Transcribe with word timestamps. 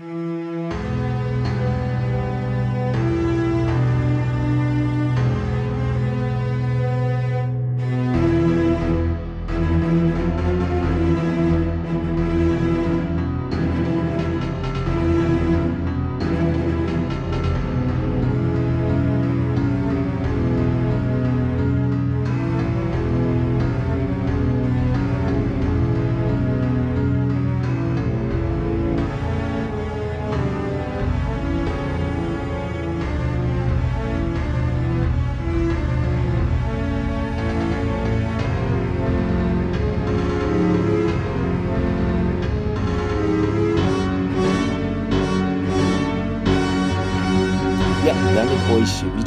Mm. 0.00 0.29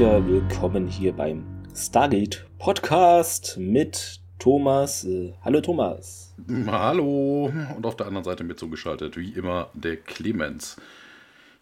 Wieder 0.03 0.27
willkommen 0.27 0.85
hier 0.85 1.13
beim 1.13 1.45
Stargate 1.73 2.45
Podcast 2.59 3.55
mit 3.57 4.19
Thomas. 4.37 5.05
Äh, 5.05 5.31
hallo 5.45 5.61
Thomas. 5.61 6.35
Hallo. 6.67 7.49
Und 7.73 7.85
auf 7.85 7.95
der 7.95 8.07
anderen 8.07 8.25
Seite 8.25 8.43
mit 8.43 8.59
zugeschaltet, 8.59 9.15
wie 9.15 9.29
immer, 9.29 9.69
der 9.73 9.95
Clemens. 9.95 10.75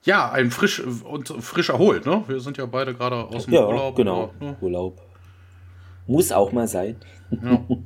Ja, 0.02 0.32
ein 0.32 0.50
frisch 0.50 0.80
und 0.80 1.28
frisch 1.28 1.70
erholt, 1.70 2.08
ne? 2.08 2.24
Wir 2.28 2.40
sind 2.40 2.58
ja 2.58 2.66
beide 2.66 2.96
gerade 2.96 3.26
aus 3.26 3.46
dem 3.46 3.54
ja, 3.54 3.68
Urlaub. 3.68 3.96
Genau, 3.96 4.34
oder, 4.40 4.46
ne? 4.46 4.58
Urlaub. 4.60 5.00
Muss 6.08 6.32
auch 6.32 6.52
mal 6.52 6.68
sein. 6.68 6.96
Ja. 7.30 7.64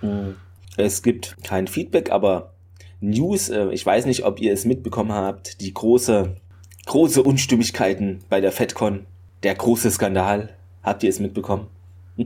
Hm. 0.00 0.36
es 0.78 1.02
gibt 1.02 1.36
kein 1.42 1.66
Feedback, 1.66 2.10
aber 2.10 2.54
News, 3.00 3.50
äh, 3.50 3.68
ich 3.70 3.84
weiß 3.84 4.06
nicht, 4.06 4.24
ob 4.24 4.40
ihr 4.40 4.52
es 4.52 4.64
mitbekommen 4.64 5.12
habt, 5.12 5.60
die 5.60 5.74
große, 5.74 6.36
große 6.86 7.22
Unstimmigkeiten 7.22 8.20
bei 8.30 8.40
der 8.40 8.52
FedCon 8.52 9.06
der 9.42 9.54
große 9.54 9.90
Skandal. 9.90 10.50
Habt 10.82 11.02
ihr 11.02 11.10
es 11.10 11.20
mitbekommen? 11.20 11.66
äh, 12.16 12.24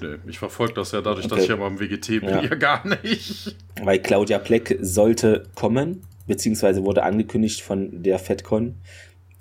nee, 0.00 0.16
ich 0.26 0.38
verfolge 0.38 0.74
das 0.74 0.92
ja 0.92 1.00
dadurch, 1.00 1.26
okay. 1.26 1.34
dass 1.34 1.44
ich 1.44 1.50
ja 1.50 1.56
beim 1.56 1.78
WGT 1.78 2.08
bin, 2.20 2.28
ja. 2.28 2.42
ja 2.42 2.54
gar 2.54 2.86
nicht. 2.86 3.56
Weil 3.82 3.98
Claudia 4.00 4.38
Pleck 4.38 4.78
sollte 4.80 5.44
kommen, 5.54 6.02
beziehungsweise 6.26 6.84
wurde 6.84 7.02
angekündigt 7.02 7.60
von 7.60 8.02
der 8.02 8.18
FedCon 8.18 8.74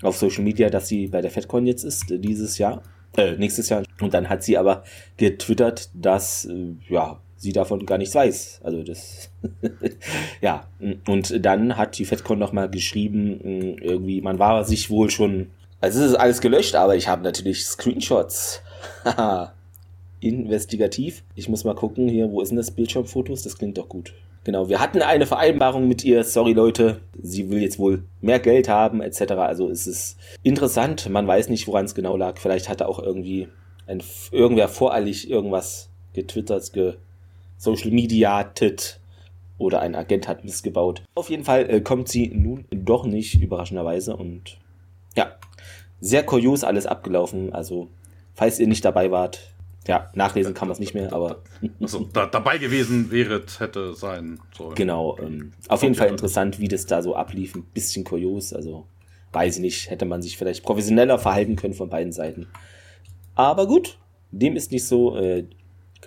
auf 0.02 0.18
Social 0.18 0.44
Media, 0.44 0.70
dass 0.70 0.88
sie 0.88 1.08
bei 1.08 1.22
der 1.22 1.32
FedCon 1.32 1.66
jetzt 1.66 1.84
ist, 1.84 2.12
äh, 2.12 2.20
dieses 2.20 2.58
Jahr, 2.58 2.84
äh, 3.16 3.36
nächstes 3.38 3.70
Jahr. 3.70 3.84
Und 4.00 4.14
dann 4.14 4.30
hat 4.30 4.44
sie 4.44 4.58
aber 4.58 4.84
getwittert, 5.18 5.90
dass, 5.94 6.46
äh, 6.46 6.76
ja, 6.90 7.20
sie 7.38 7.54
davon 7.54 7.86
gar 7.86 7.98
nichts 7.98 8.16
weiß. 8.16 8.62
Also 8.64 8.84
das, 8.84 9.30
ja. 10.42 10.68
Und 11.08 11.46
dann 11.46 11.78
hat 11.78 11.98
die 11.98 12.06
FedCon 12.06 12.40
nochmal 12.40 12.70
geschrieben, 12.70 13.78
irgendwie, 13.80 14.22
man 14.22 14.40
war 14.40 14.64
sich 14.66 14.90
wohl 14.90 15.10
schon 15.10 15.52
also 15.80 16.02
es 16.02 16.12
ist 16.12 16.16
alles 16.16 16.42
gelöscht, 16.42 16.76
aber 16.76 16.96
ich 16.96 17.08
habe 17.08 17.24
natürlich 17.24 17.66
Screenshots. 17.66 18.62
Investigativ. 20.20 21.24
Ich 21.36 21.48
muss 21.48 21.64
mal 21.64 21.76
gucken 21.76 22.08
hier, 22.08 22.32
wo 22.32 22.42
ist 22.42 22.50
denn 22.50 22.58
das 22.58 22.72
Bildschirmfotos? 22.72 23.44
Das 23.44 23.58
klingt 23.58 23.78
doch 23.78 23.88
gut. 23.88 24.14
Genau, 24.44 24.70
wir 24.70 24.80
hatten 24.80 25.02
eine 25.02 25.28
Vereinbarung 25.28 25.88
mit 25.88 26.04
ihr. 26.04 26.24
Sorry 26.24 26.54
Leute, 26.54 27.02
sie 27.22 27.50
will 27.50 27.62
jetzt 27.62 27.80
wohl 27.80 28.04
mehr 28.22 28.40
Geld 28.40 28.70
haben 28.70 29.02
etc. 29.02 29.34
Also 29.34 29.70
es 29.70 29.86
ist 29.86 30.18
interessant. 30.42 31.10
Man 31.10 31.28
weiß 31.28 31.50
nicht, 31.50 31.68
woran 31.68 31.86
es 31.86 31.94
genau 31.94 32.18
lag. 32.18 32.38
Vielleicht 32.40 32.70
hatte 32.70 32.88
auch 32.88 33.00
irgendwie 33.00 33.50
ein, 33.88 34.02
irgendwer 34.32 34.70
voreilig 34.70 35.30
irgendwas 35.30 35.90
getwittert, 36.14 36.74
ge 36.74 36.94
Social 37.58 37.92
Mediatet 37.92 39.00
oder 39.58 39.82
ein 39.82 39.96
Agent 39.96 40.28
hat 40.28 40.46
missgebaut. 40.46 41.02
Auf 41.16 41.30
jeden 41.30 41.44
Fall 41.44 41.70
äh, 41.70 41.82
kommt 41.82 42.08
sie 42.08 42.30
nun 42.30 42.66
doch 42.72 43.06
nicht 43.06 43.42
überraschenderweise 43.42 44.16
und 44.16 44.58
sehr 46.00 46.24
kurios 46.24 46.64
alles 46.64 46.86
abgelaufen. 46.86 47.54
Also, 47.54 47.90
falls 48.34 48.60
ihr 48.60 48.68
nicht 48.68 48.86
dabei 48.86 49.12
wart, 49.12 49.54
ja, 49.88 50.12
nachlesen 50.14 50.54
kann 50.54 50.68
man 50.68 50.74
es 50.74 50.80
nicht 50.80 50.94
mehr, 50.94 51.14
aber. 51.14 51.44
Also, 51.80 52.08
da, 52.12 52.26
dabei 52.26 52.58
gewesen 52.58 53.12
wäre, 53.12 53.44
hätte 53.60 53.94
sein 53.94 54.40
sollen. 54.56 54.76
Genau. 54.76 55.18
Ähm, 55.20 55.54
auf 55.70 55.84
jeden 55.84 55.96
Fall 55.96 56.10
interessant, 56.10 56.60
wie 56.60 56.68
das 56.68 56.86
da 56.86 57.02
so 57.02 57.16
ablief. 57.16 57.56
Ein 57.56 57.64
bisschen 57.74 58.04
kurios. 58.04 58.54
Also, 58.54 58.86
weiß 59.32 59.56
ich 59.56 59.62
nicht, 59.62 59.90
hätte 59.90 60.06
man 60.06 60.22
sich 60.22 60.38
vielleicht 60.38 60.64
professioneller 60.64 61.20
verhalten 61.20 61.56
können 61.56 61.74
von 61.74 61.90
beiden 61.90 62.12
Seiten. 62.12 62.48
Aber 63.36 63.68
gut, 63.68 63.98
dem 64.32 64.56
ist 64.56 64.72
nicht 64.72 64.86
so. 64.86 65.18
Äh, 65.18 65.46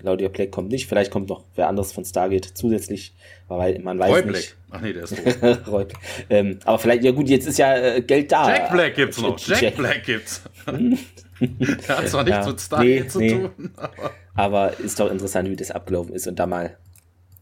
Claudia 0.00 0.28
Black 0.28 0.50
kommt 0.50 0.70
nicht. 0.70 0.86
Vielleicht 0.86 1.10
kommt 1.10 1.28
noch 1.28 1.44
wer 1.54 1.68
anderes 1.68 1.92
von 1.92 2.04
Stargate 2.04 2.44
zusätzlich, 2.54 3.14
weil 3.48 3.78
man 3.80 3.98
weiß 3.98 4.24
Roy 4.24 4.32
nicht. 4.32 4.56
Ach 4.70 4.80
nee, 4.80 4.92
der 4.92 5.04
ist 5.04 5.14
tot. 5.64 5.92
ähm, 6.30 6.58
aber 6.64 6.78
vielleicht, 6.78 7.04
ja 7.04 7.12
gut, 7.12 7.28
jetzt 7.28 7.46
ist 7.46 7.58
ja 7.58 7.76
äh, 7.76 8.02
Geld 8.02 8.32
da. 8.32 8.48
Jack 8.48 8.72
Black 8.72 8.94
gibt's 8.94 9.20
noch. 9.20 9.38
Jack, 9.46 9.62
Jack 9.62 9.76
Black 9.76 10.04
gibt's. 10.04 10.42
der 10.66 11.98
hat 11.98 12.08
zwar 12.08 12.24
nichts 12.24 12.46
ja, 12.46 12.50
mit 12.50 12.60
Stargate 12.60 13.04
nee, 13.04 13.08
zu 13.08 13.18
nee. 13.18 13.30
tun. 13.32 13.70
Aber. 13.76 14.12
aber. 14.34 14.80
ist 14.80 14.98
doch 14.98 15.10
interessant, 15.10 15.50
wie 15.50 15.56
das 15.56 15.70
abgelaufen 15.70 16.14
ist 16.14 16.26
und 16.26 16.38
da 16.38 16.46
mal 16.46 16.76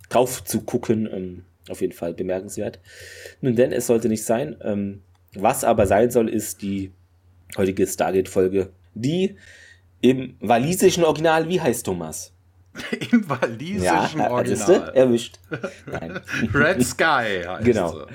drauf 0.08 0.42
zu 0.44 0.62
gucken. 0.62 1.08
Ähm, 1.12 1.44
auf 1.70 1.80
jeden 1.80 1.92
Fall 1.92 2.14
bemerkenswert. 2.14 2.80
Nun 3.40 3.54
denn, 3.54 3.72
es 3.72 3.86
sollte 3.86 4.08
nicht 4.08 4.24
sein. 4.24 4.56
Ähm, 4.62 5.02
was 5.34 5.64
aber 5.64 5.86
sein 5.86 6.10
soll, 6.10 6.28
ist 6.28 6.62
die 6.62 6.92
heutige 7.56 7.86
Stargate-Folge, 7.86 8.70
die 8.94 9.36
im 10.00 10.36
walisischen 10.40 11.04
Original, 11.04 11.48
wie 11.48 11.60
heißt 11.60 11.84
Thomas? 11.84 12.32
Im 13.12 13.28
walisischen 13.28 14.20
ja, 14.20 14.30
Original. 14.30 14.92
erwischt. 14.94 15.38
Red 16.54 16.84
Sky 16.84 17.44
heißt 17.46 17.64
Genau. 17.64 17.92
Sie. 17.92 18.06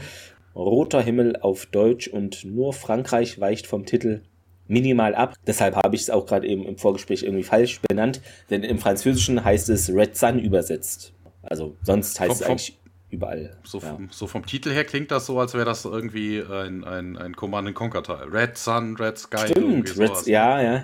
Roter 0.56 1.02
Himmel 1.02 1.38
auf 1.38 1.66
Deutsch 1.66 2.08
und 2.08 2.46
nur 2.46 2.74
Frankreich 2.74 3.40
weicht 3.40 3.66
vom 3.66 3.86
Titel 3.86 4.22
minimal 4.68 5.16
ab. 5.16 5.36
Deshalb 5.48 5.76
habe 5.76 5.96
ich 5.96 6.04
es 6.04 6.10
auch 6.10 6.26
gerade 6.26 6.48
eben 6.48 6.66
im 6.66 6.78
Vorgespräch 6.78 7.24
irgendwie 7.24 7.44
falsch 7.44 7.82
benannt, 7.82 8.22
denn 8.50 8.64
im 8.64 8.80
Französischen 8.80 9.44
heißt 9.44 9.70
es 9.70 9.90
Red 9.90 10.16
Sun 10.16 10.40
übersetzt. 10.40 11.14
Also 11.42 11.76
sonst 11.84 12.20
heißt 12.20 12.32
vom, 12.32 12.42
es 12.42 12.44
eigentlich 12.44 12.80
überall. 13.10 13.58
So, 13.64 13.80
ja. 13.80 13.94
vom, 13.94 14.10
so, 14.12 14.28
vom, 14.28 14.46
Titel 14.46 14.72
her 14.72 14.86
klingt 14.86 15.12
das 15.12 15.26
so, 15.26 15.40
als 15.40 15.54
wäre 15.54 15.66
das 15.66 15.86
irgendwie 15.86 16.42
ein, 16.42 16.84
ein, 16.84 17.18
ein 17.18 17.36
Command 17.36 17.74
Conquer 17.74 18.04
Teil. 18.04 18.30
Red 18.30 18.58
Sun, 18.58 18.96
Red 18.98 19.18
Sky. 19.18 19.48
Stimmt, 19.48 19.98
Red, 19.98 20.26
ja, 20.28 20.62
ja. 20.62 20.84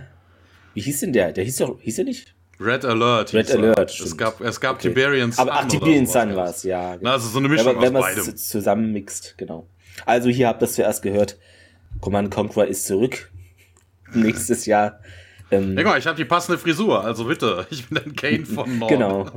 Wie 0.73 0.81
hieß 0.81 1.01
denn 1.01 1.13
der? 1.13 1.31
Der 1.31 1.44
hieß 1.44 1.57
doch, 1.57 1.79
hieß 1.79 2.00
er 2.00 2.06
nicht? 2.06 2.35
Red 2.59 2.83
Alert. 2.83 3.33
Red 3.33 3.51
Alert. 3.51 3.99
Es 3.99 4.17
gab, 4.17 4.41
es 4.41 4.59
gab 4.59 4.75
okay. 4.75 4.89
Tiberian 4.89 5.31
Sun. 5.31 5.47
Aber 5.47 5.59
ach, 5.59 5.67
Tiberian 5.67 6.05
Sun 6.05 6.35
war 6.35 6.49
es, 6.49 6.63
ja. 6.63 6.95
Genau. 6.95 7.03
Na, 7.03 7.11
also 7.13 7.29
so 7.29 7.39
eine 7.39 7.47
Mischung 7.47 7.75
ja, 7.75 7.81
wenn 7.81 7.95
aus 7.95 8.03
beidem. 8.15 8.35
zusammenmixt, 8.35 9.35
genau. 9.37 9.67
Also 10.05 10.29
hier 10.29 10.47
habt 10.47 10.61
ihr 10.61 10.65
das 10.65 10.73
zuerst 10.73 11.01
gehört. 11.01 11.37
Command 12.01 12.31
Conquer 12.31 12.67
ist 12.67 12.85
zurück. 12.85 13.31
Nächstes 14.13 14.65
Jahr. 14.65 14.99
Ähm, 15.51 15.77
ja, 15.77 15.97
ich 15.97 16.05
habe 16.05 16.17
die 16.17 16.25
passende 16.25 16.57
Frisur, 16.57 17.03
also 17.03 17.25
bitte. 17.25 17.65
Ich 17.71 17.87
bin 17.87 17.97
ein 17.97 18.15
Kane 18.15 18.45
von 18.45 18.77
Nord. 18.79 18.89
genau. 18.89 19.31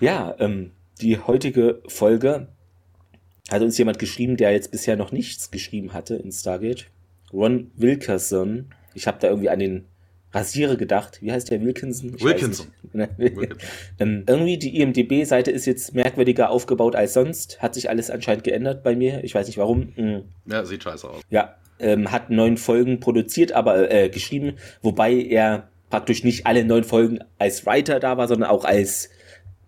ja, 0.00 0.34
ähm, 0.38 0.72
die 1.00 1.18
heutige 1.18 1.82
Folge 1.86 2.48
hat 3.50 3.62
uns 3.62 3.78
jemand 3.78 3.98
geschrieben, 3.98 4.36
der 4.36 4.52
jetzt 4.52 4.70
bisher 4.70 4.96
noch 4.96 5.12
nichts 5.12 5.50
geschrieben 5.50 5.92
hatte 5.92 6.16
in 6.16 6.32
Stargate. 6.32 6.86
Ron 7.32 7.70
Wilkerson. 7.76 8.72
Ich 8.94 9.06
habe 9.06 9.18
da 9.20 9.28
irgendwie 9.28 9.48
an 9.50 9.58
den 9.58 9.84
Rasierer 10.32 10.76
gedacht. 10.76 11.22
Wie 11.22 11.32
heißt 11.32 11.50
der 11.50 11.62
Wilkinson? 11.62 12.14
Ich 12.16 12.22
Wilkinson. 12.22 12.66
ähm, 13.98 14.24
irgendwie 14.26 14.58
die 14.58 14.80
IMDB-Seite 14.80 15.50
ist 15.50 15.66
jetzt 15.66 15.94
merkwürdiger 15.94 16.50
aufgebaut 16.50 16.94
als 16.96 17.14
sonst. 17.14 17.60
Hat 17.62 17.74
sich 17.74 17.88
alles 17.88 18.10
anscheinend 18.10 18.44
geändert 18.44 18.82
bei 18.82 18.94
mir. 18.94 19.24
Ich 19.24 19.34
weiß 19.34 19.46
nicht 19.46 19.58
warum. 19.58 19.92
Mhm. 19.96 20.24
Ja, 20.46 20.64
sieht 20.64 20.82
scheiße 20.82 21.08
aus. 21.08 21.22
Ja, 21.30 21.56
ähm, 21.78 22.10
hat 22.12 22.30
neun 22.30 22.56
Folgen 22.56 23.00
produziert, 23.00 23.52
aber 23.52 23.90
äh, 23.90 24.08
geschrieben, 24.10 24.56
wobei 24.82 25.14
er 25.14 25.68
praktisch 25.90 26.24
nicht 26.24 26.46
alle 26.46 26.64
neun 26.64 26.84
Folgen 26.84 27.20
als 27.38 27.64
Writer 27.64 28.00
da 28.00 28.16
war, 28.16 28.28
sondern 28.28 28.50
auch 28.50 28.64
als 28.64 29.08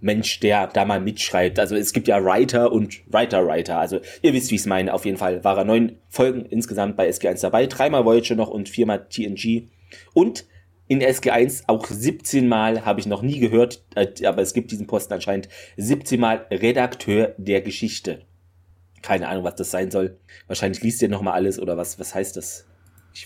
Mensch, 0.01 0.41
der 0.41 0.67
da 0.67 0.85
mal 0.85 1.01
mitschreibt. 1.01 1.59
Also 1.59 1.77
es 1.77 1.93
gibt 1.93 2.09
ja 2.09 2.25
Writer 2.25 2.73
und 2.73 3.01
Writer-Writer. 3.13 3.79
Also 3.79 4.01
ihr 4.23 4.33
wisst, 4.33 4.51
wie 4.51 4.55
ich 4.55 4.63
es 4.63 4.67
meine. 4.67 4.93
Auf 4.95 5.05
jeden 5.05 5.19
Fall 5.19 5.45
war 5.45 5.59
er 5.59 5.65
neun 5.65 5.97
Folgen 6.09 6.47
insgesamt 6.47 6.97
bei 6.97 7.09
SG1 7.09 7.43
dabei. 7.43 7.67
Dreimal 7.67 8.05
Voyager 8.05 8.35
noch 8.35 8.49
und 8.49 8.69
viermal 8.69 9.07
TNG. 9.09 9.69
Und 10.13 10.45
in 10.91 11.01
SG1 11.01 11.65
auch 11.69 11.87
17 11.87 12.49
Mal, 12.49 12.85
habe 12.85 12.99
ich 12.99 13.07
noch 13.07 13.23
nie 13.23 13.39
gehört, 13.39 13.85
äh, 13.95 14.09
aber 14.27 14.43
es 14.43 14.53
gibt 14.53 14.73
diesen 14.73 14.89
Posten 14.89 15.15
anscheinend, 15.15 15.49
17 15.77 16.19
Mal 16.19 16.47
Redakteur 16.51 17.35
der 17.39 17.61
Geschichte. 17.61 18.23
Keine 19.01 19.29
Ahnung, 19.29 19.45
was 19.45 19.55
das 19.55 19.71
sein 19.71 19.91
soll. 19.91 20.19
Wahrscheinlich 20.49 20.83
liest 20.83 21.01
ihr 21.01 21.09
nochmal 21.09 21.35
alles 21.35 21.61
oder 21.61 21.77
was, 21.77 21.99
was 22.01 22.15
heißt 22.15 22.37
das? 22.37 22.67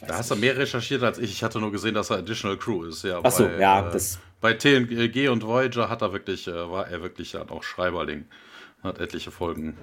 da 0.06 0.18
hast 0.18 0.30
du 0.30 0.36
mehr 0.36 0.56
recherchiert 0.56 1.02
als 1.02 1.18
ich. 1.18 1.30
Ich 1.30 1.42
hatte 1.42 1.58
nur 1.58 1.72
gesehen, 1.72 1.94
dass 1.94 2.10
er 2.10 2.18
Additional 2.18 2.56
Crew 2.56 2.84
ist. 2.84 3.02
Ja, 3.04 3.20
Ach 3.22 3.30
so, 3.30 3.44
bei, 3.44 3.58
ja. 3.58 3.88
Äh, 3.88 3.92
das 3.92 4.18
bei 4.40 4.52
TNG 4.52 5.28
und 5.30 5.46
Voyager 5.46 5.88
hat 5.88 6.02
er 6.02 6.12
wirklich, 6.12 6.46
äh, 6.46 6.52
war 6.52 6.88
er 6.88 7.02
wirklich 7.02 7.32
dann 7.32 7.48
auch 7.48 7.62
Schreiberling. 7.62 8.26
Hat 8.82 8.98
etliche 8.98 9.30
Folgen 9.30 9.78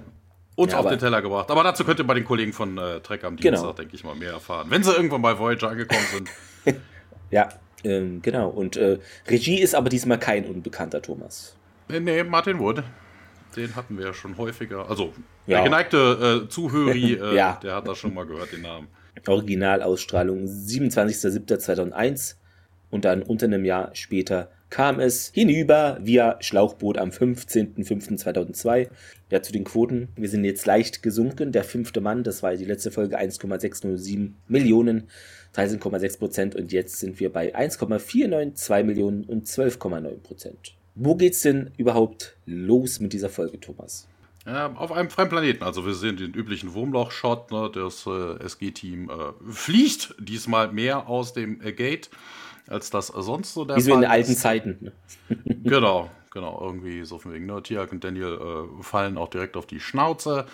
uns 0.54 0.72
ja, 0.72 0.78
auf 0.78 0.86
den 0.86 1.00
Teller 1.00 1.20
gebracht. 1.20 1.50
Aber 1.50 1.64
dazu 1.64 1.84
könnt 1.84 1.98
ihr 1.98 2.06
bei 2.06 2.14
den 2.14 2.24
Kollegen 2.24 2.52
von 2.52 2.78
äh, 2.78 3.00
Trek 3.00 3.24
am 3.24 3.36
Dienstag, 3.36 3.60
genau. 3.60 3.72
denke 3.72 3.96
ich 3.96 4.04
mal, 4.04 4.14
mehr 4.14 4.32
erfahren. 4.32 4.68
Wenn 4.70 4.84
sie 4.84 4.92
irgendwann 4.92 5.22
bei 5.22 5.36
Voyager 5.36 5.70
angekommen 5.70 6.06
sind. 6.12 6.28
ja, 7.30 7.48
ähm, 7.84 8.22
genau. 8.22 8.48
Und 8.48 8.76
äh, 8.76 8.98
Regie 9.28 9.60
ist 9.60 9.74
aber 9.74 9.88
diesmal 9.88 10.18
kein 10.18 10.44
unbekannter 10.46 11.02
Thomas. 11.02 11.56
Nee, 11.88 12.00
nee, 12.00 12.22
Martin 12.24 12.58
Wood. 12.58 12.82
Den 13.56 13.76
hatten 13.76 13.98
wir 13.98 14.06
ja 14.06 14.14
schon 14.14 14.38
häufiger. 14.38 14.88
Also, 14.88 15.12
ja. 15.46 15.58
der 15.58 15.64
geneigte 15.64 16.44
äh, 16.44 16.48
Zuhörer, 16.48 16.94
äh, 16.94 17.36
ja. 17.36 17.58
der 17.62 17.76
hat 17.76 17.86
das 17.86 17.98
schon 17.98 18.14
mal 18.14 18.24
gehört, 18.26 18.52
den 18.52 18.62
Namen. 18.62 18.88
Originalausstrahlung 19.26 20.46
27.07.2001 20.46 22.36
und 22.90 23.04
dann 23.04 23.22
unter 23.22 23.46
einem 23.46 23.64
Jahr 23.64 23.94
später 23.94 24.50
kam 24.72 25.00
es 25.00 25.30
hinüber 25.34 25.98
via 26.00 26.38
Schlauchboot 26.40 26.96
am 26.96 27.10
15.05.2002. 27.10 28.88
Ja, 29.30 29.42
zu 29.42 29.52
den 29.52 29.64
Quoten. 29.64 30.08
Wir 30.16 30.30
sind 30.30 30.44
jetzt 30.44 30.64
leicht 30.64 31.02
gesunken. 31.02 31.52
Der 31.52 31.62
fünfte 31.62 32.00
Mann, 32.00 32.24
das 32.24 32.42
war 32.42 32.56
die 32.56 32.64
letzte 32.64 32.90
Folge, 32.90 33.18
1,607 33.18 34.34
Millionen, 34.48 35.08
13,6 35.54 36.18
Prozent. 36.18 36.54
Und 36.54 36.72
jetzt 36.72 36.98
sind 36.98 37.20
wir 37.20 37.32
bei 37.32 37.54
1,492 37.54 38.86
Millionen 38.86 39.24
und 39.24 39.46
12,9 39.46 40.18
Prozent. 40.22 40.74
Wo 40.94 41.14
geht's 41.14 41.40
denn 41.40 41.70
überhaupt 41.76 42.36
los 42.46 43.00
mit 43.00 43.12
dieser 43.12 43.30
Folge, 43.30 43.58
Thomas? 43.60 44.06
Ja, 44.44 44.72
auf 44.74 44.92
einem 44.92 45.08
freien 45.08 45.28
Planeten. 45.28 45.62
Also 45.62 45.86
wir 45.86 45.94
sehen 45.94 46.16
den 46.16 46.32
üblichen 46.32 46.74
Wurmloch-Shot. 46.74 47.50
Ne? 47.52 47.70
Das 47.72 48.06
äh, 48.06 48.44
SG-Team 48.44 49.08
äh, 49.08 49.52
fliegt 49.52 50.14
diesmal 50.18 50.72
mehr 50.72 51.08
aus 51.08 51.32
dem 51.32 51.60
äh, 51.62 51.72
Gate 51.72 52.10
als 52.68 52.90
das 52.90 53.08
sonst 53.08 53.54
so 53.54 53.64
der 53.64 53.76
Wie 53.76 53.80
so 53.80 53.94
in 53.94 54.02
den 54.02 54.10
alten 54.10 54.36
Zeiten. 54.36 54.78
Ne? 54.80 54.92
genau, 55.64 56.10
genau, 56.30 56.60
irgendwie 56.60 57.04
so 57.04 57.18
von 57.18 57.32
wegen, 57.32 57.46
ne? 57.46 57.62
Tiak 57.62 57.92
und 57.92 58.04
Daniel 58.04 58.38
äh, 58.40 58.82
fallen 58.82 59.18
auch 59.18 59.28
direkt 59.28 59.56
auf 59.56 59.66
die 59.66 59.80
Schnauze. 59.80 60.46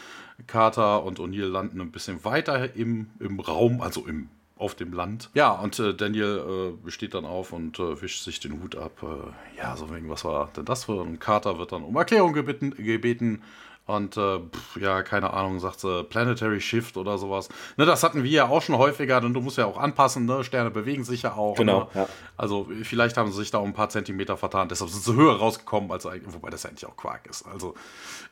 Carter 0.46 1.04
und 1.04 1.18
O'Neill 1.18 1.48
landen 1.48 1.80
ein 1.80 1.90
bisschen 1.90 2.24
weiter 2.24 2.74
im, 2.76 3.08
im 3.20 3.40
Raum, 3.40 3.80
also 3.80 4.06
im 4.06 4.28
auf 4.58 4.74
dem 4.74 4.92
Land. 4.92 5.30
Ja, 5.34 5.52
und 5.52 5.78
äh, 5.78 5.94
Daniel 5.94 6.74
äh, 6.86 6.90
steht 6.90 7.14
dann 7.14 7.24
auf 7.24 7.52
und 7.52 7.78
äh, 7.78 8.02
wischt 8.02 8.24
sich 8.24 8.40
den 8.40 8.60
Hut 8.62 8.76
ab. 8.76 9.02
Äh, 9.02 9.58
ja, 9.58 9.76
so 9.76 9.94
wegen, 9.94 10.08
was 10.10 10.24
war 10.24 10.50
denn 10.56 10.64
das 10.64 10.84
für? 10.84 11.00
Und 11.00 11.20
Carter 11.20 11.58
wird 11.58 11.72
dann 11.72 11.84
um 11.84 11.96
Erklärung 11.96 12.32
gebeten, 12.32 12.70
gebeten 12.70 13.42
und 13.88 14.18
äh, 14.18 14.38
pff, 14.38 14.76
ja, 14.80 15.02
keine 15.02 15.32
Ahnung, 15.32 15.60
sagt 15.60 15.80
sie 15.80 16.04
Planetary 16.04 16.60
Shift 16.60 16.98
oder 16.98 17.16
sowas. 17.16 17.48
Ne, 17.78 17.86
das 17.86 18.02
hatten 18.02 18.22
wir 18.22 18.30
ja 18.30 18.46
auch 18.46 18.60
schon 18.60 18.76
häufiger, 18.76 19.18
denn 19.22 19.32
du 19.32 19.40
musst 19.40 19.56
ja 19.56 19.64
auch 19.64 19.78
anpassen, 19.78 20.26
ne? 20.26 20.44
Sterne 20.44 20.70
bewegen 20.70 21.04
sich 21.04 21.22
ja 21.22 21.32
auch. 21.32 21.56
Genau. 21.56 21.80
Ne? 21.80 21.88
Ja. 21.94 22.08
Also 22.36 22.68
vielleicht 22.82 23.16
haben 23.16 23.32
sie 23.32 23.38
sich 23.38 23.50
da 23.50 23.58
um 23.58 23.70
ein 23.70 23.72
paar 23.72 23.88
Zentimeter 23.88 24.36
vertan, 24.36 24.68
deshalb 24.68 24.90
sind 24.90 25.02
sie 25.02 25.14
höher 25.14 25.36
rausgekommen, 25.36 25.90
als 25.90 26.04
eigentlich, 26.04 26.34
wobei 26.34 26.50
das 26.50 26.66
eigentlich 26.66 26.84
auch 26.84 26.98
Quark 26.98 27.26
ist. 27.28 27.46
Also 27.46 27.74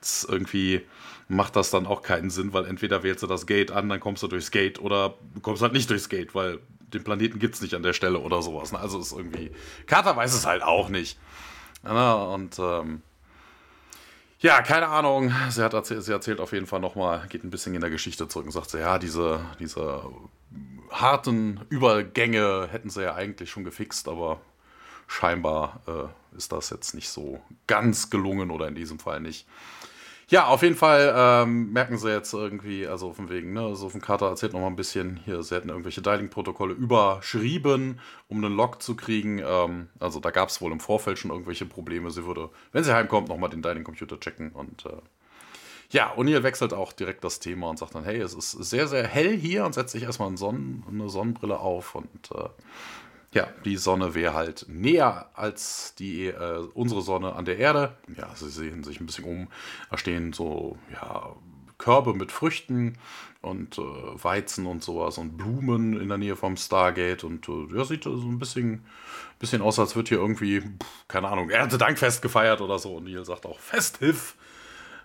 das 0.01 0.27
irgendwie 0.29 0.83
macht 1.29 1.57
das 1.57 1.71
dann 1.71 1.87
auch 1.87 2.03
keinen 2.03 2.29
Sinn, 2.29 2.53
weil 2.53 2.67
entweder 2.67 3.03
wählst 3.03 3.23
du 3.23 3.27
das 3.27 3.47
Gate 3.47 3.71
an, 3.71 3.89
dann 3.89 3.99
kommst 3.99 4.23
du 4.23 4.29
durchs 4.29 4.51
Gate 4.51 4.79
oder 4.79 5.15
du 5.35 5.41
kommst 5.41 5.63
halt 5.63 5.73
nicht 5.73 5.89
durchs 5.89 6.11
Gate, 6.11 6.35
weil 6.35 6.61
den 6.93 7.03
Planeten 7.03 7.39
gibt 7.39 7.55
es 7.55 7.63
nicht 7.63 7.75
an 7.75 7.83
der 7.83 7.95
Stelle 7.95 8.19
oder 8.19 8.43
sowas. 8.43 8.73
Ne? 8.73 8.79
Also 8.79 9.01
ist 9.01 9.13
irgendwie. 9.13 9.53
Carter 9.87 10.15
weiß 10.17 10.35
es 10.35 10.45
halt 10.45 10.63
auch 10.63 10.91
nicht. 10.91 11.19
Ja, 11.83 12.13
und 12.15 12.59
ähm, 12.59 13.01
ja, 14.41 14.63
keine 14.63 14.89
Ahnung. 14.89 15.33
Sie, 15.51 15.63
hat 15.63 15.75
erzählt, 15.75 16.03
sie 16.03 16.13
erzählt 16.13 16.41
auf 16.41 16.53
jeden 16.53 16.67
Fall 16.67 16.81
nochmal, 16.81 17.27
geht 17.29 17.45
ein 17.45 17.51
bisschen 17.51 17.75
in 17.75 17.81
der 17.81 17.91
Geschichte 17.91 18.29
zurück 18.29 18.47
und 18.47 18.53
sagt 18.53 18.71
so, 18.71 18.79
ja, 18.79 18.99
diese, 18.99 19.41
diese 19.59 20.03
harten 20.91 21.61
Übergänge 21.69 22.69
hätten 22.71 22.91
sie 22.91 23.03
ja 23.03 23.15
eigentlich 23.15 23.51
schon 23.51 23.65
gefixt, 23.65 24.09
aber 24.09 24.41
scheinbar 25.07 25.81
äh, 25.87 26.37
ist 26.37 26.53
das 26.53 26.71
jetzt 26.71 26.95
nicht 26.95 27.09
so 27.09 27.41
ganz 27.67 28.11
gelungen 28.11 28.51
oder 28.51 28.69
in 28.69 28.75
diesem 28.75 28.99
Fall 28.99 29.21
nicht. 29.21 29.47
Ja, 30.29 30.47
auf 30.49 30.63
jeden 30.63 30.75
Fall 30.75 31.15
ähm, 31.17 31.73
merken 31.73 31.99
sie 31.99 32.11
jetzt 32.11 32.33
irgendwie, 32.35 32.85
also 32.89 33.13
von 33.13 33.29
wegen, 33.31 33.53
ne, 33.53 33.77
so 33.77 33.89
von 33.89 34.01
Carter 34.01 34.27
erzählt 34.27 34.55
noch 34.55 34.61
mal 34.61 34.67
ein 34.67 34.75
bisschen, 34.75 35.21
hier, 35.25 35.41
sie 35.45 35.55
hätten 35.55 35.69
irgendwelche 35.69 36.03
Dialing-Protokolle 36.03 36.75
überschrieben, 36.75 38.01
um 38.27 38.45
einen 38.45 38.57
Log 38.57 38.83
zu 38.83 38.97
kriegen. 38.97 39.39
Ähm, 39.39 39.89
also 40.01 40.19
da 40.19 40.33
gab 40.33 40.49
es 40.49 40.61
wohl 40.61 40.73
im 40.73 40.81
Vorfeld 40.81 41.19
schon 41.21 41.31
irgendwelche 41.31 41.65
Probleme. 41.65 42.11
Sie 42.11 42.27
würde, 42.27 42.51
wenn 42.73 42.83
sie 42.83 42.93
heimkommt, 42.93 43.29
noch 43.29 43.37
mal 43.37 43.47
den 43.47 43.63
Dialing-Computer 43.63 44.19
checken 44.19 44.51
und 44.51 44.85
äh, 44.87 44.97
ja, 45.91 46.13
O'Neill 46.17 46.43
wechselt 46.43 46.75
auch 46.75 46.93
direkt 46.93 47.23
das 47.23 47.39
Thema 47.39 47.71
und 47.71 47.79
sagt 47.79 47.95
dann, 47.95 48.03
hey, 48.03 48.19
es 48.19 48.35
ist 48.35 48.51
sehr, 48.51 48.89
sehr 48.89 49.07
hell 49.07 49.37
hier 49.37 49.65
und 49.65 49.75
setzt 49.75 49.93
sich 49.93 50.03
erstmal 50.03 50.29
eine, 50.29 50.39
Sonnen-, 50.39 50.83
eine 50.89 51.09
Sonnenbrille 51.09 51.61
auf 51.61 51.95
und 51.95 52.33
äh, 52.35 52.49
ja, 53.37 53.49
die 53.67 53.77
Sonne 53.77 54.15
wäre 54.15 54.33
halt 54.33 54.65
näher 54.67 55.31
als 55.35 55.95
die, 55.99 56.29
äh, 56.29 56.67
unsere 56.73 57.03
Sonne 57.03 57.35
an 57.35 57.45
der 57.45 57.59
Erde. 57.59 57.95
Ja, 58.17 58.35
sie 58.35 58.49
sehen 58.49 58.83
sich 58.83 58.99
ein 58.99 59.07
bisschen 59.07 59.25
um. 59.25 59.49
Da 59.91 59.99
stehen 59.99 60.33
so, 60.33 60.79
ja, 60.91 61.37
Körbe 61.77 62.15
mit 62.15 62.33
Früchten 62.33 62.97
und 63.43 63.77
äh, 63.77 63.83
Weizen 63.83 64.65
und 64.65 64.83
sowas 64.83 65.19
und 65.19 65.37
Blumen 65.37 66.01
in 66.01 66.09
der 66.09 66.17
Nähe 66.17 66.35
vom 66.35 66.57
Stargate. 66.57 67.25
Und 67.25 67.47
äh, 67.49 67.77
ja, 67.77 67.85
sieht 67.85 68.05
so 68.05 68.11
ein 68.11 68.39
bisschen, 68.39 68.87
bisschen 69.39 69.61
aus, 69.61 69.79
als 69.79 69.95
wird 69.97 70.09
hier 70.09 70.19
irgendwie, 70.19 70.63
keine 71.07 71.29
Ahnung, 71.29 71.51
Erntedankfest 71.51 72.23
gefeiert 72.23 72.63
oder 72.63 72.79
so. 72.79 72.97
Und 72.97 73.05
Neil 73.05 73.27
sagt 73.27 73.45
auch, 73.45 73.59
Festiv, 73.59 74.35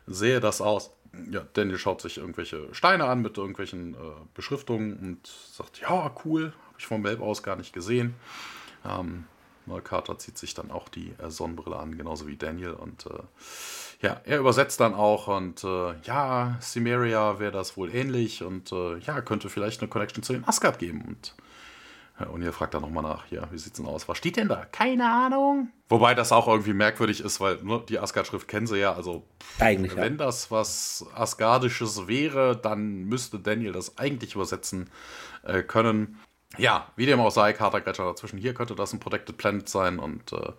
sehe 0.07 0.39
das 0.39 0.61
aus. 0.61 0.91
Ja, 1.29 1.45
Daniel 1.51 1.77
schaut 1.77 1.99
sich 1.99 2.17
irgendwelche 2.17 2.73
Steine 2.73 3.03
an 3.07 3.21
mit 3.21 3.37
irgendwelchen 3.37 3.95
äh, 3.95 3.97
Beschriftungen 4.33 4.97
und 4.97 5.27
sagt, 5.27 5.81
ja, 5.81 6.15
cool, 6.23 6.53
ich 6.81 6.87
vom 6.87 7.03
Web 7.03 7.21
aus 7.21 7.43
gar 7.43 7.55
nicht 7.55 7.73
gesehen. 7.73 8.15
Ähm, 8.85 9.25
Carter 9.83 10.17
zieht 10.17 10.37
sich 10.37 10.53
dann 10.53 10.69
auch 10.69 10.89
die 10.89 11.13
äh, 11.23 11.29
Sonnenbrille 11.29 11.77
an, 11.77 11.97
genauso 11.97 12.27
wie 12.27 12.35
Daniel. 12.35 12.71
Und 12.71 13.05
äh, 13.05 14.05
ja, 14.05 14.19
er 14.25 14.39
übersetzt 14.39 14.79
dann 14.79 14.93
auch 14.93 15.27
und 15.27 15.63
äh, 15.63 15.93
ja, 16.03 16.57
Simeria 16.59 17.39
wäre 17.39 17.51
das 17.51 17.77
wohl 17.77 17.93
ähnlich 17.93 18.43
und 18.43 18.71
äh, 18.71 18.97
ja, 18.97 19.21
könnte 19.21 19.49
vielleicht 19.49 19.81
eine 19.81 19.89
Connection 19.89 20.23
zu 20.23 20.33
den 20.33 20.45
Asgard 20.45 20.79
geben. 20.79 21.05
Und 21.07 21.35
und 22.29 22.43
ihr 22.43 22.53
fragt 22.53 22.75
dann 22.75 22.81
nochmal 22.81 23.01
nach, 23.01 23.31
ja, 23.31 23.47
wie 23.51 23.57
sieht's 23.57 23.77
denn 23.77 23.87
aus? 23.87 24.07
Was 24.07 24.17
steht 24.17 24.37
denn 24.37 24.47
da? 24.47 24.65
Keine 24.71 25.09
Ahnung. 25.09 25.69
Wobei 25.89 26.13
das 26.13 26.31
auch 26.31 26.47
irgendwie 26.47 26.73
merkwürdig 26.73 27.21
ist, 27.21 27.39
weil 27.39 27.63
ne, 27.63 27.81
die 27.87 27.97
Asgard-Schrift 27.97 28.47
kennen 28.47 28.67
sie 28.67 28.77
ja. 28.77 28.93
Also, 28.93 29.23
eigentlich, 29.57 29.95
wenn 29.95 30.19
ja. 30.19 30.25
das 30.25 30.51
was 30.51 31.05
Asgardisches 31.15 32.07
wäre, 32.07 32.55
dann 32.55 33.05
müsste 33.05 33.39
Daniel 33.39 33.71
das 33.71 33.97
eigentlich 33.97 34.35
übersetzen 34.35 34.89
äh, 35.43 35.63
können 35.63 36.19
ja, 36.57 36.87
wie 36.95 37.05
dem 37.05 37.19
auch 37.19 37.31
sei, 37.31 37.53
Carter 37.53 37.81
Gletscher 37.81 38.05
dazwischen. 38.05 38.37
Hier 38.37 38.53
könnte 38.53 38.75
das 38.75 38.93
ein 38.93 38.99
Protected 38.99 39.37
Planet 39.37 39.69
sein 39.69 39.99
und, 39.99 40.33
äh, 40.33 40.51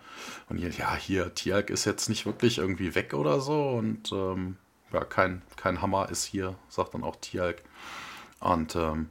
und 0.49 0.57
hier, 0.57 0.71
ja, 0.71 0.95
hier, 0.95 1.35
Tialk 1.35 1.71
ist 1.71 1.85
jetzt 1.85 2.09
nicht 2.09 2.27
wirklich 2.27 2.59
irgendwie 2.59 2.95
weg 2.95 3.15
oder 3.15 3.41
so 3.41 3.71
und 3.71 4.11
ähm, 4.13 4.57
ja, 4.93 5.05
kein, 5.05 5.43
kein 5.57 5.83
Hammer 5.83 6.09
ist 6.11 6.25
hier, 6.25 6.57
sagt 6.69 6.95
dann 6.95 7.05
auch 7.05 7.17
Tialk. 7.17 7.63
Und 8.41 8.77
ähm, 8.77 9.09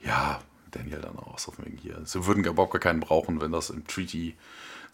ja, 0.00 0.40
Daniel 0.70 1.00
dann 1.00 1.18
auch 1.18 1.38
so 1.38 1.52
wegen 1.58 1.76
hier. 1.76 2.00
Sie 2.04 2.26
würden 2.26 2.44
überhaupt 2.44 2.72
gar 2.72 2.80
keinen 2.80 3.00
brauchen, 3.00 3.40
wenn 3.40 3.52
das 3.52 3.70
im 3.70 3.86
Treaty 3.86 4.36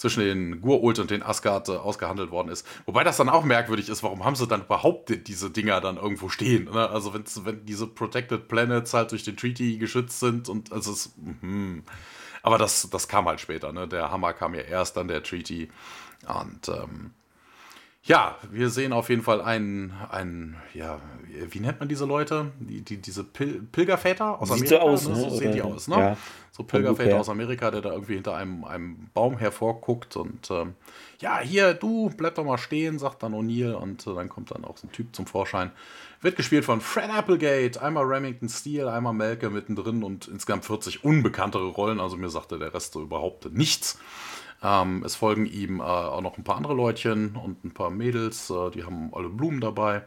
zwischen 0.05 0.21
den 0.21 0.61
Gurult 0.61 0.99
und 0.99 1.11
den 1.11 1.23
Asgard 1.23 1.71
äh, 1.71 1.73
ausgehandelt 1.73 2.31
worden 2.31 2.49
ist. 2.49 2.67
Wobei 2.85 3.05
das 3.05 3.17
dann 3.17 3.31
auch 3.31 3.43
merkwürdig 3.43 3.89
ist, 3.89 4.03
warum 4.03 4.23
haben 4.23 4.37
sie 4.37 4.47
dann 4.47 4.61
überhaupt 4.61 5.27
diese 5.27 5.51
Dinger 5.51 5.81
dann 5.81 5.97
irgendwo 5.97 6.29
stehen? 6.29 6.65
Ne? 6.65 6.91
Also 6.91 7.15
wenn 7.15 7.65
diese 7.65 7.87
Protected 7.87 8.47
Planets 8.47 8.93
halt 8.93 9.13
durch 9.13 9.23
den 9.23 9.39
Treaty 9.39 9.79
geschützt 9.79 10.21
sind 10.21 10.51
und 10.51 10.73
also 10.73 10.93
es, 10.93 11.15
mm, 11.41 11.79
aber 12.43 12.59
das, 12.59 12.91
das 12.91 13.09
kam 13.09 13.25
halt 13.25 13.41
später, 13.41 13.73
ne? 13.73 13.89
Der 13.89 14.11
Hammer 14.11 14.35
kam 14.35 14.55
ja 14.55 14.61
erst 14.61 14.99
an 14.99 15.09
der 15.09 15.23
Treaty. 15.23 15.71
Und 16.27 16.69
ähm, 16.69 17.13
ja, 18.07 18.37
wir 18.51 18.69
sehen 18.69 18.93
auf 18.93 19.09
jeden 19.09 19.23
Fall 19.23 19.41
einen, 19.41 19.95
einen, 20.11 20.57
ja, 20.75 21.01
wie 21.49 21.61
nennt 21.61 21.81
man 21.81 21.89
diese 21.89 22.05
Leute? 22.05 22.53
Die, 22.61 22.83
die, 22.83 22.99
diese 22.99 23.25
Pil 23.25 23.67
Pilgerväter 23.73 24.43
aus 24.43 24.51
Sieht 24.51 24.73
Amerika. 24.75 24.77
So, 24.77 24.81
aus, 24.81 25.09
ne? 25.09 25.15
so 25.17 25.37
sehen 25.37 25.53
die 25.53 25.63
aus, 25.63 25.89
ne? 25.89 25.99
Ja. 25.99 26.17
So 26.53 26.65
Pilgerväter 26.65 27.19
aus 27.19 27.31
Amerika, 27.31 27.71
der 27.71 27.81
da 27.81 27.93
irgendwie 27.93 28.15
hinter 28.15 28.37
einem, 28.37 28.63
einem 28.65 29.09
Baum 29.15 29.39
hervorguckt 29.39 30.17
und 30.17 30.51
ähm, 30.51 30.75
ja, 31.19 31.41
hier, 31.41 31.73
du, 31.73 32.11
bleib 32.15 32.35
doch 32.35 32.45
mal 32.45 32.59
stehen, 32.59 32.99
sagt 32.99 33.23
dann 33.23 33.35
O'Neill 33.35 33.73
und 33.73 34.07
äh, 34.07 34.15
dann 34.15 34.29
kommt 34.29 34.51
dann 34.51 34.65
auch 34.65 34.77
so 34.77 34.87
ein 34.87 34.93
Typ 34.93 35.17
zum 35.17 35.27
Vorschein. 35.27 35.73
Wird 36.21 36.37
gespielt 36.37 36.65
von 36.65 36.83
Fred 36.83 37.11
Applegate, 37.11 37.81
einmal 37.81 38.05
Remington 38.05 38.49
Steele, 38.49 38.93
einmal 38.93 39.15
Melke 39.15 39.49
mittendrin 39.49 40.05
und 40.05 40.29
insgesamt 40.29 40.67
40 40.67 41.05
unbekanntere 41.05 41.67
Rollen, 41.69 42.01
also 42.01 42.17
mir 42.17 42.29
sagte 42.29 42.59
der 42.59 42.75
Rest 42.75 42.93
so 42.93 43.03
überhaupt 43.03 43.51
nichts. 43.53 43.99
Ähm, 44.65 45.03
es 45.05 45.15
folgen 45.15 45.45
ihm 45.45 45.81
äh, 45.81 45.83
auch 45.83 46.23
noch 46.23 46.39
ein 46.39 46.45
paar 46.45 46.57
andere 46.57 46.75
Leutchen 46.75 47.37
und 47.37 47.65
ein 47.65 47.75
paar 47.75 47.91
Mädels, 47.91 48.49
äh, 48.49 48.71
die 48.71 48.85
haben 48.85 49.13
alle 49.13 49.29
Blumen 49.29 49.61
dabei. 49.61 50.05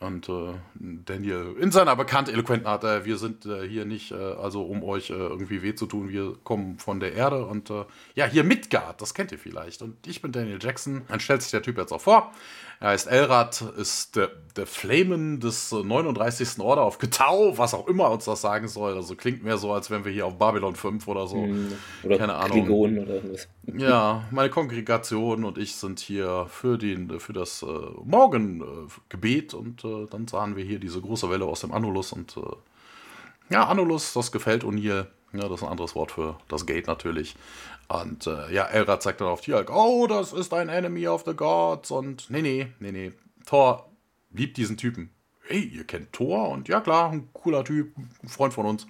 Und 0.00 0.28
äh, 0.28 0.54
Daniel 0.74 1.56
in 1.58 1.72
seiner 1.72 1.96
bekannt 1.96 2.28
eloquenten 2.28 2.68
Art, 2.68 2.84
äh, 2.84 3.04
wir 3.04 3.18
sind 3.18 3.44
äh, 3.46 3.68
hier 3.68 3.84
nicht, 3.84 4.12
äh, 4.12 4.14
also 4.14 4.62
um 4.62 4.84
euch 4.84 5.10
äh, 5.10 5.14
irgendwie 5.14 5.60
weh 5.60 5.74
zu 5.74 5.86
tun, 5.86 6.08
wir 6.08 6.36
kommen 6.44 6.78
von 6.78 7.00
der 7.00 7.14
Erde 7.14 7.44
und 7.44 7.68
äh, 7.70 7.84
ja, 8.14 8.24
hier 8.26 8.44
Midgard, 8.44 9.02
das 9.02 9.12
kennt 9.12 9.32
ihr 9.32 9.38
vielleicht. 9.38 9.82
Und 9.82 10.06
ich 10.06 10.22
bin 10.22 10.30
Daniel 10.30 10.60
Jackson, 10.62 11.02
dann 11.08 11.18
stellt 11.18 11.42
sich 11.42 11.50
der 11.50 11.62
Typ 11.62 11.78
jetzt 11.78 11.92
auch 11.92 12.00
vor. 12.00 12.32
Er 12.80 12.90
heißt 12.90 13.08
Elrad, 13.08 13.60
ist 13.76 14.14
der, 14.14 14.30
der 14.56 14.66
Flamen 14.66 15.40
des 15.40 15.72
39. 15.72 16.60
Order 16.60 16.82
auf 16.82 16.98
Getau, 16.98 17.58
was 17.58 17.74
auch 17.74 17.88
immer 17.88 18.10
uns 18.10 18.26
das 18.26 18.40
sagen 18.40 18.68
soll. 18.68 18.94
Also 18.94 19.16
klingt 19.16 19.42
mehr 19.42 19.58
so, 19.58 19.72
als 19.72 19.90
wären 19.90 20.04
wir 20.04 20.12
hier 20.12 20.26
auf 20.26 20.38
Babylon 20.38 20.76
5 20.76 21.08
oder 21.08 21.26
so. 21.26 21.42
Hm, 21.42 21.72
oder 22.04 22.18
Keine 22.18 22.34
Ahnung. 22.36 22.52
Klingonen 22.52 22.98
oder 23.00 23.20
was. 23.32 23.48
Ja, 23.66 24.22
meine 24.30 24.50
Kongregation 24.50 25.44
und 25.44 25.58
ich 25.58 25.74
sind 25.74 25.98
hier 25.98 26.46
für, 26.48 26.78
den, 26.78 27.18
für 27.18 27.32
das 27.32 27.64
äh, 27.64 27.66
Morgengebet 28.04 29.54
und 29.54 29.84
äh, 29.84 30.06
dann 30.08 30.28
sahen 30.28 30.54
wir 30.54 30.64
hier 30.64 30.78
diese 30.78 31.00
große 31.00 31.28
Welle 31.30 31.46
aus 31.46 31.60
dem 31.60 31.72
Anulus 31.72 32.12
und 32.12 32.36
äh, 32.36 32.40
ja, 33.50 33.66
Anulus, 33.66 34.12
das 34.12 34.30
gefällt 34.30 34.62
O'Neill. 34.62 35.06
Ja, 35.32 35.42
das 35.48 35.60
ist 35.60 35.62
ein 35.62 35.70
anderes 35.70 35.94
Wort 35.94 36.12
für 36.12 36.38
das 36.48 36.64
Gate 36.64 36.86
natürlich. 36.86 37.34
Und 37.88 38.26
äh, 38.26 38.52
ja, 38.52 38.64
Elrad 38.64 39.02
zeigt 39.02 39.20
dann 39.20 39.28
auf 39.28 39.40
Tialk, 39.40 39.70
oh, 39.74 40.06
das 40.06 40.32
ist 40.32 40.52
ein 40.52 40.68
Enemy 40.68 41.08
of 41.08 41.24
the 41.26 41.34
Gods. 41.34 41.90
Und 41.90 42.28
nee, 42.30 42.42
nee, 42.42 42.72
nee, 42.80 42.92
nee. 42.92 43.12
Thor 43.46 43.90
liebt 44.30 44.56
diesen 44.58 44.76
Typen. 44.76 45.10
Hey, 45.46 45.60
ihr 45.60 45.84
kennt 45.84 46.12
Thor? 46.12 46.50
Und 46.50 46.68
ja, 46.68 46.80
klar, 46.80 47.10
ein 47.10 47.30
cooler 47.32 47.64
Typ, 47.64 47.96
ein 47.96 48.28
Freund 48.28 48.52
von 48.52 48.66
uns. 48.66 48.86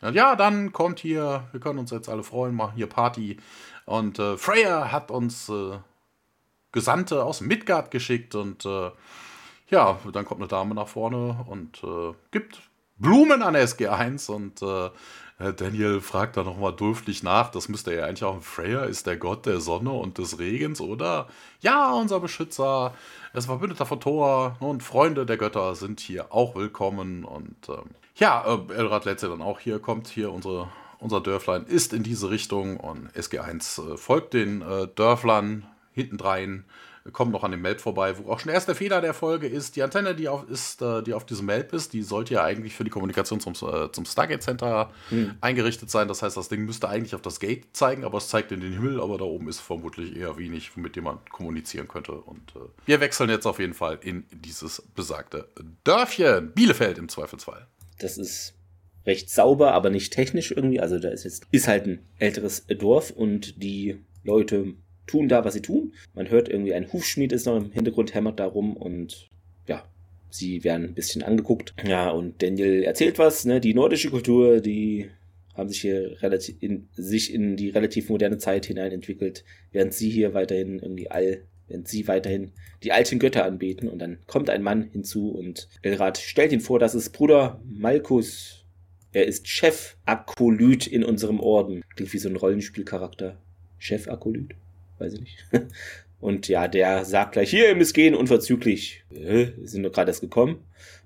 Und 0.00 0.14
ja, 0.14 0.34
dann 0.34 0.72
kommt 0.72 0.98
hier, 0.98 1.48
wir 1.52 1.60
können 1.60 1.78
uns 1.78 1.92
jetzt 1.92 2.08
alle 2.08 2.24
freuen, 2.24 2.56
machen 2.56 2.74
hier 2.74 2.88
Party. 2.88 3.36
Und 3.86 4.18
äh, 4.18 4.36
Freya 4.36 4.90
hat 4.90 5.12
uns 5.12 5.48
äh, 5.48 5.78
Gesandte 6.72 7.24
aus 7.24 7.40
Midgard 7.40 7.90
geschickt 7.90 8.34
und 8.34 8.64
äh, 8.64 8.90
ja, 9.68 9.98
dann 10.12 10.24
kommt 10.24 10.40
eine 10.40 10.48
Dame 10.48 10.74
nach 10.74 10.88
vorne 10.88 11.44
und 11.48 11.82
äh, 11.84 12.12
gibt 12.30 12.60
Blumen 13.00 13.42
an 13.42 13.56
SG1 13.56 14.30
und 14.30 14.62
äh, 14.62 14.90
Daniel 15.54 16.02
fragt 16.02 16.36
da 16.36 16.44
nochmal 16.44 16.74
dürftig 16.76 17.22
nach, 17.22 17.50
das 17.50 17.70
müsste 17.70 17.94
ja 17.94 18.04
eigentlich 18.04 18.24
auch 18.24 18.42
Freya 18.42 18.84
ist 18.84 19.06
der 19.06 19.16
Gott 19.16 19.46
der 19.46 19.60
Sonne 19.60 19.90
und 19.90 20.18
des 20.18 20.38
Regens, 20.38 20.82
oder? 20.82 21.28
Ja, 21.60 21.92
unser 21.94 22.20
Beschützer, 22.20 22.94
das 23.32 23.46
Verbündeter 23.46 23.86
von 23.86 24.00
Thor 24.00 24.56
und 24.60 24.82
Freunde 24.82 25.24
der 25.24 25.38
Götter 25.38 25.74
sind 25.74 26.00
hier 26.00 26.32
auch 26.34 26.54
willkommen 26.54 27.24
und 27.24 27.56
ähm, 27.70 27.90
ja, 28.16 28.44
äh, 28.44 28.74
Elrad 28.74 29.06
Letze 29.06 29.30
dann 29.30 29.40
auch 29.40 29.60
hier, 29.60 29.78
kommt 29.78 30.08
hier 30.08 30.30
unsere 30.30 30.68
unser 31.00 31.22
Dörflein 31.22 31.64
ist 31.64 31.94
in 31.94 32.02
diese 32.02 32.30
Richtung 32.30 32.76
und 32.76 33.10
SG1 33.12 33.94
äh, 33.94 33.96
folgt 33.96 34.34
den 34.34 34.60
äh, 34.62 34.86
Dörflern 34.86 35.66
hintendrein 35.92 36.64
kommen 37.12 37.32
noch 37.32 37.44
an 37.44 37.50
dem 37.50 37.62
Melb 37.62 37.80
vorbei, 37.80 38.16
wo 38.18 38.30
auch 38.30 38.40
schon 38.40 38.48
der 38.48 38.54
erste 38.54 38.74
Fehler 38.74 39.00
der 39.00 39.14
Folge 39.14 39.46
ist. 39.46 39.76
Die 39.76 39.82
Antenne, 39.82 40.14
die 40.14 40.28
auf, 40.28 40.48
ist, 40.48 40.82
äh, 40.82 41.02
die 41.02 41.14
auf 41.14 41.24
diesem 41.24 41.46
Melb 41.46 41.72
ist, 41.72 41.92
die 41.92 42.02
sollte 42.02 42.34
ja 42.34 42.44
eigentlich 42.44 42.74
für 42.74 42.84
die 42.84 42.90
Kommunikation 42.90 43.40
zum, 43.40 43.54
äh, 43.54 43.90
zum 43.90 44.04
Stargate 44.04 44.42
Center 44.42 44.90
hm. 45.08 45.34
eingerichtet 45.40 45.90
sein. 45.90 46.08
Das 46.08 46.22
heißt, 46.22 46.36
das 46.36 46.48
Ding 46.48 46.64
müsste 46.64 46.88
eigentlich 46.88 47.14
auf 47.14 47.22
das 47.22 47.40
Gate 47.40 47.68
zeigen, 47.72 48.04
aber 48.04 48.18
es 48.18 48.28
zeigt 48.28 48.52
in 48.52 48.60
den 48.60 48.72
Himmel, 48.72 49.00
aber 49.00 49.18
da 49.18 49.24
oben 49.24 49.48
ist 49.48 49.60
vermutlich 49.60 50.16
eher 50.16 50.36
wenig, 50.36 50.76
mit 50.76 50.96
dem 50.96 51.04
man 51.04 51.18
kommunizieren 51.30 51.88
könnte. 51.88 52.12
Und 52.12 52.54
äh, 52.56 52.60
wir 52.86 53.00
wechseln 53.00 53.30
jetzt 53.30 53.46
auf 53.46 53.58
jeden 53.58 53.74
Fall 53.74 53.98
in 54.02 54.24
dieses 54.30 54.82
besagte 54.94 55.48
Dörfchen. 55.84 56.52
Bielefeld 56.52 56.98
im 56.98 57.08
Zweifelsfall. 57.08 57.66
Das 57.98 58.18
ist 58.18 58.54
recht 59.06 59.30
sauber, 59.30 59.72
aber 59.72 59.90
nicht 59.90 60.12
technisch 60.12 60.50
irgendwie. 60.50 60.80
Also 60.80 60.98
da 60.98 61.08
ist 61.08 61.24
jetzt, 61.24 61.46
ist 61.50 61.68
halt 61.68 61.86
ein 61.86 62.06
älteres 62.18 62.66
Dorf 62.66 63.10
und 63.10 63.62
die 63.62 64.04
Leute 64.22 64.74
tun 65.10 65.28
da, 65.28 65.44
was 65.44 65.54
sie 65.54 65.62
tun. 65.62 65.92
Man 66.14 66.30
hört 66.30 66.48
irgendwie, 66.48 66.74
ein 66.74 66.92
Hufschmied 66.92 67.32
ist 67.32 67.46
noch 67.46 67.56
im 67.56 67.72
Hintergrund, 67.72 68.14
hämmert 68.14 68.38
da 68.40 68.46
rum 68.46 68.76
und 68.76 69.28
ja, 69.66 69.84
sie 70.30 70.64
werden 70.64 70.86
ein 70.86 70.94
bisschen 70.94 71.22
angeguckt. 71.22 71.74
Ja, 71.86 72.10
und 72.10 72.42
Daniel 72.42 72.82
erzählt 72.82 73.18
was, 73.18 73.44
ne, 73.44 73.60
die 73.60 73.74
nordische 73.74 74.10
Kultur, 74.10 74.60
die 74.60 75.10
haben 75.54 75.68
sich 75.68 75.80
hier 75.80 76.16
relativ 76.22 76.56
in, 76.60 76.88
sich 76.92 77.34
in 77.34 77.56
die 77.56 77.70
relativ 77.70 78.08
moderne 78.08 78.38
Zeit 78.38 78.66
hinein 78.66 78.92
entwickelt, 78.92 79.44
während 79.72 79.92
sie 79.92 80.10
hier 80.10 80.32
weiterhin 80.32 80.78
irgendwie 80.78 81.10
all, 81.10 81.42
während 81.68 81.88
sie 81.88 82.06
weiterhin 82.08 82.52
die 82.82 82.92
alten 82.92 83.18
Götter 83.18 83.44
anbeten 83.44 83.88
und 83.88 83.98
dann 83.98 84.18
kommt 84.26 84.48
ein 84.48 84.62
Mann 84.62 84.88
hinzu 84.92 85.30
und 85.30 85.68
Elrad 85.82 86.18
stellt 86.18 86.52
ihn 86.52 86.60
vor, 86.60 86.78
das 86.78 86.94
ist 86.94 87.10
Bruder 87.10 87.60
Malkus. 87.66 88.64
Er 89.12 89.26
ist 89.26 89.48
Chef-Akolyt 89.48 90.86
in 90.86 91.04
unserem 91.04 91.40
Orden. 91.40 91.82
Klingt 91.96 92.12
wie 92.12 92.18
so 92.18 92.28
ein 92.28 92.36
Rollenspielcharakter. 92.36 93.36
Chef-Akolyt? 93.78 94.54
Weiß 95.00 95.14
ich 95.14 95.20
nicht. 95.20 95.38
Und 96.20 96.48
ja, 96.48 96.68
der 96.68 97.04
sagt 97.04 97.32
gleich, 97.32 97.50
hier, 97.50 97.68
ihr 97.68 97.76
müsst 97.76 97.94
gehen, 97.94 98.14
unverzüglich. 98.14 99.04
Äh, 99.14 99.46
sind 99.64 99.82
doch 99.82 99.92
gerade 99.92 100.10
erst 100.10 100.20
gekommen, 100.20 100.58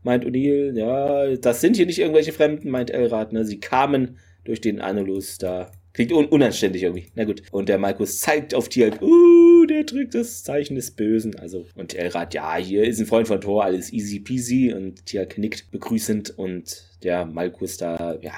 meint 0.02 0.24
O'Neill. 0.24 0.76
Ja, 0.76 1.36
das 1.36 1.60
sind 1.60 1.76
hier 1.76 1.86
nicht 1.86 2.00
irgendwelche 2.00 2.32
Fremden, 2.32 2.68
meint 2.68 2.90
Elrad. 2.90 3.32
Ne? 3.32 3.44
Sie 3.44 3.60
kamen 3.60 4.18
durch 4.44 4.60
den 4.60 4.80
Anulus 4.80 5.38
da. 5.38 5.70
Klingt 5.92 6.12
un 6.12 6.26
unanständig 6.26 6.82
irgendwie. 6.82 7.06
Na 7.14 7.22
gut. 7.22 7.42
Und 7.52 7.68
der 7.68 7.78
Markus 7.78 8.18
zeigt 8.18 8.52
auf 8.52 8.68
Tialk, 8.68 9.00
uh, 9.00 9.64
der 9.66 9.84
drückt 9.84 10.16
das 10.16 10.42
Zeichen 10.42 10.74
des 10.74 10.90
Bösen. 10.90 11.36
Also, 11.38 11.66
und 11.76 11.94
Elrad, 11.94 12.34
ja, 12.34 12.56
hier 12.56 12.82
ist 12.82 12.98
ein 12.98 13.06
Freund 13.06 13.28
von 13.28 13.40
Thor, 13.40 13.62
alles 13.64 13.92
easy 13.92 14.18
peasy. 14.18 14.74
Und 14.74 15.06
Tialk 15.06 15.38
nickt 15.38 15.70
begrüßend 15.70 16.36
und 16.36 16.82
der 17.04 17.24
Malkus 17.26 17.76
da, 17.76 18.18
ja, 18.20 18.32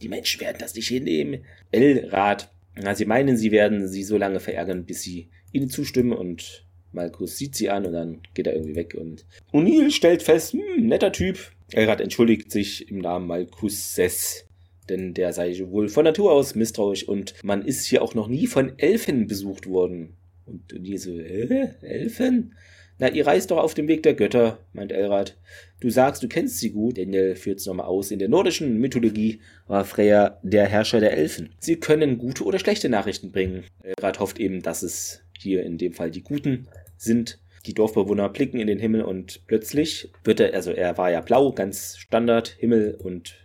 die 0.00 0.08
Menschen 0.08 0.40
werden 0.40 0.56
das 0.58 0.74
nicht 0.74 0.88
hinnehmen. 0.88 1.44
Elrad 1.70 2.50
ja, 2.82 2.94
sie 2.94 3.04
meinen, 3.04 3.36
sie 3.36 3.50
werden 3.50 3.88
sie 3.88 4.02
so 4.02 4.16
lange 4.16 4.40
verärgern, 4.40 4.84
bis 4.84 5.02
sie 5.02 5.30
ihnen 5.52 5.68
zustimmen 5.68 6.12
und 6.12 6.66
Malkus 6.92 7.36
sieht 7.36 7.54
sie 7.54 7.70
an 7.70 7.86
und 7.86 7.92
dann 7.92 8.20
geht 8.34 8.46
er 8.46 8.54
irgendwie 8.54 8.74
weg 8.74 8.94
und 8.98 9.24
O'Neill 9.52 9.90
stellt 9.90 10.22
fest, 10.22 10.52
hm, 10.52 10.86
netter 10.86 11.12
Typ. 11.12 11.38
Elrad 11.72 12.00
entschuldigt 12.00 12.50
sich 12.50 12.88
im 12.90 12.98
Namen 12.98 13.28
Malkuses, 13.28 14.46
denn 14.88 15.14
der 15.14 15.32
sei 15.32 15.56
wohl 15.66 15.88
von 15.88 16.04
Natur 16.04 16.32
aus 16.32 16.54
misstrauisch 16.54 17.06
und 17.06 17.34
man 17.44 17.64
ist 17.64 17.86
hier 17.86 18.02
auch 18.02 18.14
noch 18.14 18.26
nie 18.26 18.46
von 18.46 18.78
Elfen 18.78 19.28
besucht 19.28 19.68
worden. 19.68 20.16
Und 20.46 20.72
O'Neill 20.72 20.98
so, 20.98 21.16
äh, 21.16 21.68
Elfen? 21.80 22.54
Na, 23.00 23.08
ihr 23.08 23.26
reist 23.26 23.50
doch 23.50 23.56
auf 23.56 23.72
dem 23.72 23.88
Weg 23.88 24.02
der 24.02 24.12
Götter, 24.12 24.58
meint 24.74 24.92
Elrad. 24.92 25.38
Du 25.80 25.88
sagst, 25.88 26.22
du 26.22 26.28
kennst 26.28 26.58
sie 26.58 26.70
gut. 26.70 26.98
Daniel 26.98 27.34
führt's 27.34 27.64
nochmal 27.64 27.86
aus. 27.86 28.10
In 28.10 28.18
der 28.18 28.28
nordischen 28.28 28.78
Mythologie 28.78 29.40
war 29.66 29.86
Freya 29.86 30.38
der 30.42 30.66
Herrscher 30.66 31.00
der 31.00 31.16
Elfen. 31.16 31.54
Sie 31.60 31.76
können 31.76 32.18
gute 32.18 32.44
oder 32.44 32.58
schlechte 32.58 32.90
Nachrichten 32.90 33.32
bringen. 33.32 33.64
Elrad 33.82 34.20
hofft 34.20 34.38
eben, 34.38 34.60
dass 34.60 34.82
es 34.82 35.22
hier 35.38 35.62
in 35.62 35.78
dem 35.78 35.94
Fall 35.94 36.10
die 36.10 36.22
Guten 36.22 36.68
sind. 36.98 37.40
Die 37.64 37.72
Dorfbewohner 37.72 38.28
blicken 38.28 38.60
in 38.60 38.66
den 38.66 38.78
Himmel 38.78 39.00
und 39.00 39.46
plötzlich 39.46 40.12
wird 40.22 40.40
er, 40.40 40.52
also 40.52 40.70
er 40.70 40.98
war 40.98 41.10
ja 41.10 41.22
blau, 41.22 41.52
ganz 41.52 41.96
Standard, 41.96 42.48
Himmel 42.48 42.98
und 43.02 43.36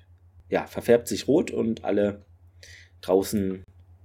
ja, 0.49 0.67
verfärbt 0.67 1.07
sich 1.07 1.29
rot 1.29 1.51
und 1.51 1.85
alle 1.85 2.25
draußen, 2.99 3.63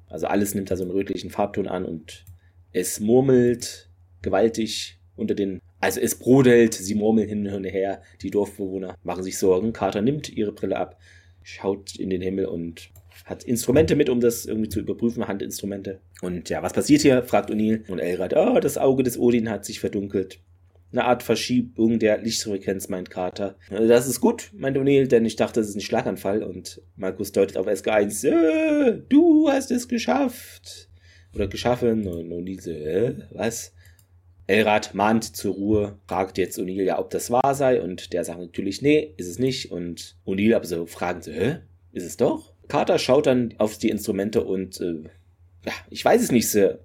also 0.08 0.28
alles 0.28 0.54
nimmt 0.54 0.70
da 0.70 0.76
so 0.76 0.84
einen 0.84 0.92
rötlichen 0.92 1.30
Farbton 1.30 1.66
an 1.66 1.84
und 1.84 2.24
es 2.72 3.00
murmelt 3.00 3.90
gewaltig 4.22 4.99
unter 5.16 5.34
den 5.34 5.60
also 5.80 6.00
es 6.00 6.14
brodelt, 6.14 6.74
sie 6.74 6.94
murmeln 6.94 7.28
hin 7.28 7.46
und 7.48 7.64
her, 7.64 8.02
die 8.20 8.30
Dorfbewohner 8.30 8.96
machen 9.02 9.22
sich 9.22 9.38
Sorgen. 9.38 9.72
Carter 9.72 10.02
nimmt 10.02 10.28
ihre 10.28 10.52
Brille 10.52 10.76
ab, 10.76 10.98
schaut 11.42 11.96
in 11.96 12.10
den 12.10 12.20
Himmel 12.20 12.46
und 12.46 12.90
hat 13.24 13.44
Instrumente 13.44 13.96
mit, 13.96 14.10
um 14.10 14.20
das 14.20 14.44
irgendwie 14.44 14.68
zu 14.68 14.80
überprüfen, 14.80 15.26
Handinstrumente. 15.26 16.00
Und 16.20 16.50
ja, 16.50 16.62
was 16.62 16.74
passiert 16.74 17.02
hier? 17.02 17.22
fragt 17.22 17.50
O'Neill. 17.50 17.88
Und 17.88 17.98
Elrad, 17.98 18.34
oh, 18.36 18.60
das 18.60 18.76
Auge 18.76 19.02
des 19.02 19.18
Odin 19.18 19.48
hat 19.48 19.64
sich 19.64 19.80
verdunkelt. 19.80 20.40
Eine 20.92 21.04
Art 21.04 21.22
Verschiebung 21.22 21.98
der 21.98 22.18
Lichtfrequenz, 22.18 22.88
meint 22.88 23.10
Carter. 23.10 23.56
Das 23.70 24.08
ist 24.08 24.20
gut, 24.20 24.50
meint 24.52 24.76
O'Neill, 24.76 25.06
denn 25.06 25.24
ich 25.24 25.36
dachte, 25.36 25.60
es 25.60 25.68
ist 25.68 25.76
ein 25.76 25.80
Schlaganfall. 25.80 26.42
Und 26.42 26.82
Markus 26.96 27.32
deutet 27.32 27.56
auf 27.56 27.68
SG1, 27.68 28.26
äh, 28.26 29.02
du 29.08 29.48
hast 29.48 29.70
es 29.70 29.88
geschafft. 29.88 30.88
Oder 31.32 31.46
geschaffen. 31.46 32.06
Und 32.06 32.32
O'Neill 32.32 32.60
so, 32.60 32.70
äh, 32.70 33.14
was? 33.30 33.72
Elrad 34.50 34.94
mahnt 34.94 35.36
zur 35.36 35.54
Ruhe, 35.54 35.98
fragt 36.06 36.36
jetzt 36.36 36.58
O'Neill 36.58 36.82
ja, 36.82 36.98
ob 36.98 37.10
das 37.10 37.30
wahr 37.30 37.54
sei 37.54 37.80
und 37.80 38.12
der 38.12 38.24
sagt 38.24 38.40
natürlich, 38.40 38.82
nee, 38.82 39.14
ist 39.16 39.28
es 39.28 39.38
nicht 39.38 39.70
und 39.70 40.16
O'Neill 40.26 40.56
aber 40.56 40.66
so 40.66 40.86
fragen 40.86 41.22
so, 41.22 41.30
hä, 41.30 41.58
ist 41.92 42.04
es 42.04 42.16
doch? 42.16 42.52
Carter 42.68 42.98
schaut 42.98 43.26
dann 43.26 43.54
auf 43.58 43.78
die 43.78 43.90
Instrumente 43.90 44.44
und, 44.44 44.80
äh, 44.80 45.04
ja, 45.64 45.72
ich 45.88 46.04
weiß 46.04 46.22
es 46.22 46.32
nicht, 46.32 46.50
Sir. 46.50 46.80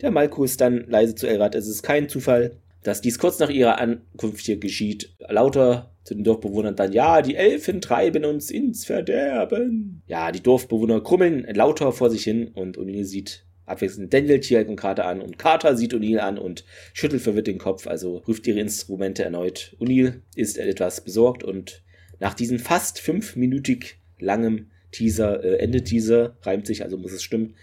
Der 0.00 0.10
Malkus 0.10 0.56
dann 0.56 0.84
leise 0.88 1.14
zu 1.14 1.26
Elrad, 1.26 1.54
es 1.54 1.66
ist 1.66 1.82
kein 1.82 2.08
Zufall, 2.08 2.58
dass 2.82 3.00
dies 3.00 3.18
kurz 3.18 3.38
nach 3.38 3.50
ihrer 3.50 3.78
Ankunft 3.78 4.44
hier 4.44 4.58
geschieht. 4.58 5.14
Lauter 5.28 5.94
zu 6.04 6.14
den 6.14 6.24
Dorfbewohnern 6.24 6.76
dann, 6.76 6.92
ja, 6.92 7.22
die 7.22 7.36
Elfen 7.36 7.80
treiben 7.80 8.24
uns 8.24 8.50
ins 8.50 8.84
Verderben. 8.84 10.02
Ja, 10.06 10.32
die 10.32 10.42
Dorfbewohner 10.42 11.00
krummeln 11.00 11.46
lauter 11.54 11.92
vor 11.92 12.10
sich 12.10 12.24
hin 12.24 12.48
und 12.48 12.76
O'Neill 12.76 13.04
sieht 13.04 13.46
abwechselnd 13.66 14.12
Daniel 14.12 14.40
Tiag 14.40 14.68
und 14.68 14.76
Carter 14.76 15.06
an 15.06 15.20
und 15.20 15.38
Carter 15.38 15.76
sieht 15.76 15.94
O'Neill 15.94 16.18
an 16.18 16.38
und 16.38 16.64
schüttelt 16.92 17.22
verwirrt 17.22 17.46
den 17.46 17.58
Kopf, 17.58 17.86
also 17.86 18.20
prüft 18.20 18.46
ihre 18.46 18.60
Instrumente 18.60 19.24
erneut. 19.24 19.76
O'Neill 19.80 20.20
ist 20.34 20.58
etwas 20.58 21.02
besorgt 21.02 21.44
und 21.44 21.82
nach 22.18 22.34
diesem 22.34 22.58
fast 22.58 23.00
fünfminütig 23.00 23.96
langem 24.18 24.70
Teaser, 24.92 25.42
äh, 25.42 25.56
Ende 25.56 25.82
Teaser, 25.82 26.36
reimt 26.42 26.66
sich, 26.66 26.82
also 26.82 26.96
muss 26.96 27.12
es 27.12 27.22
stimmen. 27.22 27.54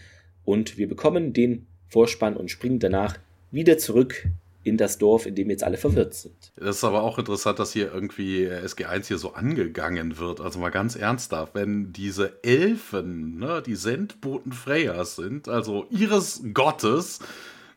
Und 0.44 0.78
wir 0.78 0.90
bekommen 0.90 1.32
den 1.34 1.68
Vorspann 1.88 2.36
und 2.36 2.52
springen 2.52 2.80
danach 2.80 3.20
wieder 3.52 3.78
zurück 3.78 4.28
in 4.64 4.78
das 4.78 4.98
Dorf, 4.98 5.26
in 5.26 5.36
dem 5.36 5.50
jetzt 5.50 5.64
alle 5.64 5.78
verwirrt 5.78 6.14
sind. 6.14 6.52
Das 6.58 6.78
ist 6.78 6.84
aber 6.84 7.04
auch 7.04 7.18
interessant, 7.18 7.60
dass 7.60 7.72
hier 7.72 7.94
irgendwie 7.94 8.46
SG1 8.48 9.08
hier 9.08 9.18
so 9.18 9.34
angegangen 9.34 10.18
wird. 10.18 10.42
Also 10.42 10.60
mal 10.60 10.70
ganz 10.70 10.96
ernsthaft, 10.96 11.56
wenn 11.56 11.94
diese 11.94 12.44
Elfen, 12.44 13.38
ne, 13.38 13.64
die 13.66 13.76
Sendboten 13.76 14.52
Freyas 14.52 15.16
sind, 15.16 15.48
also 15.48 15.86
ihres 15.90 16.42
Gottes, 16.54 17.20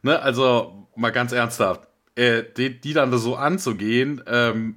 ne, 0.03 0.21
also 0.21 0.89
mal 0.97 1.11
ganz 1.11 1.33
ernsthaft, 1.33 1.89
äh, 2.17 2.43
die, 2.57 2.81
die, 2.81 2.93
dann 2.93 3.17
so 3.17 3.37
anzugehen, 3.37 4.23
ähm, 4.27 4.77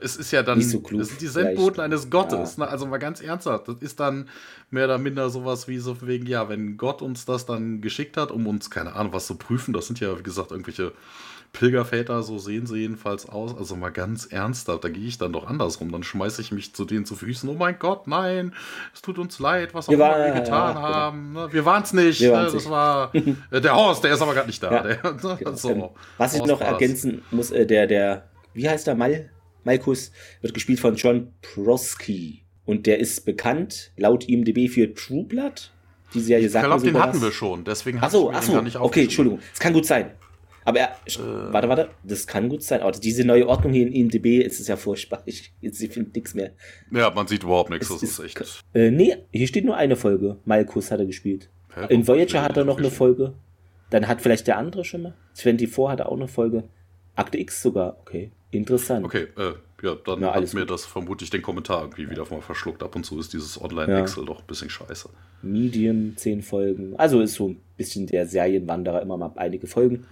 es 0.00 0.16
ist 0.16 0.30
ja 0.30 0.42
dann, 0.42 0.60
so 0.60 0.80
das 0.80 1.08
sind 1.08 1.20
die 1.20 1.26
Sendboten 1.26 1.80
eines 1.80 2.10
Gottes. 2.10 2.56
Ja. 2.56 2.64
Ne, 2.64 2.70
also 2.70 2.86
mal 2.86 2.98
ganz 2.98 3.20
ernsthaft, 3.20 3.68
das 3.68 3.76
ist 3.80 4.00
dann 4.00 4.28
mehr 4.70 4.84
oder 4.84 4.98
minder 4.98 5.30
sowas 5.30 5.68
wie 5.68 5.78
so 5.78 6.00
wegen, 6.06 6.26
ja, 6.26 6.48
wenn 6.48 6.76
Gott 6.76 7.02
uns 7.02 7.24
das 7.24 7.46
dann 7.46 7.80
geschickt 7.80 8.16
hat, 8.16 8.30
um 8.30 8.46
uns, 8.46 8.70
keine 8.70 8.94
Ahnung, 8.94 9.12
was 9.12 9.26
zu 9.26 9.36
prüfen, 9.36 9.72
das 9.72 9.86
sind 9.86 10.00
ja, 10.00 10.18
wie 10.18 10.22
gesagt, 10.22 10.50
irgendwelche 10.50 10.92
Pilgerväter, 11.54 12.22
so 12.22 12.38
sehen 12.38 12.66
sie 12.66 12.80
jedenfalls 12.80 13.28
aus. 13.28 13.56
Also 13.56 13.76
mal 13.76 13.90
ganz 13.90 14.26
ernsthaft, 14.26 14.84
da 14.84 14.88
gehe 14.90 15.06
ich 15.06 15.16
dann 15.16 15.32
doch 15.32 15.46
andersrum. 15.46 15.90
Dann 15.90 16.02
schmeiße 16.02 16.42
ich 16.42 16.52
mich 16.52 16.74
zu 16.74 16.84
denen 16.84 17.06
zu 17.06 17.14
Füßen. 17.14 17.48
Oh 17.48 17.54
mein 17.54 17.78
Gott, 17.78 18.06
nein, 18.06 18.52
es 18.92 19.00
tut 19.00 19.18
uns 19.18 19.38
leid, 19.38 19.72
was 19.72 19.88
auch 19.88 19.92
wir 19.92 19.96
immer 19.96 20.18
wir 20.18 20.40
getan 20.40 20.76
ja, 20.76 20.82
haben. 20.82 21.34
Genau. 21.34 21.52
Wir 21.52 21.64
waren 21.64 21.82
es 21.84 21.92
nicht. 21.94 22.20
Wir 22.20 22.36
ne? 22.36 22.50
das 22.52 22.68
war 22.68 23.14
äh, 23.50 23.60
der 23.60 23.74
Horst, 23.74 24.04
der 24.04 24.12
ist 24.12 24.20
aber 24.20 24.34
gerade 24.34 24.48
nicht 24.48 24.62
da. 24.62 24.72
Ja. 24.72 24.82
Der, 24.82 25.12
ne? 25.12 25.56
so. 25.56 25.94
Was 26.18 26.34
ich 26.34 26.44
noch 26.44 26.60
ergänzen 26.60 27.22
muss, 27.30 27.50
äh, 27.50 27.64
der, 27.64 27.86
der, 27.86 28.28
wie 28.52 28.68
heißt 28.68 28.86
der 28.86 28.96
Mal? 28.96 29.30
Malkus 29.64 30.12
wird 30.40 30.54
gespielt 30.54 30.80
von 30.80 30.96
John 30.96 31.32
Prosky. 31.42 32.42
Und 32.64 32.86
der 32.86 32.98
ist 32.98 33.24
bekannt, 33.24 33.92
laut 33.96 34.28
IMDb, 34.28 34.70
für 34.70 34.94
True 34.94 35.24
Blood. 35.24 35.70
Die 36.14 36.20
Serie 36.20 36.48
sagt 36.48 36.64
Ich 36.64 36.70
glaube, 36.70 36.84
den 36.84 37.02
hatten 37.02 37.20
wir 37.20 37.32
schon, 37.32 37.64
deswegen 37.64 38.00
hast 38.00 38.14
du 38.14 38.30
achso, 38.30 38.52
gar 38.52 38.62
nicht 38.62 38.76
Okay, 38.76 39.02
Entschuldigung, 39.02 39.40
es 39.52 39.58
kann 39.58 39.72
gut 39.72 39.84
sein. 39.84 40.12
Aber 40.64 40.78
er, 40.78 40.88
äh, 41.06 41.52
warte, 41.52 41.68
warte, 41.68 41.90
das 42.02 42.26
kann 42.26 42.48
gut 42.48 42.62
sein. 42.62 42.80
Aber 42.80 42.92
diese 42.92 43.24
neue 43.24 43.46
Ordnung 43.46 43.72
hier 43.72 43.86
in 43.86 43.92
IMDb 43.92 44.42
ist 44.42 44.60
es 44.60 44.68
ja 44.68 44.76
furchtbar. 44.76 45.22
Ich, 45.26 45.52
ich 45.60 45.76
finde 45.92 46.10
nichts 46.14 46.34
mehr. 46.34 46.52
Ja, 46.90 47.10
man 47.10 47.26
sieht 47.26 47.42
überhaupt 47.42 47.70
nichts. 47.70 47.88
Das 47.88 48.02
ist, 48.02 48.18
ist 48.18 48.24
echt. 48.40 48.64
Äh, 48.72 48.90
nee, 48.90 49.14
hier 49.30 49.46
steht 49.46 49.64
nur 49.64 49.76
eine 49.76 49.96
Folge. 49.96 50.38
Malkus 50.46 50.90
hat 50.90 51.00
er 51.00 51.06
gespielt. 51.06 51.50
Ja, 51.76 51.84
in 51.86 52.06
Voyager 52.06 52.42
hat 52.42 52.56
er 52.56 52.64
noch 52.64 52.78
eine 52.78 52.90
Folge. 52.90 53.34
Dann 53.90 54.08
hat 54.08 54.22
vielleicht 54.22 54.46
der 54.46 54.56
andere 54.56 54.84
schon 54.84 55.02
mal. 55.02 55.14
24 55.34 55.88
hat 55.88 56.00
er 56.00 56.08
auch 56.08 56.16
eine 56.16 56.28
Folge. 56.28 56.64
Akte 57.16 57.38
X 57.38 57.62
sogar. 57.62 57.96
Okay, 58.00 58.30
interessant. 58.50 59.04
Okay, 59.04 59.28
äh, 59.36 59.52
ja, 59.82 59.94
dann 60.04 60.20
ja, 60.20 60.34
hat 60.34 60.54
mir 60.54 60.60
gut. 60.60 60.70
das 60.70 60.86
vermutlich 60.86 61.30
den 61.30 61.42
Kommentar 61.42 61.82
irgendwie 61.82 62.08
wieder 62.10 62.24
mal 62.30 62.40
verschluckt. 62.40 62.82
Ab 62.82 62.96
und 62.96 63.04
zu 63.04 63.18
ist 63.18 63.32
dieses 63.32 63.60
Online-Excel 63.60 64.22
ja. 64.22 64.26
doch 64.26 64.40
ein 64.40 64.46
bisschen 64.46 64.70
scheiße. 64.70 65.10
Medium, 65.42 66.16
10 66.16 66.42
Folgen. 66.42 66.96
Also 66.96 67.20
ist 67.20 67.34
so 67.34 67.48
ein 67.48 67.60
bisschen 67.76 68.06
der 68.06 68.26
Serienwanderer 68.26 69.02
immer 69.02 69.16
mal 69.16 69.32
einige 69.36 69.66
Folgen. 69.66 70.06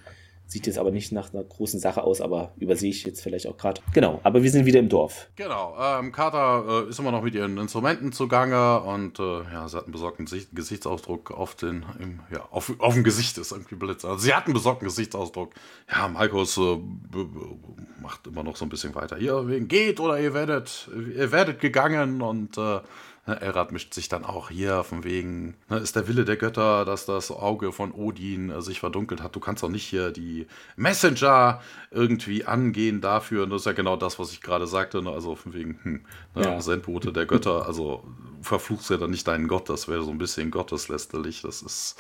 Sieht 0.47 0.67
jetzt 0.67 0.79
aber 0.79 0.91
nicht 0.91 1.13
nach 1.13 1.33
einer 1.33 1.43
großen 1.43 1.81
Sache 1.81 2.03
aus, 2.03 2.21
aber 2.21 2.53
übersehe 2.59 2.91
ich 2.91 3.05
jetzt 3.05 3.23
vielleicht 3.23 3.47
auch 3.47 3.57
gerade. 3.57 3.81
Genau, 3.95 4.21
aber 4.23 4.43
wir 4.43 4.51
sind 4.51 4.67
wieder 4.67 4.81
im 4.81 4.89
Dorf. 4.91 5.29
Genau, 5.37 5.75
ähm, 5.81 6.13
Carter 6.13 6.85
äh, 6.87 6.91
ist 6.91 6.99
immer 6.99 7.11
noch 7.11 7.23
mit 7.23 7.35
ihren 7.35 7.57
Instrumenten 7.57 8.13
zugange 8.13 8.81
und 8.83 9.19
äh, 9.19 9.43
ja, 9.51 9.67
sie 9.69 9.79
hat 9.79 9.85
einen 9.85 9.93
besorgten 9.93 10.27
Gesichtsausdruck 10.53 11.31
auf 11.31 11.55
den, 11.55 11.87
im, 11.99 12.21
ja, 12.31 12.47
auf, 12.51 12.75
auf 12.79 12.95
dem 12.95 13.03
Gesicht 13.03 13.39
ist 13.39 13.53
irgendwie 13.53 13.77
blitz. 13.77 14.05
Also 14.05 14.19
sie 14.19 14.35
hat 14.35 14.45
einen 14.45 14.55
besorgten 14.55 14.87
Gesichtsausdruck. 14.87 15.55
Ja, 15.91 16.09
Markus 16.09 16.59
äh, 16.59 16.79
macht 18.03 18.27
immer 18.27 18.43
noch 18.43 18.57
so 18.57 18.67
ein 18.67 18.69
bisschen 18.69 18.95
weiter. 18.95 19.19
Wegen 19.19 19.69
geht 19.69 20.01
oder 20.01 20.21
ihr 20.21 20.35
werdet, 20.35 20.91
ihr 21.17 21.33
werdet 21.33 21.61
gegangen 21.61 22.21
und 22.21 22.59
äh, 22.59 22.81
Ne, 23.25 23.41
Elrad 23.41 23.71
mischt 23.71 23.95
sich 23.95 24.09
dann 24.09 24.25
auch 24.25 24.51
hier 24.51 24.83
von 24.83 25.05
wegen, 25.05 25.55
ne, 25.69 25.79
ist 25.79 25.95
der 25.95 26.09
Wille 26.09 26.25
der 26.25 26.37
Götter, 26.37 26.85
dass 26.85 27.07
das 27.07 27.31
Auge 27.31 27.71
von 27.71 27.93
Odin 27.93 28.51
äh, 28.51 28.61
sich 28.61 28.81
verdunkelt 28.81 29.23
hat. 29.23 29.37
Du 29.37 29.41
kannst 29.41 29.63
doch 29.63 29.69
nicht 29.69 29.85
hier 29.85 30.11
die 30.11 30.49
Messenger 30.75 31.61
irgendwie 31.93 32.45
angehen 32.45 33.01
dafür. 33.01 33.45
Und 33.45 33.51
das 33.51 33.63
ist 33.63 33.67
ja 33.67 33.73
genau 33.73 33.97
das, 33.97 34.19
was 34.19 34.33
ich 34.33 34.41
gerade 34.41 34.67
sagte. 34.67 35.03
Ne? 35.03 35.11
Also 35.11 35.37
von 35.37 35.55
wegen, 35.55 35.79
hm, 35.83 36.05
ne? 36.35 36.43
ja. 36.43 36.61
Sendbote 36.61 37.13
der 37.13 37.27
Götter. 37.27 37.67
Also 37.67 38.03
verfluchst 38.43 38.91
ja 38.91 38.97
dann 38.97 39.11
nicht 39.11 39.29
deinen 39.29 39.47
Gott. 39.47 39.69
Das 39.69 39.87
wäre 39.87 40.03
so 40.03 40.11
ein 40.11 40.19
bisschen 40.19 40.51
gotteslästerlich. 40.51 41.43
Das 41.43 41.63
ist, 41.63 41.97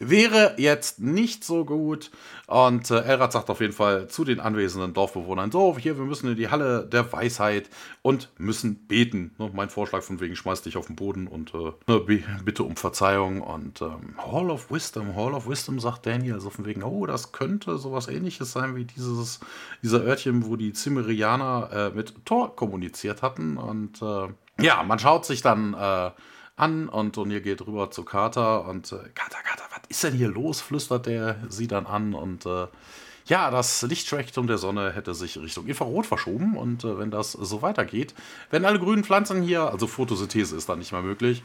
wäre 0.00 0.54
jetzt 0.58 0.98
nicht 0.98 1.44
so 1.44 1.64
gut. 1.64 2.10
Und 2.46 2.90
äh, 2.90 3.02
Elrad 3.02 3.32
sagt 3.32 3.50
auf 3.50 3.60
jeden 3.60 3.72
Fall 3.72 4.08
zu 4.08 4.24
den 4.24 4.40
anwesenden 4.40 4.94
Dorfbewohnern, 4.94 5.50
so, 5.50 5.76
hier, 5.78 5.98
wir 5.98 6.04
müssen 6.04 6.30
in 6.30 6.36
die 6.36 6.48
Halle 6.48 6.86
der 6.86 7.12
Weisheit 7.12 7.68
und 8.02 8.30
müssen 8.38 8.86
beten. 8.86 9.34
Ne? 9.38 9.50
Mein 9.52 9.70
Vorschlag 9.70 10.02
von 10.02 10.20
wegen, 10.20 10.36
schmeiß 10.36 10.55
dich 10.62 10.76
auf 10.76 10.86
den 10.86 10.96
Boden 10.96 11.26
und 11.26 11.54
äh, 11.54 11.72
ne, 11.86 12.22
bitte 12.44 12.62
um 12.62 12.76
Verzeihung. 12.76 13.42
Und 13.42 13.82
ähm, 13.82 14.14
Hall 14.18 14.50
of 14.50 14.70
Wisdom, 14.70 15.14
Hall 15.16 15.34
of 15.34 15.48
Wisdom, 15.48 15.80
sagt 15.80 16.06
Daniel, 16.06 16.34
also 16.34 16.50
von 16.50 16.64
wegen, 16.64 16.82
oh, 16.82 17.06
das 17.06 17.32
könnte 17.32 17.78
sowas 17.78 18.08
ähnliches 18.08 18.52
sein 18.52 18.76
wie 18.76 18.84
dieses, 18.84 19.40
dieser 19.82 20.02
Örtchen, 20.02 20.46
wo 20.46 20.56
die 20.56 20.72
Cimmerianer 20.72 21.70
äh, 21.72 21.96
mit 21.96 22.24
Thor 22.24 22.54
kommuniziert 22.54 23.22
hatten. 23.22 23.56
Und 23.56 24.02
äh, 24.02 24.28
ja, 24.62 24.82
man 24.82 24.98
schaut 24.98 25.24
sich 25.24 25.42
dann 25.42 25.74
äh, 25.74 26.10
an 26.56 26.88
und 26.88 27.16
O'Neill 27.18 27.40
geht 27.40 27.66
rüber 27.66 27.90
zu 27.90 28.04
Carter 28.04 28.66
und 28.66 28.90
äh, 28.92 28.96
Carter, 29.14 29.38
Carter, 29.44 29.64
was 29.70 29.82
ist 29.88 30.04
denn 30.04 30.14
hier 30.14 30.28
los? 30.28 30.60
flüstert 30.60 31.06
er 31.06 31.36
sie 31.48 31.68
dann 31.68 31.86
an 31.86 32.14
und 32.14 32.46
äh, 32.46 32.66
ja, 33.26 33.50
das 33.50 33.82
Lichtspektrum 33.82 34.46
der 34.46 34.58
Sonne 34.58 34.92
hätte 34.92 35.14
sich 35.14 35.36
Richtung 35.38 35.66
Infrarot 35.66 36.06
verschoben 36.06 36.56
und 36.56 36.84
äh, 36.84 36.98
wenn 36.98 37.10
das 37.10 37.32
so 37.32 37.62
weitergeht, 37.62 38.14
wenn 38.50 38.64
alle 38.64 38.78
grünen 38.78 39.04
Pflanzen 39.04 39.42
hier, 39.42 39.70
also 39.70 39.86
Photosynthese 39.86 40.56
ist 40.56 40.68
dann 40.68 40.78
nicht 40.78 40.92
mehr 40.92 41.02
möglich, 41.02 41.42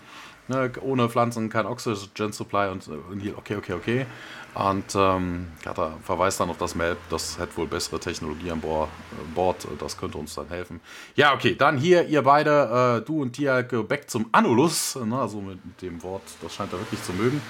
ne, 0.48 0.72
ohne 0.82 1.10
Pflanzen 1.10 1.50
kein 1.50 1.66
Oxygen 1.66 2.34
Supply 2.34 2.70
und 2.70 2.88
äh, 2.88 3.34
okay, 3.36 3.56
okay, 3.56 3.74
okay. 3.74 4.06
Und 4.54 4.96
ähm, 4.96 5.48
Kata 5.64 5.94
verweist 6.04 6.40
dann 6.42 6.50
auf 6.50 6.58
das 6.58 6.76
Map, 6.76 6.98
das 7.10 7.40
hat 7.40 7.56
wohl 7.58 7.68
bessere 7.68 8.00
Technologie 8.02 8.52
an 8.52 8.60
Bord, 8.60 8.90
Bord, 9.34 9.66
das 9.80 9.98
könnte 9.98 10.18
uns 10.18 10.36
dann 10.36 10.50
helfen. 10.50 10.82
Ja, 11.16 11.34
okay, 11.34 11.56
dann 11.56 11.78
hier 11.78 12.06
ihr 12.08 12.22
beide, 12.22 13.00
äh, 13.02 13.06
du 13.06 13.22
und 13.22 13.32
Tia, 13.32 13.62
back 13.62 14.10
zum 14.10 14.28
Anulus, 14.34 14.98
ne, 14.98 15.20
also 15.20 15.40
mit 15.40 15.60
dem 15.82 16.04
Wort, 16.04 16.24
das 16.42 16.54
scheint 16.54 16.74
er 16.74 16.80
wirklich 16.80 17.02
zu 17.02 17.14
mögen. 17.14 17.42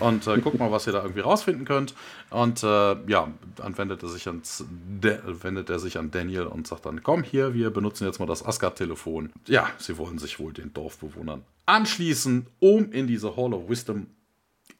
Und 0.00 0.26
äh, 0.26 0.38
guck 0.42 0.58
mal, 0.58 0.72
was 0.72 0.86
ihr 0.86 0.92
da 0.92 1.02
irgendwie 1.02 1.20
rausfinden 1.20 1.64
könnt. 1.64 1.94
Und 2.30 2.62
äh, 2.62 2.96
ja, 3.06 3.28
dann 3.56 3.78
wendet 3.78 4.02
er, 4.02 4.08
sich 4.08 4.26
ans, 4.26 4.64
wendet 5.00 5.70
er 5.70 5.78
sich 5.78 5.98
an 5.98 6.10
Daniel 6.10 6.46
und 6.46 6.66
sagt 6.66 6.86
dann, 6.86 7.02
komm 7.02 7.22
hier, 7.22 7.54
wir 7.54 7.70
benutzen 7.70 8.06
jetzt 8.06 8.18
mal 8.18 8.26
das 8.26 8.44
Asgard-Telefon. 8.44 9.32
Ja, 9.46 9.68
sie 9.78 9.96
wollen 9.98 10.18
sich 10.18 10.38
wohl 10.40 10.52
den 10.52 10.72
Dorfbewohnern 10.72 11.42
anschließen, 11.66 12.46
um 12.58 12.90
in 12.92 13.06
diese 13.06 13.36
Hall 13.36 13.54
of 13.54 13.68
Wisdom 13.68 14.06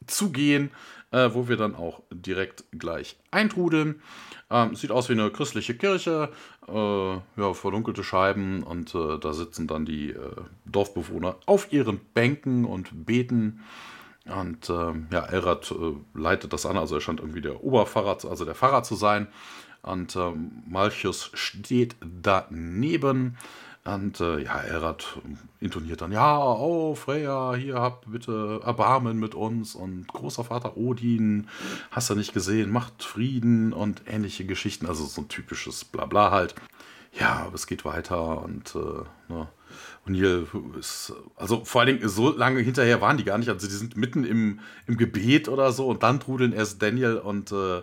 zu 0.07 0.31
gehen 0.31 0.71
äh, 1.11 1.29
wo 1.33 1.47
wir 1.47 1.57
dann 1.57 1.75
auch 1.75 2.01
direkt 2.09 2.63
gleich 2.71 3.17
eintrudeln. 3.29 4.01
Ähm, 4.49 4.75
sieht 4.75 4.91
aus 4.91 5.09
wie 5.09 5.13
eine 5.13 5.29
christliche 5.29 5.75
Kirche, 5.75 6.29
äh, 6.67 6.71
ja, 6.71 7.53
verdunkelte 7.53 8.03
Scheiben 8.03 8.63
und 8.63 8.95
äh, 8.95 9.17
da 9.19 9.33
sitzen 9.33 9.67
dann 9.67 9.85
die 9.85 10.11
äh, 10.11 10.17
Dorfbewohner 10.65 11.37
auf 11.45 11.71
ihren 11.71 11.99
Bänken 12.13 12.65
und 12.65 13.05
beten. 13.05 13.63
Und 14.25 14.69
ähm, 14.69 15.07
ja, 15.11 15.25
Elrad 15.25 15.71
äh, 15.71 15.93
leitet 16.13 16.53
das 16.53 16.65
an, 16.65 16.77
also 16.77 16.95
er 16.95 17.01
scheint 17.01 17.19
irgendwie 17.19 17.41
der 17.41 17.63
Oberpfarrer, 17.63 18.17
also 18.29 18.45
der 18.45 18.55
Pfarrer 18.55 18.83
zu 18.83 18.95
sein. 18.95 19.27
Und 19.81 20.15
ähm, 20.15 20.63
Malchus 20.67 21.31
steht 21.33 21.95
daneben. 22.01 23.37
Und 23.83 24.21
äh, 24.21 24.43
ja, 24.43 24.61
Elrad 24.61 25.17
intoniert 25.59 26.01
dann, 26.01 26.11
ja, 26.11 26.37
oh, 26.37 26.93
Freya, 26.93 27.55
hier 27.55 27.75
habt 27.81 28.11
bitte 28.11 28.59
Erbarmen 28.63 29.17
mit 29.17 29.33
uns 29.33 29.73
und 29.73 30.07
großer 30.07 30.43
Vater 30.43 30.77
Odin, 30.77 31.47
hast 31.89 32.11
du 32.11 32.15
nicht 32.15 32.31
gesehen, 32.31 32.69
macht 32.69 33.03
Frieden 33.03 33.73
und 33.73 34.03
ähnliche 34.05 34.45
Geschichten, 34.45 34.85
also 34.85 35.03
so 35.05 35.21
ein 35.21 35.29
typisches 35.29 35.83
Blabla 35.83 36.29
halt. 36.29 36.53
Ja, 37.19 37.43
aber 37.45 37.55
es 37.55 37.67
geht 37.67 37.85
weiter 37.85 38.41
und 38.43 38.75
äh, 38.75 39.33
ne. 39.33 39.47
Hier 40.07 40.47
ist, 40.77 41.13
also 41.37 41.63
vor 41.63 41.81
allen 41.81 41.97
Dingen 41.97 42.09
so 42.09 42.35
lange 42.35 42.59
hinterher 42.59 42.99
waren 42.99 43.17
die 43.17 43.23
gar 43.23 43.37
nicht. 43.37 43.49
Also 43.49 43.67
die 43.67 43.73
sind 43.73 43.95
mitten 43.95 44.25
im, 44.25 44.59
im 44.87 44.97
Gebet 44.97 45.47
oder 45.47 45.71
so 45.71 45.87
und 45.87 46.03
dann 46.03 46.19
trudeln 46.19 46.51
erst 46.51 46.81
Daniel 46.81 47.17
und 47.17 47.51
äh, 47.51 47.81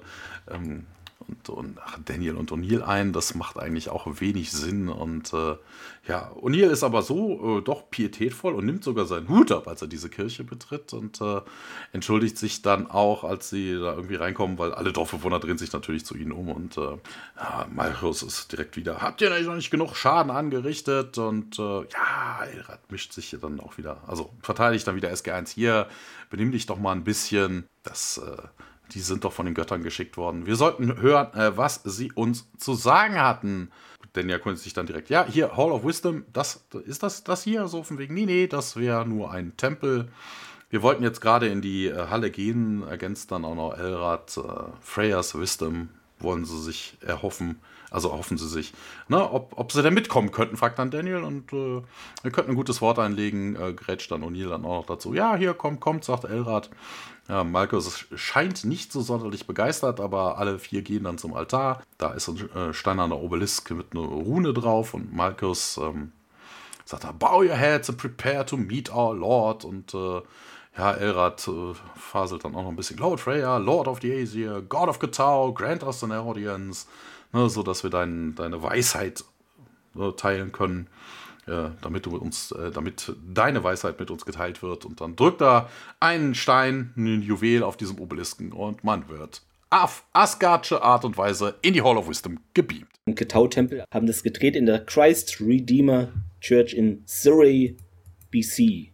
ähm, 0.50 0.84
und, 1.28 1.48
und 1.50 1.78
ach, 1.84 1.98
Daniel 2.04 2.36
und 2.36 2.50
O'Neill 2.50 2.82
ein. 2.82 3.12
Das 3.12 3.34
macht 3.34 3.58
eigentlich 3.58 3.90
auch 3.90 4.06
wenig 4.20 4.50
Sinn. 4.50 4.88
Und 4.88 5.32
äh, 5.34 5.56
ja, 6.06 6.32
O'Neill 6.40 6.70
ist 6.70 6.82
aber 6.82 7.02
so 7.02 7.58
äh, 7.58 7.62
doch 7.62 7.90
pietätvoll 7.90 8.54
und 8.54 8.64
nimmt 8.64 8.82
sogar 8.82 9.04
seinen 9.04 9.28
Hut 9.28 9.52
ab, 9.52 9.68
als 9.68 9.82
er 9.82 9.88
diese 9.88 10.08
Kirche 10.08 10.42
betritt 10.42 10.92
und 10.94 11.20
äh, 11.20 11.42
entschuldigt 11.92 12.38
sich 12.38 12.62
dann 12.62 12.90
auch, 12.90 13.24
als 13.24 13.50
sie 13.50 13.74
da 13.74 13.94
irgendwie 13.94 14.14
reinkommen, 14.14 14.58
weil 14.58 14.72
alle 14.72 14.92
Dorfbewohner 14.92 15.38
drehen 15.38 15.58
sich 15.58 15.72
natürlich 15.72 16.06
zu 16.06 16.16
ihnen 16.16 16.32
um 16.32 16.48
und 16.48 16.78
äh, 16.78 16.96
ja, 17.36 17.66
Malchus 17.70 18.22
ist 18.22 18.50
direkt 18.50 18.76
wieder, 18.76 19.02
habt 19.02 19.20
ihr 19.20 19.28
noch 19.42 19.54
nicht 19.54 19.70
genug 19.70 19.96
Schaden 19.96 20.30
angerichtet? 20.30 21.18
Und 21.18 21.58
äh, 21.58 21.82
ja, 21.82 22.44
Elrad 22.52 22.90
mischt 22.90 23.12
sich 23.12 23.36
dann 23.40 23.60
auch 23.60 23.76
wieder, 23.76 23.98
also 24.06 24.30
verteidigt 24.40 24.86
dann 24.86 24.96
wieder 24.96 25.12
SG1 25.12 25.52
hier, 25.52 25.88
benimm 26.30 26.52
dich 26.52 26.66
doch 26.66 26.78
mal 26.78 26.92
ein 26.92 27.04
bisschen. 27.04 27.64
Das 27.82 28.18
äh, 28.18 28.36
die 28.92 29.00
sind 29.00 29.24
doch 29.24 29.32
von 29.32 29.46
den 29.46 29.54
Göttern 29.54 29.82
geschickt 29.82 30.16
worden. 30.16 30.46
Wir 30.46 30.56
sollten 30.56 31.00
hören, 31.00 31.32
äh, 31.34 31.56
was 31.56 31.82
sie 31.84 32.12
uns 32.12 32.48
zu 32.58 32.74
sagen 32.74 33.20
hatten. 33.20 33.70
Denn 34.14 34.28
er 34.28 34.38
konnte 34.38 34.60
sich 34.60 34.72
dann 34.72 34.86
direkt, 34.86 35.10
ja, 35.10 35.26
hier, 35.26 35.56
Hall 35.56 35.70
of 35.70 35.84
Wisdom, 35.84 36.24
das 36.32 36.64
ist 36.86 37.02
das, 37.02 37.24
das 37.24 37.42
hier, 37.42 37.68
so 37.68 37.82
von 37.82 37.98
wegen, 37.98 38.14
nee, 38.14 38.26
nee, 38.26 38.46
das 38.46 38.76
wäre 38.76 39.06
nur 39.06 39.30
ein 39.30 39.56
Tempel. 39.56 40.08
Wir 40.70 40.82
wollten 40.82 41.02
jetzt 41.02 41.20
gerade 41.20 41.48
in 41.48 41.60
die 41.60 41.86
äh, 41.86 42.08
Halle 42.08 42.30
gehen, 42.30 42.82
ergänzt 42.88 43.30
dann 43.32 43.44
auch 43.44 43.54
noch 43.54 43.78
Elrad, 43.78 44.36
äh, 44.36 44.42
Freyas 44.80 45.38
Wisdom 45.38 45.90
wollen 46.20 46.44
sie 46.44 46.60
sich 46.60 46.96
erhoffen. 47.00 47.60
Also 47.90 48.12
hoffen 48.12 48.36
sie 48.36 48.48
sich. 48.48 48.74
Ne, 49.08 49.30
ob, 49.30 49.54
ob 49.56 49.72
sie 49.72 49.82
denn 49.82 49.94
mitkommen 49.94 50.30
könnten, 50.30 50.58
fragt 50.58 50.78
dann 50.78 50.90
Daniel 50.90 51.24
und 51.24 51.52
äh, 51.54 51.82
wir 52.22 52.30
könnten 52.30 52.50
ein 52.50 52.56
gutes 52.56 52.82
Wort 52.82 52.98
einlegen. 52.98 53.56
Äh, 53.56 53.72
grätscht 53.72 54.10
dann 54.10 54.22
O'Neill 54.22 54.50
dann 54.50 54.64
auch 54.66 54.80
noch 54.80 54.86
dazu. 54.86 55.14
Ja, 55.14 55.36
hier, 55.36 55.54
kommt, 55.54 55.80
kommt, 55.80 56.04
sagt 56.04 56.24
Elrad. 56.24 56.68
Ja, 57.28 57.44
Markus 57.44 58.06
scheint 58.14 58.64
nicht 58.64 58.90
so 58.90 59.02
sonderlich 59.02 59.46
begeistert, 59.46 60.00
aber 60.00 60.38
alle 60.38 60.58
vier 60.58 60.80
gehen 60.80 61.04
dann 61.04 61.18
zum 61.18 61.34
Altar. 61.34 61.82
Da 61.98 62.12
ist 62.12 62.28
ein 62.28 62.50
äh, 62.56 62.72
steinerner 62.72 63.20
Obelisk 63.20 63.70
mit 63.72 63.92
einer 63.92 64.06
Rune 64.06 64.54
drauf 64.54 64.94
und 64.94 65.14
Markus 65.14 65.76
ähm, 65.76 66.12
sagt 66.86 67.04
da, 67.04 67.12
bow 67.12 67.42
your 67.42 67.54
heads 67.54 67.90
and 67.90 67.98
prepare 67.98 68.46
to 68.46 68.56
meet 68.56 68.90
our 68.90 69.14
Lord. 69.14 69.66
Und 69.66 69.92
äh, 69.92 70.22
ja, 70.78 70.92
Elrad 70.94 71.46
äh, 71.48 71.74
faselt 71.96 72.44
dann 72.44 72.54
auch 72.54 72.62
noch 72.62 72.70
ein 72.70 72.76
bisschen. 72.76 72.96
Lord 72.96 73.20
Freya, 73.20 73.58
Lord 73.58 73.88
of 73.88 74.00
the 74.00 74.10
Aesir, 74.10 74.62
God 74.62 74.88
of 74.88 74.98
Gatau, 74.98 75.52
grant 75.52 75.82
us 75.82 76.02
an 76.02 76.12
audience. 76.12 76.86
Ne, 77.32 77.50
so 77.50 77.62
dass 77.62 77.82
wir 77.82 77.90
dein, 77.90 78.34
deine 78.36 78.62
Weisheit 78.62 79.22
äh, 79.98 80.12
teilen 80.12 80.50
können, 80.50 80.88
äh, 81.48 81.70
damit 81.82 82.06
du 82.06 82.10
mit 82.10 82.20
uns, 82.20 82.52
äh, 82.52 82.70
damit 82.70 83.12
deine 83.26 83.64
Weisheit 83.64 83.98
mit 83.98 84.10
uns 84.10 84.24
geteilt 84.24 84.62
wird. 84.62 84.84
Und 84.84 85.00
dann 85.00 85.16
drückt 85.16 85.42
er 85.42 85.68
einen 86.00 86.34
Stein, 86.34 86.92
ein 86.96 87.22
Juwel 87.22 87.62
auf 87.62 87.76
diesem 87.76 87.98
Obelisken 87.98 88.52
und 88.52 88.84
man 88.84 89.08
wird 89.08 89.42
auf 89.70 90.04
Asgardsche 90.12 90.82
Art 90.82 91.04
und 91.04 91.18
Weise 91.18 91.56
in 91.62 91.74
die 91.74 91.82
Hall 91.82 91.96
of 91.96 92.08
Wisdom 92.08 92.40
gebeamt. 92.54 92.88
Im 93.06 93.14
Ketau-Tempel 93.14 93.84
haben 93.92 94.06
das 94.06 94.22
gedreht 94.22 94.56
in 94.56 94.66
der 94.66 94.84
Christ 94.84 95.40
Redeemer 95.40 96.08
Church 96.40 96.74
in 96.74 97.02
Surrey, 97.06 97.76
BC. 98.30 98.92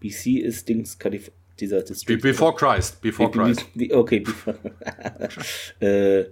BC 0.00 0.38
ist 0.38 0.68
Dings, 0.68 0.98
Kalif 0.98 1.30
dieser 1.58 1.82
District. 1.82 2.20
Before 2.20 2.54
Christ, 2.54 3.00
before 3.00 3.30
Be 3.30 3.38
Christ. 3.38 3.66
Okay, 3.92 4.20
before. 4.20 4.58
äh, 5.80 6.24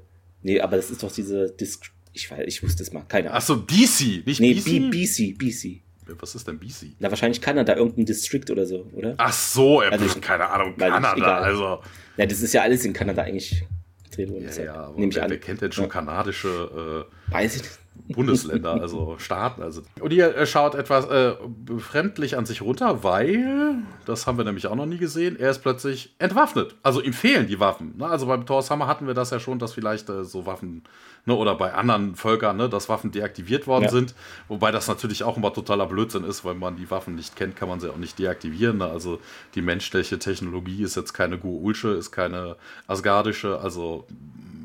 nee, 0.42 0.60
aber 0.60 0.76
das 0.76 0.90
ist 0.90 1.02
doch 1.02 1.12
diese 1.12 1.50
District. 1.52 1.92
Ich, 2.12 2.30
ich 2.46 2.62
wusste 2.62 2.82
es 2.82 2.92
mal, 2.92 3.04
keine 3.08 3.28
Ahnung. 3.28 3.36
Achso, 3.36 3.56
DC, 3.56 4.26
nicht 4.26 4.40
nee, 4.40 4.54
BC? 4.54 4.90
BC, 4.90 5.38
BC. 5.38 5.82
Was 6.18 6.34
ist 6.34 6.48
denn 6.48 6.58
BC? 6.58 6.96
Na, 6.98 7.10
wahrscheinlich 7.10 7.40
Kanada, 7.40 7.76
irgendein 7.76 8.04
District 8.04 8.50
oder 8.50 8.66
so, 8.66 8.90
oder? 8.92 9.14
Ach 9.16 9.32
so, 9.32 9.80
er 9.80 9.92
also, 9.92 10.20
keine 10.20 10.48
Ahnung, 10.48 10.76
Kanada, 10.76 11.38
also. 11.38 11.80
Ja, 12.16 12.26
das 12.26 12.42
ist 12.42 12.52
ja 12.52 12.62
alles 12.62 12.84
in 12.84 12.92
Kanada 12.92 13.22
eigentlich 13.22 13.64
gedreht 14.10 14.30
worden. 14.30 14.48
Ja, 14.56 14.64
ja, 14.64 14.74
aber 14.74 14.96
wer, 14.96 15.30
wer, 15.30 15.38
kennt 15.38 15.62
denn 15.62 15.72
schon 15.72 15.84
ja. 15.84 15.90
kanadische 15.90 17.06
äh, 17.32 17.44
ich. 17.44 17.62
Bundesländer, 18.08 18.72
also 18.80 19.16
Staaten. 19.18 19.62
Also. 19.62 19.82
Und 20.00 20.12
ihr 20.12 20.46
schaut 20.46 20.74
etwas 20.74 21.06
äh, 21.06 21.34
befremdlich 21.46 22.36
an 22.36 22.46
sich 22.46 22.62
runter, 22.62 23.04
weil, 23.04 23.76
das 24.06 24.26
haben 24.26 24.38
wir 24.38 24.44
nämlich 24.44 24.66
auch 24.66 24.74
noch 24.74 24.86
nie 24.86 24.98
gesehen, 24.98 25.38
er 25.38 25.50
ist 25.50 25.60
plötzlich 25.60 26.14
entwaffnet. 26.18 26.76
Also 26.82 27.00
ihm 27.00 27.12
fehlen 27.12 27.46
die 27.46 27.60
Waffen. 27.60 27.96
Ne? 27.98 28.06
Also 28.06 28.26
beim 28.26 28.46
Thor's 28.46 28.70
Hammer 28.70 28.86
hatten 28.86 29.06
wir 29.06 29.14
das 29.14 29.30
ja 29.30 29.38
schon, 29.38 29.58
dass 29.58 29.72
vielleicht 29.72 30.08
äh, 30.08 30.24
so 30.24 30.46
Waffen, 30.46 30.82
ne, 31.26 31.34
oder 31.34 31.54
bei 31.54 31.72
anderen 31.74 32.14
Völkern, 32.16 32.56
ne, 32.56 32.68
dass 32.68 32.88
Waffen 32.88 33.10
deaktiviert 33.10 33.66
worden 33.66 33.84
ja. 33.84 33.90
sind. 33.90 34.14
Wobei 34.48 34.70
das 34.70 34.88
natürlich 34.88 35.22
auch 35.24 35.36
immer 35.36 35.52
totaler 35.52 35.86
Blödsinn 35.86 36.24
ist, 36.24 36.44
weil 36.44 36.54
man 36.54 36.76
die 36.76 36.90
Waffen 36.90 37.14
nicht 37.14 37.36
kennt, 37.36 37.56
kann 37.56 37.68
man 37.68 37.80
sie 37.80 37.90
auch 37.90 37.96
nicht 37.96 38.18
deaktivieren. 38.18 38.78
Ne? 38.78 38.86
Also 38.86 39.20
die 39.54 39.62
menschliche 39.62 40.18
Technologie 40.18 40.82
ist 40.82 40.96
jetzt 40.96 41.12
keine 41.12 41.38
Guulsche, 41.38 41.88
ist 41.90 42.10
keine 42.10 42.56
asgardische, 42.86 43.58
also 43.60 44.06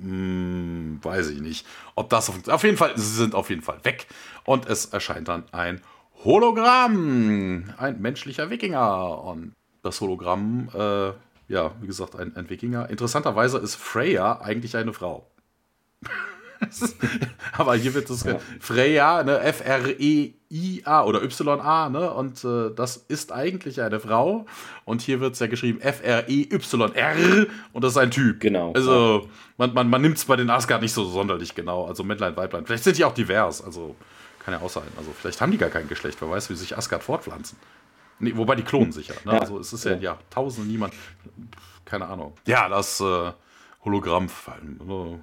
hm, 0.02 1.00
weiß 1.02 1.30
ich 1.30 1.42
nicht, 1.42 1.66
ob 1.96 2.10
das 2.10 2.30
auf, 2.30 2.48
auf 2.48 2.64
jeden 2.64 2.78
Fall, 2.78 2.94
sie 2.96 3.16
sind 3.16 3.34
auf 3.34 3.50
jeden 3.50 3.62
Fall 3.62 3.80
weg 3.84 4.08
und 4.44 4.68
es 4.68 4.86
erscheint 4.86 5.28
dann 5.28 5.44
ein 5.52 5.82
Hologramm, 6.24 7.74
ein 7.78 8.02
menschlicher 8.02 8.50
Wikinger 8.50 9.24
und 9.24 9.54
das 9.84 10.02
Hologramm, 10.02 10.70
äh, 10.74 11.12
ja, 11.48 11.72
wie 11.80 11.88
gesagt, 11.88 12.16
ein, 12.16 12.36
ein 12.36 12.50
Wikinger. 12.50 12.90
Interessanterweise 12.90 13.60
ist 13.60 13.76
Freya 13.76 14.42
eigentlich 14.42 14.76
eine 14.78 14.94
Frau. 14.94 15.28
Aber 17.58 17.76
hier 17.76 17.94
wird 17.94 18.10
es 18.10 18.24
ja. 18.24 18.40
Freya, 18.60 19.24
ne, 19.24 19.40
F-R-E-I-A 19.40 21.04
oder 21.04 21.24
Y-A, 21.24 21.90
ne, 21.90 22.12
und 22.12 22.44
äh, 22.44 22.72
das 22.76 22.98
ist 22.98 23.32
eigentlich 23.32 23.82
eine 23.82 24.00
Frau. 24.00 24.46
Und 24.86 25.02
hier 25.02 25.20
wird 25.20 25.34
es 25.34 25.40
ja 25.40 25.48
geschrieben 25.48 25.82
F-R-E-Y-R 25.82 27.48
und 27.74 27.84
das 27.84 27.94
ist 27.94 27.98
ein 27.98 28.12
Typ. 28.12 28.40
Genau. 28.40 28.74
Also, 28.74 29.30
man, 29.58 29.74
man, 29.74 29.90
man 29.90 30.02
nimmt 30.02 30.18
es 30.18 30.26
bei 30.26 30.36
den 30.36 30.50
Asgard 30.50 30.82
nicht 30.82 30.94
so 30.94 31.06
sonderlich 31.06 31.56
genau. 31.56 31.86
Also 31.86 32.04
Männlein, 32.04 32.36
Weiblein. 32.36 32.66
Vielleicht 32.66 32.84
sind 32.84 32.98
die 32.98 33.06
auch 33.06 33.14
divers, 33.14 33.64
also 33.64 33.96
kann 34.44 34.54
ja 34.54 34.62
auch 34.62 34.70
sein. 34.70 34.84
Also, 34.98 35.12
vielleicht 35.18 35.42
haben 35.42 35.52
die 35.52 35.58
gar 35.58 35.70
kein 35.70 35.88
Geschlecht, 35.88 36.18
wer 36.22 36.30
weiß, 36.30 36.50
wie 36.50 36.56
sich 36.56 36.78
Asgard 36.78 37.04
fortpflanzen. 37.04 37.58
Nee, 38.20 38.34
wobei 38.36 38.56
die 38.56 38.64
klonen 38.64 38.92
sich. 38.92 39.10
Ne? 39.10 39.16
Ja. 39.26 39.40
Also, 39.40 39.60
es 39.60 39.74
ist 39.74 39.86
ja, 39.86 39.92
ja, 39.92 39.98
ja 39.98 40.18
tausende, 40.30 40.70
niemand. 40.70 40.94
Keine 41.84 42.08
Ahnung. 42.08 42.34
Ja, 42.46 42.70
das 42.70 43.02
äh, 43.02 43.32
Hologramm. 43.84 44.28
Ne, 44.86 45.20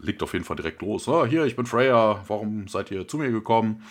legt 0.00 0.22
auf 0.22 0.32
jeden 0.32 0.44
Fall 0.44 0.56
direkt 0.56 0.82
los. 0.82 1.08
Ah, 1.08 1.24
hier, 1.24 1.44
ich 1.44 1.56
bin 1.56 1.66
Freya, 1.66 2.22
warum 2.28 2.68
seid 2.68 2.90
ihr 2.90 3.08
zu 3.08 3.18
mir 3.18 3.30
gekommen? 3.30 3.82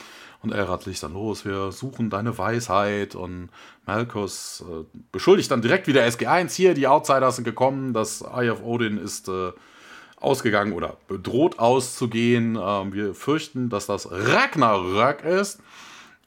Und 0.42 0.54
Elrad 0.54 0.86
legt 0.86 1.04
dann 1.04 1.14
los, 1.14 1.44
wir 1.44 1.72
suchen 1.72 2.10
deine 2.10 2.38
Weisheit. 2.38 3.16
Und 3.16 3.50
Malkus 3.86 4.64
äh, 4.70 4.86
beschuldigt 5.12 5.52
dann 5.52 5.62
direkt 5.62 5.88
wieder 5.88 6.06
SG1, 6.06 6.52
hier, 6.56 6.74
die 6.74 6.88
Outsiders 6.88 7.36
sind 7.36 7.44
gekommen, 7.44 7.94
das 7.94 8.22
Eye 8.22 8.50
of 8.50 8.64
Odin 8.64 8.98
ist 8.98 9.28
äh, 9.28 9.52
ausgegangen 10.18 10.74
oder 10.74 10.98
bedroht 11.08 11.60
auszugehen. 11.60 12.58
Ähm, 12.62 12.94
wir 12.94 13.14
fürchten, 13.14 13.70
dass 13.70 13.86
das 13.86 14.10
Ragnarök 14.10 15.24
ist. 15.24 15.60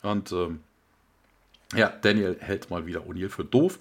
Und 0.02 0.32
ähm, 0.32 0.60
ja, 1.74 1.88
Daniel 1.88 2.36
hält 2.40 2.70
mal 2.70 2.86
wieder 2.86 3.00
O'Neill 3.00 3.30
für 3.30 3.44
doof. 3.44 3.78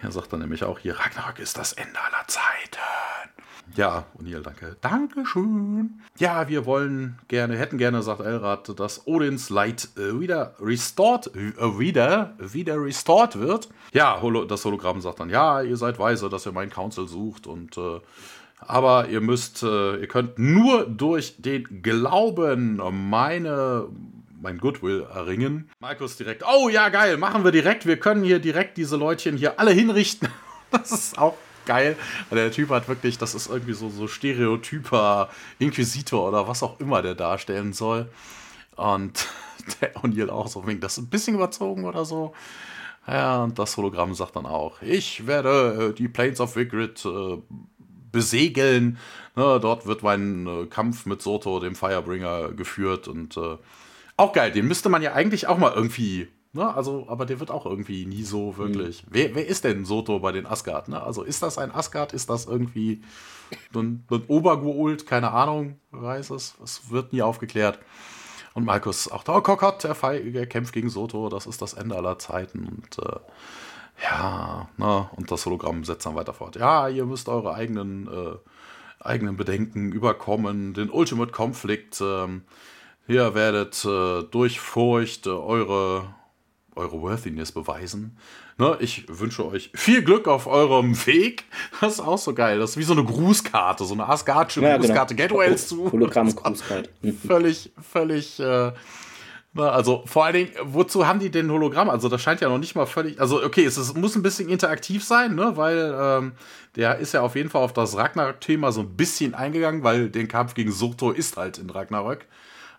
Er 0.00 0.12
sagt 0.12 0.32
dann 0.32 0.40
nämlich 0.40 0.64
auch 0.64 0.78
hier, 0.78 0.98
Ragnarök 0.98 1.38
ist 1.38 1.58
das 1.58 1.72
Ende 1.72 1.98
aller 2.00 2.26
Zeiten. 2.28 3.31
Ja, 3.74 4.04
O'Neill, 4.18 4.42
danke. 4.42 4.76
Dankeschön. 4.82 6.00
Ja, 6.18 6.48
wir 6.48 6.66
wollen 6.66 7.18
gerne, 7.28 7.56
hätten 7.56 7.78
gerne, 7.78 8.02
sagt 8.02 8.20
Elrad, 8.20 8.78
dass 8.78 9.06
Odins 9.06 9.48
Light 9.48 9.88
äh, 9.96 10.20
wieder 10.20 10.54
restored, 10.60 11.28
äh, 11.34 11.78
wieder, 11.78 12.34
wieder 12.38 12.76
restored 12.82 13.38
wird. 13.38 13.70
Ja, 13.92 14.20
Holo, 14.20 14.44
das 14.44 14.64
Hologramm 14.64 15.00
sagt 15.00 15.20
dann, 15.20 15.30
ja, 15.30 15.62
ihr 15.62 15.76
seid 15.76 15.98
weise, 15.98 16.28
dass 16.28 16.44
ihr 16.44 16.52
meinen 16.52 16.70
Council 16.70 17.08
sucht 17.08 17.46
und 17.46 17.78
äh, 17.78 18.00
aber 18.58 19.08
ihr 19.08 19.20
müsst, 19.20 19.62
äh, 19.62 19.96
ihr 19.96 20.06
könnt 20.06 20.38
nur 20.38 20.86
durch 20.86 21.36
den 21.38 21.82
Glauben 21.82 22.80
meine 23.10 23.88
mein 24.40 24.58
Goodwill 24.58 25.06
erringen. 25.14 25.70
Markus 25.78 26.16
direkt, 26.16 26.42
oh 26.44 26.68
ja, 26.68 26.88
geil, 26.88 27.16
machen 27.16 27.44
wir 27.44 27.52
direkt. 27.52 27.86
Wir 27.86 27.96
können 27.96 28.24
hier 28.24 28.40
direkt 28.40 28.76
diese 28.76 28.96
Leutchen 28.96 29.36
hier 29.36 29.58
alle 29.58 29.70
hinrichten. 29.70 30.28
Das 30.72 30.90
ist 30.90 31.18
auch 31.18 31.36
geil. 31.66 31.96
Der 32.30 32.50
Typ 32.50 32.70
hat 32.70 32.88
wirklich, 32.88 33.18
das 33.18 33.34
ist 33.34 33.48
irgendwie 33.48 33.74
so, 33.74 33.88
so 33.90 34.08
stereotyper 34.08 35.28
Inquisitor 35.58 36.28
oder 36.28 36.48
was 36.48 36.62
auch 36.62 36.80
immer 36.80 37.02
der 37.02 37.14
darstellen 37.14 37.72
soll. 37.72 38.08
Und 38.76 39.28
der 39.80 39.94
O'Neill 39.96 40.30
auch 40.30 40.48
so 40.48 40.66
wegen 40.66 40.80
das 40.80 40.98
ein 40.98 41.08
bisschen 41.08 41.34
überzogen 41.34 41.84
oder 41.84 42.04
so. 42.04 42.32
Ja, 43.06 43.42
und 43.42 43.58
das 43.58 43.76
Hologramm 43.76 44.14
sagt 44.14 44.36
dann 44.36 44.46
auch, 44.46 44.80
ich 44.80 45.26
werde 45.26 45.90
äh, 45.90 45.92
die 45.92 46.08
Plains 46.08 46.40
of 46.40 46.54
Vigrid 46.54 47.04
äh, 47.04 47.38
besegeln. 48.12 48.98
Ne, 49.34 49.58
dort 49.60 49.86
wird 49.86 50.02
mein 50.02 50.46
äh, 50.46 50.66
Kampf 50.66 51.06
mit 51.06 51.22
Soto, 51.22 51.58
dem 51.58 51.74
Firebringer, 51.74 52.52
geführt 52.52 53.08
und 53.08 53.36
äh, 53.36 53.56
auch 54.16 54.32
geil. 54.32 54.52
Den 54.52 54.68
müsste 54.68 54.88
man 54.88 55.02
ja 55.02 55.14
eigentlich 55.14 55.48
auch 55.48 55.58
mal 55.58 55.72
irgendwie 55.74 56.28
Ne, 56.54 56.74
also, 56.74 57.06
aber 57.08 57.24
der 57.24 57.40
wird 57.40 57.50
auch 57.50 57.64
irgendwie 57.64 58.04
nie 58.04 58.24
so 58.24 58.58
wirklich. 58.58 59.04
Mhm. 59.04 59.08
Wer, 59.10 59.34
wer 59.34 59.46
ist 59.46 59.64
denn 59.64 59.86
Soto 59.86 60.18
bei 60.18 60.32
den 60.32 60.44
Asgard? 60.44 60.88
Ne? 60.88 61.02
Also 61.02 61.22
ist 61.22 61.42
das 61.42 61.56
ein 61.56 61.72
Asgard? 61.72 62.12
Ist 62.12 62.28
das 62.28 62.44
irgendwie 62.44 63.02
ein, 63.74 64.04
ein 64.10 64.22
Obergeult? 64.28 65.06
Keine 65.06 65.30
Ahnung, 65.30 65.80
wer 65.92 66.02
weiß 66.02 66.28
es. 66.30 66.54
Es 66.62 66.90
wird 66.90 67.14
nie 67.14 67.22
aufgeklärt. 67.22 67.78
Und 68.52 68.66
Markus 68.66 69.10
auch 69.10 69.24
da, 69.24 69.36
oh 69.36 69.40
Gott, 69.40 69.82
er, 69.84 69.96
er 70.02 70.46
kämpft 70.46 70.74
gegen 70.74 70.90
Soto, 70.90 71.30
das 71.30 71.46
ist 71.46 71.62
das 71.62 71.72
Ende 71.72 71.96
aller 71.96 72.18
Zeiten. 72.18 72.66
Und 72.66 72.98
äh, 72.98 73.18
ja, 74.02 74.68
ne, 74.76 75.08
und 75.16 75.30
das 75.30 75.46
Hologramm 75.46 75.84
setzt 75.84 76.04
dann 76.04 76.16
weiter 76.16 76.34
fort. 76.34 76.56
Ja, 76.56 76.86
ihr 76.88 77.06
müsst 77.06 77.30
eure 77.30 77.54
eigenen, 77.54 78.08
äh, 78.08 78.36
eigenen 79.00 79.38
Bedenken 79.38 79.90
überkommen, 79.90 80.74
den 80.74 80.90
Ultimate 80.90 81.32
Konflikt. 81.32 82.02
Ähm, 82.02 82.42
ihr 83.08 83.34
werdet 83.34 83.82
äh, 83.86 84.24
durch 84.24 84.60
Furcht 84.60 85.26
äh, 85.26 85.30
eure 85.30 86.14
eure 86.74 87.00
Worthiness 87.00 87.52
beweisen. 87.52 88.16
Ne, 88.58 88.76
ich 88.80 89.04
wünsche 89.08 89.46
euch 89.46 89.70
viel 89.74 90.02
Glück 90.02 90.28
auf 90.28 90.46
eurem 90.46 91.06
Weg. 91.06 91.44
Das 91.80 91.94
ist 91.94 92.00
auch 92.00 92.18
so 92.18 92.32
geil. 92.32 92.58
Das 92.58 92.70
ist 92.70 92.76
wie 92.76 92.82
so 92.84 92.92
eine 92.92 93.04
Grußkarte, 93.04 93.84
so 93.84 93.94
eine 93.94 94.08
Asgardische 94.08 94.60
ja, 94.60 94.76
genau. 94.76 94.86
Grußkarte. 94.86 95.14
Genau. 95.14 95.28
Get 95.28 95.38
well 95.38 95.56
zu. 95.56 95.90
Hologramm-Grußkarte. 95.90 96.88
völlig, 97.26 97.72
völlig. 97.80 98.38
Äh, 98.38 98.72
na, 99.54 99.64
ne, 99.64 99.72
also 99.72 100.02
vor 100.06 100.24
allen 100.24 100.34
Dingen, 100.34 100.50
wozu 100.62 101.06
haben 101.06 101.18
die 101.18 101.30
denn 101.30 101.50
Hologramm? 101.50 101.90
Also 101.90 102.08
das 102.08 102.22
scheint 102.22 102.40
ja 102.40 102.48
noch 102.48 102.58
nicht 102.58 102.74
mal 102.74 102.86
völlig. 102.86 103.20
Also 103.20 103.42
okay, 103.42 103.64
es, 103.64 103.76
es 103.76 103.94
muss 103.94 104.16
ein 104.16 104.22
bisschen 104.22 104.48
interaktiv 104.48 105.04
sein, 105.04 105.34
ne? 105.34 105.56
weil 105.56 105.94
ähm, 106.00 106.32
der 106.76 106.98
ist 106.98 107.12
ja 107.12 107.20
auf 107.20 107.36
jeden 107.36 107.50
Fall 107.50 107.62
auf 107.62 107.74
das 107.74 107.96
Ragnarök-Thema 107.96 108.72
so 108.72 108.80
ein 108.80 108.96
bisschen 108.96 109.34
eingegangen, 109.34 109.82
weil 109.82 110.08
der 110.08 110.26
Kampf 110.26 110.54
gegen 110.54 110.72
Surto 110.72 111.10
ist 111.10 111.36
halt 111.36 111.58
in 111.58 111.68
Ragnarök. 111.68 112.24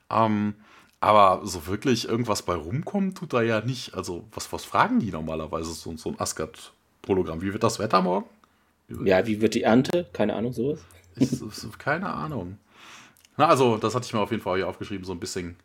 Ähm, 0.09 0.55
aber 1.03 1.45
so 1.45 1.67
wirklich 1.67 2.07
irgendwas 2.07 2.43
bei 2.43 2.55
rumkommen 2.55 3.13
tut 3.13 3.33
da 3.33 3.41
ja 3.41 3.59
nicht. 3.59 3.93
Also, 3.93 4.23
was, 4.31 4.53
was 4.53 4.63
fragen 4.63 4.99
die 4.99 5.11
normalerweise, 5.11 5.73
so, 5.73 5.95
so 5.97 6.09
ein 6.09 6.19
Asgard-Hologramm? 6.19 7.41
Wie 7.41 7.51
wird 7.51 7.63
das 7.63 7.77
Wetter 7.77 8.01
morgen? 8.01 8.25
Wie 8.87 9.09
ja, 9.09 9.27
wie 9.27 9.41
wird 9.41 9.53
die 9.53 9.63
Ernte? 9.63 10.07
Keine 10.13 10.33
Ahnung, 10.33 10.53
sowas. 10.53 10.79
Ich, 11.15 11.29
keine 11.77 12.09
Ahnung. 12.09 12.57
Na, 13.35 13.47
also, 13.47 13.77
das 13.77 13.95
hatte 13.95 14.05
ich 14.05 14.13
mir 14.13 14.21
auf 14.21 14.31
jeden 14.31 14.41
Fall 14.41 14.57
hier 14.57 14.67
aufgeschrieben, 14.69 15.03
so 15.03 15.11
ein 15.11 15.19
bisschen 15.19 15.57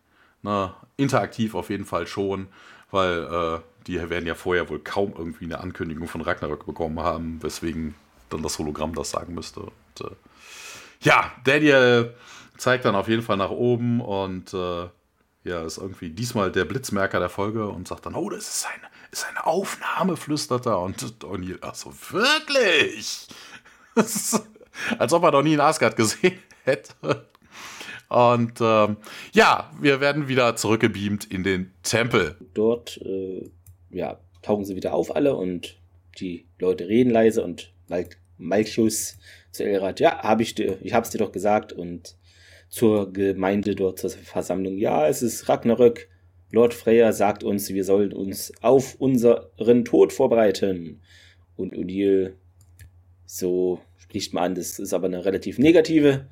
na, 0.42 0.74
interaktiv 0.96 1.54
auf 1.54 1.70
jeden 1.70 1.84
Fall 1.84 2.08
schon, 2.08 2.48
weil 2.90 3.22
äh, 3.22 3.60
die 3.86 4.10
werden 4.10 4.26
ja 4.26 4.34
vorher 4.34 4.68
wohl 4.68 4.80
kaum 4.80 5.14
irgendwie 5.16 5.44
eine 5.44 5.60
Ankündigung 5.60 6.08
von 6.08 6.20
Ragnarök 6.20 6.66
bekommen 6.66 6.98
haben, 7.00 7.40
weswegen 7.42 7.94
dann 8.28 8.42
das 8.42 8.58
Hologramm 8.58 8.92
das 8.94 9.10
sagen 9.10 9.34
müsste. 9.34 9.60
Und, 9.60 10.00
äh, 10.00 10.14
ja, 11.00 11.30
Daniel 11.44 12.14
zeigt 12.56 12.84
dann 12.84 12.96
auf 12.96 13.08
jeden 13.08 13.22
Fall 13.22 13.36
nach 13.36 13.50
oben 13.50 14.00
und 14.00 14.52
äh, 14.52 14.88
ja, 15.48 15.64
ist 15.64 15.78
irgendwie 15.78 16.10
diesmal 16.10 16.52
der 16.52 16.64
Blitzmerker 16.64 17.18
der 17.18 17.28
Folge 17.28 17.68
und 17.68 17.88
sagt 17.88 18.06
dann, 18.06 18.14
oh, 18.14 18.28
das 18.30 18.48
ist 18.48 18.66
ein 18.66 18.88
ist 19.10 19.26
eine 19.26 19.46
Aufnahme, 19.46 20.16
flüstert 20.16 20.66
er. 20.66 20.80
Und 20.80 21.02
O'Neill, 21.24 21.58
ach 21.62 21.74
so, 21.74 21.92
wirklich? 22.10 23.26
als 24.98 25.12
ob 25.12 25.22
er 25.22 25.32
noch 25.32 25.42
nie 25.42 25.54
in 25.54 25.60
Asgard 25.60 25.96
gesehen 25.96 26.38
hätte. 26.64 27.26
Und 28.08 28.60
ähm, 28.60 28.96
ja, 29.32 29.70
wir 29.80 30.00
werden 30.00 30.28
wieder 30.28 30.56
zurückgebeamt 30.56 31.24
in 31.26 31.42
den 31.44 31.72
Tempel. 31.82 32.36
Dort 32.54 32.98
äh, 32.98 33.50
ja, 33.90 34.18
tauchen 34.42 34.64
sie 34.64 34.76
wieder 34.76 34.94
auf 34.94 35.14
alle 35.14 35.34
und 35.34 35.76
die 36.18 36.46
Leute 36.58 36.88
reden 36.88 37.10
leise 37.10 37.42
und 37.42 37.72
Mal 37.88 38.06
Malchus 38.36 39.16
zu 39.50 39.64
Elrad, 39.64 39.98
ja, 39.98 40.22
hab 40.22 40.40
ich 40.40 40.54
dir, 40.54 40.78
ich 40.82 40.92
hab's 40.92 41.10
dir 41.10 41.18
doch 41.18 41.32
gesagt 41.32 41.72
und 41.72 42.14
zur 42.68 43.12
Gemeinde 43.12 43.74
dort 43.74 43.98
zur 43.98 44.10
Versammlung, 44.10 44.76
ja, 44.76 45.08
es 45.08 45.22
ist 45.22 45.48
Ragnarök. 45.48 46.08
Lord 46.50 46.72
Freya 46.72 47.12
sagt 47.12 47.44
uns, 47.44 47.68
wir 47.70 47.84
sollen 47.84 48.12
uns 48.12 48.52
auf 48.62 48.94
unseren 48.98 49.84
Tod 49.84 50.12
vorbereiten. 50.12 51.00
Und 51.56 51.76
Odil, 51.76 52.36
so 53.26 53.80
spricht 53.98 54.32
man 54.32 54.44
an, 54.44 54.54
das 54.54 54.78
ist 54.78 54.94
aber 54.94 55.06
eine 55.06 55.24
relativ 55.24 55.58
negative 55.58 56.28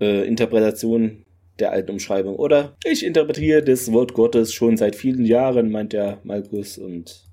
äh, 0.00 0.26
Interpretation 0.26 1.24
der 1.58 1.72
alten 1.72 1.92
Umschreibung, 1.92 2.36
oder? 2.36 2.76
Ich 2.84 3.04
interpretiere 3.04 3.62
das 3.62 3.90
Wort 3.92 4.14
Gottes 4.14 4.52
schon 4.52 4.76
seit 4.76 4.94
vielen 4.94 5.24
Jahren, 5.24 5.70
meint 5.70 5.92
der 5.92 6.20
Malkus. 6.22 6.78
Und 6.78 7.24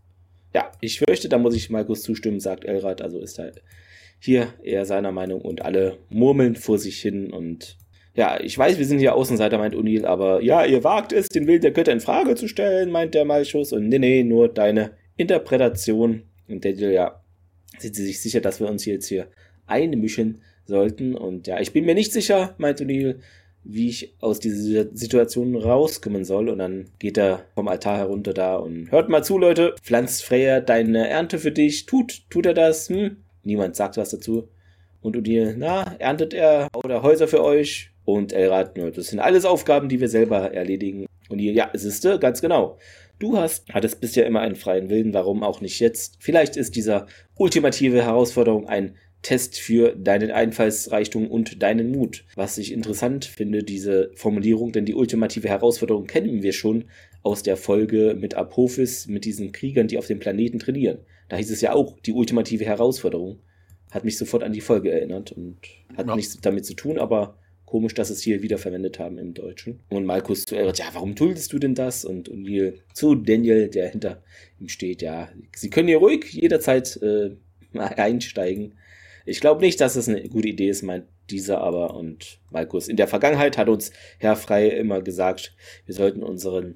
ja, 0.53 0.71
ich 0.81 0.99
fürchte, 0.99 1.29
da 1.29 1.37
muss 1.37 1.55
ich 1.55 1.69
Malkus 1.69 2.01
zustimmen, 2.01 2.39
sagt 2.39 2.65
Elrad. 2.65 3.01
Also 3.01 3.19
ist 3.19 3.37
er 3.39 3.51
hier 4.19 4.53
eher 4.63 4.85
seiner 4.85 5.11
Meinung 5.11 5.41
und 5.41 5.61
alle 5.61 5.97
murmeln 6.09 6.55
vor 6.55 6.79
sich 6.79 7.01
hin 7.01 7.31
und 7.31 7.77
ja, 8.15 8.39
ich 8.39 8.58
weiß, 8.58 8.78
wir 8.78 8.86
sind 8.86 8.99
hier 8.99 9.13
Außenseiter, 9.13 9.58
meint 9.58 9.75
Unil, 9.75 10.06
aber 10.06 10.41
ja, 10.41 10.65
ihr 10.65 10.84
wagt 10.84 11.12
es, 11.12 11.28
den 11.28 11.47
Willen 11.47 11.62
der 11.62 11.71
Götter 11.71 11.91
in 11.91 11.99
Frage 11.99 12.36
zu 12.36 12.47
stellen, 12.47 12.89
meint 12.89 13.13
der 13.13 13.25
Malchus. 13.25 13.73
Und 13.73 13.89
nee, 13.89 13.99
nee, 13.99 14.23
nur 14.23 14.47
deine 14.47 14.91
Interpretation. 15.17 16.23
Und 16.47 16.63
der 16.63 16.73
ja, 16.75 17.21
sind 17.78 17.95
sie 17.95 18.06
sich 18.06 18.21
sicher, 18.21 18.39
dass 18.39 18.60
wir 18.62 18.69
uns 18.69 18.86
jetzt 18.86 19.08
hier 19.08 19.28
einmischen 19.67 20.41
sollten. 20.65 21.13
Und 21.15 21.47
ja, 21.47 21.60
ich 21.60 21.73
bin 21.73 21.86
mir 21.86 21.93
nicht 21.93 22.13
sicher, 22.13 22.56
meint 22.58 22.80
Unil, 22.80 23.19
wie 23.65 23.89
ich 23.89 24.15
aus 24.21 24.39
dieser 24.39 24.86
Situation 24.93 25.56
rauskommen 25.56 26.23
soll. 26.23 26.47
Und 26.47 26.60
dann 26.60 26.86
geht 26.99 27.17
er 27.17 27.45
vom 27.54 27.67
Altar 27.67 27.97
herunter 27.97 28.34
da 28.34 28.56
und 28.56 28.91
hört 28.91 29.10
mal 29.10 29.23
zu, 29.23 29.38
Leute. 29.38 29.75
Pflanzt 29.82 30.23
Freya 30.23 30.62
deine 30.62 31.10
Ernte 31.10 31.38
für 31.38 31.51
dich. 31.51 31.86
Tut, 31.86 32.30
tut 32.30 32.45
er 32.45 32.54
das? 32.54 32.88
Hm? 32.88 33.17
Niemand 33.43 33.75
sagt 33.75 33.97
was 33.97 34.10
dazu. 34.10 34.47
Und 35.01 35.17
Udil, 35.17 35.56
na, 35.58 35.95
erntet 35.99 36.34
er 36.34 36.69
oder 36.73 37.04
Häuser 37.04 37.28
für 37.28 37.43
euch? 37.43 37.91
Und 38.05 38.33
Elrad, 38.33 38.77
ne, 38.77 38.91
das 38.91 39.07
sind 39.07 39.19
alles 39.19 39.45
Aufgaben, 39.45 39.89
die 39.89 39.99
wir 39.99 40.07
selber 40.07 40.53
erledigen. 40.53 41.07
Und 41.27 41.39
ihr, 41.39 41.53
ja, 41.53 41.71
siehste, 41.73 42.19
ganz 42.19 42.41
genau. 42.41 42.77
Du 43.17 43.37
hast, 43.37 43.73
hattest 43.73 44.01
bisher 44.01 44.25
immer 44.25 44.41
einen 44.41 44.55
freien 44.55 44.89
Willen, 44.89 45.13
warum 45.13 45.41
auch 45.41 45.61
nicht 45.61 45.79
jetzt? 45.79 46.17
Vielleicht 46.19 46.55
ist 46.57 46.75
dieser 46.75 47.07
ultimative 47.35 48.03
Herausforderung 48.03 48.67
ein 48.67 48.95
Test 49.21 49.59
für 49.59 49.95
deinen 49.95 50.29
Einfallsreichtum 50.29 51.31
und 51.31 51.63
deinen 51.63 51.91
Mut. 51.91 52.25
Was 52.35 52.59
ich 52.59 52.71
interessant 52.71 53.25
finde, 53.25 53.63
diese 53.63 54.11
Formulierung, 54.13 54.71
denn 54.71 54.85
die 54.85 54.93
ultimative 54.93 55.49
Herausforderung 55.49 56.05
kennen 56.05 56.43
wir 56.43 56.53
schon 56.53 56.85
aus 57.23 57.41
der 57.41 57.57
Folge 57.57 58.15
mit 58.19 58.35
Apophis, 58.35 59.07
mit 59.07 59.25
diesen 59.25 59.51
Kriegern, 59.51 59.87
die 59.87 59.97
auf 59.97 60.05
dem 60.05 60.19
Planeten 60.19 60.59
trainieren. 60.59 60.99
Da 61.27 61.37
hieß 61.37 61.49
es 61.49 61.61
ja 61.61 61.73
auch, 61.73 61.99
die 62.01 62.13
ultimative 62.13 62.65
Herausforderung. 62.65 63.39
Hat 63.89 64.03
mich 64.03 64.17
sofort 64.17 64.43
an 64.43 64.53
die 64.53 64.61
Folge 64.61 64.91
erinnert 64.91 65.31
und 65.31 65.57
hat 65.97 66.07
ja. 66.07 66.15
nichts 66.15 66.39
damit 66.41 66.65
zu 66.65 66.75
tun, 66.75 66.99
aber 66.99 67.39
Komisch, 67.65 67.95
dass 67.95 68.10
es 68.10 68.21
hier 68.21 68.43
wieder 68.43 68.58
verwendet 68.58 68.99
haben 68.99 69.17
im 69.17 69.34
Deutschen. 69.34 69.80
Und 69.89 70.06
Malkus 70.06 70.43
zu 70.45 70.56
Elrond, 70.56 70.78
ja, 70.78 70.86
warum 70.93 71.15
duldest 71.15 71.51
du 71.51 71.60
denn 71.60 71.73
das? 71.73 72.06
Und 72.06 72.30
O'Neill 72.30 72.75
zu 72.93 73.15
Daniel, 73.15 73.69
der 73.69 73.89
hinter 73.89 74.21
ihm 74.60 74.69
steht, 74.69 75.01
ja, 75.01 75.30
sie 75.56 75.69
können 75.69 75.88
hier 75.88 75.97
ruhig 75.97 76.32
jederzeit 76.32 76.97
äh, 77.01 77.32
einsteigen. 77.73 78.75
Ich 79.25 79.41
glaube 79.41 79.62
nicht, 79.62 79.82
dass 79.82 79.95
es 79.95 80.08
eine 80.08 80.28
gute 80.30 80.47
Idee 80.47 80.69
ist, 80.69 80.84
meint 80.84 81.06
dieser 81.30 81.60
aber. 81.62 81.95
Und 81.95 82.39
Malkus, 82.51 82.88
in 82.88 82.97
der 82.97 83.08
Vergangenheit 83.08 83.58
hat 83.58 83.69
uns 83.69 83.91
Herr 84.19 84.36
Frei 84.36 84.67
immer 84.69 85.01
gesagt, 85.01 85.56
wir 85.86 85.95
sollten 85.95 86.21
unseren, 86.21 86.75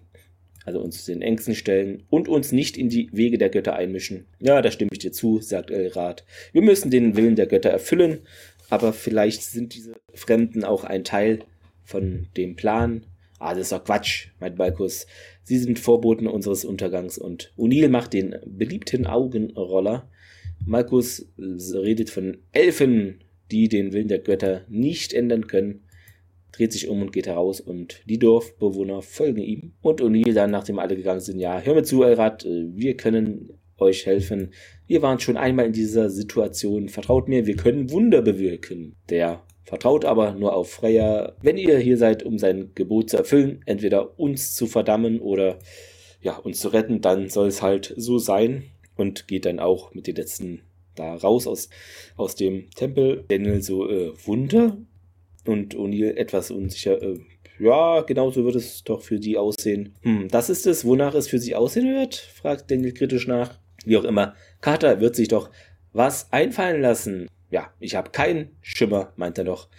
also 0.66 0.80
uns 0.80 1.06
den 1.06 1.22
Ängsten 1.22 1.54
stellen 1.54 2.04
und 2.10 2.28
uns 2.28 2.52
nicht 2.52 2.78
in 2.78 2.90
die 2.90 3.10
Wege 3.12 3.38
der 3.38 3.50
Götter 3.50 3.76
einmischen. 3.76 4.26
Ja, 4.40 4.62
da 4.62 4.72
stimme 4.72 4.90
ich 4.92 5.00
dir 5.00 5.12
zu, 5.12 5.40
sagt 5.40 5.70
Elrad. 5.70 6.26
Wir 6.52 6.64
müssen 6.64 6.90
den 6.90 7.16
Willen 7.16 7.36
der 7.36 7.48
Götter 7.48 7.70
erfüllen 7.70 8.22
aber 8.70 8.94
vielleicht 8.94 9.44
sind 9.44 9.74
diese 9.74 9.96
Fremden 10.14 10.64
auch 10.64 10.84
ein 10.84 11.04
Teil 11.04 11.40
von 11.84 12.28
dem 12.38 12.56
Plan. 12.56 13.06
Ah, 13.40 13.54
das 13.54 13.64
ist 13.64 13.72
doch 13.72 13.84
Quatsch, 13.84 14.28
meint 14.40 14.58
Balkus. 14.58 15.08
Sie 15.44 15.58
sind 15.58 15.80
Vorboten 15.80 16.28
unseres 16.28 16.66
Untergangs 16.66 17.18
und 17.18 17.54
O'Neill 17.58 17.90
macht 17.90 18.14
den 18.14 18.36
beliebten 18.46 19.08
Augenroller. 19.08 20.10
Malkus 20.66 21.28
redet 21.38 22.10
von 22.10 22.38
Elfen, 22.52 23.24
die 23.50 23.70
den 23.70 23.94
Willen 23.94 24.10
der 24.10 24.20
Götter 24.20 24.66
nicht 24.68 25.14
ändern 25.14 25.48
können, 25.48 25.84
dreht 26.52 26.74
sich 26.74 26.90
um 26.90 27.02
und 27.02 27.14
geht 27.14 27.28
heraus 27.28 27.62
und 27.62 28.02
die 28.08 28.20
Dorfbewohner 28.20 29.02
folgen 29.02 29.42
ihm. 29.42 29.72
Und 29.82 30.02
O'Neill 30.02 30.34
dann, 30.34 30.52
nachdem 30.52 30.78
alle 30.78 30.96
gegangen 30.96 31.22
sind, 31.22 31.40
ja, 31.40 31.62
hör 31.62 31.74
mir 31.76 31.84
zu, 31.84 32.04
Elrad, 32.04 32.44
wir 32.44 32.98
können 32.98 33.59
euch 33.82 34.06
helfen. 34.06 34.54
Wir 34.88 35.02
waren 35.02 35.20
schon 35.20 35.38
einmal 35.38 35.66
in 35.66 35.74
dieser 35.74 36.10
Situation. 36.10 36.90
Vertraut 36.90 37.28
mir, 37.28 37.46
wir 37.46 37.56
können 37.56 37.92
Wunder 37.92 38.22
bewirken. 38.22 38.96
Der 39.10 39.44
vertraut 39.64 40.06
aber 40.06 40.34
nur 40.34 40.56
auf 40.56 40.72
Freya. 40.72 41.36
Wenn 41.42 41.58
ihr 41.58 41.78
hier 41.78 41.98
seid, 41.98 42.24
um 42.24 42.38
sein 42.38 42.72
Gebot 42.76 43.10
zu 43.10 43.18
erfüllen, 43.18 43.62
entweder 43.66 44.20
uns 44.20 44.54
zu 44.54 44.68
verdammen 44.68 45.20
oder 45.20 45.60
ja, 46.22 46.38
uns 46.38 46.60
zu 46.60 46.70
retten, 46.70 47.02
dann 47.02 47.30
soll 47.30 47.48
es 47.48 47.62
halt 47.62 47.94
so 47.98 48.18
sein. 48.18 48.64
Und 48.96 49.28
geht 49.28 49.46
dann 49.46 49.60
auch 49.60 49.94
mit 49.94 50.08
den 50.08 50.16
letzten 50.16 50.62
da 50.96 51.16
raus 51.16 51.48
aus, 51.48 51.70
aus 52.18 52.36
dem 52.36 52.70
Tempel. 52.72 53.24
Daniel 53.30 53.62
so, 53.62 53.90
äh, 53.90 54.12
Wunder? 54.26 54.78
Und 55.46 55.76
O'Neill 55.76 56.18
etwas 56.18 56.52
unsicher, 56.52 57.02
äh, 57.02 57.20
ja, 57.60 58.02
genau 58.02 58.32
so 58.32 58.46
wird 58.46 58.56
es 58.56 58.84
doch 58.84 59.02
für 59.02 59.20
die 59.20 59.38
aussehen. 59.38 59.96
Hm, 60.02 60.28
das 60.30 60.50
ist 60.50 60.66
es, 60.66 60.86
wonach 60.86 61.14
es 61.14 61.28
für 61.28 61.40
sie 61.40 61.56
aussehen 61.56 61.94
wird? 61.94 62.16
fragt 62.16 62.72
Daniel 62.72 62.94
kritisch 62.94 63.28
nach. 63.28 63.60
Wie 63.86 63.98
auch 63.98 64.04
immer, 64.04 64.36
Carter 64.62 65.00
wird 65.00 65.16
sich 65.16 65.28
doch 65.28 65.50
was 65.94 66.32
einfallen 66.32 66.82
lassen. 66.82 67.28
Ja, 67.52 67.72
ich 67.80 67.96
habe 67.96 68.12
keinen 68.12 68.50
Schimmer, 68.62 69.14
meint 69.16 69.38
er 69.38 69.44
doch. 69.44 69.70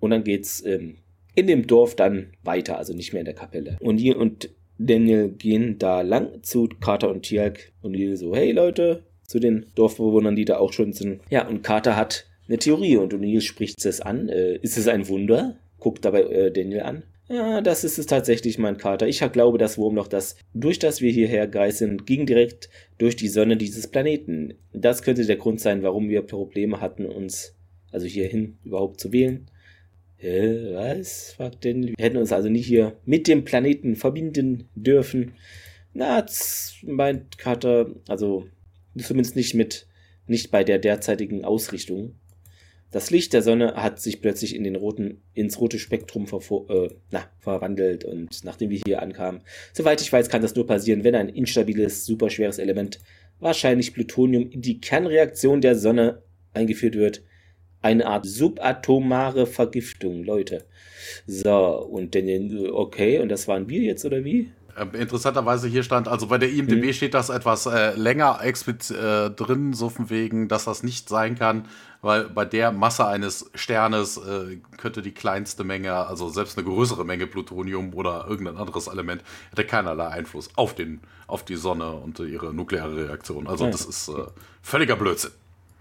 Und 0.00 0.10
dann 0.10 0.24
geht's 0.24 0.64
ähm, 0.64 0.98
in 1.34 1.46
dem 1.46 1.66
Dorf 1.66 1.94
dann 1.96 2.32
weiter, 2.42 2.78
also 2.78 2.94
nicht 2.94 3.12
mehr 3.12 3.20
in 3.20 3.26
der 3.26 3.34
Kapelle. 3.34 3.76
Und 3.80 4.02
Neil 4.02 4.14
und 4.14 4.50
Daniel 4.78 5.28
gehen 5.28 5.78
da 5.78 6.00
lang 6.00 6.42
zu 6.42 6.68
Carter 6.80 7.10
und 7.10 7.22
Tialk 7.22 7.72
und 7.82 7.92
Neil 7.92 8.16
so, 8.16 8.34
hey 8.34 8.52
Leute, 8.52 9.04
zu 9.26 9.38
den 9.38 9.66
Dorfbewohnern, 9.74 10.36
die 10.36 10.44
da 10.44 10.58
auch 10.58 10.72
schon 10.72 10.92
sind. 10.92 11.20
Ja, 11.30 11.46
und 11.46 11.62
Carter 11.62 11.96
hat 11.96 12.26
eine 12.48 12.58
Theorie 12.58 12.96
und 12.96 13.14
O'Neill 13.14 13.40
spricht 13.40 13.84
es 13.84 14.00
an. 14.00 14.28
Äh, 14.28 14.56
ist 14.56 14.76
es 14.76 14.88
ein 14.88 15.08
Wunder? 15.08 15.56
Guckt 15.78 16.04
dabei 16.04 16.22
äh, 16.22 16.50
Daniel 16.50 16.80
an. 16.80 17.02
Ja, 17.28 17.62
das 17.62 17.84
ist 17.84 17.98
es 17.98 18.06
tatsächlich, 18.06 18.58
mein 18.58 18.76
Kater. 18.76 19.08
Ich 19.08 19.20
glaube, 19.32 19.56
das 19.56 19.78
Wurmloch, 19.78 20.08
das 20.08 20.36
durch 20.52 20.78
das 20.78 21.00
wir 21.00 21.10
hierher 21.10 21.46
geißen, 21.46 22.04
ging 22.04 22.26
direkt 22.26 22.68
durch 22.98 23.16
die 23.16 23.28
Sonne 23.28 23.56
dieses 23.56 23.86
Planeten. 23.86 24.54
Das 24.72 25.02
könnte 25.02 25.24
der 25.24 25.36
Grund 25.36 25.60
sein, 25.60 25.82
warum 25.82 26.10
wir 26.10 26.20
Probleme 26.22 26.80
hatten, 26.80 27.06
uns 27.06 27.54
also 27.92 28.06
hierhin 28.06 28.58
überhaupt 28.64 29.00
zu 29.00 29.12
wählen. 29.12 29.46
Hä, 30.16 30.72
was? 30.72 31.32
fragt 31.32 31.64
denn? 31.64 31.86
Wir 31.86 31.94
hätten 31.98 32.16
uns 32.18 32.32
also 32.32 32.48
nicht 32.50 32.66
hier 32.66 32.96
mit 33.04 33.26
dem 33.26 33.44
Planeten 33.44 33.96
verbinden 33.96 34.68
dürfen. 34.74 35.32
Na, 35.94 36.26
meint 36.82 37.38
Carter, 37.38 37.94
also 38.08 38.46
zumindest 38.98 39.36
nicht 39.36 39.54
mit, 39.54 39.86
nicht 40.26 40.50
bei 40.50 40.64
der 40.64 40.78
derzeitigen 40.78 41.44
Ausrichtung. 41.44 42.16
Das 42.94 43.10
Licht 43.10 43.32
der 43.32 43.42
Sonne 43.42 43.74
hat 43.74 43.98
sich 43.98 44.22
plötzlich 44.22 44.54
in 44.54 44.62
den 44.62 44.76
roten, 44.76 45.20
ins 45.32 45.58
rote 45.58 45.80
Spektrum 45.80 46.26
äh, 46.28 46.90
na, 47.10 47.24
verwandelt 47.40 48.04
und 48.04 48.44
nachdem 48.44 48.70
wir 48.70 48.80
hier 48.86 49.02
ankamen, 49.02 49.40
soweit 49.72 50.00
ich 50.00 50.12
weiß, 50.12 50.28
kann 50.28 50.42
das 50.42 50.54
nur 50.54 50.64
passieren, 50.64 51.02
wenn 51.02 51.16
ein 51.16 51.28
instabiles, 51.28 52.06
superschweres 52.06 52.60
Element, 52.60 53.00
wahrscheinlich 53.40 53.94
Plutonium, 53.94 54.48
in 54.48 54.62
die 54.62 54.80
Kernreaktion 54.80 55.60
der 55.60 55.74
Sonne 55.74 56.22
eingeführt 56.52 56.94
wird. 56.94 57.24
Eine 57.82 58.06
Art 58.06 58.26
subatomare 58.26 59.48
Vergiftung, 59.48 60.22
Leute. 60.22 60.64
So, 61.26 61.80
und 61.80 62.14
dann, 62.14 62.68
okay, 62.70 63.18
und 63.18 63.28
das 63.28 63.48
waren 63.48 63.68
wir 63.68 63.82
jetzt, 63.82 64.04
oder 64.04 64.24
wie? 64.24 64.52
Äh, 64.76 64.96
interessanterweise 64.98 65.68
hier 65.68 65.82
stand, 65.82 66.08
also 66.08 66.26
bei 66.26 66.38
der 66.38 66.50
IMDB 66.50 66.86
mhm. 66.86 66.92
steht 66.92 67.14
das 67.14 67.28
etwas 67.28 67.66
äh, 67.66 67.94
länger 67.96 68.38
explizit 68.42 68.96
äh, 68.96 69.30
drin, 69.30 69.72
so 69.72 69.88
von 69.88 70.10
wegen, 70.10 70.48
dass 70.48 70.64
das 70.64 70.82
nicht 70.82 71.08
sein 71.08 71.36
kann, 71.36 71.66
weil 72.04 72.24
bei 72.24 72.44
der 72.44 72.70
Masse 72.70 73.06
eines 73.06 73.50
Sternes 73.54 74.18
äh, 74.18 74.58
könnte 74.76 75.00
die 75.00 75.12
kleinste 75.12 75.64
Menge, 75.64 75.94
also 75.94 76.28
selbst 76.28 76.58
eine 76.58 76.66
größere 76.66 77.04
Menge 77.04 77.26
Plutonium 77.26 77.94
oder 77.94 78.26
irgendein 78.28 78.58
anderes 78.58 78.88
Element, 78.88 79.22
hätte 79.50 79.64
keinerlei 79.64 80.08
Einfluss 80.08 80.50
auf, 80.56 80.74
den, 80.74 81.00
auf 81.26 81.44
die 81.44 81.56
Sonne 81.56 81.92
und 81.92 82.18
ihre 82.20 82.52
nukleare 82.52 83.08
Reaktion. 83.08 83.46
Also 83.46 83.64
ja. 83.64 83.70
das 83.70 83.86
ist 83.86 84.08
äh, 84.08 84.26
völliger 84.60 84.96
Blödsinn. 84.96 85.30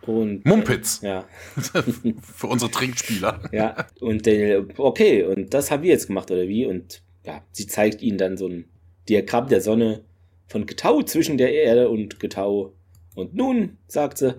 Und, 0.04 0.46
Mumpitz. 0.46 1.02
Ja. 1.02 1.26
Für 2.22 2.48
unsere 2.48 2.72
Trinkspieler. 2.72 3.42
Ja, 3.52 3.86
und 4.00 4.26
Daniel, 4.26 4.70
okay, 4.78 5.24
und 5.24 5.54
das 5.54 5.72
haben 5.72 5.84
wir 5.84 5.92
jetzt 5.92 6.08
gemacht, 6.08 6.32
oder 6.32 6.48
wie? 6.48 6.66
Und 6.66 7.02
ja, 7.26 7.42
sie 7.52 7.68
zeigt 7.68 8.02
ihnen 8.02 8.18
dann 8.18 8.38
so 8.38 8.48
ein 8.48 8.66
Diagramm 9.10 9.50
der 9.50 9.60
Sonne 9.60 10.06
von 10.48 10.66
Getau 10.66 11.02
zwischen 11.02 11.38
der 11.38 11.54
Erde 11.54 11.90
und 11.90 12.22
Getau. 12.22 12.74
Und 13.16 13.36
nun, 13.36 13.78
sagt 13.88 14.18
sie, 14.18 14.36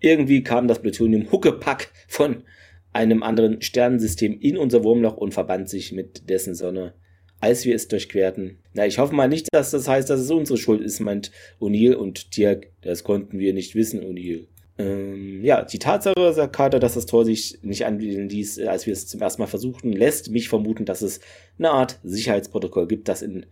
irgendwie 0.00 0.42
kam 0.42 0.68
das 0.68 0.80
Plutonium 0.80 1.30
Huckepack 1.30 1.90
von 2.06 2.44
einem 2.92 3.22
anderen 3.22 3.62
Sternensystem 3.62 4.38
in 4.40 4.56
unser 4.56 4.84
Wurmloch 4.84 5.16
und 5.16 5.34
verband 5.34 5.68
sich 5.68 5.92
mit 5.92 6.28
dessen 6.28 6.54
Sonne, 6.54 6.94
als 7.40 7.64
wir 7.64 7.74
es 7.74 7.88
durchquerten. 7.88 8.58
Na, 8.74 8.86
ich 8.86 8.98
hoffe 8.98 9.14
mal 9.14 9.28
nicht, 9.28 9.48
dass 9.52 9.70
das 9.70 9.88
heißt, 9.88 10.10
dass 10.10 10.20
es 10.20 10.30
unsere 10.30 10.58
Schuld 10.58 10.80
ist, 10.80 11.00
meint 11.00 11.30
O'Neill 11.60 11.94
und 11.94 12.30
Tirk. 12.32 12.68
Das 12.82 13.04
konnten 13.04 13.38
wir 13.38 13.52
nicht 13.52 13.74
wissen, 13.74 14.00
O'Neill. 14.00 14.46
Ähm, 14.78 15.44
ja, 15.44 15.64
die 15.64 15.78
Tatsache, 15.80 16.32
sagt 16.32 16.54
Carter, 16.54 16.78
dass 16.78 16.94
das 16.94 17.06
Tor 17.06 17.24
sich 17.24 17.58
nicht 17.62 17.84
anbieten 17.84 18.28
ließ, 18.28 18.60
als 18.60 18.86
wir 18.86 18.92
es 18.92 19.08
zum 19.08 19.20
ersten 19.20 19.42
Mal 19.42 19.48
versuchten, 19.48 19.92
lässt 19.92 20.30
mich 20.30 20.48
vermuten, 20.48 20.84
dass 20.84 21.02
es 21.02 21.20
eine 21.58 21.70
Art 21.70 21.98
Sicherheitsprotokoll 22.04 22.86
gibt, 22.86 23.08
das 23.08 23.22
in 23.22 23.46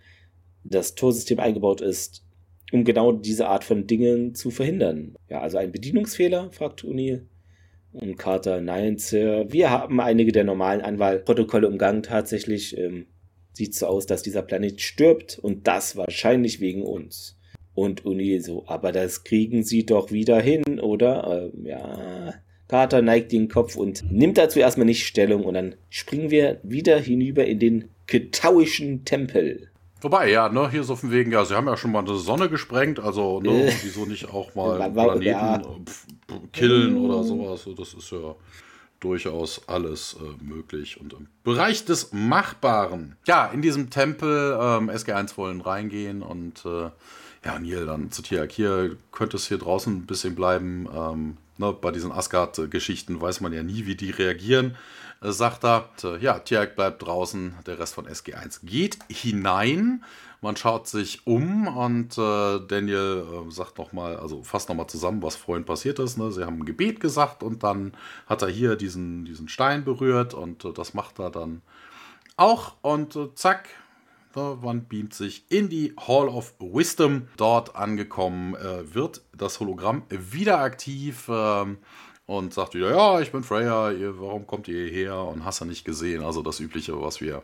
das 0.62 0.94
Torsystem 0.94 1.40
eingebaut 1.40 1.80
ist, 1.80 2.25
um 2.72 2.84
genau 2.84 3.12
diese 3.12 3.48
Art 3.48 3.64
von 3.64 3.86
Dingen 3.86 4.34
zu 4.34 4.50
verhindern. 4.50 5.16
Ja, 5.28 5.40
also 5.40 5.58
ein 5.58 5.72
Bedienungsfehler, 5.72 6.50
fragt 6.52 6.84
O'Neill. 6.84 7.22
Und 7.92 8.18
Carter, 8.18 8.60
nein, 8.60 8.98
Sir, 8.98 9.46
wir 9.48 9.70
haben 9.70 10.00
einige 10.00 10.32
der 10.32 10.44
normalen 10.44 10.82
Anwahlprotokolle 10.82 11.68
umgangen. 11.68 12.02
Tatsächlich 12.02 12.76
ähm, 12.76 13.06
sieht 13.52 13.74
so 13.74 13.86
aus, 13.86 14.06
dass 14.06 14.22
dieser 14.22 14.42
Planet 14.42 14.80
stirbt 14.80 15.38
und 15.38 15.66
das 15.66 15.96
wahrscheinlich 15.96 16.60
wegen 16.60 16.82
uns. 16.82 17.38
Und 17.74 18.02
O'Neill 18.02 18.42
so, 18.42 18.64
aber 18.66 18.92
das 18.92 19.24
kriegen 19.24 19.62
sie 19.62 19.86
doch 19.86 20.10
wieder 20.10 20.40
hin, 20.40 20.80
oder? 20.80 21.50
Ähm, 21.54 21.66
ja. 21.66 22.34
Carter 22.68 23.00
neigt 23.00 23.32
den 23.32 23.48
Kopf 23.48 23.76
und 23.76 24.10
nimmt 24.10 24.38
dazu 24.38 24.58
erstmal 24.58 24.86
nicht 24.86 25.06
Stellung 25.06 25.44
und 25.44 25.54
dann 25.54 25.76
springen 25.88 26.30
wir 26.30 26.58
wieder 26.62 26.98
hinüber 26.98 27.44
in 27.44 27.58
den 27.60 27.88
ketauischen 28.06 29.04
Tempel. 29.04 29.68
Wobei, 30.00 30.30
ja, 30.30 30.48
ne, 30.48 30.70
hier 30.70 30.84
so 30.84 30.94
von 30.94 31.10
wegen, 31.10 31.32
ja, 31.32 31.44
sie 31.44 31.54
haben 31.54 31.66
ja 31.66 31.76
schon 31.76 31.92
mal 31.92 32.00
eine 32.00 32.16
Sonne 32.16 32.48
gesprengt, 32.48 33.00
also, 33.00 33.40
ne, 33.40 33.68
äh. 33.68 33.72
wieso 33.82 34.04
nicht 34.04 34.28
auch 34.32 34.54
mal 34.54 34.90
Planeten 34.90 35.22
ja. 35.22 35.62
killen 36.52 36.96
oder 36.98 37.24
sowas, 37.24 37.66
das 37.76 37.94
ist 37.94 38.10
ja 38.12 38.34
durchaus 39.00 39.68
alles 39.68 40.16
äh, 40.20 40.44
möglich 40.44 41.00
und 41.00 41.12
im 41.12 41.28
Bereich 41.44 41.84
des 41.84 42.12
Machbaren. 42.12 43.16
Ja, 43.26 43.46
in 43.46 43.62
diesem 43.62 43.90
Tempel 43.90 44.58
ähm, 44.60 44.90
SG1 44.90 45.36
wollen 45.36 45.60
reingehen 45.60 46.22
und 46.22 46.64
äh, 46.64 46.90
ja, 47.44 47.58
Neil 47.58 47.86
dann 47.86 48.10
zu 48.10 48.22
Tiak, 48.22 48.52
hier 48.52 48.96
könnte 49.12 49.36
es 49.36 49.48
hier 49.48 49.58
draußen 49.58 49.94
ein 49.94 50.06
bisschen 50.06 50.34
bleiben. 50.34 50.88
Ähm, 50.94 51.36
ne, 51.58 51.72
bei 51.72 51.90
diesen 51.90 52.10
Asgard-Geschichten 52.10 53.20
weiß 53.20 53.40
man 53.40 53.52
ja 53.52 53.62
nie, 53.62 53.86
wie 53.86 53.94
die 53.94 54.10
reagieren. 54.10 54.76
Äh, 55.20 55.32
sagt 55.32 55.64
er, 55.64 55.88
ja, 56.20 56.38
Tiak 56.38 56.76
bleibt 56.76 57.02
draußen, 57.02 57.54
der 57.66 57.78
Rest 57.78 57.94
von 57.94 58.06
SG1 58.06 58.64
geht 58.64 58.98
hinein. 59.08 60.04
Man 60.42 60.56
schaut 60.56 60.86
sich 60.86 61.26
um 61.26 61.66
und 61.66 62.18
äh, 62.18 62.60
Daniel 62.68 63.24
äh, 63.48 63.50
sagt 63.50 63.78
nochmal, 63.78 64.16
also 64.16 64.42
fasst 64.42 64.68
nochmal 64.68 64.86
zusammen, 64.86 65.22
was 65.22 65.34
vorhin 65.34 65.64
passiert 65.64 65.98
ist. 65.98 66.18
Ne? 66.18 66.30
Sie 66.30 66.44
haben 66.44 66.60
ein 66.60 66.66
Gebet 66.66 67.00
gesagt 67.00 67.42
und 67.42 67.62
dann 67.62 67.92
hat 68.26 68.42
er 68.42 68.48
hier 68.48 68.76
diesen, 68.76 69.24
diesen 69.24 69.48
Stein 69.48 69.84
berührt 69.84 70.34
und 70.34 70.64
äh, 70.64 70.72
das 70.72 70.94
macht 70.94 71.18
er 71.18 71.30
dann 71.30 71.62
auch. 72.36 72.74
Und 72.82 73.16
äh, 73.16 73.34
zack, 73.34 73.70
man 74.34 74.86
beamt 74.86 75.14
sich 75.14 75.50
in 75.50 75.70
die 75.70 75.94
Hall 75.96 76.28
of 76.28 76.52
Wisdom. 76.58 77.28
Dort 77.38 77.74
angekommen 77.74 78.54
äh, 78.54 78.94
wird 78.94 79.22
das 79.34 79.60
Hologramm 79.60 80.02
wieder 80.10 80.58
aktiv. 80.58 81.26
Ähm, 81.30 81.78
und 82.26 82.52
sagt 82.52 82.74
wieder, 82.74 82.90
ja, 82.90 83.20
ich 83.20 83.30
bin 83.30 83.44
Freya, 83.44 83.92
ihr, 83.92 84.20
warum 84.20 84.46
kommt 84.46 84.66
ihr 84.68 84.88
hierher 84.88 85.18
und 85.18 85.44
hast 85.44 85.60
ja 85.60 85.66
nicht 85.66 85.84
gesehen? 85.84 86.24
Also 86.24 86.42
das 86.42 86.58
Übliche, 86.58 87.00
was 87.00 87.20
wir 87.20 87.42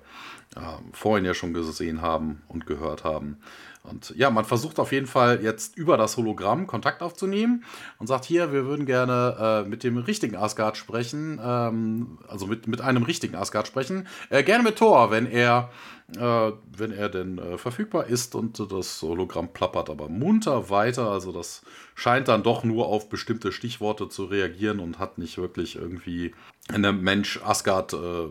äh, 0.57 0.61
vorhin 0.93 1.25
ja 1.25 1.35
schon 1.35 1.55
gesehen 1.55 2.03
haben 2.03 2.43
und 2.49 2.67
gehört 2.67 3.05
haben. 3.05 3.39
Und 3.83 4.15
ja, 4.17 4.31
man 4.31 4.45
versucht 4.45 4.79
auf 4.79 4.93
jeden 4.93 5.09
Fall 5.09 5.43
jetzt 5.43 5.77
über 5.77 5.97
das 5.97 6.17
Hologramm 6.17 6.67
Kontakt 6.69 7.03
aufzunehmen 7.03 7.65
und 7.99 8.07
sagt 8.07 8.25
hier, 8.25 8.53
wir 8.53 8.65
würden 8.65 8.87
gerne 8.87 9.65
äh, 9.65 9.69
mit 9.69 9.83
dem 9.83 9.99
richtigen 9.99 10.37
Asgard 10.37 10.77
sprechen, 10.77 11.41
ähm, 11.43 12.19
also 12.29 12.47
mit, 12.47 12.69
mit 12.69 12.81
einem 12.81 13.03
richtigen 13.03 13.35
Asgard 13.35 13.67
sprechen. 13.67 14.07
Äh, 14.31 14.45
gerne 14.45 14.63
mit 14.63 14.77
Thor, 14.77 15.11
wenn 15.11 15.27
er, 15.27 15.71
äh, 16.17 16.53
wenn 16.77 16.93
er 16.93 17.09
denn 17.09 17.39
äh, 17.39 17.59
verfügbar 17.59 18.07
ist 18.07 18.37
und 18.37 18.61
das 18.71 19.03
Hologramm 19.03 19.53
plappert 19.53 19.91
aber 19.91 20.09
munter 20.09 20.71
weiter. 20.71 21.11
Also 21.11 21.33
das 21.33 21.63
scheint 21.97 22.29
dann 22.29 22.45
doch 22.45 22.63
nur 22.63 22.87
auf 22.87 23.09
bestimmte 23.09 23.51
Stichworte 23.51 24.09
zu 24.09 24.27
reagieren 24.27 24.79
und 24.79 25.01
hat 25.01 25.19
nicht 25.19 25.39
wirklich 25.39 25.75
irgendwie 25.75 26.35
eine 26.69 26.93
Mensch 26.93 27.41
Asgard 27.43 27.95
äh, 27.95 28.29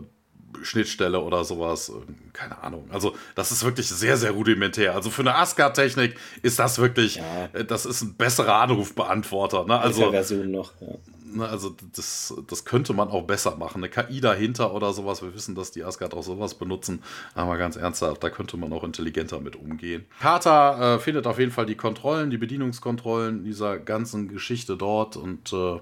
Schnittstelle 0.62 1.20
oder 1.20 1.44
sowas. 1.44 1.92
Keine 2.32 2.62
Ahnung. 2.62 2.88
Also, 2.90 3.14
das 3.34 3.52
ist 3.52 3.64
wirklich 3.64 3.88
sehr, 3.88 4.16
sehr 4.16 4.32
rudimentär. 4.32 4.94
Also, 4.94 5.10
für 5.10 5.22
eine 5.22 5.34
Asgard-Technik 5.34 6.16
ist 6.42 6.58
das 6.58 6.78
wirklich, 6.78 7.16
ja. 7.16 7.48
Äh, 7.52 7.64
das 7.64 7.86
ist 7.86 8.02
ein 8.02 8.14
besserer 8.14 8.56
Anrufbeantworter. 8.56 9.64
Ne? 9.64 9.78
Also, 9.78 10.10
Version 10.10 10.50
noch, 10.50 10.72
ja. 10.80 10.88
Ne, 11.34 11.48
also, 11.48 11.74
das, 11.96 12.34
das 12.46 12.64
könnte 12.64 12.92
man 12.92 13.08
auch 13.08 13.22
besser 13.22 13.56
machen. 13.56 13.82
Eine 13.82 13.88
KI 13.88 14.20
dahinter 14.20 14.74
oder 14.74 14.92
sowas. 14.92 15.22
Wir 15.22 15.34
wissen, 15.34 15.54
dass 15.54 15.70
die 15.70 15.82
Asgard 15.82 16.14
auch 16.14 16.22
sowas 16.22 16.54
benutzen. 16.54 17.02
Aber 17.34 17.56
ganz 17.56 17.76
ernsthaft, 17.76 18.22
da 18.22 18.30
könnte 18.30 18.56
man 18.56 18.72
auch 18.72 18.84
intelligenter 18.84 19.40
mit 19.40 19.56
umgehen. 19.56 20.04
Carter 20.20 20.96
äh, 20.96 20.98
findet 20.98 21.26
auf 21.26 21.38
jeden 21.38 21.50
Fall 21.50 21.66
die 21.66 21.74
Kontrollen, 21.74 22.30
die 22.30 22.38
Bedienungskontrollen 22.38 23.44
dieser 23.44 23.78
ganzen 23.78 24.28
Geschichte 24.28 24.76
dort 24.76 25.16
und 25.16 25.52
äh, 25.52 25.78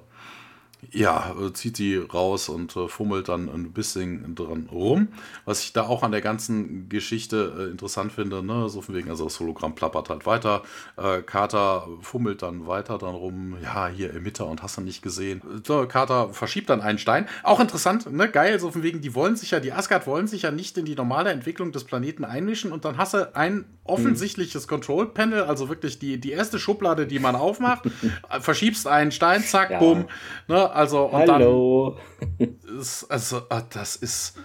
ja, 0.91 1.35
äh, 1.41 1.53
zieht 1.53 1.77
sie 1.77 1.97
raus 1.97 2.49
und 2.49 2.75
äh, 2.77 2.89
fummelt 2.89 3.29
dann 3.29 3.49
ein 3.49 3.73
bisschen 3.73 4.35
dran 4.35 4.69
rum. 4.73 5.09
Was 5.45 5.63
ich 5.63 5.73
da 5.73 5.83
auch 5.83 6.03
an 6.03 6.13
der 6.13 6.21
ganzen 6.21 6.89
Geschichte 6.89 7.55
äh, 7.59 7.71
interessant 7.71 8.13
finde, 8.13 8.43
ne, 8.43 8.69
so 8.69 8.81
von 8.81 8.95
wegen, 8.95 9.11
also 9.11 9.25
das 9.25 9.39
Hologramm 9.41 9.75
plappert 9.75 10.11
halt 10.11 10.27
weiter. 10.27 10.63
Äh, 10.97 11.23
Carter 11.23 11.87
fummelt 12.01 12.43
dann 12.43 12.67
weiter 12.67 12.99
dann 12.99 13.15
rum, 13.15 13.57
ja, 13.63 13.89
hier 13.89 14.15
Emitter 14.15 14.47
und 14.47 14.63
hast 14.63 14.79
du 14.79 14.81
nicht 14.81 15.03
gesehen. 15.03 15.43
So, 15.67 15.87
Carter 15.87 16.33
verschiebt 16.33 16.71
dann 16.71 16.81
einen 16.81 16.99
Stein. 16.99 17.29
Auch 17.43 17.61
interessant, 17.61 18.11
ne, 18.11 18.29
geil, 18.29 18.59
so 18.59 18.71
von 18.71 18.83
wegen, 18.83 19.01
die 19.01 19.15
wollen 19.15 19.37
sich 19.37 19.51
ja, 19.51 19.61
die 19.61 19.73
Asgard 19.73 20.07
wollen 20.07 20.27
sich 20.27 20.43
ja 20.43 20.51
nicht 20.51 20.79
in 20.79 20.85
die 20.85 20.95
normale 20.95 21.31
Entwicklung 21.31 21.73
des 21.73 21.85
Planeten 21.85 22.25
einmischen 22.25 22.73
und 22.73 22.85
dann 22.85 22.97
hast 22.97 23.15
du 23.15 23.35
ein 23.37 23.65
offensichtliches 23.85 24.63
hm. 24.63 24.69
Control 24.69 25.07
Panel, 25.07 25.43
also 25.43 25.69
wirklich 25.69 25.99
die, 25.99 26.19
die 26.19 26.33
erste 26.33 26.59
Schublade, 26.59 27.07
die 27.07 27.19
man 27.19 27.37
aufmacht, 27.37 27.85
verschiebst 28.41 28.87
einen 28.87 29.13
Stein, 29.13 29.43
zack, 29.43 29.71
ja. 29.71 29.79
bumm, 29.79 30.07
ne, 30.49 30.70
also 30.73 31.05
und 31.05 31.31
Hallo. 31.31 31.99
dann 32.39 32.59
ist, 32.81 33.11
also 33.11 33.43
ah, 33.49 33.63
das 33.71 33.97
ist 33.97 34.37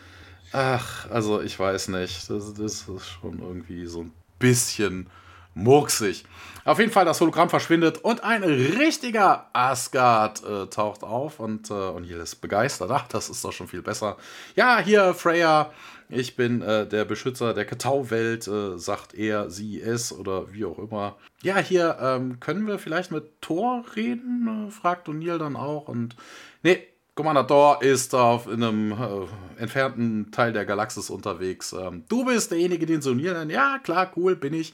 ach, 0.56 1.10
also 1.10 1.42
ich 1.42 1.60
weiß 1.60 1.90
nicht, 1.90 2.30
das, 2.30 2.54
das 2.54 2.88
ist 2.88 3.10
schon 3.10 3.40
irgendwie 3.40 3.86
so 3.86 4.02
ein 4.02 4.14
bisschen 4.40 5.10
murksig. 5.54 6.26
Auf 6.66 6.80
jeden 6.80 6.92
Fall, 6.92 7.06
das 7.06 7.22
Hologramm 7.22 7.50
verschwindet 7.50 8.00
und 8.00 8.24
ein 8.24 8.44
richtiger 8.44 9.50
Asgard 9.54 10.44
äh, 10.44 10.68
taucht 10.68 11.04
auf 11.04 11.40
und, 11.40 11.70
äh, 11.70 11.74
und 11.74 12.04
hier 12.04 12.20
ist 12.20 12.36
begeistert. 12.38 12.90
Ach, 12.92 13.08
das 13.08 13.30
ist 13.30 13.44
doch 13.46 13.52
schon 13.52 13.68
viel 13.68 13.82
besser. 13.82 14.18
Ja, 14.56 14.80
hier 14.80 15.14
Freya, 15.14 15.72
ich 16.10 16.36
bin 16.36 16.62
äh, 16.62 16.88
der 16.88 17.06
Beschützer 17.06 17.54
der 17.54 17.66
Katau-Welt, 17.66 18.48
äh, 18.48 18.78
sagt 18.78 19.14
er, 19.14 19.50
sie, 19.50 19.82
es 19.82 20.14
oder 20.14 20.54
wie 20.54 20.66
auch 20.66 20.78
immer. 20.78 21.18
Ja, 21.42 21.58
hier 21.58 21.98
ähm, 22.02 22.40
können 22.40 22.68
wir 22.68 22.80
vielleicht 22.80 23.12
mit 23.12 23.42
Thor 23.42 23.84
reden, 23.96 24.68
äh, 24.68 24.72
fragt 24.72 25.08
O'Neill 25.08 25.38
dann 25.38 25.56
auch. 25.56 25.88
Und 25.88 26.16
nee, 26.64 26.84
Commander 27.16 27.48
Thor 27.48 27.82
ist 27.82 28.14
auf 28.14 28.48
in 28.48 28.64
einem 28.64 28.92
äh, 28.92 29.62
entfernten 29.62 30.32
Teil 30.32 30.54
der 30.54 30.66
Galaxis 30.66 31.10
unterwegs. 31.10 31.74
Ähm, 31.74 32.04
du 32.08 32.26
bist 32.26 32.52
derjenige, 32.52 32.86
den 32.86 33.02
O'Neill 33.02 33.34
nennt. 33.34 33.52
Ja, 33.52 33.80
klar, 33.80 34.12
cool, 34.16 34.36
bin 34.36 34.54
ich. 34.54 34.74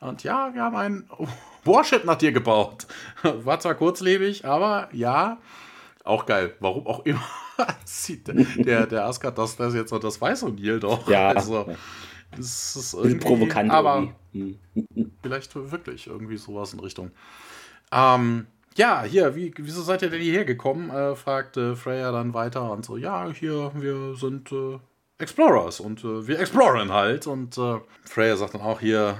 Und 0.00 0.24
ja, 0.24 0.52
wir 0.52 0.62
haben 0.62 0.76
einen 0.76 1.10
Warship 1.64 2.04
nach 2.04 2.16
dir 2.16 2.32
gebaut. 2.32 2.86
War 3.22 3.60
zwar 3.60 3.76
kurzlebig, 3.76 4.44
aber 4.44 4.88
ja, 4.92 5.38
auch 6.02 6.26
geil. 6.26 6.54
Warum 6.58 6.86
auch 6.86 7.04
immer 7.04 7.22
der, 8.56 8.86
der 8.86 9.04
Asgard 9.06 9.38
das, 9.38 9.56
das 9.56 9.74
jetzt 9.74 9.92
und 9.92 10.04
das 10.04 10.20
weiß 10.20 10.44
O'Neill 10.44 10.78
doch. 10.78 11.08
Ja. 11.08 11.28
Also, 11.28 11.66
das 12.36 12.76
ist 12.76 12.94
irgendwie, 12.94 13.16
provokant. 13.16 13.70
Aber 13.70 14.08
vielleicht 15.22 15.54
wirklich 15.54 16.06
irgendwie 16.06 16.36
sowas 16.36 16.72
in 16.72 16.80
Richtung. 16.80 17.10
Ähm, 17.92 18.46
ja, 18.76 19.02
hier, 19.02 19.34
wie, 19.36 19.52
wieso 19.56 19.82
seid 19.82 20.02
ihr 20.02 20.10
denn 20.10 20.22
hierher 20.22 20.44
gekommen? 20.44 20.90
Äh, 20.90 21.14
fragte 21.14 21.76
Freya 21.76 22.10
dann 22.10 22.32
weiter 22.32 22.70
und 22.70 22.84
so, 22.84 22.96
ja, 22.96 23.30
hier, 23.30 23.70
wir 23.74 24.14
sind 24.16 24.50
äh, 24.50 24.78
Explorers 25.18 25.80
und 25.80 26.02
äh, 26.04 26.26
wir 26.26 26.40
exploren 26.40 26.92
halt. 26.92 27.26
Und 27.26 27.58
äh, 27.58 27.80
Freya 28.04 28.36
sagt 28.36 28.54
dann 28.54 28.62
auch 28.62 28.80
hier, 28.80 29.16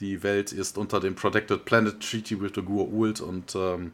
die 0.00 0.22
Welt 0.22 0.52
ist 0.52 0.78
unter 0.78 1.00
dem 1.00 1.16
Protected 1.16 1.64
Planet 1.64 2.00
Treaty 2.00 2.40
with 2.40 2.52
the 2.54 2.62
Gur-Ult 2.62 3.20
und 3.20 3.54
ähm, 3.56 3.92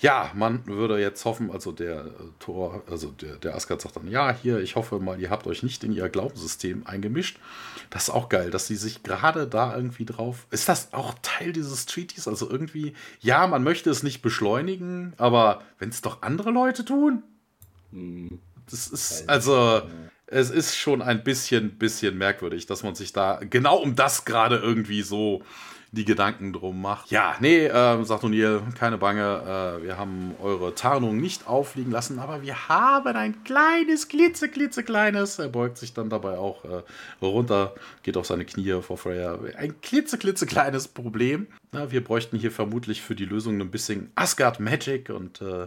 ja, 0.00 0.30
man 0.34 0.66
würde 0.66 0.98
jetzt 0.98 1.24
hoffen, 1.26 1.50
also 1.50 1.72
der 1.72 2.06
äh, 2.06 2.10
Tor, 2.38 2.82
also 2.90 3.10
der, 3.10 3.36
der 3.36 3.54
Asgard 3.54 3.82
sagt 3.82 3.96
dann, 3.96 4.08
ja, 4.08 4.34
hier, 4.34 4.58
ich 4.60 4.74
hoffe 4.74 4.98
mal, 4.98 5.20
ihr 5.20 5.28
habt 5.28 5.46
euch 5.46 5.62
nicht 5.62 5.84
in 5.84 5.92
ihr 5.92 6.08
Glaubenssystem 6.08 6.86
eingemischt. 6.86 7.38
Das 7.90 8.04
ist 8.04 8.10
auch 8.10 8.30
geil, 8.30 8.50
dass 8.50 8.66
sie 8.66 8.76
sich 8.76 9.02
gerade 9.02 9.46
da 9.46 9.76
irgendwie 9.76 10.06
drauf. 10.06 10.46
Ist 10.50 10.70
das 10.70 10.94
auch 10.94 11.14
Teil 11.22 11.52
dieses 11.52 11.84
Treaties? 11.84 12.26
Also 12.26 12.50
irgendwie, 12.50 12.94
ja, 13.20 13.46
man 13.46 13.62
möchte 13.62 13.90
es 13.90 14.02
nicht 14.02 14.22
beschleunigen, 14.22 15.12
aber 15.18 15.62
wenn 15.78 15.90
es 15.90 16.00
doch 16.00 16.22
andere 16.22 16.50
Leute 16.50 16.84
tun. 16.84 17.22
Hm. 17.92 18.38
Das 18.70 18.86
ist, 18.86 19.28
also, 19.28 19.82
es 20.28 20.48
ist 20.50 20.76
schon 20.76 21.02
ein 21.02 21.24
bisschen, 21.24 21.76
bisschen 21.76 22.16
merkwürdig, 22.16 22.66
dass 22.66 22.84
man 22.84 22.94
sich 22.94 23.12
da 23.12 23.40
genau 23.42 23.78
um 23.78 23.96
das 23.96 24.24
gerade 24.24 24.56
irgendwie 24.56 25.02
so 25.02 25.42
die 25.92 26.04
Gedanken 26.04 26.52
drum 26.52 26.80
macht. 26.80 27.10
Ja, 27.10 27.36
nee, 27.40 27.66
äh, 27.66 28.04
sagt 28.04 28.22
O'Neill, 28.22 28.60
keine 28.78 28.96
Bange, 28.98 29.78
äh, 29.80 29.84
wir 29.84 29.98
haben 29.98 30.34
eure 30.40 30.74
Tarnung 30.74 31.16
nicht 31.16 31.48
auffliegen 31.48 31.90
lassen, 31.90 32.18
aber 32.20 32.42
wir 32.42 32.68
haben 32.68 33.16
ein 33.16 33.42
kleines, 33.42 34.08
klitze, 34.08 34.48
klitzekleines, 34.48 35.38
er 35.40 35.48
beugt 35.48 35.78
sich 35.78 35.92
dann 35.92 36.08
dabei 36.08 36.38
auch 36.38 36.64
äh, 36.64 36.82
runter, 37.20 37.74
geht 38.02 38.16
auf 38.16 38.26
seine 38.26 38.44
Knie 38.44 38.80
vor 38.82 38.98
Freya, 38.98 39.38
ein 39.56 39.80
klitze, 39.80 40.16
klitzekleines 40.16 40.88
Problem. 40.88 41.48
Na, 41.72 41.90
wir 41.90 42.04
bräuchten 42.04 42.38
hier 42.38 42.52
vermutlich 42.52 43.02
für 43.02 43.14
die 43.16 43.24
Lösung 43.24 43.60
ein 43.60 43.70
bisschen 43.70 44.12
Asgard 44.14 44.60
Magic 44.60 45.10
und 45.10 45.40
äh, 45.40 45.66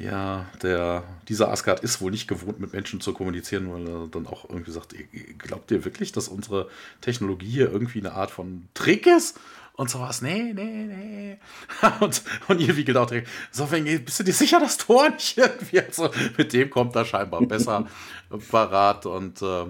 ja, 0.00 0.46
der, 0.62 1.04
dieser 1.28 1.50
Asgard 1.50 1.80
ist 1.80 2.00
wohl 2.00 2.10
nicht 2.10 2.26
gewohnt, 2.26 2.58
mit 2.58 2.72
Menschen 2.72 3.00
zu 3.00 3.12
kommunizieren, 3.12 3.70
weil 3.72 3.86
er 3.86 4.06
dann 4.08 4.26
auch 4.26 4.48
irgendwie 4.48 4.70
sagt, 4.70 4.94
glaubt 5.38 5.70
ihr 5.70 5.84
wirklich, 5.84 6.12
dass 6.12 6.28
unsere 6.28 6.68
Technologie 7.00 7.50
hier 7.50 7.70
irgendwie 7.70 8.00
eine 8.00 8.12
Art 8.12 8.30
von 8.30 8.68
Trick 8.74 9.06
ist? 9.06 9.38
Und 9.74 9.88
so 9.88 10.00
was, 10.00 10.20
nee, 10.20 10.52
nee, 10.54 10.84
nee. 10.84 11.38
und, 12.00 12.22
und 12.48 12.60
ihr 12.60 12.76
wiegelt 12.76 12.96
auch 12.96 13.06
direkt, 13.06 13.28
so, 13.50 13.66
bist 13.66 14.20
du 14.20 14.24
dir 14.24 14.32
sicher, 14.32 14.58
dass 14.58 14.78
Tor 14.78 15.08
nicht 15.10 15.38
irgendwie, 15.38 15.80
also 15.80 16.10
mit 16.36 16.52
dem 16.52 16.70
kommt 16.70 16.96
er 16.96 17.04
scheinbar 17.04 17.42
besser 17.42 17.86
parat 18.50 19.06
und 19.06 19.40
äh, 19.42 19.66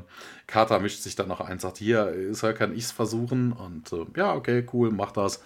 Carter 0.47 0.81
mischt 0.81 1.03
sich 1.03 1.15
dann 1.15 1.29
noch 1.29 1.41
ein, 1.41 1.59
sagt, 1.59 1.79
hier, 1.79 2.09
ist 2.09 2.43
kann 2.57 2.73
ich 2.73 2.85
es 2.85 2.93
versuchen 2.93 3.53
und 3.53 3.93
äh, 3.93 4.05
ja, 4.17 4.35
okay, 4.35 4.67
cool, 4.73 4.91
mach 4.91 5.13
das. 5.13 5.43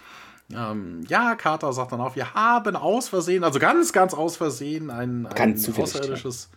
Ähm, 0.52 1.02
ja, 1.08 1.34
Carter 1.36 1.72
sagt 1.72 1.92
dann 1.92 2.00
auch, 2.00 2.16
wir 2.16 2.34
haben 2.34 2.76
aus 2.76 3.08
Versehen, 3.08 3.44
also 3.44 3.58
ganz, 3.58 3.92
ganz 3.92 4.12
aus 4.12 4.36
Versehen 4.36 4.90
ein, 4.90 5.26
ein 5.26 5.54
außerirdisches, 5.54 6.50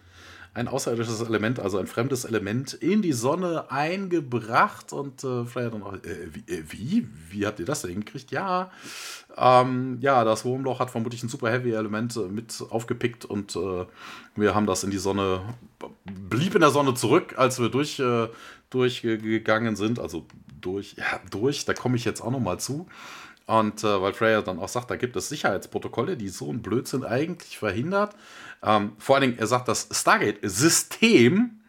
ein 0.53 0.67
außerirdisches 0.67 1.21
Element, 1.21 1.59
also 1.59 1.77
ein 1.77 1.87
fremdes 1.87 2.25
Element 2.25 2.73
in 2.73 3.01
die 3.01 3.13
Sonne 3.13 3.71
eingebracht 3.71 4.91
und 4.91 5.23
äh, 5.23 5.45
Freya 5.45 5.69
dann 5.69 5.83
auch, 5.83 5.93
äh, 5.93 6.27
wie, 6.33 6.51
äh, 6.51 6.63
wie, 6.67 7.07
wie? 7.29 7.45
habt 7.45 7.59
ihr 7.59 7.65
das 7.65 7.81
denn 7.81 7.91
hingekriegt? 7.91 8.31
Ja, 8.31 8.71
ähm, 9.37 9.99
ja, 10.01 10.23
das 10.25 10.43
Wurmloch 10.43 10.79
hat 10.79 10.89
vermutlich 10.89 11.23
ein 11.23 11.29
Super 11.29 11.49
Heavy 11.51 11.71
Element 11.71 12.15
äh, 12.17 12.21
mit 12.21 12.61
aufgepickt 12.69 13.23
und 13.23 13.55
äh, 13.55 13.85
wir 14.35 14.53
haben 14.53 14.65
das 14.65 14.83
in 14.83 14.91
die 14.91 14.97
Sonne, 14.97 15.41
blieb 16.03 16.55
in 16.55 16.61
der 16.61 16.71
Sonne 16.71 16.93
zurück, 16.93 17.35
als 17.37 17.59
wir 17.59 17.69
durch, 17.69 17.99
äh, 17.99 18.27
durchgegangen 18.69 19.77
sind, 19.77 19.99
also 19.99 20.25
durch, 20.59 20.95
ja, 20.97 21.21
durch, 21.29 21.63
da 21.65 21.73
komme 21.73 21.95
ich 21.95 22.03
jetzt 22.03 22.19
auch 22.19 22.31
noch 22.31 22.39
mal 22.41 22.59
zu. 22.59 22.87
Und 23.47 23.83
äh, 23.83 24.01
weil 24.01 24.13
Freya 24.13 24.41
dann 24.41 24.59
auch 24.59 24.67
sagt, 24.67 24.91
da 24.91 24.97
gibt 24.97 25.15
es 25.15 25.29
Sicherheitsprotokolle, 25.29 26.17
die 26.17 26.27
so 26.27 26.49
einen 26.49 26.61
Blödsinn 26.61 27.05
eigentlich 27.05 27.57
verhindert. 27.57 28.13
Ähm, 28.61 28.91
vor 28.97 29.15
allen 29.15 29.21
Dingen, 29.29 29.39
er 29.39 29.47
sagt, 29.47 29.69
das 29.69 29.87
Stargate-System 29.89 31.61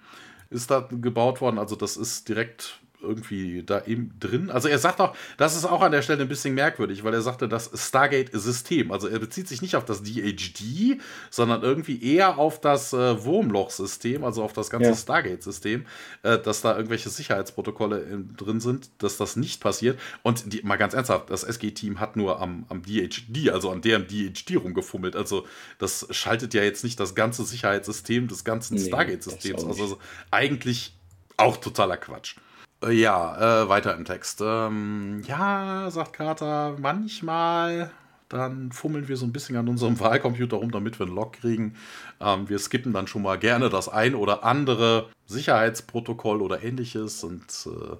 ist 0.51 0.70
da 0.70 0.89
gebaut 0.91 1.41
worden. 1.41 1.59
Also 1.59 1.76
das 1.76 1.97
ist 1.97 2.29
direkt 2.29 2.81
irgendwie 3.01 3.62
da 3.62 3.84
eben 3.84 4.14
drin. 4.18 4.51
Also 4.51 4.68
er 4.68 4.78
sagt 4.78 5.01
auch, 5.01 5.14
das 5.36 5.57
ist 5.57 5.64
auch 5.64 5.82
an 5.82 5.92
der 5.92 6.03
Stelle 6.03 6.22
ein 6.22 6.28
bisschen 6.28 6.55
merkwürdig, 6.55 7.05
weil 7.05 7.14
er 7.14 7.22
sagte, 7.22 7.49
das 7.49 7.70
Stargate-System. 7.74 8.90
Also 8.90 9.09
er 9.09 9.18
bezieht 9.18 9.46
sich 9.49 9.62
nicht 9.62 9.76
auf 9.76 9.84
das 9.84 10.03
DHD, 10.03 11.01
sondern 11.30 11.62
irgendwie 11.62 12.03
eher 12.03 12.38
auf 12.38 12.61
das 12.61 12.92
äh, 12.92 13.24
Wurmloch-System, 13.24 14.24
also 14.24 14.42
auf 14.42 14.53
das 14.53 14.70
ganze 14.70 14.90
ja. 14.90 14.96
Stargate-System, 14.96 15.86
äh, 16.22 16.38
dass 16.38 16.61
da 16.61 16.76
irgendwelche 16.76 17.09
Sicherheitsprotokolle 17.09 18.01
in, 18.01 18.36
drin 18.36 18.61
sind, 18.61 18.90
dass 18.99 19.16
das 19.16 19.36
nicht 19.36 19.61
passiert. 19.61 19.99
Und 20.22 20.53
die, 20.53 20.62
mal 20.62 20.76
ganz 20.76 20.94
ernsthaft, 20.94 21.30
das 21.30 21.44
SG-Team 21.44 22.01
hat 22.01 22.16
nur 22.16 22.40
am, 22.40 22.66
am 22.68 22.82
DHD, 22.82 23.51
also 23.51 23.70
an 23.70 23.80
deren 23.80 24.09
DHD 24.09 24.57
rumgefummelt. 24.57 25.14
Also 25.14 25.46
das 25.78 26.07
schaltet 26.11 26.53
ja 26.55 26.62
jetzt 26.62 26.82
nicht 26.82 26.99
das 26.99 27.14
ganze 27.14 27.44
Sicherheitssystem 27.44 28.26
des 28.26 28.42
ganzen 28.42 28.74
nee, 28.74 28.86
Stargate-Systems. 28.86 29.64
Also 29.64 29.99
eigentlich 30.32 30.96
auch 31.36 31.57
totaler 31.57 31.96
Quatsch. 31.96 32.34
Äh, 32.83 32.93
ja, 32.93 33.62
äh, 33.64 33.68
weiter 33.68 33.97
im 33.97 34.05
Text. 34.05 34.41
Ähm, 34.43 35.22
ja, 35.26 35.91
sagt 35.91 36.12
Carter, 36.12 36.76
manchmal, 36.79 37.91
dann 38.29 38.70
fummeln 38.72 39.09
wir 39.09 39.16
so 39.16 39.26
ein 39.26 39.33
bisschen 39.33 39.57
an 39.57 39.68
unserem 39.68 39.99
Wahlcomputer 40.01 40.59
rum, 40.59 40.70
damit 40.70 40.99
wir 40.99 41.07
einen 41.07 41.14
Log 41.14 41.35
kriegen. 41.35 41.74
Ähm, 42.20 42.49
wir 42.49 42.59
skippen 42.59 42.93
dann 42.93 43.07
schon 43.07 43.22
mal 43.22 43.39
gerne 43.39 43.68
das 43.68 43.89
ein 43.89 44.14
oder 44.14 44.45
andere 44.45 45.09
Sicherheitsprotokoll 45.26 46.41
oder 46.41 46.62
ähnliches. 46.62 47.24
Und 47.24 47.66
äh, 47.66 47.97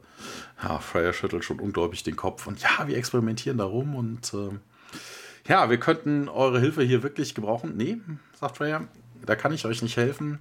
ja, 0.62 0.79
Freya 0.79 1.12
schüttelt 1.12 1.45
schon 1.45 1.59
ungläubig 1.59 2.05
den 2.05 2.16
Kopf. 2.16 2.47
Und 2.47 2.61
ja, 2.61 2.87
wir 2.87 2.97
experimentieren 2.97 3.59
da 3.59 3.64
rum 3.64 3.97
und 3.97 4.33
äh, 4.35 4.51
ja, 5.49 5.70
wir 5.70 5.81
könnten 5.81 6.29
eure 6.29 6.61
Hilfe 6.61 6.83
hier 6.83 7.03
wirklich 7.03 7.35
gebrauchen. 7.35 7.76
Nee, 7.76 7.99
sagt 8.39 8.59
Freya, 8.59 8.87
da 9.24 9.35
kann 9.35 9.53
ich 9.53 9.64
euch 9.64 9.83
nicht 9.83 9.97
helfen. 9.97 10.41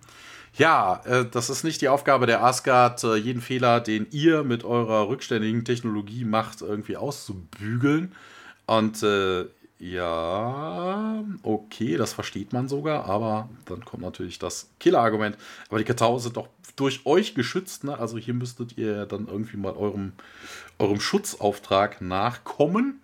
Ja, 0.58 1.01
äh, 1.05 1.26
das 1.30 1.49
ist 1.49 1.64
nicht 1.64 1.82
die 1.82 1.89
Aufgabe 1.89 2.26
der 2.26 2.43
Asgard, 2.43 3.03
äh, 3.03 3.16
jeden 3.16 3.41
Fehler, 3.41 3.80
den 3.80 4.08
ihr 4.12 4.43
mit 4.43 4.64
eurer 4.64 5.08
rückständigen 5.08 5.64
Technologie 5.66 6.26
macht, 6.26 6.62
irgendwie 6.62 6.97
auszubügeln. 6.97 8.14
Und 8.66 9.03
äh, 9.03 9.45
ja, 9.80 11.24
okay, 11.43 11.97
das 11.97 12.14
versteht 12.14 12.51
man 12.53 12.68
sogar, 12.68 13.05
aber 13.05 13.49
dann 13.66 13.86
kommt 13.86 14.01
natürlich 14.01 14.39
das 14.39 14.70
Killer-Argument. 14.80 15.38
Aber 15.70 15.78
die 15.78 15.86
Katau 15.86 16.18
sind 16.18 16.38
doch 16.38 16.49
durch 16.76 17.05
euch 17.05 17.36
geschützt, 17.36 17.84
ne? 17.84 17.97
Also 17.97 18.18
hier 18.18 18.34
müsstet 18.34 18.78
ihr 18.78 19.05
dann 19.05 19.28
irgendwie 19.28 19.58
mal 19.58 19.74
eurem, 19.74 20.14
eurem 20.80 20.99
Schutzauftrag 20.99 22.01
nachkommen. 22.01 23.01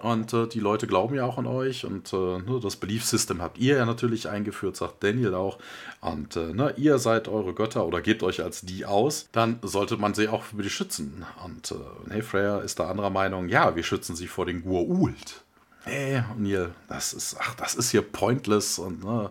Und 0.00 0.32
äh, 0.32 0.46
die 0.46 0.60
Leute 0.60 0.86
glauben 0.86 1.14
ja 1.14 1.24
auch 1.24 1.38
an 1.38 1.46
euch 1.46 1.84
und 1.84 2.12
äh, 2.12 2.16
ne, 2.16 2.60
das 2.62 2.76
Belief 2.76 3.04
System 3.04 3.42
habt 3.42 3.58
ihr 3.58 3.76
ja 3.76 3.84
natürlich 3.84 4.28
eingeführt, 4.28 4.76
sagt 4.76 5.02
Daniel 5.02 5.34
auch. 5.34 5.58
Und 6.00 6.36
äh, 6.36 6.52
ne, 6.52 6.74
ihr 6.76 6.98
seid 6.98 7.26
eure 7.26 7.52
Götter 7.52 7.86
oder 7.86 8.00
gebt 8.00 8.22
euch 8.22 8.42
als 8.42 8.60
die 8.60 8.86
aus, 8.86 9.28
dann 9.32 9.58
sollte 9.62 9.96
man 9.96 10.14
sie 10.14 10.28
auch 10.28 10.44
für 10.44 10.62
die 10.62 10.70
schützen. 10.70 11.26
Und 11.44 11.72
äh, 11.72 12.14
nee, 12.14 12.22
Freya 12.22 12.58
ist 12.58 12.78
da 12.78 12.88
anderer 12.88 13.10
Meinung, 13.10 13.48
ja, 13.48 13.74
wir 13.74 13.82
schützen 13.82 14.14
sie 14.14 14.28
vor 14.28 14.46
den 14.46 14.64
Gua'uld. 14.64 15.42
Nee, 15.86 16.22
Neil, 16.36 16.70
das 16.88 17.12
ist, 17.12 17.36
ach, 17.40 17.54
das 17.54 17.74
ist 17.74 17.90
hier 17.90 18.02
pointless 18.02 18.78
und 18.78 19.02
ne, 19.02 19.30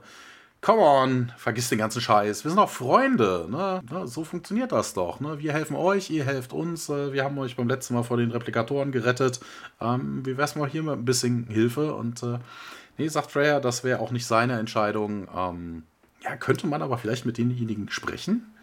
Come 0.62 0.82
on, 0.82 1.32
vergiss 1.38 1.70
den 1.70 1.78
ganzen 1.78 2.02
Scheiß. 2.02 2.44
Wir 2.44 2.50
sind 2.50 2.60
auch 2.60 2.70
Freunde. 2.70 3.48
Ne? 3.50 3.82
So 4.06 4.24
funktioniert 4.24 4.72
das 4.72 4.94
doch. 4.94 5.20
Ne? 5.20 5.40
Wir 5.40 5.54
helfen 5.54 5.76
euch, 5.76 6.10
ihr 6.10 6.26
helft 6.26 6.52
uns. 6.52 6.90
Äh, 6.90 7.14
wir 7.14 7.24
haben 7.24 7.38
euch 7.38 7.56
beim 7.56 7.68
letzten 7.68 7.94
Mal 7.94 8.04
vor 8.04 8.18
den 8.18 8.32
Replikatoren 8.32 8.92
gerettet. 8.92 9.40
Ähm, 9.80 10.26
wie 10.26 10.38
wär's 10.38 10.56
mal 10.56 10.68
hier 10.68 10.84
mit 10.84 10.94
ein 10.94 11.06
bisschen 11.06 11.46
Hilfe? 11.48 11.94
Und 11.94 12.24
äh, 12.24 12.40
nee, 12.98 13.08
sagt 13.08 13.32
Freya, 13.32 13.60
das 13.60 13.84
wäre 13.84 14.00
auch 14.00 14.12
nicht 14.12 14.26
seine 14.26 14.58
Entscheidung. 14.60 15.28
Ähm, 15.36 15.84
ja, 16.24 16.36
könnte 16.36 16.66
man 16.66 16.82
aber 16.82 16.98
vielleicht 16.98 17.26
mit 17.26 17.38
denjenigen 17.38 17.90
sprechen. 17.90 18.54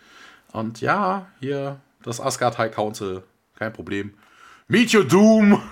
Und 0.53 0.80
ja, 0.80 1.26
hier 1.40 1.80
das 2.03 2.20
Asgard 2.20 2.59
High 2.59 2.74
Council, 2.74 3.22
kein 3.57 3.72
Problem. 3.72 4.14
Meet 4.68 4.95
your 4.95 5.05
doom! 5.05 5.62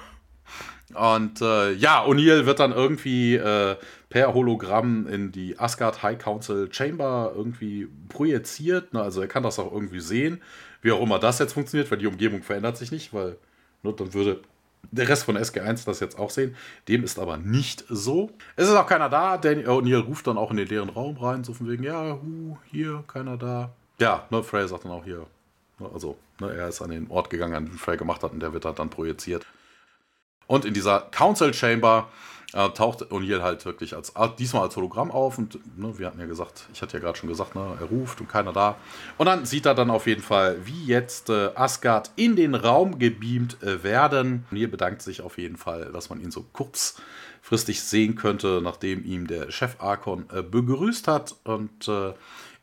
Und 0.95 1.41
äh, 1.41 1.73
ja, 1.73 2.05
O'Neill 2.05 2.45
wird 2.45 2.61
dann 2.61 2.73
irgendwie 2.73 3.37
äh, 3.37 3.77
per 4.13 4.35
Hologramm 4.35 5.07
in 5.07 5.33
die 5.33 5.59
Asgard 5.59 6.03
High 6.03 6.19
Council 6.19 6.71
Chamber 6.71 7.33
irgendwie 7.35 7.89
projiziert. 8.11 8.93
Ne? 8.93 9.01
Also 9.01 9.23
er 9.23 9.27
kann 9.27 9.43
das 9.43 9.59
auch 9.59 9.73
irgendwie 9.73 10.01
sehen. 10.01 10.43
Wie 10.83 10.93
auch 10.93 11.01
immer 11.01 11.19
das 11.19 11.39
jetzt 11.39 11.55
funktioniert, 11.55 11.91
weil 11.91 11.97
die 11.97 12.07
Umgebung 12.07 12.43
verändert 12.43 12.77
sich 12.77 12.93
nicht, 12.93 13.15
weil 13.15 13.39
ne, 13.83 13.95
dann 13.95 14.13
würde 14.13 14.43
der 14.91 15.09
Rest 15.09 15.25
von 15.25 15.39
SG1 15.39 15.87
das 15.87 16.01
jetzt 16.01 16.19
auch 16.19 16.29
sehen. 16.29 16.55
Dem 16.89 17.05
ist 17.05 17.19
aber 17.19 17.39
nicht 17.39 17.87
so. 17.89 18.29
Es 18.55 18.69
ist 18.69 18.75
auch 18.75 18.87
keiner 18.87 19.09
da. 19.09 19.39
Daniel 19.39 19.69
O'Neill 19.69 20.01
ruft 20.01 20.27
dann 20.27 20.37
auch 20.37 20.51
in 20.51 20.59
den 20.59 20.69
leeren 20.69 20.91
Raum 20.91 21.17
rein, 21.17 21.43
so 21.43 21.55
von 21.55 21.71
wegen, 21.71 21.83
ja, 21.83 22.19
hu, 22.21 22.59
hier, 22.71 23.05
keiner 23.07 23.39
da. 23.39 23.73
Ja, 23.99 24.27
ne, 24.29 24.43
Frey 24.43 24.69
sagt 24.69 24.85
dann 24.85 24.93
auch 24.93 25.05
hier. 25.05 25.27
Ne, 25.79 25.89
also, 25.91 26.19
ne, 26.39 26.53
er 26.53 26.69
ist 26.69 26.83
an 26.83 26.91
den 26.91 27.11
Ort 27.11 27.31
gegangen, 27.31 27.55
an 27.55 27.65
den 27.65 27.79
Frey 27.79 27.97
gemacht 27.97 28.23
hat 28.23 28.33
und 28.33 28.41
der 28.41 28.53
wird 28.53 28.67
dann 28.67 28.91
projiziert. 28.91 29.47
Und 30.49 30.67
in 30.67 30.75
dieser 30.75 31.01
Council 31.13 31.55
Chamber 31.55 32.11
äh, 32.55 32.69
taucht 32.71 33.03
O'Neill 33.11 33.43
halt 33.43 33.65
wirklich 33.65 33.97
als 33.97 34.13
diesmal 34.39 34.63
als 34.63 34.77
Hologramm 34.77 35.11
auf 35.11 35.39
und 35.39 35.59
ne, 35.79 35.99
wir 35.99 36.07
hatten 36.07 36.21
ja 36.21 36.27
gesagt, 36.27 36.67
ich 36.73 36.83
hatte 36.83 36.95
ja 36.95 37.01
gerade 37.01 37.17
schon 37.17 37.29
gesagt, 37.29 37.55
ne, 37.55 37.77
er 37.81 37.87
ruft 37.87 38.21
und 38.21 38.29
keiner 38.29 38.53
da. 38.53 38.77
Und 39.19 39.27
dann 39.27 39.47
sieht 39.47 39.67
er 39.67 39.75
dann 39.75 39.91
auf 39.91 40.07
jeden 40.07 40.23
Fall, 40.23 40.59
wie 40.65 40.85
jetzt 40.85 41.31
äh, 41.31 41.51
Asgard 41.55 42.11
in 42.17 42.37
den 42.37 42.55
Raum 42.55 42.99
gebeamt 42.99 43.63
äh, 43.63 43.83
werden. 43.83 44.47
O'Neill 44.53 44.69
bedankt 44.69 45.03
sich 45.03 45.23
auf 45.23 45.39
jeden 45.39 45.57
Fall, 45.57 45.91
dass 45.93 46.11
man 46.11 46.21
ihn 46.21 46.31
so 46.31 46.45
kurzfristig 46.53 47.83
sehen 47.83 48.17
könnte, 48.17 48.61
nachdem 48.63 49.05
ihm 49.05 49.27
der 49.27 49.51
Chef 49.51 49.77
Arkon 49.81 50.27
äh, 50.33 50.43
begrüßt 50.43 51.09
hat 51.09 51.35
und 51.45 51.89
äh, 51.89 52.13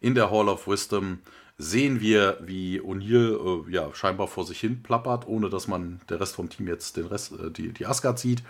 in 0.02 0.16
der 0.16 0.32
Hall 0.32 0.48
of 0.48 0.68
Wisdom 0.68 1.20
sehen 1.62 2.00
wir, 2.00 2.38
wie 2.42 2.80
O'Neill 2.80 3.68
äh, 3.68 3.72
ja, 3.72 3.94
scheinbar 3.94 4.28
vor 4.30 4.46
sich 4.46 4.60
hin 4.60 4.82
plappert, 4.82 5.28
ohne 5.28 5.50
dass 5.50 5.68
man 5.68 6.00
der 6.10 6.22
Rest 6.22 6.36
vom 6.36 6.50
Team 6.50 6.68
jetzt 6.68 6.96
den 6.96 7.06
Rest, 7.08 7.34
äh, 7.34 7.52
die, 7.52 7.74
die 7.74 7.86
Asgard 7.86 8.18
sieht. 8.18 8.44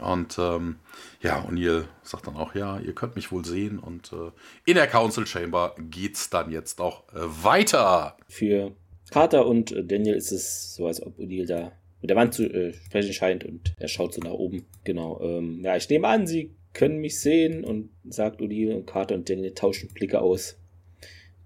Und 0.00 0.38
ähm, 0.38 0.76
ja, 1.20 1.44
O'Neill 1.44 1.84
sagt 2.02 2.26
dann 2.26 2.36
auch, 2.36 2.54
ja, 2.54 2.80
ihr 2.80 2.94
könnt 2.94 3.16
mich 3.16 3.30
wohl 3.30 3.44
sehen. 3.44 3.78
Und 3.78 4.12
äh, 4.12 4.30
in 4.64 4.74
der 4.74 4.86
Council 4.86 5.26
Chamber 5.26 5.74
geht's 5.78 6.30
dann 6.30 6.50
jetzt 6.50 6.80
auch 6.80 7.08
äh, 7.12 7.20
weiter. 7.20 8.16
Für 8.28 8.72
Carter 9.10 9.46
und 9.46 9.72
äh, 9.72 9.84
Daniel 9.84 10.16
ist 10.16 10.32
es 10.32 10.74
so, 10.74 10.86
als 10.86 11.02
ob 11.02 11.18
O'Neill 11.18 11.46
da 11.46 11.72
mit 12.00 12.10
der 12.10 12.16
Wand 12.16 12.34
zu 12.34 12.44
äh, 12.44 12.72
sprechen 12.72 13.12
scheint 13.12 13.44
und 13.44 13.72
er 13.78 13.88
schaut 13.88 14.14
so 14.14 14.20
nach 14.20 14.32
oben. 14.32 14.66
Genau. 14.84 15.20
Ähm, 15.22 15.60
ja, 15.62 15.76
ich 15.76 15.88
nehme 15.88 16.08
an, 16.08 16.26
sie 16.26 16.54
können 16.72 16.98
mich 16.98 17.20
sehen 17.20 17.64
und 17.64 17.90
sagt 18.04 18.40
O'Neill 18.40 18.74
und 18.74 18.86
Carter 18.86 19.14
und 19.14 19.30
Daniel 19.30 19.54
tauschen 19.54 19.88
Blicke 19.94 20.20
aus. 20.20 20.58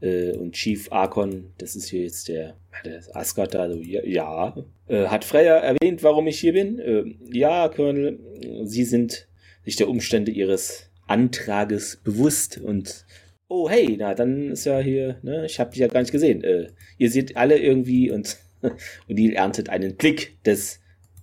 Äh, 0.00 0.32
und 0.32 0.52
Chief 0.52 0.90
Archon, 0.92 1.52
das 1.58 1.76
ist 1.76 1.88
hier 1.88 2.02
jetzt 2.02 2.28
der, 2.28 2.56
der 2.84 3.02
Asgard, 3.14 3.56
also 3.56 3.80
ja, 3.80 4.04
ja. 4.04 4.56
Äh, 4.86 5.06
hat 5.06 5.24
Freya 5.24 5.56
erwähnt, 5.56 6.02
warum 6.02 6.26
ich 6.26 6.38
hier 6.38 6.52
bin? 6.52 6.78
Äh, 6.78 7.04
ja, 7.32 7.68
Colonel, 7.68 8.18
Sie 8.64 8.84
sind 8.84 9.28
sich 9.64 9.76
der 9.76 9.88
Umstände 9.88 10.30
Ihres 10.30 10.90
Antrages 11.06 12.00
bewusst 12.04 12.58
und 12.58 13.06
oh 13.48 13.68
hey, 13.68 13.96
na 13.98 14.14
dann 14.14 14.50
ist 14.50 14.66
ja 14.66 14.78
hier, 14.78 15.18
ne, 15.22 15.46
ich 15.46 15.58
habe 15.58 15.70
dich 15.70 15.80
ja 15.80 15.88
gar 15.88 16.00
nicht 16.00 16.12
gesehen. 16.12 16.44
Äh, 16.44 16.68
ihr 16.98 17.10
seht 17.10 17.36
alle 17.36 17.58
irgendwie 17.58 18.10
und 18.10 18.36
O'Neill 19.08 19.34
erntet 19.34 19.68
einen 19.68 19.96
Blick 19.96 20.42
des 20.44 20.80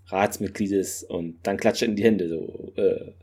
Ratsmitgliedes 0.08 1.04
und 1.04 1.38
dann 1.44 1.58
klatscht 1.58 1.84
er 1.84 1.88
in 1.90 1.96
die 1.96 2.04
Hände 2.04 2.30
so. 2.30 2.74
Äh, 2.76 3.14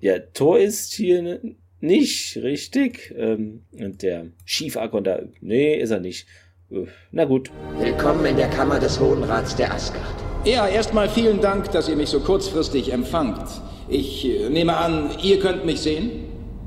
ja, 0.00 0.18
Thor 0.18 0.58
ist 0.58 0.92
hier 0.92 1.40
nicht 1.84 2.36
richtig. 2.38 3.14
Ähm, 3.16 3.62
und 3.78 4.02
der 4.02 4.26
Schiefakon 4.44 5.04
da, 5.04 5.20
nee, 5.40 5.76
ist 5.76 5.90
er 5.90 6.00
nicht. 6.00 6.26
Äh, 6.70 6.86
na 7.12 7.24
gut. 7.26 7.50
Willkommen 7.78 8.24
in 8.24 8.36
der 8.36 8.48
Kammer 8.48 8.80
des 8.80 8.98
Hohen 8.98 9.22
Rats 9.22 9.54
der 9.54 9.72
Asgard. 9.72 10.24
Ja, 10.44 10.66
erstmal 10.66 11.08
vielen 11.08 11.40
Dank, 11.40 11.70
dass 11.72 11.88
ihr 11.88 11.96
mich 11.96 12.08
so 12.08 12.20
kurzfristig 12.20 12.92
empfangt. 12.92 13.46
Ich 13.88 14.26
äh, 14.26 14.48
nehme 14.48 14.76
an, 14.76 15.10
ihr 15.22 15.38
könnt 15.38 15.64
mich 15.66 15.80
sehen? 15.80 16.10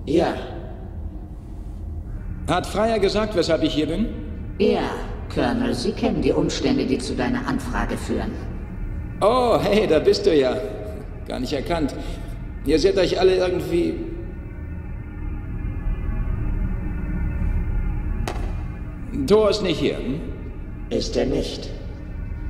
Ja. 0.05 0.35
Hat 2.47 2.67
Freier 2.67 2.99
gesagt, 2.99 3.35
weshalb 3.35 3.63
ich 3.63 3.73
hier 3.73 3.87
bin? 3.87 4.07
Ja, 4.59 4.91
Colonel, 5.33 5.73
Sie 5.73 5.91
kennen 5.91 6.21
die 6.21 6.31
Umstände, 6.31 6.85
die 6.85 6.97
zu 6.99 7.13
deiner 7.15 7.45
Anfrage 7.45 7.97
führen. 7.97 8.31
Oh, 9.19 9.59
hey, 9.61 9.87
da 9.87 9.99
bist 9.99 10.25
du 10.25 10.33
ja. 10.33 10.61
Gar 11.27 11.39
nicht 11.39 11.53
erkannt. 11.53 11.93
Ihr 12.65 12.79
seht 12.79 12.97
euch 12.97 13.19
alle 13.19 13.35
irgendwie 13.35 13.95
Thor 19.25 19.49
ist 19.49 19.63
nicht 19.63 19.79
hier. 19.79 19.97
Hm? 19.97 20.19
Ist 20.89 21.17
er 21.17 21.25
nicht. 21.25 21.69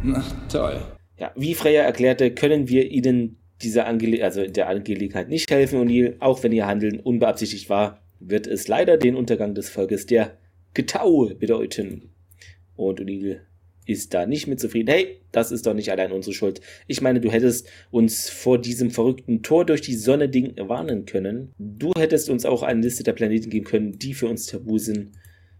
Na, 0.03 0.23
toll. 0.51 0.79
Ja, 1.17 1.31
wie 1.35 1.55
Freya 1.55 1.83
erklärte, 1.83 2.31
können 2.31 2.67
wir 2.67 2.91
Ihnen 2.91 3.37
dieser 3.61 3.87
Angele 3.87 4.23
also 4.23 4.45
der 4.45 4.67
Angelegenheit 4.67 5.29
nicht 5.29 5.49
helfen, 5.49 5.79
O'Neill. 5.79 6.17
Auch 6.19 6.43
wenn 6.43 6.51
Ihr 6.51 6.67
Handeln 6.67 6.99
unbeabsichtigt 6.99 7.69
war, 7.69 8.03
wird 8.19 8.47
es 8.47 8.67
leider 8.67 8.97
den 8.97 9.15
Untergang 9.15 9.55
des 9.55 9.69
Volkes 9.69 10.05
der 10.05 10.37
Getau 10.73 11.31
bedeuten. 11.39 12.09
Und 12.75 12.99
O'Neill 13.01 13.39
ist 13.85 14.13
da 14.13 14.25
nicht 14.25 14.47
mit 14.47 14.59
zufrieden. 14.59 14.89
Hey, 14.89 15.21
das 15.31 15.51
ist 15.51 15.65
doch 15.65 15.73
nicht 15.73 15.89
allein 15.89 16.11
unsere 16.11 16.35
Schuld. 16.35 16.61
Ich 16.85 17.01
meine, 17.01 17.21
du 17.21 17.31
hättest 17.31 17.67
uns 17.89 18.29
vor 18.29 18.59
diesem 18.59 18.91
verrückten 18.91 19.41
Tor 19.41 19.65
durch 19.65 19.81
die 19.81 19.95
Sonne 19.95 20.27
Ding 20.27 20.53
warnen 20.57 21.05
können. 21.05 21.53
Du 21.57 21.93
hättest 21.97 22.29
uns 22.29 22.45
auch 22.45 22.61
eine 22.61 22.81
Liste 22.81 23.03
der 23.03 23.13
Planeten 23.13 23.49
geben 23.49 23.65
können, 23.65 23.97
die 23.97 24.13
für 24.13 24.27
uns 24.27 24.47
tabu 24.47 24.77
sind. 24.77 25.11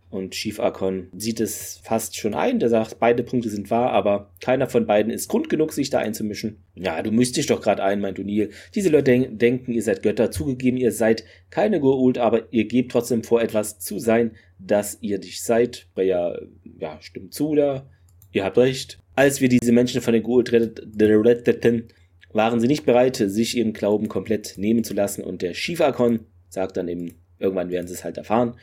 Und 0.10 0.32
Chief 0.32 0.60
Archon 0.62 1.10
sieht 1.16 1.42
es 1.42 1.82
fast 1.84 2.16
schon 2.16 2.34
ein. 2.34 2.60
Der 2.60 2.70
sagt, 2.70 3.00
beide 3.00 3.24
Punkte 3.24 3.50
sind 3.50 3.70
wahr, 3.70 3.92
aber 3.92 4.32
keiner 4.40 4.68
von 4.68 4.86
beiden 4.86 5.12
ist 5.12 5.28
Grund 5.28 5.50
genug, 5.50 5.74
sich 5.74 5.90
da 5.90 6.00
einzumischen. 6.00 6.64
Ja, 6.76 7.02
du 7.02 7.12
müsst 7.12 7.36
dich 7.36 7.48
doch 7.48 7.60
gerade 7.60 7.84
ein, 7.84 8.00
meint 8.00 8.18
O'Neill. 8.18 8.50
Diese 8.74 8.90
Leute 8.90 9.04
denk 9.04 9.40
denken, 9.40 9.74
ihr 9.74 9.84
seid 9.84 10.04
Götter. 10.04 10.32
Zugegeben, 10.32 10.78
ihr 10.78 10.94
seid 10.94 11.26
keine 11.50 11.80
Goa'uld, 11.80 12.20
aber 12.20 12.52
ihr 12.54 12.66
gebt 12.66 12.94
trotzdem 12.94 13.24
vor, 13.24 13.42
etwas 13.42 13.80
zu 13.80 14.00
sein, 14.00 14.32
das 14.60 14.98
ihr 15.02 15.20
nicht 15.20 15.44
seid. 15.44 15.88
Ja, 15.98 16.38
ja, 16.80 16.98
stimmt 17.02 17.34
zu, 17.34 17.56
da. 17.56 17.90
Ihr 18.32 18.46
habt 18.46 18.58
recht. 18.58 19.00
Als 19.16 19.42
wir 19.42 19.50
diese 19.50 19.74
Menschen 19.74 20.02
von 20.02 20.14
den 20.14 20.24
Goa'uld 20.24 20.54
retteten, 20.54 21.90
waren 22.32 22.62
sie 22.62 22.68
nicht 22.68 22.86
bereit, 22.86 23.18
sich 23.18 23.58
ihren 23.58 23.74
Glauben 23.74 24.08
komplett 24.08 24.54
nehmen 24.58 24.86
zu 24.86 24.94
lassen. 24.94 25.24
Und 25.24 25.42
der 25.42 25.52
Chief 25.52 25.82
Archon 25.82 26.22
sagt 26.48 26.78
dann 26.78 26.88
eben, 26.88 27.16
irgendwann 27.40 27.72
werden 27.72 27.88
sie 27.88 27.94
es 27.94 28.06
halt 28.06 28.18
erfahren 28.18 28.56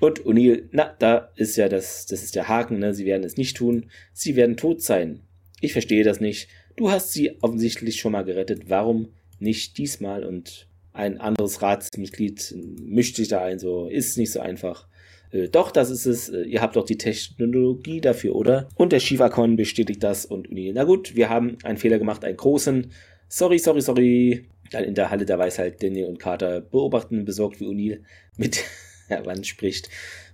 und 0.00 0.24
O'Neill, 0.24 0.64
na, 0.72 0.94
da 0.98 1.30
ist 1.36 1.56
ja 1.56 1.68
das, 1.68 2.06
das 2.06 2.22
ist 2.22 2.34
der 2.34 2.48
Haken, 2.48 2.78
ne? 2.78 2.94
Sie 2.94 3.04
werden 3.04 3.22
es 3.22 3.36
nicht 3.36 3.56
tun. 3.56 3.90
Sie 4.12 4.34
werden 4.34 4.56
tot 4.56 4.82
sein. 4.82 5.20
Ich 5.60 5.72
verstehe 5.72 6.04
das 6.04 6.20
nicht. 6.20 6.48
Du 6.76 6.90
hast 6.90 7.12
sie 7.12 7.36
offensichtlich 7.42 8.00
schon 8.00 8.12
mal 8.12 8.24
gerettet. 8.24 8.64
Warum 8.68 9.08
nicht 9.38 9.76
diesmal? 9.76 10.24
Und 10.24 10.68
ein 10.94 11.20
anderes 11.20 11.60
Ratsmitglied 11.60 12.56
mischt 12.82 13.16
sich 13.16 13.28
da 13.28 13.42
ein, 13.42 13.58
so 13.58 13.86
ist 13.86 14.16
nicht 14.16 14.32
so 14.32 14.40
einfach. 14.40 14.88
Äh, 15.32 15.48
doch, 15.48 15.70
das 15.70 15.90
ist 15.90 16.06
es. 16.06 16.30
Äh, 16.30 16.42
ihr 16.44 16.62
habt 16.62 16.76
doch 16.76 16.86
die 16.86 16.98
Technologie 16.98 18.00
dafür, 18.00 18.34
oder? 18.34 18.68
Und 18.74 18.92
der 18.92 19.00
Shivakon 19.00 19.56
bestätigt 19.56 20.02
das 20.02 20.24
und 20.24 20.48
O'Neill, 20.48 20.72
na 20.74 20.84
gut, 20.84 21.14
wir 21.14 21.28
haben 21.28 21.58
einen 21.62 21.78
Fehler 21.78 21.98
gemacht, 21.98 22.24
einen 22.24 22.38
großen. 22.38 22.90
Sorry, 23.28 23.58
sorry, 23.58 23.82
sorry. 23.82 24.46
Dann 24.70 24.84
in 24.84 24.94
der 24.94 25.10
Halle 25.10 25.26
der 25.26 25.38
Weisheit 25.38 25.82
Daniel 25.82 26.06
und 26.06 26.18
Carter 26.18 26.60
beobachten 26.60 27.24
besorgt, 27.24 27.60
wie 27.60 27.66
O'Neill 27.66 28.00
mit 28.36 28.64
der 29.10 29.26
Wand 29.26 29.46
spricht. 29.46 29.88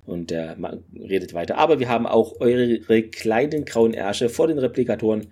Und 0.04 0.30
der 0.30 0.56
Mann 0.56 0.84
redet 0.94 1.34
weiter. 1.34 1.58
Aber 1.58 1.80
wir 1.80 1.88
haben 1.88 2.06
auch 2.06 2.40
eure 2.40 3.02
kleinen 3.02 3.64
grauen 3.64 3.92
Ärsche 3.92 4.28
vor 4.28 4.46
den 4.46 4.58
Replikatoren 4.58 5.26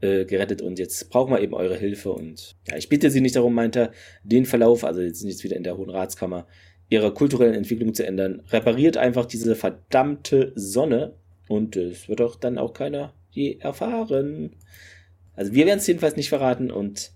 äh, 0.00 0.24
gerettet 0.24 0.62
und 0.62 0.78
jetzt 0.78 1.10
brauchen 1.10 1.32
wir 1.32 1.40
eben 1.40 1.54
eure 1.54 1.76
Hilfe. 1.76 2.12
Und 2.12 2.54
ja, 2.68 2.76
ich 2.76 2.88
bitte 2.88 3.10
Sie 3.10 3.20
nicht 3.20 3.36
darum, 3.36 3.54
meint 3.54 3.76
er, 3.76 3.92
den 4.24 4.44
Verlauf, 4.44 4.84
also 4.84 5.00
jetzt 5.00 5.20
sind 5.20 5.30
jetzt 5.30 5.44
wieder 5.44 5.56
in 5.56 5.64
der 5.64 5.76
Hohen 5.76 5.90
Ratskammer, 5.90 6.46
ihrer 6.88 7.12
kulturellen 7.12 7.54
Entwicklung 7.54 7.94
zu 7.94 8.06
ändern. 8.06 8.42
Repariert 8.50 8.96
einfach 8.96 9.26
diese 9.26 9.56
verdammte 9.56 10.52
Sonne 10.54 11.14
und 11.48 11.76
es 11.76 12.08
wird 12.08 12.20
auch 12.20 12.36
dann 12.36 12.58
auch 12.58 12.72
keiner 12.72 13.14
je 13.30 13.56
erfahren. 13.58 14.56
Also 15.34 15.52
wir 15.52 15.66
werden 15.66 15.78
es 15.78 15.86
jedenfalls 15.86 16.16
nicht 16.16 16.28
verraten 16.28 16.70
und 16.70 17.12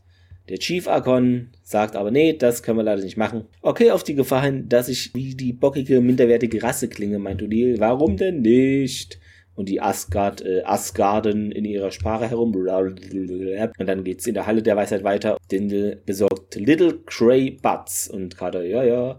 der 0.50 0.58
Chief 0.58 0.88
Archon 0.88 1.50
sagt 1.62 1.94
aber, 1.94 2.10
nee, 2.10 2.32
das 2.32 2.64
können 2.64 2.78
wir 2.78 2.82
leider 2.82 3.02
nicht 3.02 3.16
machen. 3.16 3.44
Okay, 3.62 3.92
auf 3.92 4.02
die 4.02 4.16
Gefahr 4.16 4.42
hin, 4.42 4.68
dass 4.68 4.88
ich 4.88 5.14
wie 5.14 5.36
die 5.36 5.52
bockige, 5.52 6.00
minderwertige 6.00 6.60
Rasse 6.60 6.88
klinge, 6.88 7.20
meint 7.20 7.40
O'Neill. 7.40 7.78
Warum 7.78 8.16
denn 8.16 8.42
nicht? 8.42 9.20
Und 9.54 9.68
die 9.68 9.80
Asgard, 9.80 10.44
äh, 10.44 10.62
Asgarden 10.64 11.52
in 11.52 11.64
ihrer 11.64 11.92
Sprache 11.92 12.28
herum. 12.28 12.52
Und 12.56 13.86
dann 13.86 14.02
geht's 14.02 14.26
in 14.26 14.34
der 14.34 14.46
Halle 14.46 14.62
der 14.62 14.76
Weisheit 14.76 15.04
weiter. 15.04 15.36
Den 15.52 16.00
besorgt 16.04 16.56
Little 16.56 16.98
Cray 17.06 17.52
Butts. 17.52 18.08
Und 18.08 18.36
Carter, 18.36 18.64
ja, 18.64 18.82
ja. 18.82 19.18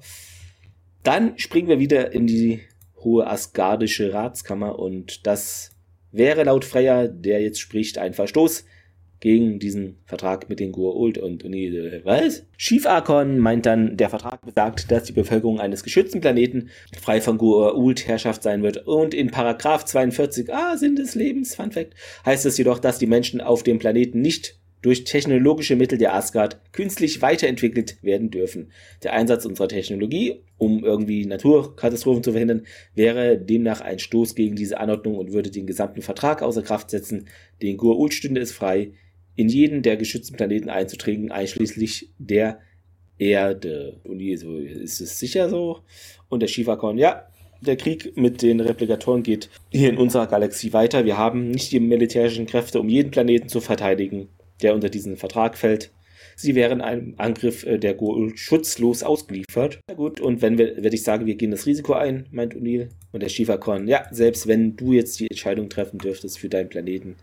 Dann 1.03 1.37
springen 1.37 1.69
wir 1.69 1.79
wieder 1.79 2.11
in 2.11 2.27
die 2.27 2.59
hohe 2.97 3.25
asgardische 3.25 4.13
Ratskammer 4.13 4.77
und 4.77 5.25
das 5.25 5.71
wäre 6.11 6.43
laut 6.43 6.65
Freya, 6.65 7.07
der 7.07 7.41
jetzt 7.41 7.61
spricht, 7.61 7.97
ein 7.97 8.13
Verstoß 8.13 8.65
gegen 9.21 9.59
diesen 9.59 9.99
Vertrag 10.05 10.49
mit 10.49 10.59
den 10.59 10.73
Goa'uld 10.73 11.19
und 11.19 11.45
Unide. 11.45 12.01
Was? 12.03 12.43
Chief 12.57 12.85
Archon 12.87 13.37
meint 13.37 13.67
dann, 13.67 13.95
der 13.95 14.09
Vertrag 14.09 14.43
besagt, 14.43 14.91
dass 14.91 15.03
die 15.03 15.13
Bevölkerung 15.13 15.59
eines 15.59 15.83
geschützten 15.83 16.21
Planeten 16.21 16.69
frei 16.99 17.21
von 17.21 17.37
Goa'uld 17.37 18.05
Herrschaft 18.05 18.41
sein 18.41 18.63
wird. 18.63 18.87
Und 18.87 19.13
in 19.13 19.29
Paragraph 19.29 19.85
42, 19.85 20.51
ah, 20.53 20.75
Sinn 20.75 20.95
des 20.95 21.13
Lebens, 21.13 21.55
Fun 21.55 21.71
Fact, 21.71 21.93
heißt 22.25 22.45
es 22.47 22.57
jedoch, 22.57 22.79
dass 22.79 22.97
die 22.97 23.05
Menschen 23.05 23.41
auf 23.41 23.61
dem 23.61 23.77
Planeten 23.77 24.21
nicht 24.21 24.59
durch 24.81 25.03
technologische 25.03 25.75
Mittel 25.75 25.99
der 25.99 26.15
Asgard 26.15 26.59
künstlich 26.71 27.21
weiterentwickelt 27.21 27.97
werden 28.01 28.31
dürfen. 28.31 28.71
Der 29.03 29.13
Einsatz 29.13 29.45
unserer 29.45 29.67
Technologie, 29.67 30.41
um 30.57 30.83
irgendwie 30.83 31.25
Naturkatastrophen 31.27 32.23
zu 32.23 32.31
verhindern, 32.31 32.65
wäre 32.95 33.37
demnach 33.37 33.81
ein 33.81 33.99
Stoß 33.99 34.33
gegen 34.33 34.55
diese 34.55 34.79
Anordnung 34.79 35.17
und 35.17 35.33
würde 35.33 35.51
den 35.51 35.67
gesamten 35.67 36.01
Vertrag 36.01 36.41
außer 36.41 36.63
Kraft 36.63 36.89
setzen. 36.89 37.27
Den 37.61 37.77
Goa'uld 37.77 38.13
stünde 38.13 38.41
es 38.41 38.51
frei, 38.51 38.93
in 39.41 39.49
jeden 39.49 39.81
der 39.81 39.97
geschützten 39.97 40.35
Planeten 40.35 40.69
einzutreten, 40.69 41.31
einschließlich 41.31 42.09
der 42.19 42.59
Erde. 43.17 43.99
Und 44.03 44.19
die 44.19 44.37
so, 44.37 44.57
ist 44.57 45.01
es 45.01 45.19
sicher 45.19 45.49
so? 45.49 45.79
Und 46.29 46.41
der 46.41 46.47
Shivakon, 46.47 46.97
ja, 46.97 47.27
der 47.59 47.75
Krieg 47.75 48.15
mit 48.17 48.41
den 48.41 48.59
Replikatoren 48.59 49.23
geht 49.23 49.49
hier 49.69 49.89
in 49.89 49.97
unserer 49.97 50.27
Galaxie 50.27 50.73
weiter. 50.73 51.05
Wir 51.05 51.17
haben 51.17 51.51
nicht 51.51 51.71
die 51.71 51.79
militärischen 51.79 52.45
Kräfte, 52.45 52.79
um 52.79 52.89
jeden 52.89 53.11
Planeten 53.11 53.49
zu 53.49 53.61
verteidigen, 53.61 54.29
der 54.61 54.73
unter 54.73 54.89
diesen 54.89 55.17
Vertrag 55.17 55.57
fällt. 55.57 55.91
Sie 56.35 56.55
wären 56.55 56.81
einem 56.81 57.13
Angriff 57.17 57.65
äh, 57.65 57.77
der 57.77 57.97
Goa'uld 57.99 58.37
schutzlos 58.37 59.03
ausgeliefert. 59.03 59.79
Na 59.87 59.95
gut, 59.95 60.19
und 60.19 60.41
wenn 60.41 60.57
wir, 60.57 60.83
wenn 60.83 60.93
ich 60.93 61.03
sage, 61.03 61.25
wir 61.25 61.35
gehen 61.35 61.51
das 61.51 61.67
Risiko 61.67 61.93
ein, 61.93 62.27
meint 62.31 62.55
O'Neill. 62.55 62.89
Und 63.11 63.21
der 63.21 63.29
Shivakon, 63.29 63.87
ja, 63.87 64.05
selbst 64.11 64.47
wenn 64.47 64.75
du 64.75 64.93
jetzt 64.93 65.19
die 65.19 65.27
Entscheidung 65.29 65.69
treffen 65.69 65.99
dürftest 65.99 66.39
für 66.39 66.49
deinen 66.49 66.69
Planeten, 66.69 67.17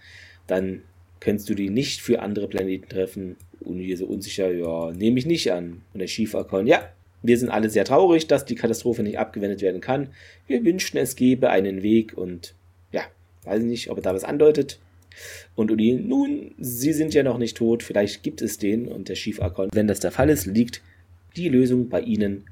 dann 0.46 0.82
Könntest 1.20 1.48
du 1.48 1.54
die 1.54 1.70
nicht 1.70 2.00
für 2.00 2.20
andere 2.20 2.48
Planeten 2.48 2.88
treffen? 2.88 3.36
Und 3.60 3.80
hier 3.80 3.96
so 3.96 4.06
unsicher, 4.06 4.50
ja, 4.52 4.92
nehme 4.92 5.18
ich 5.18 5.26
nicht 5.26 5.52
an. 5.52 5.82
Und 5.92 6.00
der 6.00 6.06
Schiefakon, 6.06 6.66
ja, 6.66 6.88
wir 7.22 7.36
sind 7.36 7.50
alle 7.50 7.68
sehr 7.68 7.84
traurig, 7.84 8.26
dass 8.28 8.44
die 8.44 8.54
Katastrophe 8.54 9.02
nicht 9.02 9.18
abgewendet 9.18 9.60
werden 9.60 9.80
kann. 9.80 10.08
Wir 10.46 10.64
wünschten, 10.64 11.00
es 11.00 11.16
gäbe 11.16 11.50
einen 11.50 11.82
Weg 11.82 12.16
und 12.16 12.54
ja, 12.92 13.02
weiß 13.44 13.62
nicht, 13.62 13.90
ob 13.90 13.98
er 13.98 14.02
da 14.02 14.14
was 14.14 14.24
andeutet. 14.24 14.78
Und 15.56 15.72
Uli, 15.72 15.94
nun, 15.94 16.54
sie 16.58 16.92
sind 16.92 17.14
ja 17.14 17.24
noch 17.24 17.38
nicht 17.38 17.56
tot, 17.56 17.82
vielleicht 17.82 18.22
gibt 18.22 18.40
es 18.40 18.58
den. 18.58 18.86
Und 18.86 19.08
der 19.08 19.16
Schiefakon, 19.16 19.70
wenn 19.72 19.88
das 19.88 20.00
der 20.00 20.12
Fall 20.12 20.30
ist, 20.30 20.46
liegt 20.46 20.80
die 21.36 21.48
Lösung 21.48 21.88
bei 21.88 22.00
ihnen. 22.00 22.44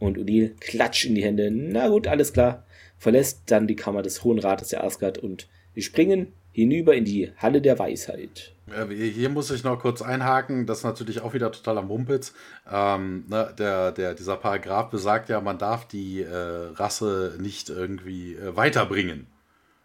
Und 0.00 0.18
Odil 0.18 0.54
klatscht 0.60 1.06
in 1.06 1.14
die 1.14 1.24
Hände. 1.24 1.50
Na 1.50 1.88
gut, 1.88 2.06
alles 2.06 2.32
klar. 2.32 2.64
Verlässt 2.98 3.42
dann 3.46 3.66
die 3.66 3.76
Kammer 3.76 4.02
des 4.02 4.24
Hohen 4.24 4.38
Rates 4.38 4.68
der 4.68 4.84
Asgard 4.84 5.18
und 5.18 5.48
wir 5.74 5.82
springen 5.82 6.28
hinüber 6.58 6.94
in 6.94 7.04
die 7.04 7.30
Halle 7.36 7.60
der 7.60 7.78
Weisheit. 7.78 8.52
Hier 8.90 9.28
muss 9.30 9.50
ich 9.50 9.64
noch 9.64 9.78
kurz 9.78 10.02
einhaken, 10.02 10.66
das 10.66 10.78
ist 10.78 10.84
natürlich 10.84 11.22
auch 11.22 11.32
wieder 11.32 11.50
total 11.52 11.78
am 11.78 11.88
Mumpitz. 11.88 12.34
Ähm, 12.70 13.24
ne, 13.28 13.54
der, 13.58 13.92
der, 13.92 14.14
dieser 14.14 14.36
Paragraph 14.36 14.90
besagt 14.90 15.28
ja, 15.28 15.40
man 15.40 15.58
darf 15.58 15.86
die 15.86 16.20
äh, 16.20 16.34
Rasse 16.74 17.36
nicht 17.40 17.70
irgendwie 17.70 18.34
äh, 18.34 18.56
weiterbringen. 18.56 19.26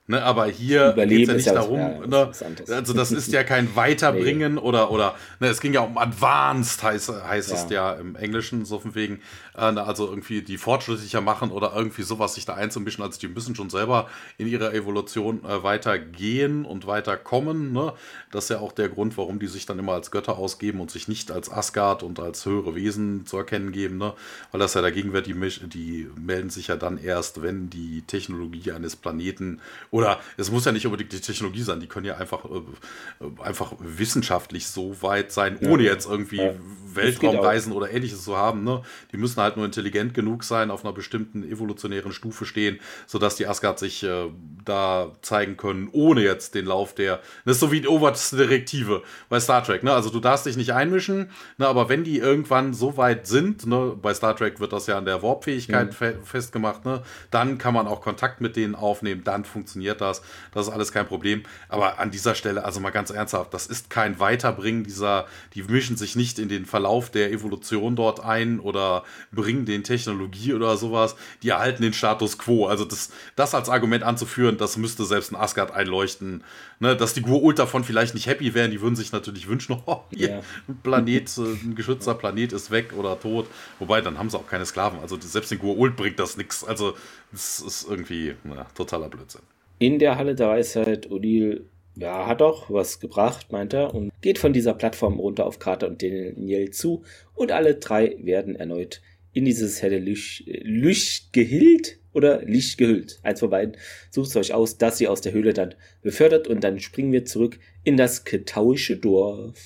Ne, 0.05 0.21
aber 0.21 0.47
hier 0.47 0.91
geht 0.91 1.11
es 1.11 1.27
ja 1.27 1.33
nicht 1.33 1.45
ja 1.45 1.53
darum, 1.53 1.79
ja, 1.79 2.05
ne, 2.05 2.31
also 2.67 2.91
das 2.91 3.13
ist 3.13 3.31
ja 3.31 3.45
kein 3.45 3.73
Weiterbringen 3.77 4.55
nee. 4.55 4.59
oder, 4.59 4.91
oder 4.91 5.15
ne, 5.39 5.47
es 5.47 5.61
ging 5.61 5.71
ja 5.71 5.79
um 5.79 5.97
Advanced, 5.97 6.83
heißt, 6.83 7.09
heißt 7.25 7.53
es 7.53 7.69
ja 7.69 7.93
im 7.93 8.17
Englischen, 8.17 8.65
so 8.65 8.79
von 8.79 8.95
wegen, 8.95 9.21
äh, 9.57 9.71
ne, 9.71 9.81
also 9.81 10.09
irgendwie 10.09 10.41
die 10.41 10.57
fortschrittlicher 10.57 11.21
machen 11.21 11.51
oder 11.51 11.71
irgendwie 11.73 12.01
sowas 12.01 12.35
sich 12.35 12.43
da 12.43 12.55
einzumischen, 12.55 13.01
also 13.01 13.17
die 13.17 13.29
müssen 13.29 13.55
schon 13.55 13.69
selber 13.69 14.09
in 14.37 14.47
ihrer 14.47 14.73
Evolution 14.73 15.45
äh, 15.45 15.63
weitergehen 15.63 16.65
und 16.65 16.85
weiterkommen. 16.85 17.71
Ne? 17.71 17.93
Das 18.29 18.45
ist 18.45 18.49
ja 18.49 18.59
auch 18.59 18.73
der 18.73 18.89
Grund, 18.89 19.17
warum 19.17 19.39
die 19.39 19.47
sich 19.47 19.65
dann 19.65 19.79
immer 19.79 19.93
als 19.93 20.11
Götter 20.11 20.37
ausgeben 20.37 20.81
und 20.81 20.91
sich 20.91 21.07
nicht 21.07 21.31
als 21.31 21.49
Asgard 21.49 22.03
und 22.03 22.19
als 22.19 22.45
höhere 22.45 22.75
Wesen 22.75 23.25
zu 23.25 23.37
erkennen 23.37 23.71
geben, 23.71 23.99
ne? 23.99 24.13
weil 24.51 24.59
das 24.59 24.73
ja 24.73 24.81
dagegen 24.81 25.13
wird, 25.13 25.27
die, 25.27 25.69
die 25.69 26.09
melden 26.19 26.49
sich 26.49 26.67
ja 26.67 26.75
dann 26.75 26.97
erst, 26.97 27.41
wenn 27.41 27.69
die 27.69 28.01
Technologie 28.05 28.73
eines 28.73 28.97
Planeten 28.97 29.61
oder 29.93 30.19
es 30.37 30.49
muss 30.49 30.65
ja 30.65 30.71
nicht 30.71 30.87
unbedingt 30.87 31.13
die 31.13 31.21
Technologie 31.21 31.61
sein, 31.61 31.79
die 31.79 31.85
können 31.85 32.07
ja 32.07 32.17
einfach, 32.17 32.45
äh, 32.45 33.43
einfach 33.43 33.73
wissenschaftlich 33.77 34.65
so 34.65 35.03
weit 35.03 35.31
sein, 35.31 35.59
ohne 35.67 35.83
jetzt 35.83 36.07
irgendwie 36.07 36.37
ja. 36.37 36.55
Weltraumreisen 36.95 37.71
oder 37.71 37.91
ähnliches 37.91 38.23
zu 38.23 38.35
haben. 38.35 38.63
Ne? 38.63 38.81
Die 39.11 39.17
müssen 39.17 39.39
halt 39.39 39.55
nur 39.55 39.65
intelligent 39.65 40.15
genug 40.15 40.45
sein, 40.45 40.71
auf 40.71 40.83
einer 40.83 40.93
bestimmten 40.93 41.43
evolutionären 41.43 42.11
Stufe 42.11 42.45
stehen, 42.45 42.79
sodass 43.05 43.35
die 43.35 43.45
Asgard 43.45 43.77
sich 43.77 44.03
äh, 44.03 44.31
da 44.65 45.11
zeigen 45.21 45.57
können, 45.57 45.89
ohne 45.91 46.23
jetzt 46.23 46.55
den 46.55 46.65
Lauf 46.65 46.95
der. 46.95 47.19
Das 47.45 47.57
ist 47.57 47.59
so 47.59 47.71
wie 47.71 47.81
die 47.81 47.87
oberste 47.87 48.37
Direktive 48.37 49.03
bei 49.29 49.39
Star 49.39 49.63
Trek. 49.63 49.83
Ne? 49.83 49.93
Also 49.93 50.09
du 50.09 50.19
darfst 50.19 50.47
dich 50.47 50.57
nicht 50.57 50.73
einmischen, 50.73 51.29
ne? 51.59 51.67
aber 51.67 51.87
wenn 51.87 52.03
die 52.03 52.17
irgendwann 52.17 52.73
so 52.73 52.97
weit 52.97 53.27
sind, 53.27 53.67
ne? 53.67 53.95
bei 54.01 54.15
Star 54.15 54.35
Trek 54.35 54.59
wird 54.59 54.73
das 54.73 54.87
ja 54.87 54.97
an 54.97 55.05
der 55.05 55.21
Warp-Fähigkeit 55.21 55.89
mhm. 55.89 55.93
fe 55.93 56.17
festgemacht, 56.23 56.83
ne? 56.83 57.03
dann 57.29 57.59
kann 57.59 57.75
man 57.75 57.85
auch 57.85 58.01
Kontakt 58.01 58.41
mit 58.41 58.55
denen 58.55 58.73
aufnehmen, 58.73 59.23
dann 59.23 59.45
funktioniert 59.45 59.82
das. 59.83 60.21
Das 60.53 60.67
ist 60.67 60.73
alles 60.73 60.91
kein 60.91 61.07
Problem. 61.07 61.43
Aber 61.69 61.99
an 61.99 62.11
dieser 62.11 62.35
Stelle, 62.35 62.63
also 62.63 62.79
mal 62.79 62.91
ganz 62.91 63.09
ernsthaft, 63.09 63.53
das 63.53 63.67
ist 63.67 63.89
kein 63.89 64.19
Weiterbringen 64.19 64.83
dieser, 64.83 65.25
die 65.53 65.63
mischen 65.63 65.97
sich 65.97 66.15
nicht 66.15 66.39
in 66.39 66.49
den 66.49 66.65
Verlauf 66.65 67.09
der 67.09 67.31
Evolution 67.31 67.95
dort 67.95 68.23
ein 68.23 68.59
oder 68.59 69.03
bringen 69.31 69.65
den 69.65 69.83
Technologie 69.83 70.53
oder 70.53 70.77
sowas. 70.77 71.15
Die 71.41 71.49
erhalten 71.49 71.83
den 71.83 71.93
Status 71.93 72.37
quo. 72.37 72.67
Also 72.67 72.85
das, 72.85 73.11
das 73.35 73.53
als 73.53 73.69
Argument 73.69 74.03
anzuführen, 74.03 74.57
das 74.57 74.77
müsste 74.77 75.05
selbst 75.05 75.31
ein 75.31 75.35
Asgard 75.35 75.71
einleuchten. 75.71 76.43
Ne, 76.83 76.97
dass 76.97 77.13
die 77.13 77.21
Gur 77.21 77.53
davon 77.53 77.85
vielleicht 77.85 78.13
nicht 78.13 78.27
happy 78.27 78.53
wären, 78.53 78.69
die 78.69 78.81
würden 78.81 78.97
sich 78.97 79.13
natürlich 79.13 79.47
wünschen, 79.47 79.81
oh, 79.85 80.01
hier, 80.09 80.29
yeah. 80.29 80.43
ein 80.67 80.77
Planet, 80.83 81.37
äh, 81.37 81.41
ein 81.41 81.75
geschützter 81.75 82.13
Planet 82.13 82.51
ist 82.51 82.71
weg 82.71 82.91
oder 82.97 83.17
tot. 83.17 83.47
Wobei, 83.79 84.01
dann 84.01 84.17
haben 84.17 84.29
sie 84.29 84.37
auch 84.37 84.47
keine 84.47 84.65
Sklaven. 84.65 84.99
Also 84.99 85.17
selbst 85.21 85.49
den 85.49 85.59
Gur 85.59 85.89
bringt 85.91 86.19
das 86.19 86.35
nichts. 86.35 86.63
Also 86.63 86.97
das 87.31 87.61
ist 87.61 87.87
irgendwie 87.89 88.35
na, 88.43 88.65
totaler 88.75 89.07
Blödsinn 89.07 89.41
in 89.83 89.99
der 89.99 90.17
Halle 90.17 90.33
der 90.33 90.47
Weisheit. 90.47 91.11
Odile, 91.11 91.65
ja, 91.95 92.25
hat 92.25 92.39
doch 92.39 92.69
was 92.69 93.01
gebracht, 93.01 93.51
meint 93.51 93.73
er, 93.73 93.93
und 93.93 94.11
geht 94.21 94.39
von 94.39 94.53
dieser 94.53 94.73
Plattform 94.73 95.19
runter 95.19 95.45
auf 95.45 95.59
Carter 95.59 95.87
und 95.89 96.01
Daniel 96.01 96.71
zu. 96.71 97.03
Und 97.35 97.51
alle 97.51 97.75
drei 97.75 98.15
werden 98.19 98.55
erneut 98.55 99.01
in 99.33 99.43
dieses 99.43 99.81
helle 99.81 99.99
Licht, 99.99 101.33
gehüllt 101.33 101.99
oder 102.13 102.43
Licht 102.45 102.77
gehüllt. 102.77 103.19
Eins 103.23 103.41
von 103.41 103.49
beiden. 103.49 103.75
Sucht 104.09 104.29
es 104.29 104.35
euch 104.37 104.53
aus, 104.53 104.77
dass 104.77 104.99
sie 104.99 105.09
aus 105.09 105.19
der 105.19 105.33
Höhle 105.33 105.53
dann 105.53 105.75
befördert 106.01 106.47
und 106.47 106.63
dann 106.63 106.79
springen 106.79 107.11
wir 107.11 107.25
zurück 107.25 107.59
in 107.83 107.97
das 107.97 108.23
ketauische 108.23 108.95
Dorf. 108.95 109.59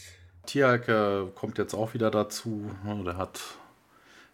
Tiak 0.47 1.35
kommt 1.35 1.59
jetzt 1.59 1.75
auch 1.75 1.93
wieder 1.93 2.09
dazu. 2.09 2.71
Der 3.05 3.17
hat 3.17 3.56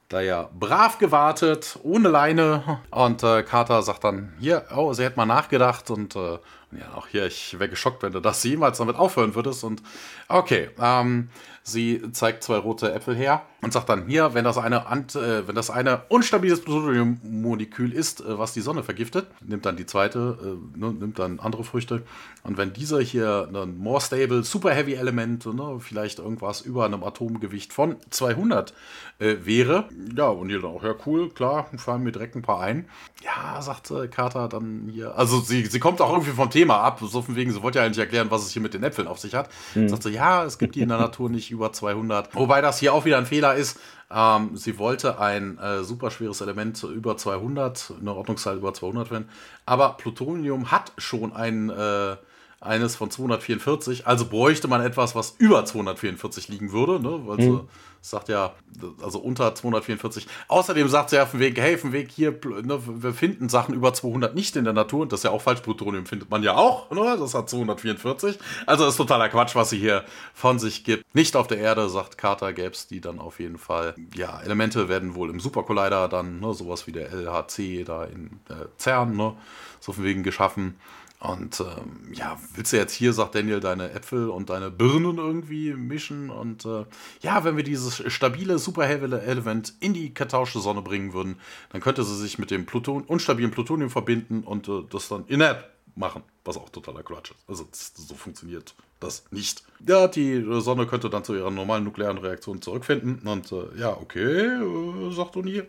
da 0.09 0.21
ja 0.21 0.49
brav 0.57 0.99
gewartet, 0.99 1.79
ohne 1.83 2.09
Leine. 2.09 2.81
Und 2.91 3.23
äh, 3.23 3.43
Carter 3.43 3.81
sagt 3.81 4.03
dann, 4.03 4.33
hier, 4.39 4.65
oh, 4.75 4.93
sie 4.93 5.03
hätte 5.03 5.17
mal 5.17 5.25
nachgedacht 5.25 5.89
und 5.89 6.15
äh, 6.15 6.39
ja, 6.71 6.93
auch 6.95 7.07
hier, 7.07 7.25
ich 7.25 7.59
wäre 7.59 7.69
geschockt, 7.69 8.03
wenn 8.03 8.13
du 8.13 8.19
das 8.19 8.43
jemals 8.43 8.77
damit 8.77 8.95
aufhören 8.95 9.35
würdest. 9.35 9.63
Und 9.63 9.81
okay, 10.27 10.69
ähm, 10.79 11.29
sie 11.63 12.01
zeigt 12.11 12.43
zwei 12.43 12.57
rote 12.57 12.93
Äpfel 12.93 13.15
her 13.15 13.43
und 13.61 13.71
sagt 13.71 13.87
dann 13.87 14.05
hier, 14.05 14.33
wenn 14.33 14.43
das 14.43 14.57
eine, 14.57 14.85
äh, 14.85 15.47
wenn 15.47 15.55
das 15.55 15.69
eine 15.69 16.01
unstabiles 16.09 16.61
Plutoniummolekül 16.61 17.93
ist, 17.93 18.19
äh, 18.19 18.37
was 18.37 18.53
die 18.53 18.59
Sonne 18.59 18.83
vergiftet, 18.83 19.27
nimmt 19.41 19.65
dann 19.65 19.77
die 19.77 19.85
zweite, 19.85 20.37
äh, 20.41 20.77
ne, 20.77 20.91
nimmt 20.91 21.17
dann 21.19 21.39
andere 21.39 21.63
Früchte. 21.63 22.03
Und 22.43 22.57
wenn 22.57 22.73
dieser 22.73 22.99
hier 22.99 23.49
ein 23.53 23.77
more 23.77 24.01
stable, 24.01 24.43
super 24.43 24.71
heavy 24.71 24.95
Element, 24.95 25.45
ne, 25.45 25.77
vielleicht 25.79 26.19
irgendwas 26.19 26.61
über 26.61 26.83
einem 26.83 27.03
Atomgewicht 27.03 27.71
von 27.71 27.95
200 28.09 28.73
äh, 29.19 29.37
wäre, 29.43 29.87
ja, 30.15 30.27
und 30.27 30.49
ihr 30.49 30.59
dann 30.59 30.71
auch, 30.71 30.83
ja, 30.83 30.93
cool, 31.05 31.29
klar, 31.29 31.69
fallen 31.77 32.03
mir 32.03 32.11
direkt 32.11 32.35
ein 32.35 32.41
paar 32.41 32.59
ein. 32.59 32.89
Ja, 33.23 33.61
sagte 33.61 34.09
Carter 34.09 34.49
dann 34.49 34.89
hier, 34.91 35.17
also 35.17 35.39
sie, 35.39 35.65
sie 35.65 35.79
kommt 35.79 36.01
auch 36.01 36.11
irgendwie 36.11 36.31
vom 36.31 36.49
Thema 36.49 36.79
ab, 36.79 36.99
so 37.01 37.21
von 37.21 37.37
wegen, 37.37 37.51
sie 37.53 37.61
wollte 37.63 37.79
ja 37.79 37.85
eigentlich 37.85 37.99
erklären, 37.99 38.29
was 38.29 38.43
es 38.43 38.51
hier 38.51 38.61
mit 38.61 38.73
den 38.73 38.83
Äpfeln 38.83 39.07
auf 39.07 39.19
sich 39.19 39.33
hat. 39.33 39.49
Mhm. 39.75 39.87
Sagt 39.87 40.03
so, 40.03 40.09
ja, 40.09 40.43
es 40.43 40.57
gibt 40.57 40.75
die 40.75 40.81
in 40.81 40.89
der 40.89 40.97
Natur 40.97 41.29
nicht 41.29 41.52
über 41.53 41.71
200. 41.71 42.35
Wobei 42.35 42.61
das 42.61 42.79
hier 42.79 42.93
auch 42.93 43.05
wieder 43.05 43.17
ein 43.17 43.25
Fehler 43.25 43.55
ist. 43.55 43.79
Ähm, 44.11 44.57
sie 44.57 44.77
wollte 44.77 45.19
ein 45.19 45.57
äh, 45.57 45.83
super 45.83 46.11
schweres 46.11 46.41
Element 46.41 46.81
über 46.83 47.15
200, 47.15 47.93
eine 48.01 48.13
Ordnungszahl 48.13 48.57
über 48.57 48.73
200 48.73 49.11
werden. 49.11 49.29
Aber 49.65 49.93
Plutonium 49.93 50.71
hat 50.71 50.91
schon 50.97 51.33
ein, 51.33 51.69
äh, 51.69 52.15
eines 52.63 52.95
von 52.95 53.11
244, 53.11 54.07
also 54.07 54.25
bräuchte 54.25 54.67
man 54.67 54.81
etwas, 54.81 55.15
was 55.15 55.35
über 55.37 55.65
244 55.65 56.47
liegen 56.47 56.71
würde, 56.71 56.99
ne? 57.01 57.21
weil 57.25 57.37
mhm. 57.37 57.41
sie 57.41 57.59
sagt 58.03 58.27
ja, 58.27 58.53
also 59.01 59.19
unter 59.19 59.55
244. 59.55 60.27
Außerdem 60.49 60.89
sagt 60.89 61.09
sie 61.09 61.15
ja 61.15 61.25
von 61.25 61.39
Weg, 61.39 61.57
hey, 61.57 61.77
von 61.77 61.93
Weg 61.93 62.11
hier, 62.11 62.31
ne, 62.31 62.79
wir 62.85 63.13
finden 63.13 63.47
Sachen 63.47 63.73
über 63.73 63.93
200 63.93 64.35
nicht 64.35 64.55
in 64.57 64.65
der 64.65 64.73
Natur 64.73 65.03
und 65.03 65.11
das 65.13 65.21
ist 65.21 65.23
ja 65.23 65.31
auch 65.31 65.41
falsch. 65.41 65.61
Plutonium 65.61 66.05
findet 66.05 66.29
man 66.29 66.43
ja 66.43 66.55
auch, 66.55 66.91
ne? 66.91 67.15
das 67.17 67.33
hat 67.33 67.49
244. 67.49 68.37
Also 68.65 68.85
ist 68.85 68.97
totaler 68.97 69.29
Quatsch, 69.29 69.55
was 69.55 69.69
sie 69.69 69.79
hier 69.79 70.03
von 70.33 70.59
sich 70.59 70.83
gibt. 70.83 71.15
Nicht 71.15 71.37
auf 71.37 71.47
der 71.47 71.59
Erde, 71.59 71.87
sagt 71.87 72.17
Carter, 72.17 72.51
gäbe 72.51 72.71
es 72.71 72.87
die 72.87 72.99
dann 72.99 73.19
auf 73.19 73.39
jeden 73.39 73.57
Fall. 73.57 73.95
Ja, 74.13 74.41
Elemente 74.41 74.89
werden 74.89 75.15
wohl 75.15 75.29
im 75.29 75.39
Supercollider 75.39 76.09
dann, 76.09 76.41
ne, 76.41 76.53
sowas 76.53 76.85
wie 76.87 76.91
der 76.91 77.09
LHC 77.13 77.85
da 77.85 78.03
in 78.03 78.31
äh, 78.49 78.65
CERN, 78.77 79.15
ne, 79.15 79.33
so 79.79 79.93
von 79.93 80.03
wegen 80.03 80.23
geschaffen. 80.23 80.75
Und 81.23 81.61
ähm, 81.61 82.13
ja, 82.13 82.37
willst 82.53 82.73
du 82.73 82.77
jetzt 82.77 82.91
hier, 82.91 83.13
sagt 83.13 83.33
Daniel, 83.35 83.61
deine 83.61 83.91
Äpfel 83.91 84.29
und 84.29 84.49
deine 84.49 84.69
Birnen 84.69 85.19
irgendwie 85.19 85.73
mischen? 85.73 86.29
Und 86.29 86.65
äh, 86.65 86.83
ja, 87.21 87.45
wenn 87.45 87.55
wir 87.55 87.63
dieses 87.63 88.03
stabile 88.11 88.59
Super-Heavy-Element 88.59 89.73
in 89.79 89.93
die 89.93 90.13
katausche 90.13 90.59
Sonne 90.59 90.81
bringen 90.81 91.13
würden, 91.13 91.39
dann 91.69 91.79
könnte 91.79 92.03
sie 92.03 92.17
sich 92.17 92.39
mit 92.39 92.51
dem 92.51 92.65
Pluton 92.65 93.03
unstabilen 93.03 93.51
Plutonium 93.51 93.89
verbinden 93.89 94.43
und 94.43 94.67
äh, 94.67 94.83
das 94.89 95.07
dann 95.07 95.25
inert 95.27 95.69
machen, 95.95 96.23
was 96.43 96.57
auch 96.57 96.67
totaler 96.67 97.03
Quatsch 97.03 97.31
ist. 97.31 97.39
Also 97.47 97.67
das, 97.71 97.93
so 97.95 98.15
funktioniert 98.15 98.75
das 98.99 99.23
nicht. 99.31 99.63
Ja, 99.87 100.09
die 100.09 100.43
Sonne 100.59 100.87
könnte 100.87 101.09
dann 101.09 101.23
zu 101.23 101.35
ihrer 101.35 101.51
normalen 101.51 101.85
nuklearen 101.85 102.17
Reaktion 102.17 102.61
zurückfinden. 102.61 103.25
Und 103.25 103.49
äh, 103.53 103.79
ja, 103.79 103.91
okay, 103.91 104.45
äh, 104.45 105.11
sagt 105.13 105.37
Uni. 105.37 105.63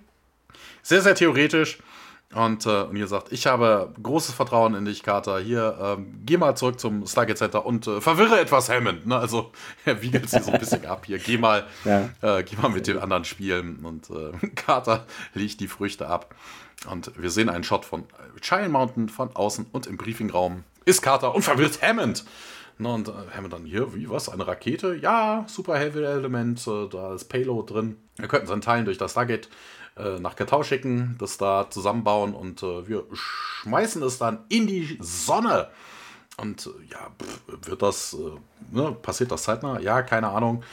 Sehr, 0.82 1.00
sehr 1.00 1.14
theoretisch. 1.14 1.78
Und, 2.34 2.66
äh, 2.66 2.82
und 2.82 2.96
ihr 2.96 3.06
sagt, 3.06 3.30
ich 3.32 3.46
habe 3.46 3.92
großes 4.02 4.34
Vertrauen 4.34 4.74
in 4.74 4.84
dich, 4.84 5.04
Carter. 5.04 5.38
Hier, 5.38 5.78
ähm, 5.80 6.20
geh 6.26 6.36
mal 6.36 6.56
zurück 6.56 6.80
zum 6.80 7.06
Stargate 7.06 7.38
Center 7.38 7.64
und 7.64 7.86
äh, 7.86 8.00
verwirre 8.00 8.40
etwas 8.40 8.68
Hammond. 8.68 9.06
Ne? 9.06 9.16
Also 9.16 9.52
er 9.84 10.02
wiegelt 10.02 10.28
sie 10.28 10.40
so 10.40 10.50
ein 10.50 10.58
bisschen 10.58 10.84
ab. 10.86 11.06
Hier, 11.06 11.18
geh 11.18 11.38
mal, 11.38 11.64
ja. 11.84 12.10
äh, 12.22 12.42
geh 12.42 12.56
mal 12.56 12.70
mit 12.70 12.88
den 12.88 12.98
anderen 12.98 13.24
spielen. 13.24 13.84
Und 13.84 14.10
äh, 14.10 14.46
Carter 14.56 15.06
legt 15.34 15.60
die 15.60 15.68
Früchte 15.68 16.08
ab. 16.08 16.34
Und 16.90 17.12
wir 17.16 17.30
sehen 17.30 17.48
einen 17.48 17.64
Shot 17.64 17.84
von 17.84 18.04
Giant 18.40 18.72
Mountain 18.72 19.08
von 19.08 19.34
außen 19.34 19.66
und 19.70 19.86
im 19.86 19.96
Briefingraum 19.96 20.64
ist 20.84 21.02
Carter 21.02 21.34
und 21.34 21.42
verwirrt 21.42 21.80
Hammond. 21.82 22.24
Ne, 22.76 22.92
und 22.92 23.08
äh, 23.08 23.12
Hammond 23.36 23.52
dann 23.52 23.64
hier, 23.64 23.94
wie, 23.94 24.10
was, 24.10 24.28
eine 24.28 24.46
Rakete? 24.46 24.96
Ja, 24.96 25.44
super 25.46 25.78
Heavy 25.78 26.02
Element, 26.02 26.66
äh, 26.66 26.88
da 26.88 27.14
ist 27.14 27.26
Payload 27.26 27.72
drin. 27.72 27.96
Wir 28.16 28.26
könnten 28.26 28.48
seinen 28.48 28.62
Teilen 28.62 28.84
durch 28.84 28.98
das 28.98 29.12
Stargate 29.12 29.48
äh, 29.96 30.18
nach 30.18 30.36
Katau 30.36 30.62
schicken, 30.62 31.16
das 31.18 31.38
da 31.38 31.70
zusammenbauen 31.70 32.34
und 32.34 32.62
äh, 32.62 32.88
wir 32.88 33.04
schmeißen 33.12 34.02
es 34.02 34.18
dann 34.18 34.44
in 34.48 34.66
die 34.66 34.98
Sonne. 35.00 35.68
Und 36.36 36.66
äh, 36.66 36.70
ja, 36.90 37.10
pff, 37.22 37.68
wird 37.68 37.82
das, 37.82 38.14
äh, 38.14 38.76
ne, 38.76 38.92
passiert 38.92 39.30
das 39.30 39.44
zeitnah? 39.44 39.78
Ja, 39.80 40.02
keine 40.02 40.28
Ahnung. 40.28 40.64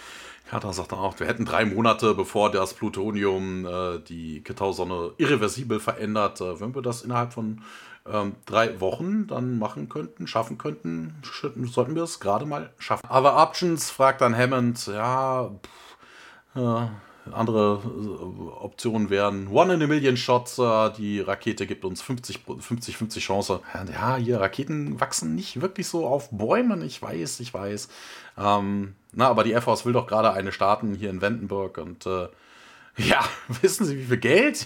Carter 0.50 0.74
sagt 0.74 0.92
dann 0.92 1.00
auch, 1.00 1.20
wir 1.20 1.28
hätten 1.28 1.46
drei 1.46 1.66
Monate, 1.66 2.14
bevor 2.14 2.52
das 2.52 2.74
Plutonium 2.74 3.66
die 4.10 4.44
Ketau-Sonne 4.44 5.14
irreversibel 5.18 5.80
verändert. 5.80 6.42
Wenn 6.42 6.76
wir 6.76 6.82
das 6.82 7.04
innerhalb 7.04 7.32
von 7.32 7.62
ähm, 8.06 8.36
drei 8.46 8.82
Wochen 8.82 9.28
dann 9.28 9.60
machen 9.60 9.88
könnten, 9.88 10.28
schaffen 10.28 10.58
könnten, 10.58 11.22
sollten 11.24 11.96
wir 11.96 12.04
es 12.04 12.20
gerade 12.20 12.46
mal 12.46 12.74
schaffen. 12.80 13.08
Aber 13.08 13.42
Options 13.42 13.92
fragt 13.92 14.20
dann 14.20 14.36
Hammond, 14.38 14.88
ja, 14.88 15.52
pff, 16.56 16.90
andere 17.32 17.82
äh, 17.84 18.64
Optionen 18.64 19.10
wären 19.10 19.48
One 19.48 19.76
in 19.76 19.84
a 19.84 19.88
Million 19.88 20.18
Shots. 20.18 20.58
Äh, 20.58 20.92
die 20.98 21.20
Rakete 21.20 21.68
gibt 21.68 21.86
uns 21.86 22.02
50, 22.02 22.42
50, 22.60 22.98
50 22.98 23.24
Chance. 23.24 23.62
Ja, 23.92 24.16
hier 24.18 24.40
Raketen 24.40 25.00
wachsen 25.00 25.36
nicht 25.36 25.62
wirklich 25.62 25.88
so 25.88 26.06
auf 26.06 26.30
Bäumen. 26.32 26.82
Ich 26.82 27.02
weiß, 27.02 27.40
ich 27.40 27.54
weiß. 27.54 27.90
Ähm, 28.38 28.96
na, 29.14 29.28
aber 29.28 29.44
die 29.44 29.52
Air 29.52 29.62
Force 29.62 29.86
will 29.86 29.94
doch 29.94 30.08
gerade 30.08 30.34
eine 30.34 30.52
starten 30.52 30.96
hier 30.96 31.10
in 31.10 31.22
Wendenburg 31.22 31.78
und 31.78 32.06
äh, 32.06 32.28
ja, 32.98 33.24
wissen 33.62 33.86
Sie, 33.86 33.98
wie 33.98 34.06
viel 34.06 34.18
Geld 34.18 34.66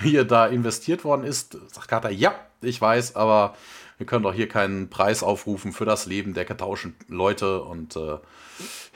hier 0.00 0.24
da 0.24 0.46
investiert 0.46 1.04
worden 1.04 1.24
ist? 1.24 1.58
Sagt 1.72 1.88
Carter, 1.88 2.10
ja, 2.10 2.34
ich 2.62 2.80
weiß, 2.80 3.16
aber 3.16 3.56
wir 3.98 4.06
können 4.06 4.22
doch 4.22 4.32
hier 4.32 4.48
keinen 4.48 4.88
Preis 4.88 5.22
aufrufen 5.22 5.72
für 5.72 5.84
das 5.84 6.06
Leben 6.06 6.32
der 6.32 6.44
getauschen 6.44 6.94
Leute. 7.08 7.62
Und 7.62 7.96
äh, 7.96 8.18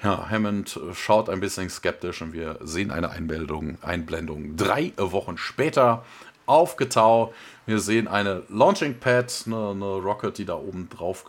ja, 0.02 0.28
Hammond 0.30 0.78
schaut 0.94 1.28
ein 1.28 1.40
bisschen 1.40 1.70
skeptisch 1.70 2.22
und 2.22 2.32
wir 2.32 2.58
sehen 2.62 2.90
eine 2.90 3.10
Einblendung, 3.10 3.78
Einblendung 3.82 4.56
drei 4.56 4.92
Wochen 4.96 5.38
später 5.38 6.04
auf 6.46 6.76
Getau. 6.76 7.32
Wir 7.66 7.78
sehen 7.78 8.08
eine 8.08 8.42
Launching 8.48 8.98
Pad, 8.98 9.44
eine, 9.46 9.70
eine 9.70 9.84
Rocket, 9.84 10.38
die 10.38 10.44
da 10.44 10.54
oben 10.56 10.88
drauf 10.88 11.24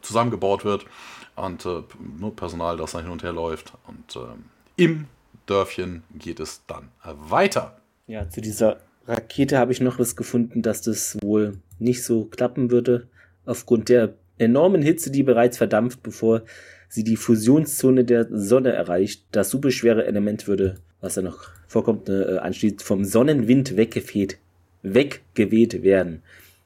zusammengebaut 0.00 0.64
wird 0.64 0.86
und 1.34 1.66
äh, 1.66 1.82
nur 2.18 2.34
Personal, 2.34 2.76
das 2.76 2.92
da 2.92 3.00
hin 3.00 3.10
und 3.10 3.22
her 3.22 3.32
läuft. 3.32 3.72
Und 3.86 4.16
äh, 4.16 4.82
im 4.82 5.06
Dörfchen 5.46 6.02
geht 6.14 6.40
es 6.40 6.62
dann 6.66 6.88
weiter. 7.02 7.76
Ja, 8.06 8.28
zu 8.28 8.40
dieser 8.40 8.80
Rakete 9.06 9.58
habe 9.58 9.72
ich 9.72 9.80
noch 9.80 9.98
was 9.98 10.16
gefunden, 10.16 10.62
dass 10.62 10.82
das 10.82 11.18
wohl 11.22 11.58
nicht 11.78 12.02
so 12.04 12.24
klappen 12.24 12.70
würde, 12.70 13.08
aufgrund 13.44 13.88
der 13.88 14.14
enormen 14.38 14.82
Hitze, 14.82 15.10
die 15.10 15.22
bereits 15.22 15.58
verdampft, 15.58 16.02
bevor 16.02 16.42
sie 16.88 17.04
die 17.04 17.16
Fusionszone 17.16 18.04
der 18.04 18.26
Sonne 18.30 18.72
erreicht. 18.72 19.24
Das 19.32 19.50
superschwere 19.50 20.06
Element 20.06 20.46
würde, 20.46 20.76
was 21.00 21.14
da 21.14 21.22
noch 21.22 21.50
vorkommt, 21.66 22.08
äh, 22.08 22.38
anschließend 22.38 22.82
vom 22.82 23.04
Sonnenwind 23.04 23.76
weggeweht, 23.76 24.38
weggeweht 24.82 25.82
werden. 25.82 26.22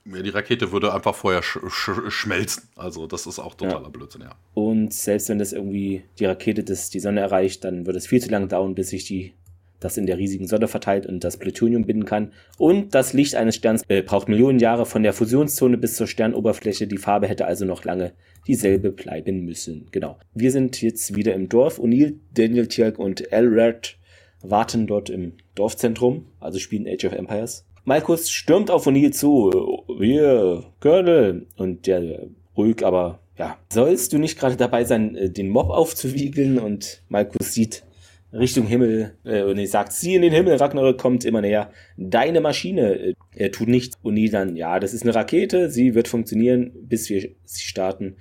Ja, 0.06 0.22
die 0.22 0.30
Rakete 0.30 0.72
würde 0.72 0.94
einfach 0.94 1.14
vorher 1.14 1.42
sch 1.42 1.58
sch 1.68 1.90
schmelzen. 2.08 2.68
Also 2.74 3.06
das 3.06 3.26
ist 3.26 3.38
auch 3.38 3.54
totaler 3.54 3.84
ja. 3.84 3.88
Blödsinn, 3.88 4.22
ja. 4.22 4.34
Und 4.54 4.94
selbst 4.94 5.28
wenn 5.28 5.38
das 5.38 5.52
irgendwie 5.52 6.04
die 6.18 6.24
Rakete 6.24 6.64
das, 6.64 6.90
die 6.90 7.00
Sonne 7.00 7.20
erreicht, 7.20 7.64
dann 7.64 7.86
wird 7.86 7.96
es 7.96 8.06
viel 8.06 8.20
zu 8.20 8.30
lange 8.30 8.48
dauern, 8.48 8.74
bis 8.74 8.88
sich 8.88 9.04
die 9.04 9.34
das 9.81 9.97
in 9.97 10.07
der 10.07 10.18
riesigen 10.18 10.47
Sonne 10.47 10.68
verteilt 10.68 11.07
und 11.07 11.24
das 11.24 11.39
Plutonium 11.39 11.85
binden 11.85 12.05
kann. 12.05 12.33
Und 12.59 12.95
das 12.95 13.12
Licht 13.12 13.35
eines 13.35 13.57
Sterns 13.57 13.83
äh, 13.89 14.03
braucht 14.03 14.28
Millionen 14.28 14.59
Jahre 14.59 14.87
von 14.87 15.03
der 15.03 15.12
Fusionszone 15.12 15.78
bis 15.78 15.97
zur 15.97 16.07
Sternoberfläche. 16.07 16.87
Die 16.87 16.99
Farbe 16.99 17.26
hätte 17.26 17.47
also 17.47 17.64
noch 17.64 17.85
lange 17.85 18.12
dieselbe 18.47 18.93
bleiben 18.93 19.45
müssen. 19.45 19.89
Genau. 19.91 20.18
Wir 20.35 20.53
sind 20.53 20.81
jetzt 20.83 21.16
wieder 21.16 21.35
im 21.35 21.49
Dorf. 21.49 21.78
O'Neill, 21.78 22.14
Daniel 22.35 22.68
Tjalk 22.68 22.99
und 22.99 23.33
Elred 23.33 23.97
warten 24.43 24.87
dort 24.87 25.11
im 25.11 25.35
Dorfzentrum, 25.55 26.26
also 26.39 26.59
spielen 26.59 26.87
Age 26.87 27.05
of 27.07 27.12
Empires. 27.12 27.66
Malkus 27.85 28.31
stürmt 28.31 28.70
auf 28.70 28.87
O'Neill 28.87 29.11
zu. 29.12 29.51
Wir, 29.99 30.64
Colonel. 30.81 31.47
Und 31.57 31.87
der 31.87 32.28
ruhig, 32.57 32.85
aber 32.85 33.20
ja, 33.39 33.57
sollst 33.72 34.12
du 34.12 34.18
nicht 34.18 34.39
gerade 34.39 34.57
dabei 34.57 34.85
sein, 34.85 35.16
äh, 35.16 35.31
den 35.31 35.49
Mob 35.49 35.70
aufzuwiegeln? 35.70 36.59
Und 36.59 37.03
Malkus 37.09 37.55
sieht 37.55 37.85
Richtung 38.33 38.66
Himmel, 38.66 39.16
äh, 39.24 39.43
und 39.43 39.59
er 39.59 39.66
sagt, 39.66 39.93
sieh 39.93 40.14
in 40.14 40.22
den 40.22 40.33
Himmel, 40.33 40.57
Ragnarök 40.57 40.99
kommt 40.99 41.24
immer 41.24 41.41
näher. 41.41 41.72
Deine 41.97 42.41
Maschine, 42.41 42.95
äh, 42.95 43.14
er 43.35 43.51
tut 43.51 43.68
nichts. 43.68 43.97
Und 44.03 44.14
die 44.14 44.31
dann, 44.31 44.57
ja, 44.57 44.78
das 44.78 44.95
ist 44.95 45.03
eine 45.03 45.14
Rakete, 45.14 45.70
sie 45.70 45.95
wird 45.95 46.09
funktionieren, 46.09 46.72
bis 46.74 47.11
wir 47.11 47.28
sie 47.45 47.62
starten. 47.62 48.16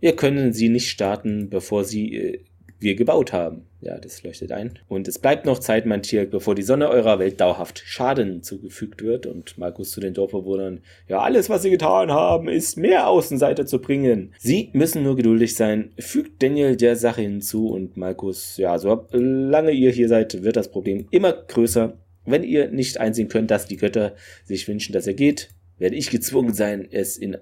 Wir 0.00 0.16
können 0.16 0.52
sie 0.52 0.68
nicht 0.68 0.90
starten, 0.90 1.48
bevor 1.48 1.84
sie 1.84 2.14
äh, 2.14 2.44
wir 2.84 2.94
gebaut 2.94 3.32
haben. 3.32 3.66
Ja, 3.80 3.98
das 3.98 4.22
leuchtet 4.22 4.52
ein. 4.52 4.78
Und 4.88 5.08
es 5.08 5.18
bleibt 5.18 5.44
noch 5.44 5.58
Zeit, 5.58 5.84
mein 5.84 6.02
Tier, 6.02 6.24
bevor 6.30 6.54
die 6.54 6.62
Sonne 6.62 6.88
eurer 6.88 7.18
Welt 7.18 7.40
dauerhaft 7.40 7.82
Schaden 7.84 8.42
zugefügt 8.42 9.02
wird. 9.02 9.26
Und 9.26 9.58
Markus 9.58 9.90
zu 9.90 10.00
den 10.00 10.14
Dorfbewohnern, 10.14 10.80
ja, 11.08 11.20
alles, 11.20 11.50
was 11.50 11.62
sie 11.62 11.70
getan 11.70 12.12
haben, 12.12 12.48
ist 12.48 12.76
mehr 12.76 13.08
Außenseiter 13.08 13.66
zu 13.66 13.80
bringen. 13.80 14.32
Sie 14.38 14.70
müssen 14.72 15.02
nur 15.02 15.16
geduldig 15.16 15.56
sein, 15.56 15.90
fügt 15.98 16.42
Daniel 16.42 16.76
der 16.76 16.96
Sache 16.96 17.22
hinzu. 17.22 17.68
Und 17.68 17.96
Markus, 17.96 18.56
ja, 18.56 18.78
solange 18.78 19.72
ihr 19.72 19.90
hier 19.90 20.08
seid, 20.08 20.44
wird 20.44 20.56
das 20.56 20.70
Problem 20.70 21.06
immer 21.10 21.32
größer. 21.32 21.98
Wenn 22.26 22.44
ihr 22.44 22.70
nicht 22.70 22.98
einsehen 22.98 23.28
könnt, 23.28 23.50
dass 23.50 23.66
die 23.66 23.76
Götter 23.76 24.14
sich 24.44 24.68
wünschen, 24.68 24.92
dass 24.92 25.06
er 25.06 25.14
geht, 25.14 25.50
werde 25.78 25.96
ich 25.96 26.10
gezwungen 26.10 26.54
sein, 26.54 26.86
es 26.90 27.18
in, 27.18 27.36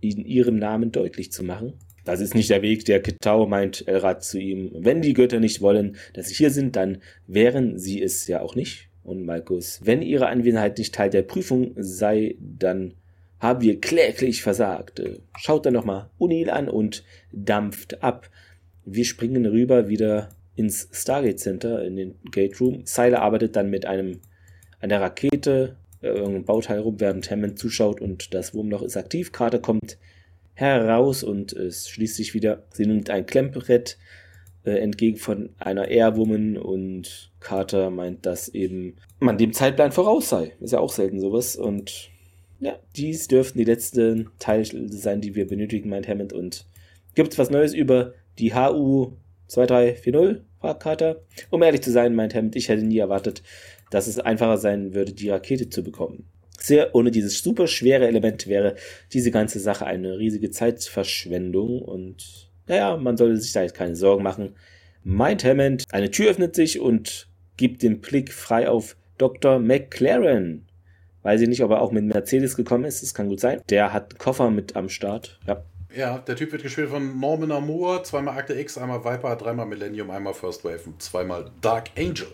in 0.00 0.24
ihrem 0.24 0.58
Namen 0.58 0.92
deutlich 0.92 1.32
zu 1.32 1.42
machen. 1.42 1.74
Das 2.04 2.20
ist 2.20 2.34
nicht 2.34 2.50
der 2.50 2.62
Weg, 2.62 2.84
der 2.84 3.00
Ketau 3.00 3.46
meint 3.46 3.86
Elrad 3.86 4.24
zu 4.24 4.38
ihm. 4.38 4.70
Wenn 4.74 5.02
die 5.02 5.14
Götter 5.14 5.40
nicht 5.40 5.60
wollen, 5.60 5.96
dass 6.14 6.28
sie 6.28 6.34
hier 6.34 6.50
sind, 6.50 6.74
dann 6.76 6.98
wären 7.26 7.78
sie 7.78 8.02
es 8.02 8.26
ja 8.26 8.40
auch 8.40 8.56
nicht. 8.56 8.88
Und 9.04 9.24
Malkus, 9.24 9.80
wenn 9.84 10.02
ihre 10.02 10.26
Anwesenheit 10.26 10.78
nicht 10.78 10.94
Teil 10.94 11.10
der 11.10 11.22
Prüfung 11.22 11.72
sei, 11.76 12.36
dann 12.38 12.94
haben 13.40 13.60
wir 13.60 13.80
kläglich 13.80 14.42
versagt. 14.42 15.02
Schaut 15.36 15.66
dann 15.66 15.74
nochmal 15.74 16.10
Unil 16.18 16.50
an 16.50 16.68
und 16.68 17.04
dampft 17.32 18.02
ab. 18.02 18.30
Wir 18.84 19.04
springen 19.04 19.46
rüber 19.46 19.88
wieder 19.88 20.30
ins 20.54 20.88
Stargate 20.92 21.40
Center, 21.40 21.84
in 21.84 21.96
den 21.96 22.14
Gate 22.30 22.60
Room. 22.60 22.82
Seiler 22.84 23.22
arbeitet 23.22 23.56
dann 23.56 23.70
mit 23.70 23.86
einem, 23.86 24.20
einer 24.80 25.00
Rakete, 25.00 25.76
äh, 26.02 26.08
irgendeinem 26.08 26.44
Bauteil 26.44 26.80
rum, 26.80 27.00
während 27.00 27.30
Hammond 27.30 27.58
zuschaut 27.58 28.00
und 28.00 28.34
das 28.34 28.54
Wurmloch 28.54 28.82
ist 28.82 28.96
aktiv. 28.96 29.32
Carter 29.32 29.58
kommt 29.58 29.98
heraus 30.54 31.22
und 31.22 31.52
es 31.52 31.88
schließt 31.88 32.16
sich 32.16 32.34
wieder. 32.34 32.64
Sie 32.72 32.86
nimmt 32.86 33.10
ein 33.10 33.26
Klemmbrett 33.26 33.98
äh, 34.64 34.78
entgegen 34.78 35.18
von 35.18 35.50
einer 35.58 35.88
Airwoman 35.88 36.56
und 36.56 37.30
Carter 37.40 37.90
meint, 37.90 38.26
dass 38.26 38.48
eben 38.48 38.96
man 39.18 39.38
dem 39.38 39.52
Zeitplan 39.52 39.92
voraus 39.92 40.28
sei. 40.28 40.52
Ist 40.60 40.72
ja 40.72 40.80
auch 40.80 40.92
selten 40.92 41.20
sowas. 41.20 41.56
Und 41.56 42.10
ja, 42.60 42.78
dies 42.96 43.28
dürften 43.28 43.58
die 43.58 43.64
letzten 43.64 44.30
Teile 44.38 44.64
sein, 44.88 45.20
die 45.20 45.34
wir 45.34 45.46
benötigen, 45.46 45.88
meint 45.88 46.06
Hammond. 46.08 46.32
Und 46.32 46.66
gibt 47.14 47.32
es 47.32 47.38
was 47.38 47.50
Neues 47.50 47.74
über 47.74 48.14
die 48.38 48.54
HU 48.54 49.12
2340? 49.48 50.42
fragt 50.60 50.82
Carter. 50.82 51.22
Um 51.50 51.62
ehrlich 51.62 51.82
zu 51.82 51.90
sein, 51.90 52.14
meint 52.14 52.34
Hammond, 52.34 52.54
ich 52.54 52.68
hätte 52.68 52.84
nie 52.84 52.98
erwartet, 52.98 53.42
dass 53.90 54.06
es 54.06 54.20
einfacher 54.20 54.58
sein 54.58 54.94
würde, 54.94 55.12
die 55.12 55.28
Rakete 55.28 55.68
zu 55.68 55.82
bekommen 55.82 56.28
sehr, 56.62 56.94
ohne 56.94 57.10
dieses 57.10 57.42
super 57.42 57.66
schwere 57.66 58.06
Element 58.06 58.46
wäre 58.46 58.76
diese 59.12 59.30
ganze 59.30 59.60
Sache 59.60 59.86
eine 59.86 60.18
riesige 60.18 60.50
Zeitverschwendung 60.50 61.82
und 61.82 62.50
naja, 62.66 62.96
man 62.96 63.16
sollte 63.16 63.36
sich 63.38 63.52
da 63.52 63.62
jetzt 63.62 63.74
keine 63.74 63.96
Sorgen 63.96 64.22
machen. 64.22 64.54
Meint 65.04 65.44
Hammond, 65.44 65.84
eine 65.90 66.10
Tür 66.10 66.30
öffnet 66.30 66.54
sich 66.54 66.80
und 66.80 67.28
gibt 67.56 67.82
den 67.82 68.00
Blick 68.00 68.32
frei 68.32 68.68
auf 68.68 68.96
Dr. 69.18 69.58
McLaren. 69.58 70.66
Weiß 71.22 71.40
ich 71.40 71.48
nicht, 71.48 71.62
ob 71.62 71.70
er 71.70 71.80
auch 71.80 71.92
mit 71.92 72.04
Mercedes 72.04 72.56
gekommen 72.56 72.84
ist, 72.84 73.02
das 73.02 73.14
kann 73.14 73.28
gut 73.28 73.40
sein. 73.40 73.60
Der 73.68 73.92
hat 73.92 74.12
einen 74.12 74.18
Koffer 74.18 74.50
mit 74.50 74.76
am 74.76 74.88
Start, 74.88 75.38
ja. 75.46 75.64
Ja, 75.94 76.18
der 76.18 76.36
Typ 76.36 76.52
wird 76.52 76.62
gespielt 76.62 76.88
von 76.88 77.20
Norman 77.20 77.52
Amour, 77.52 78.02
zweimal 78.02 78.38
Akte 78.38 78.54
X, 78.54 78.78
einmal 78.78 79.04
Viper, 79.04 79.36
dreimal 79.36 79.66
Millennium, 79.66 80.10
einmal 80.10 80.32
First 80.32 80.64
Wave 80.64 80.80
und 80.86 81.02
zweimal 81.02 81.50
Dark 81.60 81.90
Angel. 81.98 82.28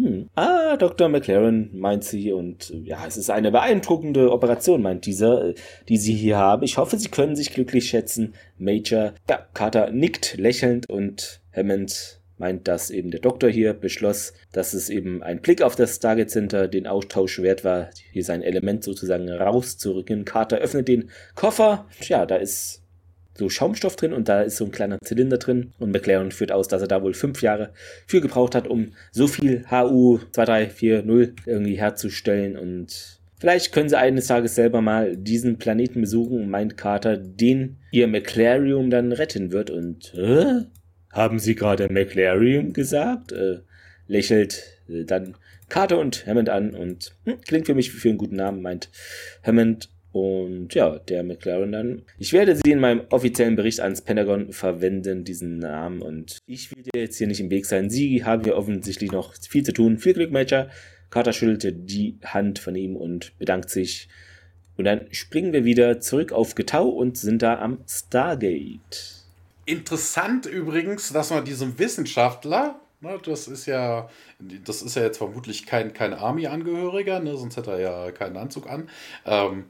Hm. 0.00 0.30
Ah, 0.34 0.78
Dr. 0.78 1.08
McLaren, 1.08 1.70
meint 1.78 2.04
sie. 2.04 2.32
Und 2.32 2.72
ja, 2.84 3.04
es 3.06 3.18
ist 3.18 3.30
eine 3.30 3.50
beeindruckende 3.50 4.32
Operation, 4.32 4.80
meint 4.80 5.04
dieser, 5.04 5.52
die 5.88 5.98
sie 5.98 6.14
hier 6.14 6.38
haben. 6.38 6.62
Ich 6.62 6.78
hoffe, 6.78 6.98
sie 6.98 7.08
können 7.08 7.36
sich 7.36 7.52
glücklich 7.52 7.90
schätzen. 7.90 8.34
Major, 8.56 9.12
ja, 9.28 9.46
Carter 9.52 9.90
nickt 9.90 10.38
lächelnd 10.38 10.88
und 10.88 11.40
Hammond 11.54 12.20
meint, 12.38 12.66
dass 12.66 12.90
eben 12.90 13.10
der 13.10 13.20
Doktor 13.20 13.50
hier 13.50 13.74
beschloss, 13.74 14.32
dass 14.52 14.72
es 14.72 14.88
eben 14.88 15.22
ein 15.22 15.42
Blick 15.42 15.60
auf 15.60 15.76
das 15.76 15.96
Stargate 15.96 16.30
Center 16.30 16.68
den 16.68 16.86
Austausch 16.86 17.42
wert 17.42 17.64
war, 17.64 17.90
hier 18.12 18.24
sein 18.24 18.42
Element 18.42 18.82
sozusagen 18.82 19.28
rauszurücken. 19.28 20.24
Carter 20.24 20.56
öffnet 20.56 20.88
den 20.88 21.10
Koffer. 21.34 21.86
Tja, 22.00 22.24
da 22.24 22.36
ist 22.36 22.79
so 23.40 23.48
Schaumstoff 23.48 23.96
drin 23.96 24.12
und 24.12 24.28
da 24.28 24.42
ist 24.42 24.56
so 24.56 24.66
ein 24.66 24.70
kleiner 24.70 24.98
Zylinder 25.02 25.38
drin. 25.38 25.72
Und 25.78 25.92
McLaren 25.92 26.30
führt 26.30 26.52
aus, 26.52 26.68
dass 26.68 26.82
er 26.82 26.88
da 26.88 27.02
wohl 27.02 27.14
fünf 27.14 27.42
Jahre 27.42 27.72
für 28.06 28.20
gebraucht 28.20 28.54
hat, 28.54 28.68
um 28.68 28.92
so 29.10 29.26
viel 29.26 29.64
HU 29.70 30.18
2340 30.32 31.46
irgendwie 31.46 31.78
herzustellen. 31.78 32.56
Und 32.56 33.18
vielleicht 33.38 33.72
können 33.72 33.88
sie 33.88 33.98
eines 33.98 34.26
Tages 34.26 34.54
selber 34.54 34.82
mal 34.82 35.16
diesen 35.16 35.58
Planeten 35.58 36.02
besuchen, 36.02 36.50
meint 36.50 36.76
Carter, 36.76 37.16
den 37.16 37.78
ihr 37.90 38.06
McLarium 38.06 38.90
dann 38.90 39.12
retten 39.12 39.52
wird. 39.52 39.70
Und, 39.70 40.14
äh, 40.14 40.66
haben 41.10 41.38
Sie 41.38 41.54
gerade 41.54 41.88
McLarium 41.90 42.72
gesagt? 42.74 43.32
Äh, 43.32 43.60
lächelt 44.06 44.62
äh, 44.88 45.04
dann 45.04 45.34
Carter 45.70 45.98
und 45.98 46.26
Hammond 46.26 46.50
an 46.50 46.74
und 46.74 47.16
hm, 47.24 47.40
klingt 47.40 47.66
für 47.66 47.74
mich 47.74 47.90
für 47.90 48.08
einen 48.08 48.18
guten 48.18 48.36
Namen, 48.36 48.60
meint 48.60 48.90
Hammond 49.42 49.88
und 50.12 50.74
ja, 50.74 50.98
der 50.98 51.22
McLaren 51.22 51.72
dann. 51.72 52.02
Ich 52.18 52.32
werde 52.32 52.56
sie 52.56 52.72
in 52.72 52.80
meinem 52.80 53.02
offiziellen 53.10 53.56
Bericht 53.56 53.80
ans 53.80 54.02
Pentagon 54.02 54.52
verwenden, 54.52 55.24
diesen 55.24 55.58
Namen. 55.58 56.02
Und 56.02 56.38
ich 56.46 56.74
will 56.74 56.82
dir 56.82 57.00
jetzt 57.02 57.18
hier 57.18 57.28
nicht 57.28 57.40
im 57.40 57.50
Weg 57.50 57.66
sein. 57.66 57.90
Sie 57.90 58.24
haben 58.24 58.42
hier 58.42 58.56
offensichtlich 58.56 59.12
noch 59.12 59.34
viel 59.36 59.64
zu 59.64 59.72
tun. 59.72 59.98
Viel 59.98 60.14
Glück, 60.14 60.32
Major. 60.32 60.68
Carter 61.10 61.32
schüttelte 61.32 61.72
die 61.72 62.18
Hand 62.24 62.58
von 62.58 62.74
ihm 62.74 62.96
und 62.96 63.38
bedankt 63.38 63.70
sich. 63.70 64.08
Und 64.76 64.84
dann 64.84 65.06
springen 65.12 65.52
wir 65.52 65.64
wieder 65.64 66.00
zurück 66.00 66.32
auf 66.32 66.54
Getau 66.54 66.88
und 66.88 67.16
sind 67.16 67.42
da 67.42 67.58
am 67.60 67.78
Stargate. 67.86 69.24
Interessant 69.66 70.46
übrigens, 70.46 71.12
dass 71.12 71.30
man 71.30 71.44
diesem 71.44 71.78
Wissenschaftler 71.78 72.80
Ne, 73.02 73.18
das 73.24 73.48
ist 73.48 73.64
ja, 73.64 74.10
das 74.38 74.82
ist 74.82 74.94
ja 74.94 75.02
jetzt 75.02 75.16
vermutlich 75.16 75.64
kein, 75.64 75.94
kein 75.94 76.12
Army-Angehöriger, 76.12 77.20
ne, 77.20 77.34
sonst 77.34 77.56
hätte 77.56 77.70
er 77.70 77.80
ja 77.80 78.10
keinen 78.10 78.36
Anzug 78.36 78.68
an, 78.68 78.90
ähm, 79.24 79.64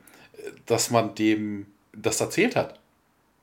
dass 0.67 0.91
man 0.91 1.15
dem 1.15 1.67
das 1.93 2.21
erzählt 2.21 2.57
hat. 2.57 2.81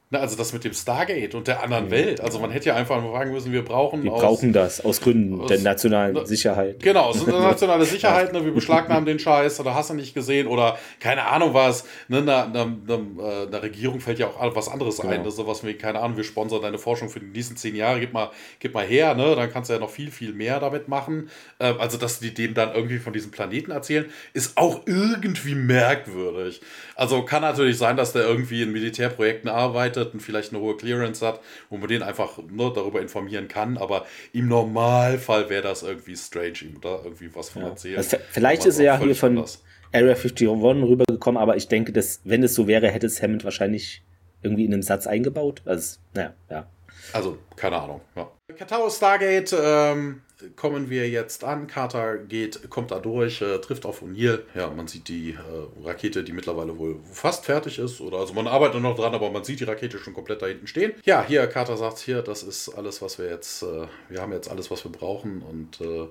Na, 0.10 0.20
also 0.20 0.38
das 0.38 0.54
mit 0.54 0.64
dem 0.64 0.74
Stargate 0.74 1.36
und 1.36 1.50
der 1.50 1.62
anderen 1.62 1.92
Welt. 1.92 2.22
Also 2.22 2.40
man 2.40 2.50
hätte 2.50 2.70
ja 2.70 2.76
einfach 2.78 3.02
nur 3.02 3.12
fragen 3.12 3.34
müssen, 3.34 3.52
wir 3.52 3.66
brauchen. 3.66 4.04
Wir 4.04 4.12
brauchen 4.12 4.54
das 4.54 4.80
aus 4.86 5.02
Gründen 5.02 5.42
aus, 5.42 5.50
der 5.50 5.60
nationalen 5.60 6.14
ne, 6.14 6.26
Sicherheit. 6.26 6.82
Genau, 6.82 7.12
eine 7.12 7.42
nationale 7.42 7.84
Sicherheit, 7.86 8.32
ne, 8.32 8.46
wir 8.46 8.54
beschlagnahmen 8.54 9.06
den 9.06 9.20
Scheiß 9.20 9.60
oder 9.60 9.76
hast 9.76 9.90
du 9.90 9.96
nicht 9.96 10.14
gesehen 10.14 10.48
oder 10.48 10.78
keine 11.02 11.26
Ahnung 11.26 11.54
was. 11.54 11.84
Ne, 12.08 12.20
einer, 12.20 12.46
einer, 12.46 12.62
einer, 12.88 13.48
einer 13.48 13.62
Regierung 13.62 14.00
fällt 14.00 14.18
ja 14.20 14.28
auch 14.28 14.56
was 14.56 14.70
anderes 14.70 14.96
genau. 14.96 15.12
ein. 15.12 15.24
Ne, 15.24 15.32
sowas 15.32 15.66
wie, 15.66 15.74
keine 15.74 16.00
Ahnung, 16.00 16.16
wir 16.16 16.24
sponsern 16.24 16.62
deine 16.62 16.78
Forschung 16.78 17.10
für 17.10 17.20
die 17.20 17.26
nächsten 17.26 17.58
zehn 17.58 17.76
Jahre, 17.76 18.00
gib 18.00 18.14
mal, 18.14 18.32
gib 18.60 18.74
mal 18.74 18.86
her, 18.86 19.14
ne? 19.14 19.36
Dann 19.36 19.52
kannst 19.52 19.70
du 19.70 19.74
ja 19.74 19.80
noch 19.80 19.90
viel, 19.90 20.12
viel 20.12 20.32
mehr 20.32 20.62
damit 20.62 20.88
machen. 20.88 21.30
Ähm, 21.60 21.76
also, 21.80 21.98
dass 21.98 22.22
die 22.22 22.34
dem 22.34 22.54
dann 22.54 22.74
irgendwie 22.74 23.00
von 23.00 23.12
diesem 23.12 23.32
Planeten 23.32 23.72
erzählen, 23.72 24.06
ist 24.32 24.56
auch 24.56 24.84
irgendwie 24.86 25.56
merkwürdig. 25.56 26.62
Also 26.98 27.22
kann 27.22 27.44
natürlich 27.44 27.78
sein, 27.78 27.96
dass 27.96 28.12
der 28.12 28.24
irgendwie 28.24 28.64
in 28.64 28.72
Militärprojekten 28.72 29.50
arbeitet 29.50 30.14
und 30.14 30.20
vielleicht 30.20 30.52
eine 30.52 30.62
hohe 30.62 30.76
Clearance 30.76 31.26
hat, 31.26 31.40
wo 31.70 31.78
man 31.78 31.88
den 31.88 32.02
einfach 32.02 32.40
ne, 32.40 32.72
darüber 32.74 33.00
informieren 33.02 33.48
kann. 33.48 33.78
Aber 33.78 34.08
im 34.34 34.48
Normalfall 34.48 35.48
wäre 35.50 35.62
das 35.62 35.84
irgendwie 35.84 36.16
strange, 36.18 36.64
ihm 36.64 36.82
da 36.82 37.00
irgendwie 37.04 37.30
was 37.36 37.50
von 37.50 37.62
ja. 37.62 37.70
erzählen. 37.70 37.98
Also 37.98 38.18
vielleicht 38.32 38.66
ist 38.66 38.80
er 38.80 38.86
ja 38.86 39.00
hier 39.00 39.16
von 39.16 39.38
anders. 39.38 39.64
Area 39.94 40.16
51 40.16 40.50
rübergekommen, 40.50 41.40
aber 41.40 41.56
ich 41.56 41.68
denke, 41.68 41.94
dass, 41.94 42.22
wenn 42.24 42.42
es 42.42 42.56
so 42.56 42.68
wäre, 42.68 42.90
hätte 42.90 43.06
es 43.06 43.22
Hammond 43.22 43.44
wahrscheinlich 43.44 44.04
irgendwie 44.42 44.66
in 44.66 44.74
einem 44.74 44.82
Satz 44.82 45.06
eingebaut. 45.06 45.62
Also, 45.66 46.00
naja, 46.16 46.34
ja. 46.50 46.68
Also, 47.14 47.38
keine 47.56 47.82
Ahnung. 47.82 48.02
Ja. 48.16 48.30
Katao 48.58 48.90
Stargate, 48.90 49.54
ähm, 49.60 50.22
kommen 50.56 50.90
wir 50.90 51.10
jetzt 51.10 51.44
an. 51.44 51.68
Carter 51.68 52.18
geht, 52.18 52.70
kommt 52.70 52.92
da 52.92 53.00
durch, 53.00 53.42
äh, 53.42 53.60
trifft 53.60 53.86
auf 53.86 54.02
O'Neill. 54.02 54.42
Ja, 54.56 54.70
man 54.70 54.88
sieht 54.88 55.08
die 55.08 55.32
äh, 55.32 55.86
Rakete, 55.86 56.24
die 56.24 56.32
mittlerweile 56.32 56.78
wohl 56.78 57.00
fast 57.12 57.46
fertig 57.46 57.80
ist. 57.80 58.02
Oder 58.02 58.20
also 58.20 58.34
man 58.34 58.48
arbeitet 58.48 58.82
noch 58.82 58.96
dran, 58.96 59.14
aber 59.14 59.30
man 59.32 59.44
sieht 59.44 59.60
die 59.60 59.64
Rakete 59.64 59.98
schon 59.98 60.14
komplett 60.14 60.42
da 60.42 60.48
hinten 60.48 60.68
stehen. 60.68 60.94
Ja, 61.06 61.24
hier, 61.28 61.48
Carter 61.48 61.78
sagt 61.78 62.00
hier, 62.00 62.22
das 62.22 62.44
ist 62.44 62.70
alles, 62.70 63.02
was 63.02 63.18
wir 63.20 63.30
jetzt, 63.30 63.64
äh, 63.64 63.88
wir 64.10 64.22
haben 64.22 64.32
jetzt 64.32 64.50
alles, 64.50 64.70
was 64.72 64.84
wir 64.84 64.92
brauchen. 64.92 65.42
Und 65.42 65.82
äh, 65.82 66.08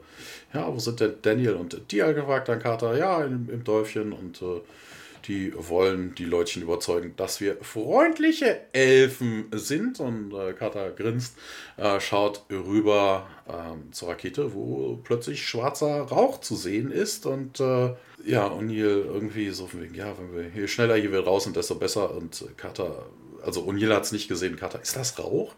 ja, 0.53 0.73
wo 0.73 0.79
sind 0.79 1.01
denn 1.01 1.15
Daniel 1.23 1.55
und 1.55 1.91
Dia 1.91 2.13
gefragt 2.13 2.49
dann 2.49 2.59
Carter? 2.59 2.97
Ja, 2.97 3.25
im, 3.25 3.49
im 3.51 3.65
Dörfchen 3.65 4.13
und 4.13 4.43
äh, 4.43 4.61
die 5.29 5.53
wollen 5.57 6.15
die 6.15 6.25
Leutchen 6.25 6.63
überzeugen, 6.63 7.15
dass 7.17 7.41
wir 7.41 7.57
freundliche 7.63 8.61
Elfen 8.73 9.47
sind. 9.53 10.01
Und 10.01 10.33
äh, 10.33 10.53
Carter 10.53 10.91
grinst, 10.91 11.37
äh, 11.77 12.01
schaut 12.01 12.45
rüber 12.51 13.27
äh, 13.49 13.93
zur 13.93 14.11
Rakete, 14.11 14.55
wo 14.55 14.99
plötzlich 15.03 15.47
schwarzer 15.47 16.03
Rauch 16.03 16.41
zu 16.41 16.55
sehen 16.55 16.91
ist. 16.91 17.27
Und 17.27 17.61
äh, 17.61 17.95
ja, 18.25 18.49
O'Neill 18.49 19.05
irgendwie 19.05 19.51
so 19.51 19.67
von 19.67 19.83
wegen, 19.83 19.95
ja, 19.95 20.15
wenn 20.19 20.35
wir 20.35 20.51
hier 20.51 20.69
schneller 20.69 20.97
hier 20.97 21.11
wieder 21.11 21.25
raus 21.25 21.45
sind, 21.45 21.57
desto 21.57 21.75
besser. 21.75 22.15
Und 22.15 22.45
Carter, 22.57 23.07
also 23.45 23.63
O'Neill 23.63 23.95
hat 23.95 24.05
es 24.05 24.13
nicht 24.13 24.29
gesehen. 24.29 24.57
Carter, 24.57 24.81
ist 24.81 24.97
das 24.97 25.19
Rauch? 25.19 25.55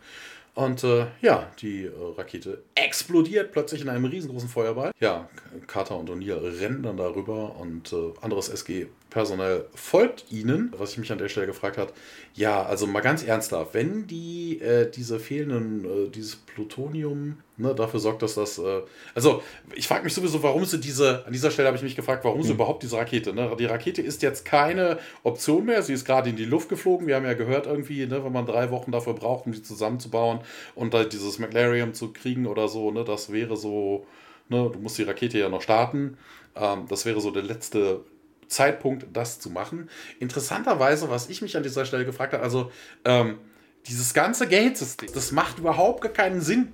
Und 0.58 0.82
äh, 0.82 1.06
ja, 1.20 1.48
die 1.60 1.84
äh, 1.84 1.90
Rakete 2.16 2.64
explodiert 2.74 3.52
plötzlich 3.52 3.82
in 3.82 3.88
einem 3.88 4.06
riesengroßen 4.06 4.48
Feuerball. 4.48 4.90
Ja, 4.98 5.28
Carter 5.68 5.96
und 5.96 6.10
O'Neill 6.10 6.60
rennen 6.60 6.82
dann 6.82 6.96
darüber 6.96 7.54
und 7.60 7.92
äh, 7.92 8.12
anderes 8.22 8.48
SG 8.48 8.88
Personal 9.10 9.64
folgt 9.74 10.26
ihnen, 10.30 10.72
was 10.76 10.92
ich 10.92 10.98
mich 10.98 11.10
an 11.10 11.18
der 11.18 11.30
Stelle 11.30 11.46
gefragt 11.46 11.78
habe. 11.78 11.92
Ja, 12.34 12.62
also 12.62 12.86
mal 12.86 13.00
ganz 13.00 13.24
ernsthaft, 13.24 13.72
wenn 13.72 14.06
die 14.06 14.60
äh, 14.60 14.90
diese 14.90 15.18
fehlenden, 15.18 15.84
äh, 15.84 16.10
dieses 16.10 16.36
Plutonium 16.36 17.38
ne, 17.56 17.74
dafür 17.74 18.00
sorgt, 18.00 18.22
dass 18.22 18.34
das. 18.34 18.58
Äh, 18.58 18.82
also, 19.14 19.42
ich 19.74 19.88
frage 19.88 20.04
mich 20.04 20.12
sowieso, 20.12 20.42
warum 20.42 20.64
sie 20.66 20.78
diese, 20.78 21.24
an 21.26 21.32
dieser 21.32 21.50
Stelle 21.50 21.68
habe 21.68 21.78
ich 21.78 21.82
mich 21.82 21.96
gefragt, 21.96 22.22
warum 22.24 22.42
sie 22.42 22.50
mhm. 22.50 22.56
überhaupt 22.56 22.82
diese 22.82 22.98
Rakete, 22.98 23.32
ne? 23.32 23.50
Die 23.58 23.64
Rakete 23.64 24.02
ist 24.02 24.22
jetzt 24.22 24.44
keine 24.44 24.98
Option 25.22 25.64
mehr, 25.64 25.82
sie 25.82 25.94
ist 25.94 26.04
gerade 26.04 26.28
in 26.28 26.36
die 26.36 26.44
Luft 26.44 26.68
geflogen. 26.68 27.06
Wir 27.06 27.16
haben 27.16 27.24
ja 27.24 27.34
gehört, 27.34 27.66
irgendwie, 27.66 28.06
ne, 28.06 28.22
wenn 28.22 28.32
man 28.32 28.44
drei 28.44 28.70
Wochen 28.70 28.92
dafür 28.92 29.14
braucht, 29.14 29.46
um 29.46 29.54
sie 29.54 29.62
zusammenzubauen 29.62 30.40
und 30.74 30.92
halt 30.92 31.14
dieses 31.14 31.38
McLarium 31.38 31.94
zu 31.94 32.12
kriegen 32.12 32.46
oder 32.46 32.68
so, 32.68 32.90
ne, 32.90 33.04
das 33.04 33.32
wäre 33.32 33.56
so. 33.56 34.06
Ne, 34.50 34.70
du 34.72 34.78
musst 34.78 34.96
die 34.98 35.02
Rakete 35.02 35.38
ja 35.38 35.48
noch 35.48 35.62
starten. 35.62 36.18
Ähm, 36.56 36.86
das 36.88 37.04
wäre 37.06 37.20
so 37.20 37.30
der 37.30 37.42
letzte 37.42 38.00
Zeitpunkt, 38.48 39.06
das 39.12 39.40
zu 39.40 39.50
machen. 39.50 39.88
Interessanterweise, 40.20 41.10
was 41.10 41.28
ich 41.28 41.42
mich 41.42 41.56
an 41.56 41.62
dieser 41.62 41.84
Stelle 41.84 42.04
gefragt 42.04 42.32
habe, 42.32 42.42
also 42.42 42.72
ähm, 43.04 43.38
dieses 43.86 44.14
ganze 44.14 44.46
Gate-System, 44.46 45.10
das 45.14 45.32
macht 45.32 45.58
überhaupt 45.58 46.02
gar 46.02 46.12
keinen 46.12 46.40
Sinn. 46.40 46.72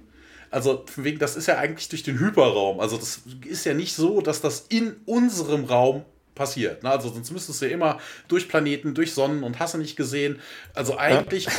Also 0.50 0.84
wegen, 0.96 1.18
das 1.18 1.36
ist 1.36 1.46
ja 1.46 1.58
eigentlich 1.58 1.88
durch 1.88 2.04
den 2.04 2.18
Hyperraum. 2.18 2.80
Also 2.80 2.96
das 2.96 3.22
ist 3.44 3.64
ja 3.64 3.74
nicht 3.74 3.94
so, 3.94 4.20
dass 4.20 4.40
das 4.40 4.66
in 4.68 4.96
unserem 5.04 5.64
Raum 5.64 6.04
passiert. 6.34 6.82
Ne? 6.82 6.90
Also 6.90 7.08
sonst 7.08 7.30
müsstest 7.30 7.62
du 7.62 7.66
ja 7.66 7.72
immer 7.72 7.98
durch 8.28 8.48
Planeten, 8.48 8.94
durch 8.94 9.12
Sonnen 9.14 9.42
und 9.42 9.58
hast 9.58 9.74
du 9.74 9.78
nicht 9.78 9.96
gesehen. 9.96 10.40
Also 10.74 10.98
eigentlich 10.98 11.44
ja. 11.46 11.52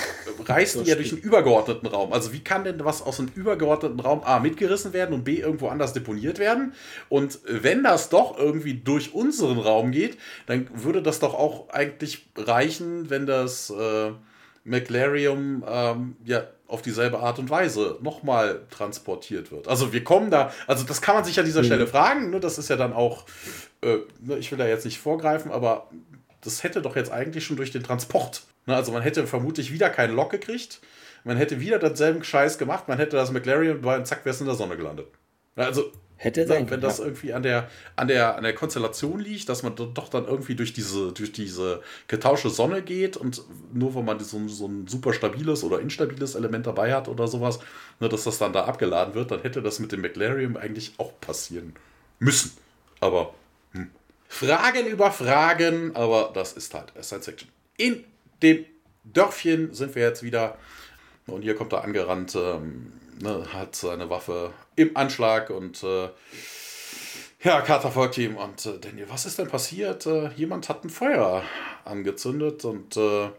reist 0.45 0.75
du 0.75 0.81
ja 0.81 0.95
durch 0.95 1.11
einen 1.11 1.21
übergeordneten 1.21 1.87
Raum. 1.87 2.13
Also 2.13 2.33
wie 2.33 2.43
kann 2.43 2.63
denn 2.63 2.83
was 2.83 3.01
aus 3.01 3.19
einem 3.19 3.29
übergeordneten 3.35 3.99
Raum 3.99 4.23
A 4.23 4.39
mitgerissen 4.39 4.93
werden 4.93 5.13
und 5.13 5.23
B 5.23 5.39
irgendwo 5.39 5.69
anders 5.69 5.93
deponiert 5.93 6.39
werden? 6.39 6.73
Und 7.09 7.39
wenn 7.45 7.83
das 7.83 8.09
doch 8.09 8.37
irgendwie 8.37 8.75
durch 8.75 9.13
unseren 9.13 9.59
Raum 9.59 9.91
geht, 9.91 10.17
dann 10.45 10.67
würde 10.73 11.01
das 11.01 11.19
doch 11.19 11.33
auch 11.33 11.69
eigentlich 11.69 12.27
reichen, 12.35 13.09
wenn 13.09 13.25
das 13.25 13.69
äh, 13.69 14.11
McLarium 14.65 15.63
ähm, 15.67 16.15
ja 16.25 16.43
auf 16.67 16.81
dieselbe 16.81 17.19
Art 17.19 17.37
und 17.37 17.49
Weise 17.49 17.97
nochmal 18.01 18.61
transportiert 18.71 19.51
wird. 19.51 19.67
Also 19.67 19.93
wir 19.93 20.03
kommen 20.03 20.31
da, 20.31 20.51
also 20.65 20.83
das 20.83 21.01
kann 21.01 21.15
man 21.15 21.23
sich 21.23 21.39
an 21.39 21.45
dieser 21.45 21.61
mhm. 21.61 21.65
Stelle 21.65 21.87
fragen, 21.87 22.31
ne? 22.31 22.39
das 22.39 22.57
ist 22.57 22.69
ja 22.69 22.75
dann 22.75 22.91
auch, 22.91 23.25
äh, 23.85 23.99
ne, 24.19 24.37
ich 24.37 24.51
will 24.51 24.57
da 24.57 24.67
jetzt 24.67 24.85
nicht 24.85 24.99
vorgreifen, 24.99 25.51
aber 25.51 25.89
das 26.41 26.63
hätte 26.63 26.81
doch 26.81 26.95
jetzt 26.95 27.11
eigentlich 27.11 27.45
schon 27.45 27.57
durch 27.57 27.71
den 27.71 27.83
Transport. 27.83 28.43
Ne? 28.65 28.75
Also 28.75 28.91
man 28.91 29.01
hätte 29.01 29.27
vermutlich 29.27 29.71
wieder 29.71 29.89
keinen 29.89 30.15
Lock 30.15 30.31
gekriegt, 30.31 30.81
man 31.23 31.37
hätte 31.37 31.59
wieder 31.59 31.79
denselben 31.79 32.23
Scheiß 32.23 32.57
gemacht, 32.57 32.87
man 32.87 32.97
hätte 32.97 33.15
das 33.15 33.31
McLaren 33.31 33.83
und 33.83 34.07
zack, 34.07 34.25
wäre 34.25 34.33
es 34.33 34.41
in 34.41 34.47
der 34.47 34.55
Sonne 34.55 34.77
gelandet. 34.77 35.07
Also 35.55 35.91
Hätte 36.17 36.47
sein 36.47 36.69
Wenn 36.69 36.79
das 36.79 36.99
irgendwie 36.99 37.33
an 37.33 37.43
der, 37.43 37.69
an, 37.97 38.07
der, 38.07 38.37
an 38.37 38.43
der 38.43 38.55
Konstellation 38.55 39.19
liegt, 39.19 39.49
dass 39.49 39.63
man 39.63 39.75
doch 39.75 40.07
dann 40.09 40.25
irgendwie 40.25 40.55
durch 40.55 40.71
diese, 40.71 41.11
durch 41.11 41.33
diese 41.33 41.81
getauschte 42.07 42.49
Sonne 42.49 42.81
geht 42.81 43.17
und 43.17 43.43
nur 43.73 43.95
wenn 43.95 44.05
man 44.05 44.19
so, 44.21 44.47
so 44.47 44.65
ein 44.65 44.87
super 44.87 45.13
stabiles 45.13 45.65
oder 45.65 45.81
instabiles 45.81 46.35
Element 46.35 46.67
dabei 46.67 46.93
hat 46.93 47.09
oder 47.09 47.27
sowas, 47.27 47.59
ne, 47.99 48.07
dass 48.07 48.23
das 48.23 48.37
dann 48.37 48.53
da 48.53 48.63
abgeladen 48.63 49.13
wird, 49.13 49.31
dann 49.31 49.41
hätte 49.41 49.61
das 49.61 49.79
mit 49.79 49.91
dem 49.91 50.01
McLarium 50.01 50.55
eigentlich 50.55 50.93
auch 50.97 51.11
passieren 51.19 51.73
müssen. 52.19 52.51
Aber. 53.01 53.33
Fragen 54.27 54.87
über 54.87 55.11
Fragen, 55.11 55.95
aber 55.95 56.31
das 56.33 56.53
ist 56.53 56.73
halt 56.73 56.91
Science 57.01 57.25
Fiction. 57.25 57.49
In 57.77 58.03
dem 58.41 58.65
Dörfchen 59.03 59.73
sind 59.73 59.95
wir 59.95 60.03
jetzt 60.03 60.23
wieder 60.23 60.57
und 61.27 61.41
hier 61.41 61.55
kommt 61.55 61.73
er 61.73 61.83
angerannt. 61.83 62.35
Ähm, 62.35 62.93
ne, 63.19 63.45
hat 63.53 63.75
seine 63.75 64.09
Waffe 64.09 64.53
im 64.75 64.95
Anschlag 64.95 65.49
und 65.49 65.83
äh, 65.83 66.09
ja, 67.43 67.61
Carter 67.61 67.91
folgt 67.91 68.17
ihm 68.17 68.37
und 68.37 68.65
äh, 68.65 68.79
Daniel, 68.79 69.07
was 69.09 69.25
ist 69.25 69.37
denn 69.39 69.47
passiert? 69.47 70.05
Äh, 70.05 70.29
jemand 70.35 70.69
hat 70.69 70.83
ein 70.83 70.89
Feuer 70.89 71.43
angezündet 71.83 72.65
und 72.65 72.97
äh, 72.97 73.29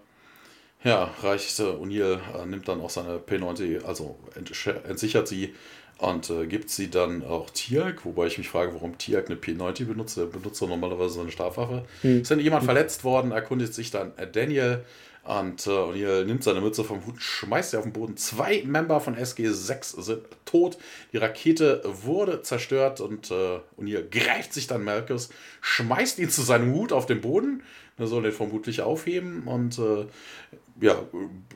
ja, 0.84 1.10
reicht 1.22 1.58
O'Neill, 1.58 2.20
äh, 2.40 2.46
nimmt 2.46 2.68
dann 2.68 2.80
auch 2.80 2.90
seine 2.90 3.18
P90, 3.18 3.84
also 3.84 4.18
entsichert 4.36 5.26
sie 5.26 5.54
und 5.98 6.28
äh, 6.30 6.46
gibt 6.46 6.70
sie 6.70 6.90
dann 6.90 7.24
auch 7.24 7.50
Tiak, 7.50 8.04
wobei 8.04 8.26
ich 8.26 8.38
mich 8.38 8.48
frage, 8.48 8.74
warum 8.74 8.98
Tiak 8.98 9.26
eine 9.26 9.36
P90 9.36 9.86
benutzt. 9.86 10.18
Er 10.18 10.26
benutzt 10.26 10.60
doch 10.60 10.68
normalerweise 10.68 11.14
seine 11.14 11.30
Stabwaffe. 11.30 11.84
Hm. 12.02 12.22
Ist 12.22 12.30
denn 12.30 12.40
jemand 12.40 12.64
verletzt 12.64 13.04
worden, 13.04 13.32
erkundigt 13.32 13.72
sich 13.72 13.90
dann 13.90 14.12
Daniel 14.32 14.84
und 15.26 15.66
äh, 15.66 15.70
O'Neill 15.70 16.24
nimmt 16.24 16.44
seine 16.44 16.60
Mütze 16.60 16.84
vom 16.84 17.04
Hut, 17.04 17.20
schmeißt 17.20 17.72
sie 17.72 17.76
auf 17.78 17.82
den 17.82 17.92
Boden. 17.92 18.16
Zwei 18.16 18.62
Member 18.64 19.00
von 19.00 19.16
SG-6 19.16 20.00
sind 20.00 20.22
tot. 20.44 20.78
Die 21.12 21.16
Rakete 21.16 21.82
wurde 21.84 22.42
zerstört 22.42 23.00
und 23.00 23.30
äh, 23.32 23.58
O'Neill 23.76 24.08
greift 24.08 24.52
sich 24.52 24.68
dann 24.68 24.84
Malchus, 24.84 25.30
schmeißt 25.62 26.20
ihn 26.20 26.30
zu 26.30 26.42
seinem 26.42 26.72
Hut 26.74 26.92
auf 26.92 27.06
den 27.06 27.20
Boden. 27.20 27.62
Er 27.98 28.06
soll 28.06 28.22
den 28.22 28.32
vermutlich 28.32 28.82
aufheben 28.82 29.44
und 29.48 29.78
äh, 29.78 30.06
ja, 30.80 31.02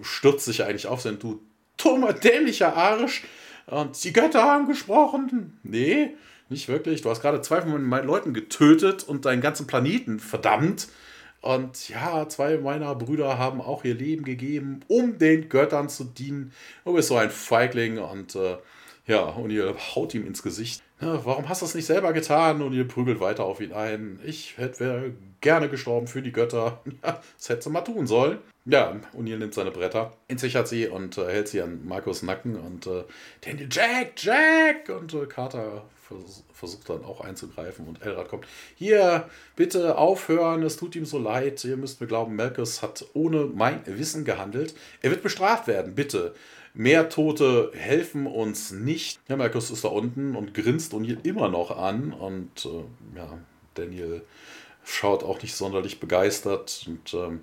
stürzt 0.03 0.47
sich 0.47 0.64
eigentlich 0.64 0.86
auf 0.86 1.03
sein 1.03 1.18
Du 1.18 1.41
dummer, 1.76 2.12
dämlicher 2.12 2.76
Arsch. 2.76 3.22
Und 3.71 4.03
die 4.03 4.12
Götter 4.12 4.43
haben 4.43 4.66
gesprochen. 4.66 5.59
Nee, 5.62 6.11
nicht 6.49 6.68
wirklich. 6.68 7.03
Du 7.03 7.11
hast 7.11 7.23
gerade 7.23 7.41
zwei 7.43 7.62
von 7.62 7.83
meinen 7.83 8.07
Leuten 8.07 8.35
getötet 8.35 9.05
und 9.05 9.25
deinen 9.25 9.41
ganzen 9.41 9.66
Planeten 9.66 10.18
verdammt. 10.18 10.89
Und 11.41 11.89
ja, 11.89 12.29
zwei 12.29 12.59
meiner 12.59 12.95
Brüder 12.95 13.39
haben 13.39 13.61
auch 13.61 13.85
ihr 13.85 13.95
Leben 13.95 14.25
gegeben, 14.25 14.81
um 14.89 15.18
den 15.18 15.49
Göttern 15.49 15.89
zu 15.89 16.05
dienen. 16.05 16.53
Du 16.85 16.93
bist 16.93 17.09
so 17.09 17.16
ein 17.16 17.31
Feigling 17.31 17.99
und 17.99 18.35
äh, 18.35 18.59
ja, 19.07 19.23
und 19.23 19.51
ihr 19.51 19.75
haut 19.95 20.14
ihm 20.14 20.27
ins 20.27 20.43
Gesicht. 20.43 20.83
Ja, 21.01 21.25
warum 21.25 21.49
hast 21.49 21.62
du 21.62 21.66
das 21.66 21.75
nicht 21.75 21.87
selber 21.87 22.12
getan? 22.12 22.61
Und 22.61 22.75
ihr 22.75 22.87
prügelt 22.87 23.21
weiter 23.21 23.45
auf 23.45 23.61
ihn 23.61 23.73
ein. 23.73 24.21
Ich 24.25 24.59
hätte 24.59 25.14
gerne 25.41 25.71
gestorben 25.71 26.09
für 26.09 26.23
die 26.23 26.33
Götter. 26.33 26.83
Ja, 27.03 27.21
das 27.39 27.49
hättest 27.49 27.66
du 27.66 27.71
mal 27.71 27.81
tun 27.81 28.07
sollen. 28.07 28.39
Ja, 28.66 28.94
O'Neill 29.16 29.38
nimmt 29.38 29.54
seine 29.54 29.70
Bretter, 29.70 30.12
entsichert 30.28 30.68
sie 30.68 30.86
und 30.86 31.16
äh, 31.16 31.26
hält 31.26 31.48
sie 31.48 31.62
an 31.62 31.86
Markus 31.86 32.22
Nacken 32.22 32.56
und 32.56 32.86
äh, 32.86 33.04
Daniel, 33.40 33.68
Jack, 33.70 34.12
Jack! 34.16 34.88
Und 34.90 35.14
äh, 35.14 35.26
Carter 35.26 35.84
vers 36.06 36.44
versucht 36.52 36.90
dann 36.90 37.04
auch 37.04 37.22
einzugreifen 37.22 37.86
und 37.86 38.02
Elrad 38.02 38.28
kommt. 38.28 38.46
Hier, 38.74 39.30
bitte 39.56 39.96
aufhören, 39.96 40.62
es 40.62 40.76
tut 40.76 40.94
ihm 40.94 41.06
so 41.06 41.18
leid. 41.18 41.64
Ihr 41.64 41.78
müsst 41.78 42.02
mir 42.02 42.06
glauben, 42.06 42.36
Malchus 42.36 42.82
hat 42.82 43.06
ohne 43.14 43.46
mein 43.46 43.80
Wissen 43.86 44.26
gehandelt. 44.26 44.74
Er 45.00 45.11
wird 45.11 45.22
bestraft 45.22 45.66
werden, 45.66 45.94
bitte. 45.94 46.34
Mehr 46.74 47.08
Tote 47.08 47.72
helfen 47.74 48.26
uns 48.26 48.72
nicht. 48.72 49.20
Ja, 49.28 49.36
Malchus 49.36 49.70
ist 49.70 49.84
da 49.84 49.88
unten 49.88 50.36
und 50.36 50.52
grinst 50.52 50.92
O'Neill 50.92 51.24
immer 51.26 51.48
noch 51.48 51.76
an 51.76 52.12
und 52.12 52.66
äh, 52.66 53.16
ja, 53.16 53.38
Daniel 53.74 54.20
schaut 54.84 55.22
auch 55.22 55.40
nicht 55.40 55.54
sonderlich 55.54 55.98
begeistert 55.98 56.84
und 56.86 57.14
ähm, 57.14 57.40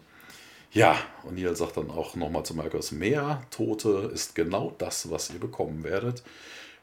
ja, 0.71 0.97
O'Neill 1.27 1.55
sagt 1.55 1.77
dann 1.77 1.89
auch 1.89 2.15
nochmal 2.15 2.43
zu 2.43 2.53
Marcus, 2.53 2.91
mehr 2.91 3.41
Tote 3.51 4.11
ist 4.13 4.35
genau 4.35 4.73
das, 4.77 5.09
was 5.09 5.29
ihr 5.29 5.39
bekommen 5.39 5.83
werdet. 5.83 6.23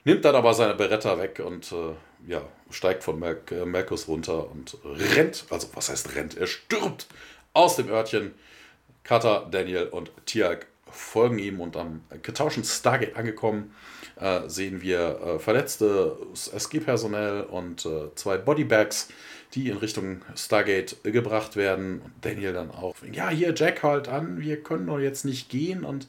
Nimmt 0.04 0.24
dann 0.24 0.34
aber 0.34 0.52
seine 0.54 0.74
Beretta 0.74 1.18
weg 1.18 1.42
und 1.44 1.72
äh, 1.72 2.30
ja, 2.30 2.42
steigt 2.70 3.04
von 3.04 3.18
Mer 3.18 3.36
äh, 3.50 3.94
runter 4.08 4.50
und 4.50 4.76
rennt, 4.84 5.44
also 5.50 5.68
was 5.74 5.88
heißt 5.88 6.14
rennt, 6.14 6.36
er 6.36 6.46
stürmt 6.46 7.06
aus 7.52 7.76
dem 7.76 7.88
Örtchen. 7.88 8.34
Cutter, 9.02 9.46
Daniel 9.50 9.88
und 9.88 10.10
Tiag 10.24 10.66
folgen 10.90 11.38
ihm 11.38 11.60
und 11.60 11.76
am 11.76 12.02
getauschen 12.22 12.64
Stargate 12.64 13.16
angekommen 13.16 13.74
äh, 14.16 14.48
sehen 14.48 14.80
wir 14.80 15.20
äh, 15.20 15.38
verletzte 15.38 16.16
SG-Personell 16.34 17.42
und 17.42 17.84
äh, 17.84 18.14
zwei 18.14 18.38
Bodybags, 18.38 19.08
die 19.54 19.68
in 19.68 19.76
Richtung 19.76 20.22
Stargate 20.36 20.96
gebracht 21.04 21.56
werden. 21.56 22.00
Und 22.00 22.12
Daniel 22.22 22.52
dann 22.52 22.70
auch, 22.70 22.94
ja, 23.12 23.28
hier, 23.30 23.54
Jack 23.54 23.82
halt 23.82 24.08
an, 24.08 24.40
wir 24.40 24.62
können 24.62 24.86
doch 24.86 24.98
jetzt 24.98 25.24
nicht 25.24 25.48
gehen. 25.48 25.84
Und 25.84 26.08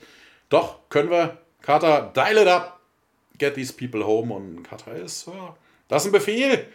doch, 0.50 0.90
können 0.90 1.10
wir. 1.10 1.38
Carter, 1.62 2.12
dial 2.16 2.38
it 2.38 2.48
up, 2.48 2.80
get 3.38 3.56
these 3.56 3.74
people 3.74 4.06
home. 4.06 4.34
Und 4.34 4.64
Carter 4.64 4.96
ist, 4.96 5.28
ja, 5.28 5.56
das 5.88 6.04
ist 6.04 6.10
ein 6.10 6.12
Befehl. 6.12 6.68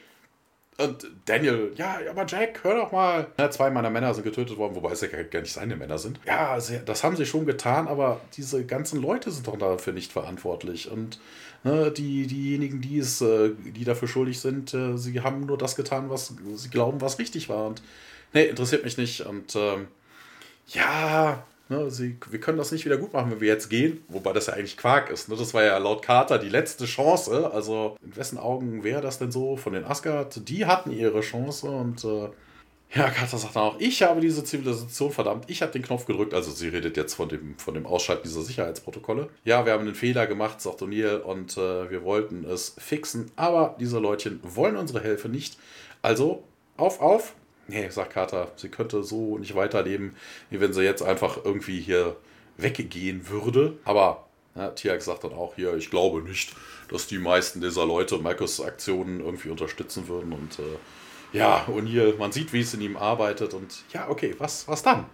Und 0.82 1.06
Daniel, 1.26 1.72
ja, 1.76 1.98
aber 2.08 2.24
Jack, 2.26 2.60
hör 2.64 2.74
doch 2.74 2.92
mal. 2.92 3.26
Ja, 3.38 3.50
zwei 3.50 3.70
meiner 3.70 3.90
Männer 3.90 4.14
sind 4.14 4.24
getötet 4.24 4.56
worden, 4.56 4.74
wobei 4.74 4.92
es 4.92 5.02
ja 5.02 5.08
gar 5.08 5.40
nicht 5.40 5.52
seine 5.52 5.76
Männer 5.76 5.98
sind. 5.98 6.18
Ja, 6.26 6.58
das 6.86 7.04
haben 7.04 7.16
sie 7.16 7.26
schon 7.26 7.44
getan, 7.44 7.86
aber 7.86 8.20
diese 8.36 8.64
ganzen 8.64 9.00
Leute 9.02 9.30
sind 9.30 9.46
doch 9.46 9.58
dafür 9.58 9.92
nicht 9.92 10.10
verantwortlich. 10.10 10.90
Und 10.90 11.20
ne, 11.64 11.90
die, 11.90 12.26
diejenigen, 12.26 12.80
die, 12.80 12.98
es, 12.98 13.20
äh, 13.20 13.50
die 13.50 13.84
dafür 13.84 14.08
schuldig 14.08 14.40
sind, 14.40 14.72
äh, 14.72 14.96
sie 14.96 15.20
haben 15.20 15.44
nur 15.46 15.58
das 15.58 15.76
getan, 15.76 16.08
was 16.08 16.34
sie 16.54 16.70
glauben, 16.70 17.00
was 17.00 17.18
richtig 17.18 17.48
war. 17.48 17.66
Und 17.66 17.82
nee, 18.32 18.44
interessiert 18.44 18.84
mich 18.84 18.96
nicht. 18.96 19.20
Und 19.26 19.54
ähm, 19.56 19.88
ja, 20.68 21.44
Ne, 21.70 21.88
sie, 21.88 22.16
wir 22.28 22.40
können 22.40 22.58
das 22.58 22.72
nicht 22.72 22.84
wieder 22.84 22.96
gut 22.96 23.12
machen, 23.12 23.30
wenn 23.30 23.40
wir 23.40 23.46
jetzt 23.46 23.70
gehen. 23.70 24.02
Wobei 24.08 24.32
das 24.32 24.48
ja 24.48 24.54
eigentlich 24.54 24.76
Quark 24.76 25.08
ist. 25.08 25.28
Ne? 25.28 25.36
Das 25.36 25.54
war 25.54 25.62
ja 25.62 25.78
laut 25.78 26.02
Carter 26.02 26.36
die 26.38 26.48
letzte 26.48 26.84
Chance. 26.84 27.48
Also 27.54 27.96
in 28.04 28.16
wessen 28.16 28.38
Augen 28.38 28.82
wäre 28.82 29.00
das 29.00 29.20
denn 29.20 29.30
so 29.30 29.56
von 29.56 29.74
den 29.74 29.84
Asgard? 29.84 30.48
Die 30.48 30.66
hatten 30.66 30.90
ihre 30.90 31.20
Chance 31.20 31.70
und 31.70 32.04
äh, 32.04 32.28
ja, 32.92 33.08
Carter 33.08 33.38
sagt 33.38 33.54
dann 33.54 33.62
auch, 33.62 33.76
ich 33.78 34.02
habe 34.02 34.20
diese 34.20 34.42
Zivilisation 34.42 35.12
verdammt, 35.12 35.44
ich 35.46 35.62
habe 35.62 35.70
den 35.70 35.82
Knopf 35.82 36.06
gedrückt. 36.06 36.34
Also 36.34 36.50
sie 36.50 36.66
redet 36.66 36.96
jetzt 36.96 37.14
von 37.14 37.28
dem, 37.28 37.56
von 37.56 37.74
dem 37.74 37.86
Ausschalten 37.86 38.24
dieser 38.24 38.42
Sicherheitsprotokolle. 38.42 39.28
Ja, 39.44 39.64
wir 39.64 39.72
haben 39.72 39.82
einen 39.82 39.94
Fehler 39.94 40.26
gemacht, 40.26 40.60
sagt 40.60 40.82
O'Neill, 40.82 41.18
und 41.18 41.56
äh, 41.56 41.88
wir 41.88 42.02
wollten 42.02 42.44
es 42.44 42.74
fixen. 42.78 43.30
Aber 43.36 43.76
diese 43.78 44.00
Leutchen 44.00 44.40
wollen 44.42 44.76
unsere 44.76 45.02
Hilfe 45.02 45.28
nicht. 45.28 45.56
Also 46.02 46.42
auf, 46.76 47.00
auf, 47.00 47.34
nee, 47.70 47.88
sagt 47.88 48.12
Carter, 48.12 48.52
sie 48.56 48.68
könnte 48.68 49.02
so 49.02 49.38
nicht 49.38 49.54
weiterleben, 49.54 50.14
wie 50.50 50.60
wenn 50.60 50.72
sie 50.72 50.82
jetzt 50.82 51.02
einfach 51.02 51.44
irgendwie 51.44 51.80
hier 51.80 52.16
weggehen 52.56 53.28
würde. 53.28 53.78
Aber 53.84 54.26
ja, 54.54 54.70
Tiax 54.70 55.04
sagt 55.04 55.24
dann 55.24 55.32
auch 55.32 55.54
hier, 55.54 55.74
ich 55.76 55.90
glaube 55.90 56.22
nicht, 56.22 56.54
dass 56.88 57.06
die 57.06 57.18
meisten 57.18 57.60
dieser 57.60 57.86
Leute 57.86 58.18
Marcus 58.18 58.60
Aktionen 58.60 59.20
irgendwie 59.20 59.50
unterstützen 59.50 60.08
würden. 60.08 60.32
Und 60.32 60.58
äh, 60.58 61.36
ja, 61.36 61.66
O'Neill, 61.68 62.16
man 62.18 62.32
sieht, 62.32 62.52
wie 62.52 62.60
es 62.60 62.74
in 62.74 62.80
ihm 62.80 62.96
arbeitet. 62.96 63.54
Und 63.54 63.84
ja, 63.92 64.08
okay, 64.08 64.34
was, 64.38 64.66
was 64.66 64.82
dann? 64.82 65.06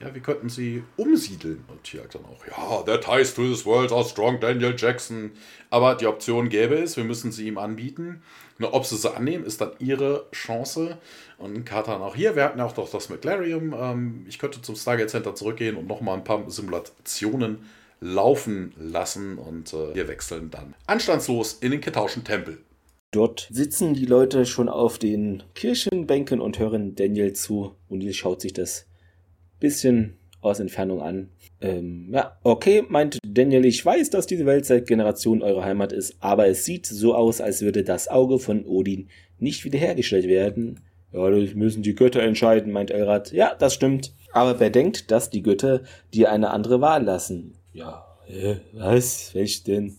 Ja, 0.00 0.14
wir 0.14 0.22
könnten 0.22 0.48
sie 0.48 0.82
umsiedeln. 0.96 1.62
Und 1.68 1.84
Tiax 1.84 2.14
dann 2.14 2.24
auch, 2.24 2.44
ja, 2.46 2.82
that 2.82 3.04
ties 3.04 3.34
to 3.34 3.42
this 3.42 3.64
world 3.66 3.92
are 3.92 4.04
strong, 4.04 4.40
Daniel 4.40 4.74
Jackson. 4.76 5.32
Aber 5.68 5.94
die 5.94 6.06
Option 6.06 6.48
gäbe 6.48 6.74
es, 6.74 6.96
wir 6.96 7.04
müssen 7.04 7.30
sie 7.32 7.46
ihm 7.46 7.58
anbieten. 7.58 8.22
Ob 8.60 8.84
sie 8.84 8.96
sie 8.96 9.14
annehmen, 9.14 9.44
ist 9.44 9.60
dann 9.60 9.72
ihre 9.78 10.26
Chance. 10.32 10.98
Und 11.40 11.64
Katan 11.64 12.02
auch 12.02 12.14
hier, 12.14 12.36
wir 12.36 12.44
hatten 12.44 12.60
auch 12.60 12.72
doch 12.72 12.90
das 12.90 13.08
McLarium. 13.08 13.74
Ähm, 13.76 14.26
ich 14.28 14.38
könnte 14.38 14.60
zum 14.60 14.76
Stargate 14.76 15.10
Center 15.10 15.34
zurückgehen 15.34 15.76
und 15.76 15.88
nochmal 15.88 16.16
ein 16.16 16.24
paar 16.24 16.48
Simulationen 16.50 17.64
laufen 18.00 18.72
lassen 18.78 19.38
und 19.38 19.72
äh, 19.72 19.94
wir 19.94 20.08
wechseln 20.08 20.50
dann 20.50 20.74
anstandslos 20.86 21.54
in 21.54 21.70
den 21.70 21.80
Ketauschen 21.80 22.24
Tempel. 22.24 22.58
Dort 23.10 23.48
sitzen 23.50 23.94
die 23.94 24.06
Leute 24.06 24.46
schon 24.46 24.68
auf 24.68 24.98
den 24.98 25.42
Kirchenbänken 25.54 26.40
und 26.40 26.58
hören 26.58 26.94
Daniel 26.94 27.32
zu. 27.32 27.74
Und 27.88 27.98
Neil 27.98 28.12
schaut 28.12 28.40
sich 28.40 28.52
das 28.52 28.86
bisschen 29.58 30.16
aus 30.40 30.60
Entfernung 30.60 31.02
an. 31.02 31.30
Ähm, 31.60 32.10
ja, 32.12 32.38
okay, 32.42 32.84
meint 32.88 33.18
Daniel, 33.26 33.64
ich 33.64 33.84
weiß, 33.84 34.10
dass 34.10 34.26
diese 34.26 34.46
Welt 34.46 34.64
seit 34.64 34.86
Generationen 34.86 35.42
eure 35.42 35.64
Heimat 35.64 35.92
ist, 35.92 36.16
aber 36.20 36.46
es 36.46 36.64
sieht 36.64 36.86
so 36.86 37.14
aus, 37.14 37.40
als 37.40 37.62
würde 37.62 37.82
das 37.82 38.08
Auge 38.08 38.38
von 38.38 38.64
Odin 38.64 39.08
nicht 39.38 39.64
wiederhergestellt 39.64 40.28
werden. 40.28 40.80
Ja, 41.12 41.28
das 41.30 41.54
müssen 41.54 41.82
die 41.82 41.94
Götter 41.94 42.22
entscheiden, 42.22 42.72
meint 42.72 42.90
Elrad. 42.90 43.32
Ja, 43.32 43.54
das 43.58 43.74
stimmt. 43.74 44.12
Aber 44.32 44.54
bedenkt, 44.54 45.10
dass 45.10 45.30
die 45.30 45.42
Götter 45.42 45.82
dir 46.14 46.30
eine 46.30 46.50
andere 46.50 46.80
Wahl 46.80 47.04
lassen. 47.04 47.54
Ja, 47.72 48.06
äh, 48.28 48.56
was? 48.72 49.34
Welch 49.34 49.64
denn? 49.64 49.96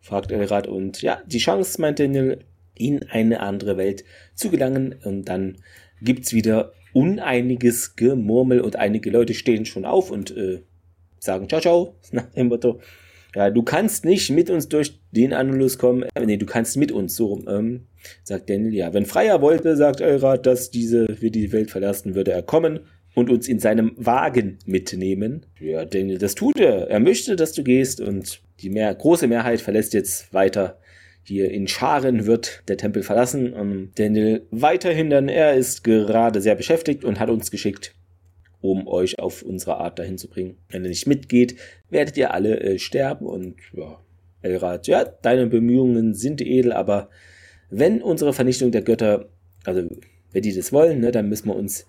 fragt 0.00 0.32
Elrad. 0.32 0.66
Und 0.66 1.02
ja, 1.02 1.20
die 1.26 1.38
Chance, 1.38 1.80
meint 1.80 1.98
Daniel, 1.98 2.44
in 2.74 3.02
eine 3.10 3.40
andere 3.40 3.76
Welt 3.76 4.04
zu 4.34 4.50
gelangen. 4.50 4.94
Und 5.04 5.26
dann 5.26 5.58
gibt's 6.00 6.32
wieder 6.32 6.72
uneiniges 6.92 7.96
Gemurmel 7.96 8.60
und 8.60 8.76
einige 8.76 9.10
Leute 9.10 9.34
stehen 9.34 9.66
schon 9.66 9.84
auf 9.84 10.10
und 10.10 10.34
äh, 10.36 10.62
sagen 11.18 11.48
ciao, 11.48 11.60
ciao, 11.60 11.94
nach 12.12 12.26
dem 12.30 12.48
Motto. 12.48 12.80
Ja, 13.34 13.50
du 13.50 13.62
kannst 13.62 14.04
nicht 14.04 14.30
mit 14.30 14.50
uns 14.50 14.68
durch 14.68 14.98
den 15.12 15.32
Anulus 15.32 15.78
kommen. 15.78 16.04
Äh, 16.14 16.26
nee, 16.26 16.36
du 16.36 16.46
kannst 16.46 16.76
mit 16.76 16.92
uns 16.92 17.14
so 17.14 17.44
ähm, 17.46 17.86
sagt 18.24 18.48
Daniel. 18.50 18.74
Ja, 18.74 18.92
wenn 18.94 19.06
Freier 19.06 19.42
wollte, 19.42 19.76
sagt 19.76 20.00
Elrad, 20.00 20.46
dass 20.46 20.70
diese, 20.70 21.06
wir 21.20 21.30
die 21.30 21.52
Welt 21.52 21.70
verlassen, 21.70 22.14
würde 22.14 22.32
er 22.32 22.42
kommen 22.42 22.80
und 23.14 23.30
uns 23.30 23.48
in 23.48 23.58
seinem 23.58 23.92
Wagen 23.96 24.58
mitnehmen. 24.64 25.46
Ja, 25.60 25.84
Daniel, 25.84 26.18
das 26.18 26.34
tut 26.34 26.58
er. 26.58 26.88
Er 26.88 27.00
möchte, 27.00 27.36
dass 27.36 27.52
du 27.52 27.62
gehst 27.62 28.00
und 28.00 28.40
die 28.60 28.70
mehr, 28.70 28.94
große 28.94 29.26
Mehrheit 29.26 29.60
verlässt 29.60 29.94
jetzt 29.94 30.32
weiter. 30.32 30.78
Hier 31.22 31.50
in 31.50 31.68
Scharen 31.68 32.26
wird 32.26 32.62
der 32.68 32.78
Tempel 32.78 33.02
verlassen 33.02 33.52
und 33.52 33.90
Daniel 33.96 34.46
weiterhin 34.50 35.10
dann, 35.10 35.28
er 35.28 35.54
ist 35.54 35.84
gerade 35.84 36.40
sehr 36.40 36.54
beschäftigt 36.54 37.04
und 37.04 37.20
hat 37.20 37.28
uns 37.28 37.50
geschickt, 37.50 37.94
um 38.60 38.86
euch 38.88 39.18
auf 39.18 39.42
unsere 39.42 39.78
Art 39.78 39.98
dahin 39.98 40.18
zu 40.18 40.28
bringen. 40.28 40.56
Wenn 40.68 40.84
ihr 40.84 40.90
nicht 40.90 41.06
mitgeht, 41.06 41.56
werdet 41.90 42.16
ihr 42.16 42.34
alle 42.34 42.60
äh, 42.60 42.78
sterben 42.78 43.26
und 43.26 43.56
ja, 43.72 43.98
Elrad, 44.42 44.86
ja, 44.86 45.04
deine 45.04 45.46
Bemühungen 45.46 46.14
sind 46.14 46.40
edel, 46.40 46.72
aber 46.72 47.08
wenn 47.70 48.02
unsere 48.02 48.32
Vernichtung 48.32 48.70
der 48.70 48.82
Götter, 48.82 49.28
also 49.64 49.82
wenn 50.32 50.42
die 50.42 50.54
das 50.54 50.72
wollen, 50.72 51.00
ne, 51.00 51.10
dann 51.10 51.28
müssen 51.28 51.48
wir 51.48 51.56
uns 51.56 51.86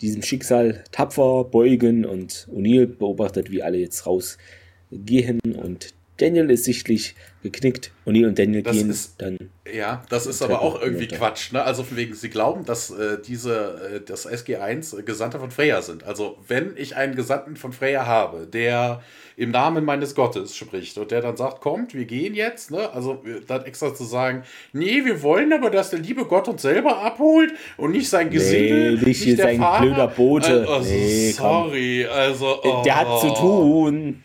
diesem 0.00 0.22
Schicksal 0.22 0.84
tapfer 0.92 1.44
beugen 1.44 2.04
und 2.04 2.48
O'Neill 2.52 2.86
beobachtet, 2.86 3.50
wie 3.50 3.62
alle 3.62 3.78
jetzt 3.78 4.06
rausgehen 4.06 5.40
und 5.56 5.94
Daniel 6.18 6.50
ist 6.50 6.64
sichtlich 6.64 7.14
geknickt. 7.42 7.92
O'Neill 8.06 8.26
und 8.26 8.38
Daniel 8.38 8.62
das 8.62 8.76
gehen 8.76 8.90
ist, 8.90 9.14
dann. 9.18 9.38
Ja, 9.72 10.02
das 10.08 10.26
ist 10.26 10.42
aber 10.42 10.62
auch 10.62 10.80
irgendwie 10.80 11.04
runter. 11.04 11.16
Quatsch. 11.16 11.52
Ne? 11.52 11.62
Also 11.62 11.82
von 11.82 11.96
wegen, 11.96 12.14
sie 12.14 12.30
glauben, 12.30 12.64
dass 12.64 12.90
äh, 12.90 13.18
diese, 13.24 13.96
äh, 13.96 14.00
das 14.00 14.28
SG1 14.28 15.02
Gesandte 15.02 15.38
von 15.38 15.50
Freya 15.50 15.82
sind. 15.82 16.04
Also 16.04 16.38
wenn 16.46 16.76
ich 16.76 16.96
einen 16.96 17.14
Gesandten 17.16 17.56
von 17.56 17.72
Freya 17.72 18.06
habe, 18.06 18.46
der 18.46 19.02
im 19.36 19.50
Namen 19.50 19.84
meines 19.84 20.14
Gottes 20.14 20.56
spricht 20.56 20.96
und 20.98 21.10
der 21.10 21.20
dann 21.20 21.36
sagt, 21.36 21.60
kommt, 21.60 21.94
wir 21.94 22.06
gehen 22.06 22.34
jetzt, 22.34 22.70
ne? 22.70 22.90
also 22.92 23.22
dann 23.46 23.64
extra 23.64 23.94
zu 23.94 24.04
sagen, 24.04 24.44
nee, 24.72 25.04
wir 25.04 25.22
wollen 25.22 25.52
aber, 25.52 25.70
dass 25.70 25.90
der 25.90 25.98
liebe 25.98 26.24
Gott 26.24 26.48
uns 26.48 26.62
selber 26.62 27.02
abholt 27.02 27.52
und 27.76 27.90
nicht 27.90 28.08
sein 28.08 28.30
Gesindel, 28.30 28.94
nee, 28.94 29.04
nicht, 29.04 29.26
nicht 29.26 29.38
der 29.38 29.46
sein 29.46 29.58
Fahrer. 29.58 29.82
blöder 29.82 30.08
Bote. 30.08 30.66
Also, 30.68 30.90
nee, 30.90 31.32
sorry, 31.32 32.06
komm. 32.08 32.18
also 32.18 32.62
oh. 32.62 32.82
der 32.84 32.96
hat 32.96 33.20
zu 33.20 33.34
tun. 33.34 34.22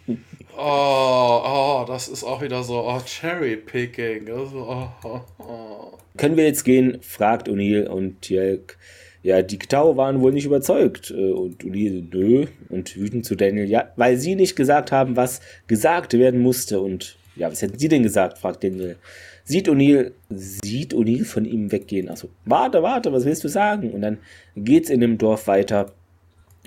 Oh, 0.58 1.42
oh, 1.46 1.86
das 1.88 2.08
ist 2.08 2.24
auch 2.24 2.42
wieder 2.42 2.64
so, 2.64 2.86
oh, 2.86 3.00
Cherry 3.06 3.56
Picking. 3.56 4.30
Also, 4.30 4.58
oh, 4.58 4.88
oh, 5.04 5.22
oh. 5.40 5.98
Können 6.18 6.38
wir 6.38 6.46
jetzt 6.46 6.64
gehen? 6.64 7.00
fragt 7.02 7.48
O'Neill 7.48 7.88
und 7.88 8.22
Tjelk. 8.22 8.78
Ja, 9.24 9.42
die 9.42 9.60
Ktau 9.60 9.98
waren 9.98 10.22
wohl 10.22 10.34
nicht 10.34 10.46
überzeugt. 10.46 11.12
Äh, 11.12 11.32
und 11.32 11.64
O'Neill, 11.64 12.04
nö. 12.12 12.46
Und 12.70 12.96
wütend 12.98 13.26
zu 13.26 13.36
Daniel, 13.36 13.66
ja, 13.66 13.92
weil 13.96 14.18
sie 14.18 14.36
nicht 14.36 14.56
gesagt 14.56 14.92
haben, 14.92 15.16
was 15.16 15.42
gesagt 15.68 16.14
werden 16.14 16.42
musste. 16.42 16.82
Und 16.82 17.18
ja, 17.36 17.52
was 17.52 17.62
hätten 17.62 17.80
sie 17.80 17.88
denn 17.88 18.04
gesagt? 18.04 18.38
fragt 18.38 18.64
Daniel. 18.64 18.98
Sieht 19.44 19.70
O'Neill, 19.70 20.12
sieht 20.30 20.94
O'Neill 20.94 21.26
von 21.26 21.46
ihm 21.46 21.72
weggehen. 21.72 22.10
Also, 22.10 22.30
warte, 22.46 22.84
warte, 22.84 23.12
was 23.14 23.26
willst 23.26 23.44
du 23.44 23.48
sagen? 23.48 23.92
Und 23.92 24.02
dann 24.02 24.18
geht's 24.56 24.90
in 24.90 25.00
dem 25.02 25.18
Dorf 25.18 25.48
weiter. 25.48 25.92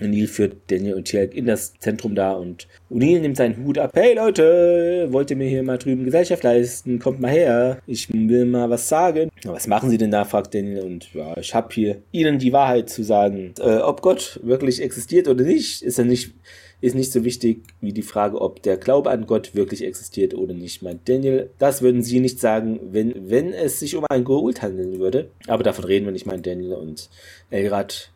O'Neill 0.00 0.26
führt 0.26 0.56
Daniel 0.68 0.94
und 0.94 1.04
Tielk 1.04 1.34
in 1.34 1.46
das 1.46 1.74
Zentrum 1.78 2.14
da 2.14 2.32
und 2.32 2.66
O'Neill 2.90 3.20
nimmt 3.20 3.36
seinen 3.36 3.64
Hut 3.64 3.78
ab. 3.78 3.92
Hey 3.94 4.14
Leute, 4.14 5.08
wollt 5.10 5.30
ihr 5.30 5.36
mir 5.36 5.48
hier 5.48 5.62
mal 5.62 5.78
drüben 5.78 6.04
Gesellschaft 6.04 6.42
leisten? 6.42 6.98
Kommt 6.98 7.20
mal 7.20 7.30
her, 7.30 7.78
ich 7.86 8.12
will 8.12 8.44
mal 8.44 8.70
was 8.70 8.88
sagen. 8.88 9.30
Was 9.44 9.66
machen 9.66 9.90
sie 9.90 9.98
denn 9.98 10.10
da, 10.10 10.24
fragt 10.24 10.54
Daniel 10.54 10.82
und 10.82 11.12
ja, 11.14 11.36
ich 11.36 11.54
habe 11.54 11.68
hier 11.72 12.02
ihnen 12.12 12.38
die 12.38 12.52
Wahrheit 12.52 12.90
zu 12.90 13.02
sagen. 13.02 13.54
Äh, 13.60 13.78
ob 13.78 14.02
Gott 14.02 14.40
wirklich 14.42 14.82
existiert 14.82 15.28
oder 15.28 15.44
nicht, 15.44 15.82
ist 15.82 15.98
ja 15.98 16.04
nicht 16.04 16.34
ist 16.84 16.94
nicht 16.94 17.12
so 17.12 17.24
wichtig 17.24 17.62
wie 17.80 17.94
die 17.94 18.02
Frage, 18.02 18.38
ob 18.40 18.62
der 18.62 18.76
Glaube 18.76 19.10
an 19.10 19.26
Gott 19.26 19.54
wirklich 19.54 19.82
existiert 19.82 20.34
oder 20.34 20.52
nicht, 20.52 20.82
meint 20.82 21.08
Daniel. 21.08 21.50
Das 21.58 21.80
würden 21.80 22.02
sie 22.02 22.20
nicht 22.20 22.40
sagen, 22.40 22.78
wenn, 22.92 23.30
wenn 23.30 23.54
es 23.54 23.80
sich 23.80 23.96
um 23.96 24.04
einen 24.10 24.24
Goult 24.24 24.60
handeln 24.60 24.98
würde. 24.98 25.30
Aber 25.46 25.62
davon 25.62 25.86
reden 25.86 26.04
wir 26.04 26.12
nicht, 26.12 26.26
meint 26.26 26.46
Daniel. 26.46 26.74
Und 26.74 27.08
Elrad 27.48 28.12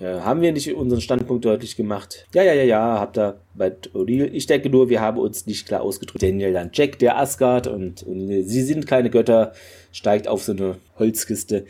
ja, 0.00 0.24
haben 0.24 0.40
wir 0.40 0.52
nicht 0.52 0.72
unseren 0.72 1.00
Standpunkt 1.00 1.44
deutlich 1.44 1.76
gemacht? 1.76 2.26
Ja, 2.34 2.42
ja, 2.42 2.54
ja, 2.54 2.64
ja, 2.64 2.98
habt 2.98 3.18
ihr 3.18 3.36
bei 3.54 3.72
O'Neill. 3.94 4.30
Ich 4.32 4.46
denke 4.46 4.70
nur, 4.70 4.88
wir 4.88 5.00
haben 5.00 5.18
uns 5.18 5.46
nicht 5.46 5.66
klar 5.66 5.82
ausgedrückt. 5.82 6.22
Daniel 6.22 6.54
dann 6.54 6.70
Jack, 6.72 6.98
der 6.98 7.18
Asgard 7.18 7.66
und 7.66 8.06
O'Neill, 8.06 8.44
sie 8.44 8.62
sind 8.62 8.86
keine 8.86 9.10
Götter, 9.10 9.52
steigt 9.92 10.26
auf 10.26 10.42
so 10.42 10.52
eine 10.52 10.76
Holzkiste. 10.98 11.66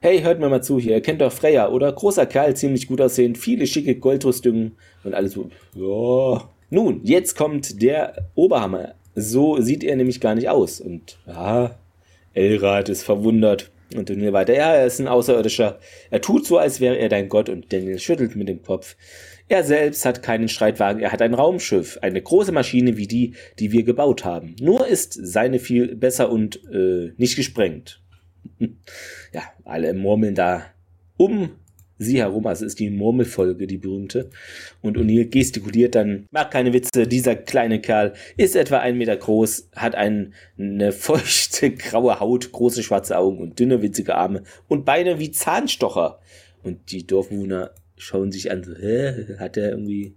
Hey, 0.00 0.22
hört 0.22 0.40
mir 0.40 0.48
mal 0.48 0.62
zu 0.62 0.78
hier, 0.78 1.00
kennt 1.00 1.20
doch 1.20 1.32
Freya, 1.32 1.70
oder? 1.70 1.92
Großer 1.92 2.26
Kerl, 2.26 2.54
ziemlich 2.56 2.88
gut 2.88 3.00
aussehend, 3.00 3.38
viele 3.38 3.66
schicke 3.66 3.94
Goldrüstungen 3.94 4.76
und 5.04 5.14
alles 5.14 5.32
so. 5.32 5.50
Ja. 5.74 6.48
Nun, 6.70 7.00
jetzt 7.04 7.36
kommt 7.36 7.80
der 7.80 8.28
Oberhammer. 8.34 8.94
So 9.14 9.60
sieht 9.60 9.82
er 9.82 9.96
nämlich 9.96 10.20
gar 10.20 10.34
nicht 10.34 10.48
aus. 10.48 10.80
Und 10.80 11.18
ja, 11.26 11.76
Elrad 12.34 12.88
ist 12.88 13.02
verwundert. 13.02 13.70
Und 13.94 14.10
Daniel 14.10 14.32
weiter, 14.34 14.54
ja, 14.54 14.74
er 14.74 14.86
ist 14.86 14.98
ein 14.98 15.08
Außerirdischer. 15.08 15.78
Er 16.10 16.20
tut 16.20 16.46
so, 16.46 16.58
als 16.58 16.80
wäre 16.80 16.98
er 16.98 17.08
dein 17.08 17.28
Gott 17.28 17.48
und 17.48 17.72
Daniel 17.72 17.98
schüttelt 17.98 18.36
mit 18.36 18.48
dem 18.48 18.62
Kopf. 18.62 18.96
Er 19.48 19.64
selbst 19.64 20.04
hat 20.04 20.22
keinen 20.22 20.48
Streitwagen, 20.48 21.00
er 21.02 21.10
hat 21.10 21.22
ein 21.22 21.32
Raumschiff, 21.32 21.98
eine 22.02 22.20
große 22.20 22.52
Maschine 22.52 22.98
wie 22.98 23.06
die, 23.06 23.34
die 23.58 23.72
wir 23.72 23.82
gebaut 23.82 24.26
haben. 24.26 24.56
Nur 24.60 24.86
ist 24.86 25.14
seine 25.14 25.58
viel 25.58 25.96
besser 25.96 26.30
und 26.30 26.60
äh, 26.70 27.12
nicht 27.16 27.36
gesprengt. 27.36 28.02
ja, 29.32 29.42
alle 29.64 29.94
murmeln 29.94 30.34
da 30.34 30.66
um 31.16 31.50
sie 31.98 32.18
herum, 32.18 32.46
also 32.46 32.64
ist 32.64 32.78
die 32.78 32.90
Murmelfolge, 32.90 33.66
die 33.66 33.76
berühmte. 33.76 34.30
Und 34.80 34.96
O'Neill 34.96 35.28
gestikuliert 35.28 35.94
dann, 35.94 36.26
mag 36.30 36.50
keine 36.50 36.72
Witze, 36.72 37.06
dieser 37.06 37.36
kleine 37.36 37.80
Kerl 37.80 38.14
ist 38.36 38.56
etwa 38.56 38.78
ein 38.78 38.96
Meter 38.96 39.16
groß, 39.16 39.70
hat 39.74 39.94
ein, 39.94 40.34
eine 40.56 40.92
feuchte 40.92 41.70
graue 41.74 42.20
Haut, 42.20 42.52
große 42.52 42.82
schwarze 42.82 43.18
Augen 43.18 43.38
und 43.38 43.58
dünne 43.58 43.82
winzige 43.82 44.14
Arme 44.14 44.42
und 44.68 44.84
Beine 44.84 45.18
wie 45.18 45.32
Zahnstocher. 45.32 46.20
Und 46.62 46.90
die 46.90 47.06
Dorfbewohner 47.06 47.72
schauen 47.96 48.32
sich 48.32 48.50
an, 48.50 48.62
so, 48.62 48.74
hä, 48.74 49.36
hat 49.38 49.56
er 49.56 49.70
irgendwie 49.70 50.14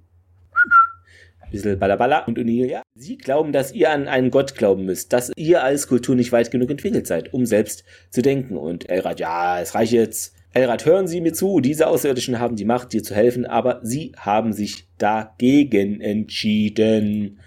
bisschen 1.52 1.80
balabala. 1.80 2.20
Und 2.26 2.38
O'Neill, 2.38 2.68
ja, 2.68 2.82
sie 2.96 3.18
glauben, 3.18 3.52
dass 3.52 3.74
ihr 3.74 3.92
an 3.92 4.08
einen 4.08 4.32
Gott 4.32 4.56
glauben 4.56 4.86
müsst, 4.86 5.14
dass 5.14 5.32
ihr 5.36 5.64
als 5.64 5.88
Kultur 5.88 6.16
nicht 6.16 6.32
weit 6.32 6.52
genug 6.52 6.70
entwickelt 6.70 7.08
seid, 7.08 7.34
um 7.34 7.46
selbst 7.46 7.84
zu 8.10 8.22
denken. 8.22 8.58
Und 8.58 8.90
Elrad, 8.90 9.20
ja, 9.20 9.60
es 9.60 9.76
reicht 9.76 9.94
jetzt 9.94 10.36
Elrad, 10.54 10.86
hören 10.86 11.08
Sie 11.08 11.22
mir 11.22 11.34
zu, 11.34 11.62
diese 11.62 11.88
Außerirdischen 11.88 12.40
haben 12.40 12.58
die 12.58 12.66
Macht, 12.66 12.92
dir 12.92 13.04
zu 13.04 13.16
helfen, 13.16 13.46
aber 13.46 13.80
sie 13.84 14.12
haben 14.18 14.52
sich 14.52 14.88
dagegen 14.98 16.02
entschieden. 16.02 17.40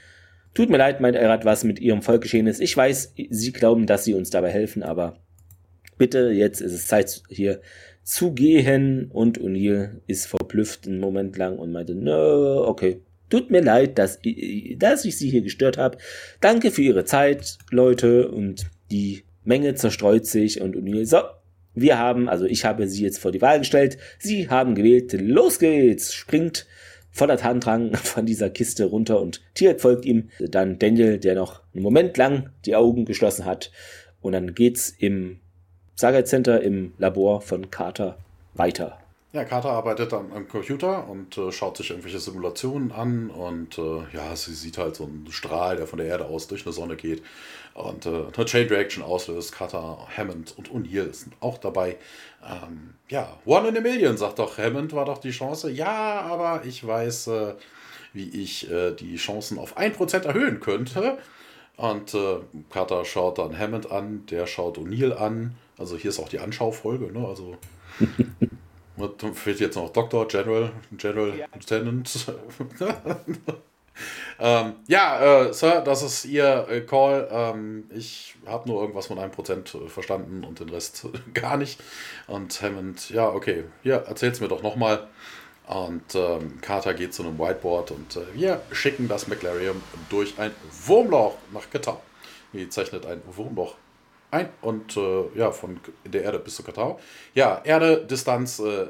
Tut 0.55 0.71
mir 0.71 0.79
leid, 0.79 1.01
meint 1.01 1.17
Elrad, 1.17 1.45
was 1.45 1.65
mit 1.65 1.81
ihrem 1.81 2.01
Volk 2.01 2.23
geschehen 2.23 2.47
ist. 2.47 2.61
Ich 2.61 2.77
weiß, 2.77 3.15
sie 3.29 3.53
glauben, 3.53 3.87
dass 3.87 4.05
sie 4.05 4.15
uns 4.15 4.31
dabei 4.31 4.51
helfen, 4.51 4.83
aber 4.83 5.19
bitte, 5.99 6.31
jetzt 6.31 6.61
ist 6.61 6.73
es 6.73 6.87
Zeit 6.87 7.23
hier 7.29 7.61
zu 8.05 8.33
gehen. 8.33 9.11
Und 9.13 9.41
O'Neill 9.41 10.01
ist 10.07 10.27
verblüfft 10.27 10.87
einen 10.87 11.01
Moment 11.01 11.37
lang 11.37 11.59
und 11.59 11.73
meinte, 11.73 11.95
no, 11.95 12.65
okay. 12.67 13.01
Tut 13.31 13.51
mir 13.51 13.63
leid, 13.63 13.99
dass, 13.99 14.21
dass 14.77 15.05
ich 15.05 15.17
Sie 15.19 15.31
hier 15.31 15.43
gestört 15.43 15.77
habe. 15.77 15.99
Danke 16.41 16.71
für 16.71 16.83
Ihre 16.83 17.05
Zeit, 17.05 17.59
Leute. 17.71 18.29
Und 18.29 18.67
die 18.91 19.25
Menge 19.43 19.75
zerstreut 19.75 20.27
sich 20.27 20.61
und 20.61 20.77
O'Neill, 20.77 21.05
so, 21.07 21.19
wir 21.75 21.99
haben, 21.99 22.29
also 22.29 22.45
ich 22.45 22.65
habe 22.65 22.89
sie 22.89 23.03
jetzt 23.03 23.19
vor 23.19 23.33
die 23.33 23.43
Wahl 23.43 23.59
gestellt. 23.59 23.99
Sie 24.19 24.49
haben 24.49 24.75
gewählt. 24.75 25.13
Los 25.13 25.59
geht's! 25.59 26.15
Springt 26.15 26.67
voller 27.11 27.37
Tatendrang 27.37 27.95
von 27.95 28.27
dieser 28.27 28.51
Kiste 28.51 28.87
runter 28.87 29.21
und 29.21 29.41
Tirk 29.55 29.81
folgt 29.81 30.05
ihm. 30.05 30.31
Dann 30.41 30.79
Daniel, 30.79 31.19
der 31.19 31.35
noch 31.35 31.63
einen 31.75 31.83
Moment 31.83 32.17
lang 32.17 32.51
die 32.65 32.77
Augen 32.77 33.05
geschlossen 33.05 33.45
hat. 33.45 33.71
Und 34.21 34.33
dann 34.33 34.55
geht's 34.55 34.91
im 34.91 35.41
Saga 35.97 36.25
Center 36.25 36.61
im 36.63 36.93
Labor 36.99 37.41
von 37.41 37.71
Carter 37.71 38.19
weiter. 38.55 38.99
Ja, 39.33 39.45
Carter 39.45 39.71
arbeitet 39.71 40.13
am, 40.13 40.33
am 40.33 40.47
Computer 40.47 41.09
und 41.09 41.37
äh, 41.37 41.51
schaut 41.51 41.77
sich 41.77 41.91
irgendwelche 41.91 42.21
Simulationen 42.21 42.93
an 42.93 43.31
und 43.31 43.79
äh, 43.79 44.03
ja, 44.13 44.37
sie 44.37 44.55
sieht 44.55 44.79
halt 44.79 44.95
so 44.95 45.05
einen 45.05 45.27
Strahl, 45.31 45.77
der 45.77 45.89
von 45.89 45.99
der 45.99 46.07
Erde 46.07 46.27
aus 46.27 46.47
durch 46.47 46.65
eine 46.65 46.73
Sonne 46.73 46.95
geht 46.95 47.21
und 47.75 48.07
äh, 48.07 48.25
eine 48.35 48.45
Chain 48.45 48.69
Reaction 48.69 49.03
auslöst. 49.03 49.53
Carter, 49.53 50.07
Hammond 50.17 50.57
und 50.57 50.71
O'Neill 50.71 51.13
sind 51.13 51.35
auch 51.41 51.59
dabei. 51.59 51.97
Ähm, 52.45 52.95
ja, 53.09 53.37
One 53.45 53.69
in 53.69 53.77
a 53.77 53.81
Million, 53.81 54.17
sagt 54.17 54.39
doch 54.39 54.59
Hammond, 54.59 54.93
war 54.93 55.05
doch 55.05 55.19
die 55.19 55.33
Chance. 55.33 55.71
Ja, 55.71 56.21
aber 56.21 56.65
ich 56.65 56.87
weiß, 56.87 57.27
äh, 57.29 57.55
wie 58.13 58.29
ich 58.43 58.71
äh, 58.71 58.93
die 58.93 59.17
Chancen 59.17 59.59
auf 59.59 59.77
1% 59.77 60.25
erhöhen 60.25 60.61
könnte. 60.61 61.19
Und 61.77 62.15
äh, 62.15 62.37
Carter 62.71 63.05
schaut 63.05 63.39
dann 63.39 63.59
Hammond 63.59 63.91
an, 63.91 64.25
der 64.27 64.47
schaut 64.47 64.79
O'Neill 64.79 65.13
an. 65.13 65.57
Also 65.77 65.97
hier 65.97 66.11
ist 66.11 66.21
auch 66.21 66.29
die 66.29 66.39
Anschaufolge, 66.39 67.13
ne? 67.13 67.27
Also 67.27 67.57
fehlt 69.35 69.59
jetzt 69.59 69.75
noch 69.75 69.91
Doktor, 69.91 70.29
General, 70.29 70.71
General 70.97 71.37
ja. 71.37 71.47
Lieutenant. 71.53 72.27
ähm, 74.39 74.75
ja, 74.89 75.47
äh, 75.47 75.53
Sir, 75.53 75.81
das 75.81 76.03
ist 76.03 76.25
Ihr 76.25 76.67
äh, 76.69 76.81
Call. 76.81 77.29
Ähm, 77.31 77.85
ich 77.95 78.35
habe 78.47 78.69
nur 78.69 78.81
irgendwas 78.81 79.07
von 79.07 79.19
einem 79.19 79.31
Prozent 79.31 79.75
äh, 79.75 79.89
verstanden 79.89 80.45
und 80.45 80.61
den 80.61 80.69
Rest 80.69 81.07
gar 81.35 81.57
nicht. 81.57 81.81
Und 82.27 82.61
Hammond, 82.63 83.11
ja, 83.11 83.29
okay, 83.29 83.65
ja, 83.83 83.97
erzähl's 83.97 84.41
mir 84.41 84.49
doch 84.49 84.63
nochmal. 84.63 85.07
Und 85.67 86.15
ähm, 86.15 86.61
Carter 86.61 86.93
geht 86.93 87.15
zu 87.15 87.23
einem 87.23 87.39
Whiteboard 87.39 87.91
und 87.91 88.17
äh, 88.17 88.35
wir 88.35 88.61
schicken 88.73 89.09
das 89.09 89.29
McLarium 89.29 89.83
durch 90.11 90.39
ein 90.39 90.51
Wurmloch 90.87 91.37
nach 91.53 91.71
Getau. 91.71 92.03
Die 92.53 92.69
zeichnet 92.69 93.07
ein 93.07 93.23
Wurmloch 93.27 93.75
ein 94.35 94.49
und 94.61 94.97
äh, 94.97 95.25
ja, 95.37 95.53
von 95.53 95.81
der 96.05 96.23
Erde 96.23 96.39
bis 96.39 96.57
zu 96.57 96.63
Katau. 96.65 97.01
Ja, 97.35 97.63
Erde, 97.65 98.05
Distanz 98.05 98.59
äh, 98.59 98.89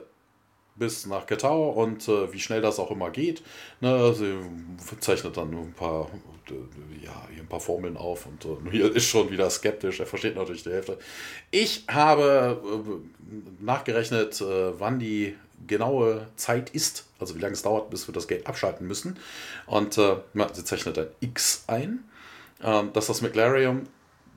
bis 0.76 1.06
nach 1.06 1.26
Katau 1.26 1.70
und 1.70 2.08
äh, 2.08 2.32
wie 2.32 2.40
schnell 2.40 2.60
das 2.60 2.78
auch 2.78 2.90
immer 2.90 3.10
geht. 3.10 3.42
Ne, 3.80 4.12
sie 4.14 4.36
zeichnet 5.00 5.36
dann 5.36 5.52
ein 5.52 5.72
paar, 5.72 6.10
ja, 7.02 7.12
ein 7.38 7.46
paar 7.46 7.60
Formeln 7.60 7.96
auf 7.96 8.26
und 8.26 8.44
äh, 8.44 8.70
hier 8.70 8.94
ist 8.94 9.06
schon 9.06 9.30
wieder 9.30 9.48
skeptisch, 9.50 10.00
er 10.00 10.06
versteht 10.06 10.36
natürlich 10.36 10.64
die 10.64 10.70
Hälfte. 10.70 10.98
Ich 11.50 11.84
habe 11.88 12.60
äh, 12.64 13.62
nachgerechnet, 13.62 14.40
äh, 14.40 14.78
wann 14.78 14.98
die 14.98 15.36
genaue 15.66 16.26
Zeit 16.36 16.70
ist, 16.70 17.06
also 17.18 17.34
wie 17.34 17.40
lange 17.40 17.54
es 17.54 17.62
dauert, 17.62 17.90
bis 17.90 18.08
wir 18.08 18.12
das 18.12 18.28
Gate 18.28 18.46
abschalten 18.46 18.86
müssen. 18.86 19.18
Und 19.66 19.96
äh, 19.98 20.16
sie 20.52 20.64
zeichnet 20.64 20.98
ein 20.98 21.06
X 21.20 21.64
ein, 21.68 22.04
ähm, 22.62 22.92
dass 22.92 23.06
das 23.06 23.22
McLarium 23.22 23.84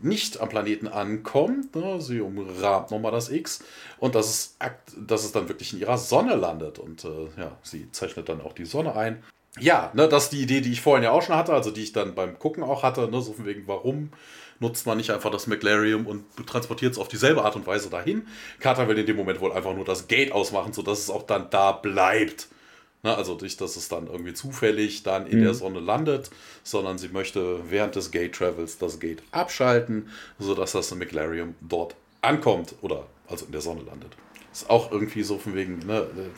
nicht 0.01 0.39
am 0.39 0.49
Planeten 0.49 0.87
ankommt. 0.87 1.75
Ne? 1.75 1.99
Sie 2.01 2.21
umrahmt 2.21 2.91
nochmal 2.91 3.11
das 3.11 3.29
X 3.29 3.63
und 3.99 4.15
dass 4.15 4.27
es, 4.29 4.57
dass 4.97 5.23
es 5.23 5.31
dann 5.31 5.49
wirklich 5.49 5.73
in 5.73 5.79
ihrer 5.79 5.97
Sonne 5.97 6.35
landet. 6.35 6.79
Und 6.79 7.03
äh, 7.03 7.27
ja, 7.37 7.57
sie 7.63 7.91
zeichnet 7.91 8.29
dann 8.29 8.41
auch 8.41 8.53
die 8.53 8.65
Sonne 8.65 8.95
ein. 8.95 9.23
Ja, 9.59 9.91
ne, 9.95 10.07
das 10.07 10.25
ist 10.25 10.33
die 10.33 10.41
Idee, 10.41 10.61
die 10.61 10.71
ich 10.71 10.81
vorhin 10.81 11.03
ja 11.03 11.11
auch 11.11 11.23
schon 11.23 11.35
hatte, 11.35 11.53
also 11.53 11.71
die 11.71 11.81
ich 11.81 11.91
dann 11.91 12.13
beim 12.13 12.37
Gucken 12.37 12.63
auch 12.63 12.83
hatte, 12.83 13.09
ne, 13.09 13.21
so 13.21 13.33
von 13.33 13.45
wegen, 13.45 13.67
warum 13.67 14.11
nutzt 14.59 14.85
man 14.85 14.97
nicht 14.97 15.11
einfach 15.11 15.31
das 15.31 15.47
McLarium 15.47 16.05
und 16.05 16.25
transportiert 16.47 16.93
es 16.93 16.99
auf 16.99 17.07
dieselbe 17.07 17.43
Art 17.43 17.55
und 17.55 17.65
Weise 17.67 17.89
dahin. 17.89 18.27
Carter 18.59 18.87
will 18.87 18.97
in 18.97 19.05
dem 19.05 19.15
Moment 19.15 19.39
wohl 19.39 19.51
einfach 19.51 19.73
nur 19.73 19.85
das 19.85 20.07
Gate 20.07 20.31
ausmachen, 20.31 20.73
sodass 20.73 20.99
es 20.99 21.09
auch 21.09 21.23
dann 21.23 21.49
da 21.49 21.71
bleibt. 21.71 22.47
Ne, 23.03 23.15
also 23.15 23.35
nicht, 23.35 23.61
dass 23.61 23.75
es 23.75 23.89
dann 23.89 24.07
irgendwie 24.07 24.33
zufällig 24.33 25.03
dann 25.03 25.27
in 25.27 25.39
mhm. 25.39 25.43
der 25.43 25.53
Sonne 25.53 25.79
landet, 25.79 26.31
sondern 26.63 26.97
sie 26.97 27.09
möchte 27.09 27.59
während 27.69 27.95
des 27.95 28.09
Gate 28.09 28.33
Travels 28.33 28.79
das 28.79 28.99
Gate 28.99 29.21
abschalten, 29.31 30.09
sodass 30.39 30.71
das 30.71 30.93
McLarium 30.95 31.53
dort 31.61 31.95
ankommt 32.21 32.73
oder 32.81 33.05
also 33.27 33.45
in 33.45 33.51
der 33.51 33.61
Sonne 33.61 33.81
landet. 33.83 34.11
Ist 34.51 34.71
auch 34.71 34.91
irgendwie 34.91 35.21
so 35.21 35.37
von 35.37 35.53
wegen, 35.53 35.77
ne, 35.85 36.07
ne 36.15 36.31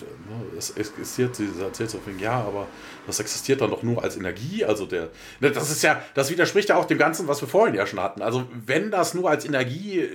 es 0.58 0.72
existiert, 0.72 1.38
sie 1.38 1.48
erzählt 1.62 1.92
so 1.92 2.00
von 2.00 2.12
wegen, 2.14 2.22
ja, 2.22 2.42
aber 2.42 2.68
das 3.08 3.22
existiert 3.22 3.62
dann 3.62 3.70
doch 3.70 3.82
nur 3.82 4.04
als 4.04 4.18
Energie. 4.18 4.66
Also 4.66 4.86
der, 4.86 5.10
ne, 5.40 5.52
das 5.52 5.72
ist 5.72 5.82
ja, 5.82 6.02
das 6.14 6.30
widerspricht 6.30 6.68
ja 6.68 6.76
auch 6.76 6.86
dem 6.86 6.98
Ganzen, 6.98 7.30
was 7.30 7.40
wir 7.40 7.48
vorhin 7.48 7.76
ja 7.76 7.88
schon 7.88 8.02
hatten. 8.02 8.22
Also 8.22 8.46
wenn 8.66 8.92
das 8.92 9.14
nur 9.14 9.30
als 9.30 9.46
Energie 9.46 10.10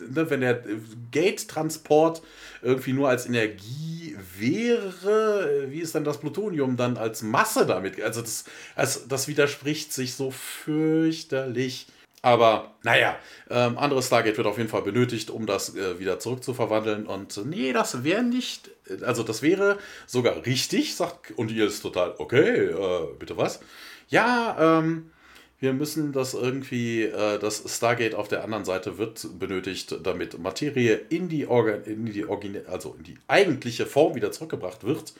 ne, 0.00 0.30
wenn 0.30 0.40
der 0.40 0.62
Gate-Transport 1.10 2.22
irgendwie 2.66 2.92
nur 2.92 3.08
als 3.08 3.26
Energie 3.26 4.16
wäre, 4.38 5.66
wie 5.70 5.80
ist 5.80 5.94
dann 5.94 6.04
das 6.04 6.18
Plutonium 6.18 6.76
dann 6.76 6.96
als 6.96 7.22
Masse 7.22 7.66
damit? 7.66 8.00
Also 8.02 8.20
das, 8.20 8.44
also 8.74 9.00
das 9.08 9.28
widerspricht 9.28 9.92
sich 9.92 10.14
so 10.14 10.30
fürchterlich. 10.30 11.86
Aber 12.22 12.74
naja, 12.82 13.16
ähm, 13.50 13.78
anderes 13.78 14.06
Stargate 14.06 14.36
wird 14.36 14.48
auf 14.48 14.58
jeden 14.58 14.68
Fall 14.68 14.82
benötigt, 14.82 15.30
um 15.30 15.46
das 15.46 15.76
äh, 15.76 16.00
wieder 16.00 16.18
zurückzuverwandeln. 16.18 17.06
Und 17.06 17.36
äh, 17.36 17.42
nee, 17.44 17.72
das 17.72 18.02
wäre 18.02 18.24
nicht, 18.24 18.70
also 19.02 19.22
das 19.22 19.42
wäre 19.42 19.78
sogar 20.06 20.44
richtig, 20.44 20.96
sagt, 20.96 21.32
und 21.36 21.52
ihr 21.52 21.66
ist 21.66 21.82
total, 21.82 22.14
okay, 22.18 22.66
äh, 22.66 23.06
bitte 23.18 23.36
was? 23.36 23.60
Ja, 24.08 24.80
ähm, 24.80 25.10
wir 25.58 25.72
müssen 25.72 26.12
das 26.12 26.34
irgendwie, 26.34 27.04
äh, 27.04 27.38
das 27.38 27.64
Stargate 27.66 28.14
auf 28.14 28.28
der 28.28 28.44
anderen 28.44 28.64
Seite 28.64 28.98
wird 28.98 29.26
benötigt, 29.38 29.96
damit 30.02 30.38
Materie 30.38 30.94
in 31.08 31.28
die, 31.28 31.46
Organ 31.46 31.84
in 31.84 32.04
die, 32.06 32.26
Origine 32.26 32.64
also 32.66 32.94
in 32.98 33.04
die 33.04 33.18
eigentliche 33.26 33.86
Form 33.86 34.14
wieder 34.14 34.32
zurückgebracht 34.32 34.84
wird. 34.84 35.14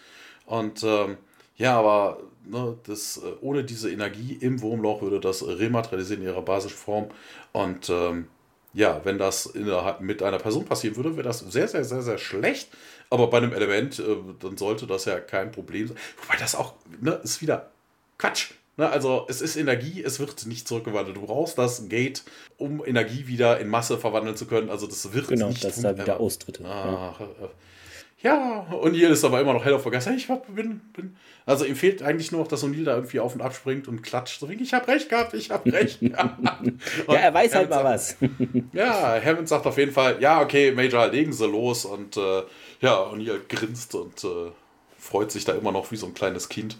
Und 0.44 0.82
ähm, 0.84 1.16
ja, 1.56 1.78
aber 1.78 2.20
ne, 2.44 2.76
das, 2.84 3.16
äh, 3.18 3.32
ohne 3.40 3.64
diese 3.64 3.90
Energie 3.90 4.36
im 4.40 4.60
Wurmloch 4.60 5.00
würde 5.00 5.20
das 5.20 5.46
rematerialisieren 5.46 6.22
in 6.22 6.28
ihrer 6.28 6.42
basischen 6.42 6.76
Form. 6.76 7.08
Und 7.52 7.88
ähm, 7.88 8.28
ja, 8.74 9.00
wenn 9.04 9.16
das 9.16 9.50
der, 9.54 9.96
mit 10.00 10.22
einer 10.22 10.38
Person 10.38 10.66
passieren 10.66 10.96
würde, 10.96 11.16
wäre 11.16 11.26
das 11.26 11.40
sehr, 11.40 11.66
sehr, 11.66 11.84
sehr, 11.84 12.02
sehr 12.02 12.18
schlecht. 12.18 12.68
Aber 13.08 13.28
bei 13.28 13.38
einem 13.38 13.54
Element, 13.54 13.98
äh, 14.00 14.16
dann 14.38 14.58
sollte 14.58 14.86
das 14.86 15.06
ja 15.06 15.18
kein 15.18 15.50
Problem 15.50 15.88
sein. 15.88 15.96
Wobei 16.22 16.38
das 16.38 16.54
auch, 16.54 16.74
ne, 17.00 17.12
ist 17.24 17.40
wieder 17.40 17.70
Quatsch. 18.18 18.50
Ne, 18.78 18.90
also 18.90 19.24
es 19.28 19.40
ist 19.40 19.56
Energie, 19.56 20.02
es 20.04 20.20
wird 20.20 20.46
nicht 20.46 20.68
zurückgewandelt. 20.68 21.16
Du 21.16 21.22
brauchst 21.22 21.56
das 21.56 21.88
Gate, 21.88 22.22
um 22.58 22.84
Energie 22.84 23.26
wieder 23.26 23.58
in 23.58 23.68
Masse 23.68 23.96
verwandeln 23.96 24.36
zu 24.36 24.46
können. 24.46 24.68
Also 24.68 24.86
das 24.86 25.14
wird 25.14 25.28
genau, 25.28 25.48
nicht. 25.48 25.62
Genau, 25.62 25.72
dass 25.72 25.80
da 25.80 25.98
wieder 25.98 26.20
austritt. 26.20 26.60
Ach, 26.62 27.18
ja. 27.18 27.28
ja, 28.22 28.66
O'Neill 28.72 29.08
ist 29.08 29.24
aber 29.24 29.40
immer 29.40 29.54
noch 29.54 29.64
hell 29.64 29.72
auf 29.72 29.80
Vergessen. 29.80 30.14
Ich 30.14 30.28
bin, 30.28 30.80
bin. 30.92 31.16
Also 31.46 31.64
ihm 31.64 31.74
fehlt 31.74 32.02
eigentlich 32.02 32.32
nur 32.32 32.42
noch, 32.42 32.48
dass 32.48 32.64
O'Neill 32.64 32.84
da 32.84 32.96
irgendwie 32.96 33.18
auf 33.18 33.34
und 33.34 33.40
ab 33.40 33.54
springt 33.54 33.88
und 33.88 34.02
klatscht. 34.02 34.40
So 34.40 34.50
wie, 34.50 34.62
ich 34.62 34.74
habe 34.74 34.88
recht 34.88 35.08
gehabt, 35.08 35.32
ich 35.32 35.50
habe 35.50 35.72
recht. 35.72 36.02
ja, 36.02 36.36
er 37.08 37.32
weiß 37.32 37.54
halt 37.54 37.70
mal 37.70 37.82
was. 37.82 38.16
ja, 38.74 39.18
Hammond 39.24 39.48
sagt 39.48 39.64
auf 39.64 39.78
jeden 39.78 39.92
Fall, 39.92 40.18
ja, 40.20 40.42
okay, 40.42 40.72
Major, 40.72 41.06
legen 41.06 41.32
Sie 41.32 41.46
los. 41.46 41.86
Und 41.86 42.18
äh, 42.18 42.42
ja, 42.82 42.98
O'Neill 43.04 43.40
grinst 43.48 43.94
und 43.94 44.22
äh, 44.22 44.50
freut 44.98 45.32
sich 45.32 45.46
da 45.46 45.54
immer 45.54 45.72
noch 45.72 45.90
wie 45.92 45.96
so 45.96 46.04
ein 46.04 46.12
kleines 46.12 46.50
Kind. 46.50 46.76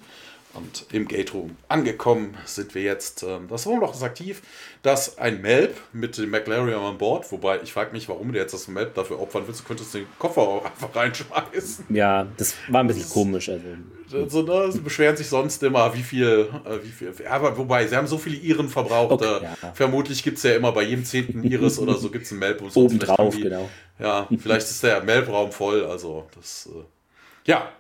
Und 0.57 0.87
im 0.93 1.07
Gate 1.07 1.35
Room 1.35 1.57
angekommen 1.69 2.37
sind 2.45 2.75
wir 2.75 2.83
jetzt. 2.83 3.23
Ähm, 3.23 3.47
das 3.49 3.67
Wurmloch 3.67 3.95
ist 3.95 4.03
aktiv. 4.03 4.43
Das 4.83 5.19
ein 5.19 5.43
Melb 5.43 5.77
mit 5.93 6.17
dem 6.17 6.31
McLarian 6.31 6.81
an 6.81 6.99
Bord. 6.99 7.31
Wobei 7.33 7.61
ich 7.63 7.73
frage 7.73 7.93
mich, 7.93 8.09
warum 8.09 8.33
der 8.33 8.43
jetzt 8.43 8.55
das 8.55 8.69
Melb 8.69 8.95
dafür 8.95 9.21
opfern 9.21 9.45
willst. 9.47 9.61
Du 9.61 9.65
könntest 9.65 9.95
den 9.95 10.07
Koffer 10.19 10.43
auch 10.43 10.65
einfach 10.65 10.95
reinschmeißen. 10.95 11.87
Ja, 11.91 12.27
das 12.37 12.55
war 12.69 12.83
ein 12.83 12.87
bisschen 12.87 13.03
das, 13.03 13.13
komisch. 13.13 13.49
Also. 13.49 13.65
also 14.13 14.43
ne, 14.43 14.73
sie 14.73 14.81
beschweren 14.81 15.17
sich 15.17 15.29
sonst 15.29 15.63
immer, 15.63 15.95
wie 15.95 16.03
viel. 16.03 16.49
Äh, 16.65 16.85
wie 16.85 16.91
viel 16.91 17.27
aber 17.29 17.57
wobei, 17.59 17.87
sie 17.87 17.97
haben 17.97 18.07
so 18.07 18.19
viele 18.19 18.37
Iren 18.37 18.69
verbraucht. 18.69 19.13
Okay, 19.13 19.39
äh, 19.39 19.43
ja. 19.45 19.73
Vermutlich 19.75 20.23
gibt 20.23 20.39
es 20.39 20.43
ja 20.45 20.55
immer 20.55 20.73
bei 20.73 20.83
jedem 20.83 21.05
zehnten 21.05 21.43
Iris 21.43 21.79
oder 21.79 21.95
so 21.95 22.11
gibt 22.11 22.25
es 22.25 22.33
einen 22.33 22.41
Melb. 22.41 22.63
Obendrauf, 22.75 23.37
genau. 23.37 23.69
Ja, 23.99 24.29
vielleicht 24.39 24.67
ist 24.67 24.83
der 24.83 25.03
Melbraum 25.03 25.53
voll. 25.53 25.85
Also, 25.85 26.27
das. 26.35 26.69
Äh, 26.73 27.51
ja. 27.51 27.71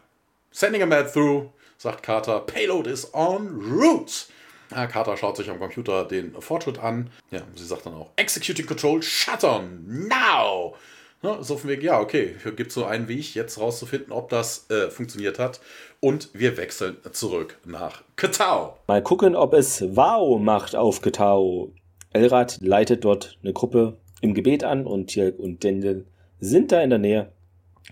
Sending 0.50 0.82
a 0.82 0.86
Melb 0.86 1.12
through 1.12 1.50
sagt 1.78 2.02
Carter, 2.02 2.40
Payload 2.40 2.90
is 2.90 3.12
on 3.14 3.60
route. 3.60 4.26
Ja, 4.70 4.86
Carter 4.86 5.16
schaut 5.16 5.36
sich 5.36 5.48
am 5.48 5.58
Computer 5.58 6.04
den 6.04 6.32
Fortschritt 6.40 6.78
an. 6.78 7.10
Ja, 7.30 7.42
sie 7.54 7.64
sagt 7.64 7.86
dann 7.86 7.94
auch, 7.94 8.10
Executing 8.16 8.66
Control, 8.66 9.02
shut 9.02 9.44
on, 9.44 10.08
now! 10.08 10.74
Ja, 11.22 11.42
so 11.42 11.56
von 11.56 11.70
wegen, 11.70 11.82
ja, 11.82 11.98
okay, 11.98 12.36
hier 12.42 12.52
gibt 12.52 12.68
es 12.68 12.74
so 12.74 12.84
einen 12.84 13.08
Weg, 13.08 13.34
jetzt 13.34 13.58
rauszufinden, 13.58 14.12
ob 14.12 14.28
das 14.28 14.68
äh, 14.70 14.90
funktioniert 14.90 15.38
hat. 15.38 15.60
Und 16.00 16.28
wir 16.34 16.56
wechseln 16.56 16.98
zurück 17.12 17.58
nach 17.64 18.02
Katau. 18.16 18.76
Mal 18.86 19.02
gucken, 19.02 19.34
ob 19.34 19.54
es 19.54 19.82
Wow 19.82 20.40
macht 20.40 20.76
auf 20.76 21.00
Katau. 21.00 21.72
Elrad 22.12 22.58
leitet 22.60 23.04
dort 23.04 23.38
eine 23.42 23.52
Gruppe 23.52 23.96
im 24.20 24.34
Gebet 24.34 24.62
an 24.62 24.86
und 24.86 25.08
Tirk 25.08 25.38
und 25.38 25.64
Dendel 25.64 26.06
sind 26.38 26.70
da 26.70 26.82
in 26.82 26.90
der 26.90 26.98
Nähe 26.98 27.32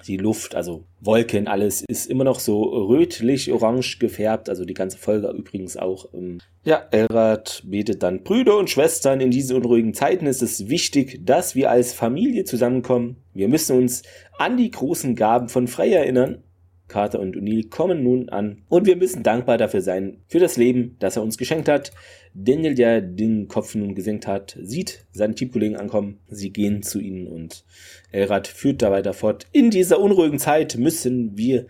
die 0.06 0.16
Luft, 0.16 0.54
also 0.54 0.84
Wolken, 1.00 1.46
alles 1.48 1.84
ist 1.88 2.06
immer 2.06 2.24
noch 2.24 2.40
so 2.40 2.62
rötlich-orange 2.62 3.98
gefärbt, 3.98 4.48
also 4.48 4.64
die 4.64 4.74
ganze 4.74 4.98
Folge 4.98 5.28
übrigens 5.28 5.76
auch. 5.76 6.12
Ähm, 6.12 6.38
ja, 6.64 6.86
Elrad 6.90 7.62
betet 7.66 8.02
dann, 8.02 8.22
Brüder 8.22 8.58
und 8.58 8.70
Schwestern, 8.70 9.20
in 9.20 9.30
diesen 9.30 9.56
unruhigen 9.56 9.94
Zeiten 9.94 10.26
ist 10.26 10.42
es 10.42 10.68
wichtig, 10.68 11.20
dass 11.24 11.54
wir 11.54 11.70
als 11.70 11.92
Familie 11.92 12.44
zusammenkommen. 12.44 13.16
Wir 13.32 13.48
müssen 13.48 13.76
uns 13.76 14.02
an 14.38 14.56
die 14.56 14.70
großen 14.70 15.14
Gaben 15.14 15.48
von 15.48 15.68
Frey 15.68 15.92
erinnern. 15.92 16.42
Carter 16.88 17.20
und 17.20 17.36
O'Neill 17.36 17.70
kommen 17.70 18.02
nun 18.02 18.28
an 18.28 18.62
und 18.68 18.86
wir 18.86 18.96
müssen 18.96 19.22
dankbar 19.22 19.58
dafür 19.58 19.80
sein, 19.80 20.18
für 20.28 20.38
das 20.38 20.56
Leben, 20.56 20.96
das 20.98 21.16
er 21.16 21.22
uns 21.22 21.38
geschenkt 21.38 21.68
hat. 21.68 21.92
Daniel, 22.34 22.74
der 22.74 23.00
den 23.00 23.48
Kopf 23.48 23.74
nun 23.74 23.94
gesenkt 23.94 24.26
hat, 24.26 24.56
sieht 24.60 25.06
seine 25.12 25.34
Teamkollegen 25.34 25.76
ankommen. 25.76 26.20
Sie 26.28 26.50
gehen 26.50 26.82
zu 26.82 27.00
ihnen 27.00 27.26
und 27.26 27.64
Elrad 28.10 28.46
führt 28.48 28.82
da 28.82 28.90
weiter 28.90 29.14
fort. 29.14 29.46
In 29.52 29.70
dieser 29.70 30.00
unruhigen 30.00 30.38
Zeit 30.38 30.76
müssen 30.76 31.36
wir 31.36 31.66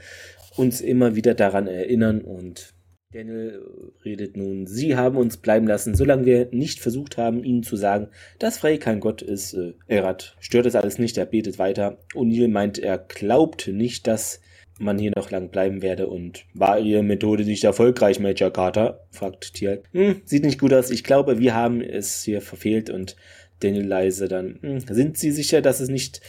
uns 0.57 0.81
immer 0.81 1.15
wieder 1.15 1.35
daran 1.35 1.67
erinnern 1.67 2.21
und 2.21 2.75
Daniel 3.15 3.63
redet 4.05 4.37
nun, 4.37 4.67
sie 4.67 4.97
haben 4.97 5.17
uns 5.17 5.37
bleiben 5.37 5.69
lassen, 5.69 5.95
solange 5.95 6.27
wir 6.27 6.49
nicht 6.51 6.81
versucht 6.81 7.17
haben, 7.17 7.45
ihnen 7.45 7.63
zu 7.63 7.77
sagen, 7.77 8.09
dass 8.41 8.59
Frey 8.59 8.79
kein 8.79 8.99
Gott 8.99 9.23
ist. 9.23 9.55
Äh, 9.55 9.75
Elrad 9.87 10.37
stört 10.41 10.67
es 10.67 10.75
alles 10.75 10.99
nicht, 10.99 11.17
er 11.17 11.27
betet 11.27 11.61
weiter. 11.61 11.99
O'Neill 12.15 12.49
meint, 12.49 12.81
er 12.81 12.99
glaubt 12.99 13.69
nicht, 13.69 14.09
dass 14.09 14.41
man 14.79 14.99
hier 14.99 15.13
noch 15.15 15.31
lang 15.31 15.51
bleiben 15.51 15.83
werde 15.83 16.09
und 16.09 16.45
war 16.55 16.79
ihre 16.79 17.03
Methode 17.03 17.45
nicht 17.45 17.65
erfolgreich, 17.65 18.21
Major 18.21 18.51
Carter? 18.51 19.07
fragt 19.11 19.55
Tier. 19.55 19.83
Hm, 19.93 20.23
sieht 20.25 20.45
nicht 20.45 20.61
gut 20.61 20.73
aus. 20.73 20.91
Ich 20.91 21.05
glaube, 21.05 21.39
wir 21.39 21.55
haben 21.55 21.81
es 21.81 22.23
hier 22.23 22.41
verfehlt 22.41 22.91
und 22.91 23.17
Daniel 23.61 23.87
leise 23.87 24.29
dann. 24.29 24.59
Hm, 24.61 24.81
sind 24.81 25.17
Sie 25.17 25.31
sicher, 25.31 25.63
dass 25.63 25.81
es 25.81 25.89
nicht 25.89 26.21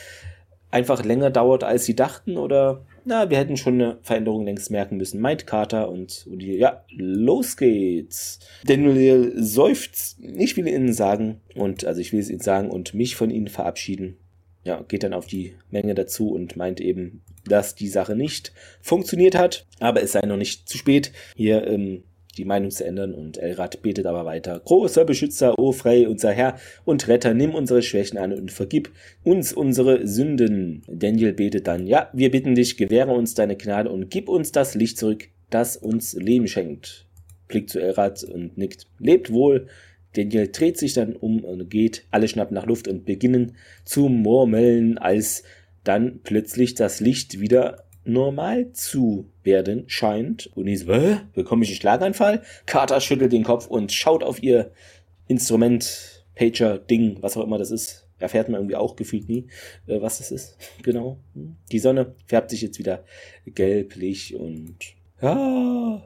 einfach 0.71 1.03
länger 1.03 1.31
dauert, 1.31 1.63
als 1.63 1.85
Sie 1.85 1.95
dachten? 1.95 2.37
Oder, 2.37 2.85
na, 3.03 3.29
wir 3.29 3.37
hätten 3.37 3.57
schon 3.57 3.75
eine 3.75 3.97
Veränderung 4.01 4.45
längst 4.45 4.69
merken 4.69 4.97
müssen, 4.97 5.21
meint 5.21 5.47
Carter 5.47 5.89
und, 5.89 6.27
hier, 6.37 6.57
ja, 6.57 6.83
los 6.91 7.57
geht's. 7.57 8.39
Daniel 8.65 9.33
seufzt. 9.35 10.19
Ich 10.37 10.55
will 10.57 10.67
Ihnen 10.67 10.93
sagen 10.93 11.41
und, 11.55 11.85
also 11.85 12.01
ich 12.01 12.13
will 12.13 12.19
es 12.19 12.29
Ihnen 12.29 12.41
sagen 12.41 12.69
und 12.69 12.93
mich 12.93 13.15
von 13.15 13.31
Ihnen 13.31 13.47
verabschieden 13.47 14.17
ja, 14.65 14.83
geht 14.87 15.03
dann 15.03 15.13
auf 15.13 15.27
die 15.27 15.53
Menge 15.69 15.95
dazu 15.95 16.31
und 16.31 16.57
meint 16.57 16.81
eben, 16.81 17.21
dass 17.47 17.75
die 17.75 17.87
Sache 17.87 18.15
nicht 18.15 18.51
funktioniert 18.81 19.35
hat, 19.35 19.65
aber 19.79 20.01
es 20.01 20.11
sei 20.11 20.21
noch 20.21 20.37
nicht 20.37 20.67
zu 20.67 20.77
spät, 20.77 21.11
hier 21.35 21.65
ähm, 21.67 22.03
die 22.37 22.45
Meinung 22.45 22.71
zu 22.71 22.83
ändern 22.83 23.13
und 23.13 23.37
Elrad 23.37 23.81
betet 23.81 24.07
aber 24.07 24.25
weiter. 24.25 24.59
Großer 24.59 25.05
Beschützer, 25.05 25.57
o 25.57 25.71
Frey, 25.71 26.05
unser 26.07 26.31
Herr 26.31 26.57
und 26.83 27.07
Retter, 27.07 27.33
nimm 27.33 27.53
unsere 27.53 27.81
Schwächen 27.81 28.17
an 28.17 28.33
und 28.33 28.51
vergib 28.51 28.91
uns 29.23 29.53
unsere 29.53 30.05
Sünden. 30.05 30.83
Daniel 30.87 31.31
betet 31.31 31.67
dann, 31.67 31.87
ja, 31.87 32.09
wir 32.11 32.31
bitten 32.31 32.55
dich, 32.55 32.75
gewähre 32.75 33.11
uns 33.11 33.35
deine 33.35 33.55
Gnade 33.55 33.89
und 33.89 34.09
gib 34.09 34.27
uns 34.27 34.51
das 34.51 34.75
Licht 34.75 34.97
zurück, 34.97 35.29
das 35.49 35.77
uns 35.77 36.13
Leben 36.13 36.47
schenkt. 36.47 37.05
Blickt 37.47 37.69
zu 37.69 37.79
Elrad 37.79 38.23
und 38.23 38.57
nickt. 38.57 38.87
Lebt 38.99 39.31
wohl, 39.31 39.67
Daniel 40.15 40.49
dreht 40.51 40.77
sich 40.77 40.93
dann 40.93 41.15
um 41.15 41.43
und 41.43 41.69
geht, 41.69 42.05
alle 42.11 42.27
schnappen 42.27 42.55
nach 42.55 42.65
Luft 42.65 42.87
und 42.87 43.05
beginnen 43.05 43.55
zu 43.83 44.09
murmeln, 44.09 44.97
als 44.97 45.43
dann 45.83 46.19
plötzlich 46.23 46.75
das 46.75 46.99
Licht 46.99 47.39
wieder 47.39 47.85
normal 48.05 48.71
zu 48.71 49.29
werden 49.43 49.85
scheint. 49.87 50.47
Und 50.55 50.67
ich 50.67 50.87
Hä? 50.87 51.17
bekomme 51.33 51.63
ich 51.63 51.69
einen 51.69 51.77
Schlaganfall? 51.77 52.41
Carter 52.65 53.01
schüttelt 53.01 53.33
den 53.33 53.43
Kopf 53.43 53.67
und 53.67 53.91
schaut 53.91 54.23
auf 54.23 54.41
ihr 54.41 54.71
Instrument, 55.27 56.23
Pager, 56.35 56.77
Ding, 56.77 57.17
was 57.21 57.37
auch 57.37 57.43
immer 57.43 57.57
das 57.57 57.71
ist. 57.71 58.07
Erfährt 58.19 58.47
man 58.47 58.61
irgendwie 58.61 58.75
auch 58.75 58.95
gefühlt 58.95 59.27
nie, 59.27 59.47
äh, 59.87 60.01
was 60.01 60.19
das 60.19 60.31
ist. 60.31 60.57
Genau. 60.83 61.17
Die 61.71 61.79
Sonne 61.79 62.13
färbt 62.27 62.49
sich 62.51 62.61
jetzt 62.61 62.79
wieder 62.79 63.03
gelblich 63.45 64.35
und 64.35 64.77
ja, 65.21 66.01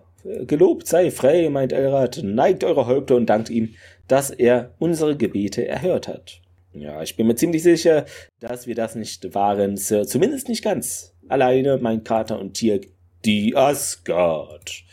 gelobt 0.45 0.87
sei 0.87 1.11
frei, 1.11 1.49
meint 1.49 1.73
Elrad, 1.73 2.21
neigt 2.23 2.63
eure 2.63 2.85
Häupter 2.87 3.15
und 3.15 3.27
dankt 3.27 3.49
ihm, 3.49 3.75
dass 4.09 4.29
er 4.31 4.73
unsere 4.79 5.15
Gebete 5.15 5.65
erhört 5.65 6.07
hat. 6.09 6.41
Ja, 6.73 7.01
ich 7.01 7.15
bin 7.15 7.27
mir 7.27 7.35
ziemlich 7.35 7.63
sicher, 7.63 8.05
dass 8.39 8.67
wir 8.67 8.75
das 8.75 8.95
nicht 8.95 9.33
waren, 9.33 9.77
Sir. 9.77 10.05
Zumindest 10.05 10.49
nicht 10.49 10.63
ganz. 10.63 11.15
Alleine 11.27 11.77
mein 11.77 12.03
Kater 12.03 12.39
und 12.39 12.53
Tier, 12.53 12.81
die 13.25 13.55
Asgard. 13.55 14.83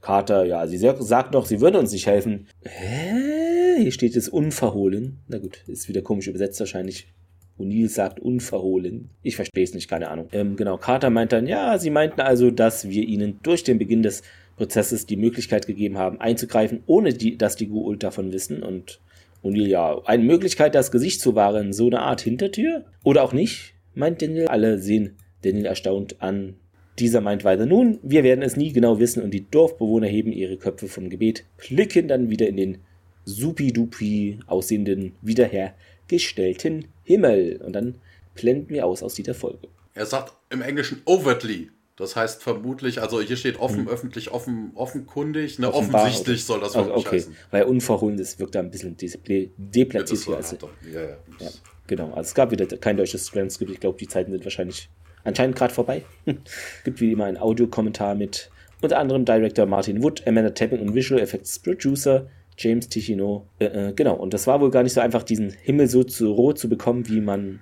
Carter, 0.00 0.44
ja, 0.44 0.66
sie 0.66 0.78
sagt 0.78 1.32
noch, 1.34 1.46
sie 1.46 1.60
würde 1.60 1.78
uns 1.78 1.92
nicht 1.92 2.06
helfen. 2.06 2.48
Hä? 2.64 3.82
Hier 3.82 3.92
steht 3.92 4.16
es 4.16 4.28
unverhohlen. 4.28 5.18
Na 5.28 5.38
gut, 5.38 5.62
ist 5.66 5.88
wieder 5.88 6.02
komisch 6.02 6.26
übersetzt 6.26 6.58
wahrscheinlich. 6.60 7.12
O'Neill 7.58 7.88
sagt 7.88 8.20
unverhohlen. 8.20 9.10
Ich 9.22 9.36
verstehe 9.36 9.64
es 9.64 9.74
nicht, 9.74 9.88
keine 9.88 10.08
Ahnung. 10.08 10.28
Ähm, 10.32 10.56
genau, 10.56 10.78
Carter 10.78 11.10
meint 11.10 11.32
dann, 11.32 11.46
ja, 11.46 11.76
sie 11.78 11.90
meinten 11.90 12.22
also, 12.22 12.50
dass 12.50 12.88
wir 12.88 13.06
ihnen 13.06 13.38
durch 13.42 13.64
den 13.64 13.78
Beginn 13.78 14.02
des 14.02 14.22
Prozesses 14.60 15.06
die 15.06 15.16
Möglichkeit 15.16 15.66
gegeben 15.66 15.96
haben, 15.96 16.20
einzugreifen, 16.20 16.82
ohne 16.84 17.14
die, 17.14 17.38
dass 17.38 17.56
die 17.56 17.66
Gu'uld 17.66 18.00
davon 18.00 18.30
wissen. 18.30 18.62
Und 18.62 19.00
O'Neill, 19.42 19.68
ja, 19.68 20.02
eine 20.04 20.22
Möglichkeit, 20.22 20.74
das 20.74 20.90
Gesicht 20.90 21.22
zu 21.22 21.34
wahren, 21.34 21.72
so 21.72 21.86
eine 21.86 22.00
Art 22.00 22.20
Hintertür? 22.20 22.84
Oder 23.02 23.22
auch 23.22 23.32
nicht, 23.32 23.72
meint 23.94 24.20
Daniel. 24.20 24.48
Alle 24.48 24.78
sehen 24.78 25.16
Daniel 25.40 25.64
erstaunt 25.64 26.20
an. 26.20 26.56
Dieser 26.98 27.22
meint 27.22 27.42
weiter, 27.42 27.64
nun, 27.64 28.00
wir 28.02 28.22
werden 28.22 28.42
es 28.42 28.58
nie 28.58 28.74
genau 28.74 28.98
wissen 28.98 29.22
und 29.22 29.30
die 29.30 29.48
Dorfbewohner 29.50 30.08
heben 30.08 30.30
ihre 30.30 30.58
Köpfe 30.58 30.88
vom 30.88 31.08
Gebet, 31.08 31.46
blicken 31.56 32.06
dann 32.06 32.28
wieder 32.28 32.46
in 32.46 32.58
den 32.58 32.78
supi-dupi 33.24 34.40
aussehenden, 34.46 35.12
wiederhergestellten 35.22 36.88
Himmel. 37.04 37.62
Und 37.64 37.72
dann 37.72 37.94
blenden 38.34 38.68
wir 38.68 38.84
aus 38.84 39.02
aus 39.02 39.14
dieser 39.14 39.32
Folge. 39.32 39.68
Er 39.94 40.04
sagt 40.04 40.34
im 40.50 40.60
Englischen 40.60 41.00
overtly. 41.06 41.70
Das 42.00 42.16
heißt 42.16 42.42
vermutlich, 42.42 43.02
also 43.02 43.20
hier 43.20 43.36
steht 43.36 43.60
offen, 43.60 43.80
hm. 43.80 43.88
öffentlich, 43.88 44.30
offen, 44.30 44.72
offenkundig. 44.74 45.58
Ne, 45.58 45.72
Offenbar, 45.72 46.02
offensichtlich 46.02 46.44
soll 46.44 46.60
das 46.60 46.74
also, 46.74 46.94
okay. 46.94 47.16
heißen. 47.16 47.36
Weil 47.50 47.64
unverhohlen, 47.64 48.16
das 48.16 48.38
wirkt 48.38 48.54
da 48.54 48.60
ein 48.60 48.70
bisschen 48.70 48.96
deplatziert 48.96 50.20
hier. 50.20 50.36
Also, 50.36 50.56
ja, 50.90 51.00
ja. 51.02 51.08
ja, 51.38 51.48
genau. 51.86 52.08
Also 52.08 52.22
es 52.22 52.34
gab 52.34 52.50
wieder 52.50 52.66
kein 52.66 52.96
deutsches 52.96 53.26
Transkript. 53.26 53.70
Ich 53.70 53.80
glaube, 53.80 53.98
die 53.98 54.08
Zeiten 54.08 54.32
sind 54.32 54.42
wahrscheinlich 54.44 54.88
anscheinend 55.24 55.56
gerade 55.56 55.74
vorbei. 55.74 56.02
Gibt 56.84 57.00
wie 57.00 57.12
immer 57.12 57.26
einen 57.26 57.36
Audiokommentar 57.36 58.14
mit 58.14 58.50
unter 58.80 58.98
anderem 58.98 59.26
Director 59.26 59.66
Martin 59.66 60.02
Wood, 60.02 60.26
Amanda 60.26 60.50
Tapping 60.50 60.80
und 60.80 60.94
Visual 60.94 61.20
Effects 61.20 61.58
Producer 61.58 62.26
James 62.56 62.88
Ticino. 62.88 63.46
Äh, 63.58 63.66
äh, 63.66 63.92
genau, 63.92 64.14
und 64.14 64.32
das 64.32 64.46
war 64.46 64.60
wohl 64.60 64.70
gar 64.70 64.82
nicht 64.82 64.94
so 64.94 65.00
einfach, 65.00 65.22
diesen 65.22 65.50
Himmel 65.50 65.88
so 65.88 66.02
zu 66.02 66.32
rot 66.32 66.58
zu 66.58 66.68
bekommen, 66.68 67.08
wie 67.08 67.20
man 67.20 67.60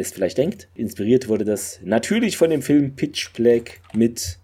es 0.00 0.12
vielleicht 0.12 0.38
denkt. 0.38 0.68
Inspiriert 0.74 1.28
wurde 1.28 1.44
das 1.44 1.80
natürlich 1.84 2.36
von 2.36 2.50
dem 2.50 2.62
Film 2.62 2.96
Pitch 2.96 3.32
Black 3.32 3.80
mit, 3.92 4.38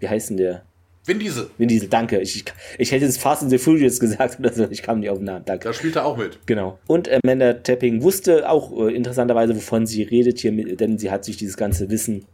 wie 0.00 0.08
heißt 0.08 0.30
denn 0.30 0.36
der? 0.36 0.62
Vin 1.08 1.18
Diesel. 1.18 1.48
Vin 1.56 1.68
Diesel, 1.68 1.88
danke. 1.88 2.20
Ich, 2.20 2.44
ich 2.76 2.92
hätte 2.92 3.06
es 3.06 3.16
Fast 3.16 3.42
and 3.42 3.50
the 3.50 3.56
Furious 3.56 3.98
gesagt 3.98 4.38
oder 4.38 4.52
so. 4.52 4.68
Ich 4.70 4.82
kam 4.82 5.00
nicht 5.00 5.08
auf 5.08 5.18
den 5.18 5.24
Namen. 5.24 5.44
Danke. 5.46 5.64
Da 5.64 5.72
spielt 5.72 5.96
er 5.96 6.04
auch 6.04 6.18
mit. 6.18 6.38
Genau. 6.44 6.78
Und 6.86 7.08
Amanda 7.10 7.54
Tapping 7.54 8.02
wusste 8.02 8.48
auch 8.48 8.78
äh, 8.78 8.94
interessanterweise, 8.94 9.56
wovon 9.56 9.86
sie 9.86 10.02
redet 10.02 10.38
hier, 10.38 10.52
mit, 10.52 10.78
denn 10.80 10.98
sie 10.98 11.10
hat 11.10 11.24
sich 11.24 11.38
dieses 11.38 11.56
ganze 11.56 11.88
Wissen 11.88 12.26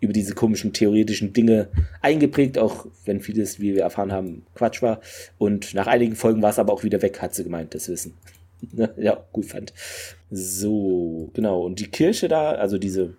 über 0.00 0.12
diese 0.12 0.34
komischen 0.34 0.72
theoretischen 0.72 1.32
Dinge 1.32 1.68
eingeprägt, 2.02 2.58
auch 2.58 2.86
wenn 3.06 3.20
vieles, 3.20 3.60
wie 3.60 3.74
wir 3.74 3.82
erfahren 3.82 4.12
haben, 4.12 4.44
Quatsch 4.54 4.82
war. 4.82 5.00
Und 5.38 5.74
nach 5.74 5.86
einigen 5.86 6.14
Folgen 6.14 6.42
war 6.42 6.50
es 6.50 6.58
aber 6.58 6.72
auch 6.72 6.84
wieder 6.84 7.00
weg, 7.02 7.20
hat 7.22 7.34
sie 7.34 7.44
gemeint, 7.44 7.74
das 7.74 7.88
Wissen. 7.88 8.14
Ja, 8.96 9.24
gut 9.32 9.46
fand. 9.46 9.72
So, 10.30 11.30
genau. 11.34 11.62
Und 11.62 11.80
die 11.80 11.88
Kirche 11.88 12.28
da, 12.28 12.52
also 12.52 12.78
diese, 12.78 13.14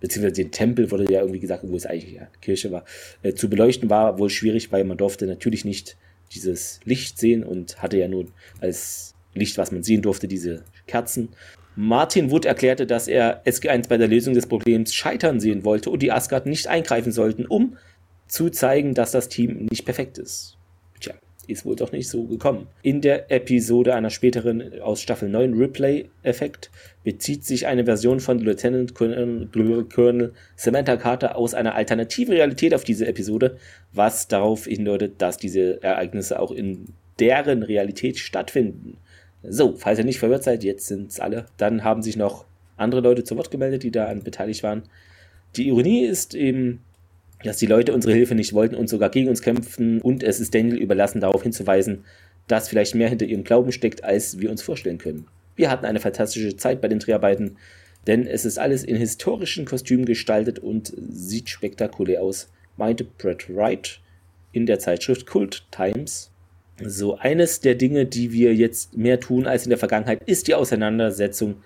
beziehungsweise 0.00 0.42
den 0.42 0.50
Tempel 0.50 0.90
wurde 0.90 1.10
ja 1.10 1.20
irgendwie 1.20 1.40
gesagt, 1.40 1.64
wo 1.66 1.76
es 1.76 1.86
eigentlich 1.86 2.14
ja, 2.14 2.28
Kirche 2.40 2.70
war, 2.70 2.84
äh, 3.22 3.34
zu 3.34 3.48
beleuchten 3.48 3.90
war 3.90 4.18
wohl 4.18 4.30
schwierig, 4.30 4.72
weil 4.72 4.84
man 4.84 4.98
durfte 4.98 5.26
natürlich 5.26 5.64
nicht 5.64 5.96
dieses 6.32 6.80
Licht 6.84 7.18
sehen 7.18 7.44
und 7.44 7.80
hatte 7.80 7.98
ja 7.98 8.08
nur 8.08 8.26
als 8.60 9.14
Licht, 9.34 9.58
was 9.58 9.72
man 9.72 9.82
sehen 9.82 10.02
durfte, 10.02 10.28
diese 10.28 10.64
Kerzen. 10.86 11.30
Martin 11.76 12.30
Wood 12.30 12.44
erklärte, 12.44 12.86
dass 12.86 13.08
er 13.08 13.44
SG1 13.44 13.88
bei 13.88 13.96
der 13.96 14.06
Lösung 14.06 14.34
des 14.34 14.46
Problems 14.46 14.94
scheitern 14.94 15.40
sehen 15.40 15.64
wollte 15.64 15.90
und 15.90 16.02
die 16.02 16.12
Asgard 16.12 16.46
nicht 16.46 16.68
eingreifen 16.68 17.10
sollten, 17.10 17.46
um 17.46 17.76
zu 18.28 18.50
zeigen, 18.50 18.94
dass 18.94 19.10
das 19.10 19.28
Team 19.28 19.66
nicht 19.70 19.84
perfekt 19.84 20.18
ist. 20.18 20.53
Ist 21.46 21.66
wohl 21.66 21.76
doch 21.76 21.92
nicht 21.92 22.08
so 22.08 22.24
gekommen. 22.24 22.66
In 22.82 23.00
der 23.00 23.30
Episode 23.30 23.94
einer 23.94 24.10
späteren 24.10 24.80
aus 24.80 25.00
Staffel 25.00 25.28
9 25.28 25.54
Replay-Effekt 25.54 26.70
bezieht 27.02 27.44
sich 27.44 27.66
eine 27.66 27.84
Version 27.84 28.20
von 28.20 28.38
Lieutenant 28.38 28.94
Colonel 28.94 30.32
Samantha 30.56 30.96
Carter 30.96 31.36
aus 31.36 31.54
einer 31.54 31.74
alternativen 31.74 32.34
Realität 32.34 32.74
auf 32.74 32.84
diese 32.84 33.06
Episode, 33.06 33.58
was 33.92 34.28
darauf 34.28 34.64
hindeutet, 34.64 35.14
dass 35.18 35.36
diese 35.36 35.82
Ereignisse 35.82 36.40
auch 36.40 36.50
in 36.50 36.86
deren 37.18 37.62
Realität 37.62 38.18
stattfinden. 38.18 38.96
So, 39.42 39.74
falls 39.76 39.98
ihr 39.98 40.04
nicht 40.04 40.18
verwirrt 40.18 40.44
seid, 40.44 40.64
jetzt 40.64 40.86
sind 40.86 41.10
es 41.10 41.20
alle. 41.20 41.46
Dann 41.58 41.84
haben 41.84 42.02
sich 42.02 42.16
noch 42.16 42.46
andere 42.76 43.02
Leute 43.02 43.24
zu 43.24 43.36
Wort 43.36 43.50
gemeldet, 43.50 43.82
die 43.82 43.90
daran 43.90 44.22
beteiligt 44.22 44.62
waren. 44.62 44.84
Die 45.56 45.68
Ironie 45.68 46.04
ist 46.04 46.34
eben, 46.34 46.80
dass 47.44 47.58
die 47.58 47.66
Leute 47.66 47.92
unsere 47.92 48.14
Hilfe 48.14 48.34
nicht 48.34 48.52
wollten 48.52 48.74
und 48.74 48.88
sogar 48.88 49.10
gegen 49.10 49.28
uns 49.28 49.42
kämpften 49.42 50.00
und 50.00 50.22
es 50.22 50.40
ist 50.40 50.54
Daniel 50.54 50.78
überlassen, 50.78 51.20
darauf 51.20 51.42
hinzuweisen, 51.42 52.04
dass 52.48 52.68
vielleicht 52.68 52.94
mehr 52.94 53.08
hinter 53.08 53.26
ihrem 53.26 53.44
Glauben 53.44 53.72
steckt, 53.72 54.02
als 54.02 54.40
wir 54.40 54.50
uns 54.50 54.62
vorstellen 54.62 54.98
können. 54.98 55.26
Wir 55.56 55.70
hatten 55.70 55.86
eine 55.86 56.00
fantastische 56.00 56.56
Zeit 56.56 56.80
bei 56.80 56.88
den 56.88 56.98
Dreharbeiten, 56.98 57.56
denn 58.06 58.26
es 58.26 58.44
ist 58.44 58.58
alles 58.58 58.82
in 58.82 58.96
historischen 58.96 59.64
Kostümen 59.64 60.04
gestaltet 60.04 60.58
und 60.58 60.92
sieht 60.96 61.48
spektakulär 61.48 62.22
aus, 62.22 62.48
meinte 62.76 63.04
Brett 63.04 63.54
Wright 63.54 64.00
in 64.52 64.66
der 64.66 64.78
Zeitschrift 64.78 65.26
Cult 65.26 65.64
Times. 65.70 66.30
So, 66.82 67.16
eines 67.16 67.60
der 67.60 67.76
Dinge, 67.76 68.04
die 68.04 68.32
wir 68.32 68.54
jetzt 68.54 68.96
mehr 68.96 69.20
tun 69.20 69.46
als 69.46 69.64
in 69.64 69.70
der 69.70 69.78
Vergangenheit, 69.78 70.22
ist 70.26 70.48
die 70.48 70.54
Auseinandersetzung 70.54 71.56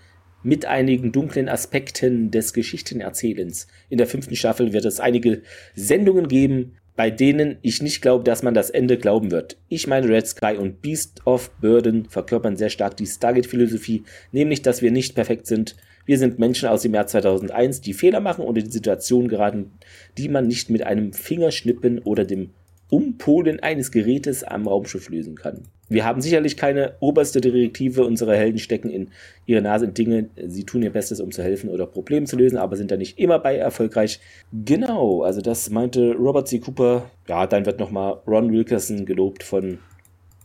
mit 0.42 0.66
einigen 0.66 1.12
dunklen 1.12 1.48
Aspekten 1.48 2.30
des 2.30 2.52
Geschichtenerzählens. 2.52 3.66
In 3.88 3.98
der 3.98 4.06
fünften 4.06 4.36
Staffel 4.36 4.72
wird 4.72 4.84
es 4.84 5.00
einige 5.00 5.42
Sendungen 5.74 6.28
geben, 6.28 6.76
bei 6.98 7.10
denen 7.10 7.58
ich 7.62 7.80
nicht 7.80 8.02
glaube, 8.02 8.24
dass 8.24 8.42
man 8.42 8.54
das 8.54 8.70
Ende 8.70 8.98
glauben 8.98 9.30
wird. 9.30 9.56
Ich 9.68 9.86
meine, 9.86 10.08
Red 10.08 10.26
Sky 10.26 10.56
und 10.58 10.82
Beast 10.82 11.24
of 11.26 11.50
Burden 11.60 12.06
verkörpern 12.06 12.56
sehr 12.56 12.70
stark 12.70 12.96
die 12.96 13.06
Stargate-Philosophie, 13.06 14.02
nämlich, 14.32 14.62
dass 14.62 14.82
wir 14.82 14.90
nicht 14.90 15.14
perfekt 15.14 15.46
sind. 15.46 15.76
Wir 16.06 16.18
sind 16.18 16.40
Menschen 16.40 16.68
aus 16.68 16.82
dem 16.82 16.94
Jahr 16.94 17.06
2001, 17.06 17.82
die 17.82 17.94
Fehler 17.94 18.18
machen 18.18 18.44
und 18.44 18.58
in 18.58 18.64
die 18.64 18.72
Situation 18.72 19.28
geraten, 19.28 19.70
die 20.16 20.28
man 20.28 20.48
nicht 20.48 20.70
mit 20.70 20.82
einem 20.82 21.12
Fingerschnippen 21.12 22.00
oder 22.00 22.24
dem 22.24 22.50
Umpolen 22.90 23.60
eines 23.60 23.92
Gerätes 23.92 24.42
am 24.42 24.66
Raumschiff 24.66 25.08
lösen 25.08 25.36
kann. 25.36 25.68
Wir 25.88 26.04
haben 26.04 26.20
sicherlich 26.20 26.56
keine 26.56 26.94
oberste 27.00 27.40
Direktive, 27.40 28.04
unsere 28.04 28.36
Helden 28.36 28.58
stecken 28.58 28.90
in 28.90 29.10
ihre 29.46 29.62
Nase 29.62 29.86
in 29.86 29.94
Dinge, 29.94 30.28
sie 30.46 30.64
tun 30.64 30.82
ihr 30.82 30.92
Bestes, 30.92 31.20
um 31.20 31.32
zu 31.32 31.42
helfen 31.42 31.70
oder 31.70 31.86
Probleme 31.86 32.26
zu 32.26 32.36
lösen, 32.36 32.58
aber 32.58 32.76
sind 32.76 32.90
da 32.90 32.96
nicht 32.96 33.18
immer 33.18 33.38
bei 33.38 33.56
erfolgreich. 33.56 34.20
Genau, 34.52 35.22
also 35.22 35.40
das 35.40 35.70
meinte 35.70 36.14
Robert 36.14 36.48
C. 36.48 36.58
Cooper. 36.58 37.10
Ja, 37.26 37.46
dann 37.46 37.64
wird 37.64 37.80
nochmal 37.80 38.20
Ron 38.26 38.52
Wilkerson 38.52 39.06
gelobt 39.06 39.42
von 39.42 39.78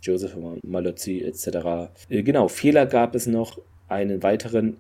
Joseph 0.02 0.38
Malozzi 0.64 1.22
etc. 1.22 1.92
Äh, 2.10 2.24
genau, 2.24 2.48
Fehler 2.48 2.86
gab 2.86 3.16
es 3.16 3.28
noch. 3.28 3.60
Einen 3.90 4.24
weiteren 4.24 4.78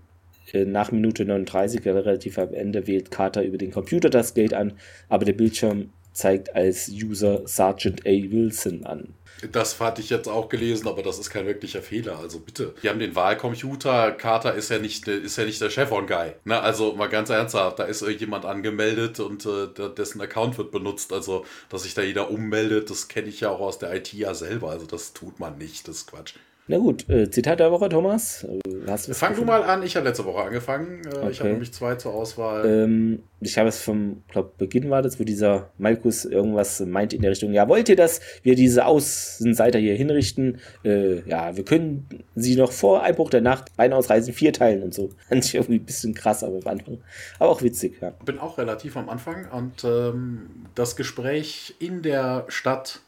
äh, 0.54 0.66
nach 0.66 0.92
Minute 0.92 1.26
39, 1.26 1.86
relativ 1.86 2.38
am 2.38 2.54
Ende, 2.54 2.88
wählt 2.88 3.12
Carter 3.12 3.44
über 3.44 3.58
den 3.58 3.72
Computer 3.72 4.10
das 4.10 4.34
Gate 4.34 4.54
an, 4.54 4.74
aber 5.10 5.26
der 5.26 5.34
Bildschirm 5.34 5.90
zeigt 6.14 6.56
als 6.56 6.90
User 6.90 7.42
Sergeant 7.46 8.06
A. 8.06 8.10
Wilson 8.10 8.86
an. 8.86 9.10
Das 9.52 9.80
hatte 9.80 10.02
ich 10.02 10.10
jetzt 10.10 10.28
auch 10.28 10.50
gelesen, 10.50 10.88
aber 10.88 11.04
das 11.04 11.20
ist 11.20 11.30
kein 11.30 11.46
wirklicher 11.46 11.82
Fehler. 11.82 12.20
Also 12.20 12.40
bitte. 12.40 12.74
Die 12.82 12.90
haben 12.90 13.00
den 13.00 13.16
Wahlcomputer. 13.16 14.12
Carter 14.12 14.54
ist 14.54 14.70
ja 14.70 14.80
nicht, 14.80 15.08
ist 15.08 15.38
ja 15.38 15.46
nicht 15.46 15.62
der 15.62 15.70
Chevron-Guy. 15.70 16.34
Ne? 16.46 16.60
Also 16.60 16.94
mal 16.94 17.08
ganz 17.08 17.30
ernsthaft, 17.30 17.80
da 17.80 17.84
ist 17.84 18.02
irgendjemand 18.02 18.46
angemeldet 18.46 19.20
und 19.20 19.46
äh, 19.46 19.68
dessen 19.96 20.22
Account 20.22 20.58
wird 20.58 20.72
benutzt. 20.72 21.14
Also, 21.14 21.46
dass 21.70 21.84
sich 21.84 21.94
da 21.94 22.02
jeder 22.02 22.30
ummeldet, 22.32 22.90
das 22.90 23.08
kenne 23.08 23.30
ich 23.30 23.42
ja 23.42 23.50
auch 23.50 23.60
aus 23.60 23.80
der 23.80 23.94
IT 23.96 24.14
ja 24.14 24.34
selber. 24.34 24.70
Also 24.72 24.86
das 24.86 25.14
tut 25.14 25.40
man 25.40 25.58
nicht, 25.58 25.88
das 25.88 25.98
ist 25.98 26.08
Quatsch. 26.08 26.36
Na 26.68 26.78
gut, 26.78 27.10
äh, 27.10 27.30
Zitat 27.30 27.60
der 27.60 27.72
Woche, 27.72 27.90
Thomas. 27.90 28.48
Hast 28.88 29.10
du 29.10 29.14
Fang 29.14 29.36
du 29.36 29.44
mal 29.44 29.64
an, 29.64 29.84
ich 29.84 29.98
habe 29.98 30.08
letzte 30.08 30.24
Woche 30.24 30.44
angefangen. 30.44 31.02
Äh, 31.06 31.18
okay. 31.18 31.30
Ich 31.32 31.40
habe 31.40 31.50
nämlich 31.50 31.74
zwei 31.74 31.96
zur 31.96 32.14
Auswahl. 32.14 32.66
Ähm, 32.66 33.24
ich 33.42 33.58
habe 33.58 33.68
es 33.68 33.82
vom, 33.82 34.24
glaube 34.30 34.54
Beginn 34.58 34.90
war 34.90 35.02
das, 35.02 35.20
wo 35.20 35.26
dieser 35.26 35.72
Malkus 35.78 36.24
irgendwas 36.24 36.80
meint 36.80 37.12
in 37.12 37.22
der 37.22 37.32
Richtung, 37.32 37.52
ja, 37.52 37.68
wollt 37.68 37.90
ihr, 37.90 37.98
dass 37.98 38.22
wir 38.44 38.56
diese 38.56 38.86
Außenseiter 38.86 39.78
hier 39.78 39.96
hinrichten? 39.96 40.62
Äh, 40.86 41.28
ja, 41.28 41.58
wir 41.58 41.66
können 41.66 42.08
sie 42.36 42.56
noch 42.56 42.72
vor 42.72 43.04
Einbruch 43.04 43.30
der 43.30 43.42
Nacht 43.42 43.76
beinahe 43.76 44.00
ausreisen, 44.00 44.34
vier 44.34 44.54
teilen 44.54 44.84
und 44.84 44.94
so. 44.94 45.10
Fand 45.28 45.44
ich 45.44 45.56
irgendwie 45.56 45.80
ein 45.80 45.86
bisschen 45.86 46.14
krass 46.14 46.46
aber 46.46 46.60
am 46.64 46.68
Anfang. 46.68 47.00
Aber 47.40 47.50
auch 47.50 47.62
witzig, 47.62 47.98
ja. 48.00 48.12
Bin 48.24 48.40
auch 48.40 48.58
relativ 48.58 48.96
am 48.96 49.10
Anfang 49.10 49.50
und 49.52 49.84
ähm, 49.84 50.50
das 50.76 50.96
Gespräch 50.96 51.76
in 51.80 52.04
der 52.04 52.46
Stadt 52.48 53.02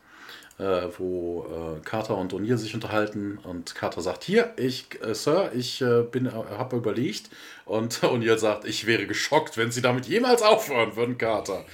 äh, 0.57 0.87
wo 0.97 1.45
äh, 1.45 1.81
Carter 1.83 2.17
und 2.17 2.33
O'Neill 2.33 2.57
sich 2.57 2.73
unterhalten 2.73 3.39
und 3.43 3.75
Carter 3.75 4.01
sagt, 4.01 4.23
hier, 4.23 4.53
ich, 4.57 4.87
äh, 5.01 5.13
Sir, 5.13 5.51
ich 5.53 5.81
äh, 5.81 6.03
bin, 6.03 6.27
äh, 6.27 6.29
habe 6.29 6.77
überlegt 6.77 7.29
und 7.65 7.93
O'Neill 8.03 8.37
sagt, 8.37 8.65
ich 8.65 8.85
wäre 8.85 9.05
geschockt, 9.05 9.57
wenn 9.57 9.71
Sie 9.71 9.81
damit 9.81 10.05
jemals 10.05 10.41
aufhören 10.41 10.95
würden, 10.95 11.17
Carter. 11.17 11.65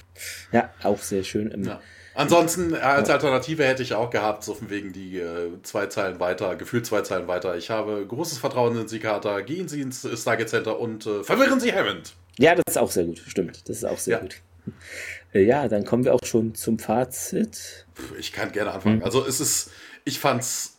Ja, 0.50 0.70
auch 0.82 0.98
sehr 0.98 1.22
schön. 1.22 1.64
Ja. 1.64 1.80
Ansonsten, 2.14 2.74
äh, 2.74 2.78
als 2.78 3.08
Alternative 3.08 3.64
hätte 3.64 3.82
ich 3.82 3.94
auch 3.94 4.10
gehabt, 4.10 4.42
so 4.42 4.54
von 4.54 4.68
wegen 4.68 4.92
die 4.92 5.22
zwei 5.62 5.86
Zeilen 5.86 6.18
weiter, 6.18 6.56
gefühlt 6.56 6.84
zwei 6.84 7.02
Zeilen 7.02 7.28
weiter. 7.28 7.56
Ich 7.56 7.70
habe 7.70 8.04
großes 8.06 8.38
Vertrauen 8.38 8.76
in 8.76 8.88
Sie, 8.88 8.98
Carter. 8.98 9.42
Gehen 9.42 9.68
Sie 9.68 9.80
ins 9.80 10.06
Stargate 10.20 10.48
Center 10.48 10.78
und 10.78 11.04
verwirren 11.04 11.60
Sie 11.60 11.72
Hammond. 11.72 12.14
Ja, 12.38 12.54
das 12.54 12.64
ist 12.66 12.78
auch 12.78 12.90
sehr 12.90 13.04
gut, 13.04 13.22
stimmt. 13.26 13.68
Das 13.68 13.76
ist 13.76 13.84
auch 13.84 13.98
sehr 13.98 14.16
ja. 14.16 14.22
gut. 14.22 14.42
Äh, 15.32 15.44
ja, 15.44 15.68
dann 15.68 15.84
kommen 15.84 16.04
wir 16.04 16.14
auch 16.14 16.24
schon 16.24 16.54
zum 16.54 16.78
Fazit. 16.78 17.86
Ich 18.18 18.32
kann 18.32 18.52
gerne 18.52 18.72
anfangen. 18.72 18.96
Hm. 18.96 19.04
Also 19.04 19.26
es 19.26 19.40
ist, 19.40 19.70
ich 20.04 20.18
fand's 20.18 20.78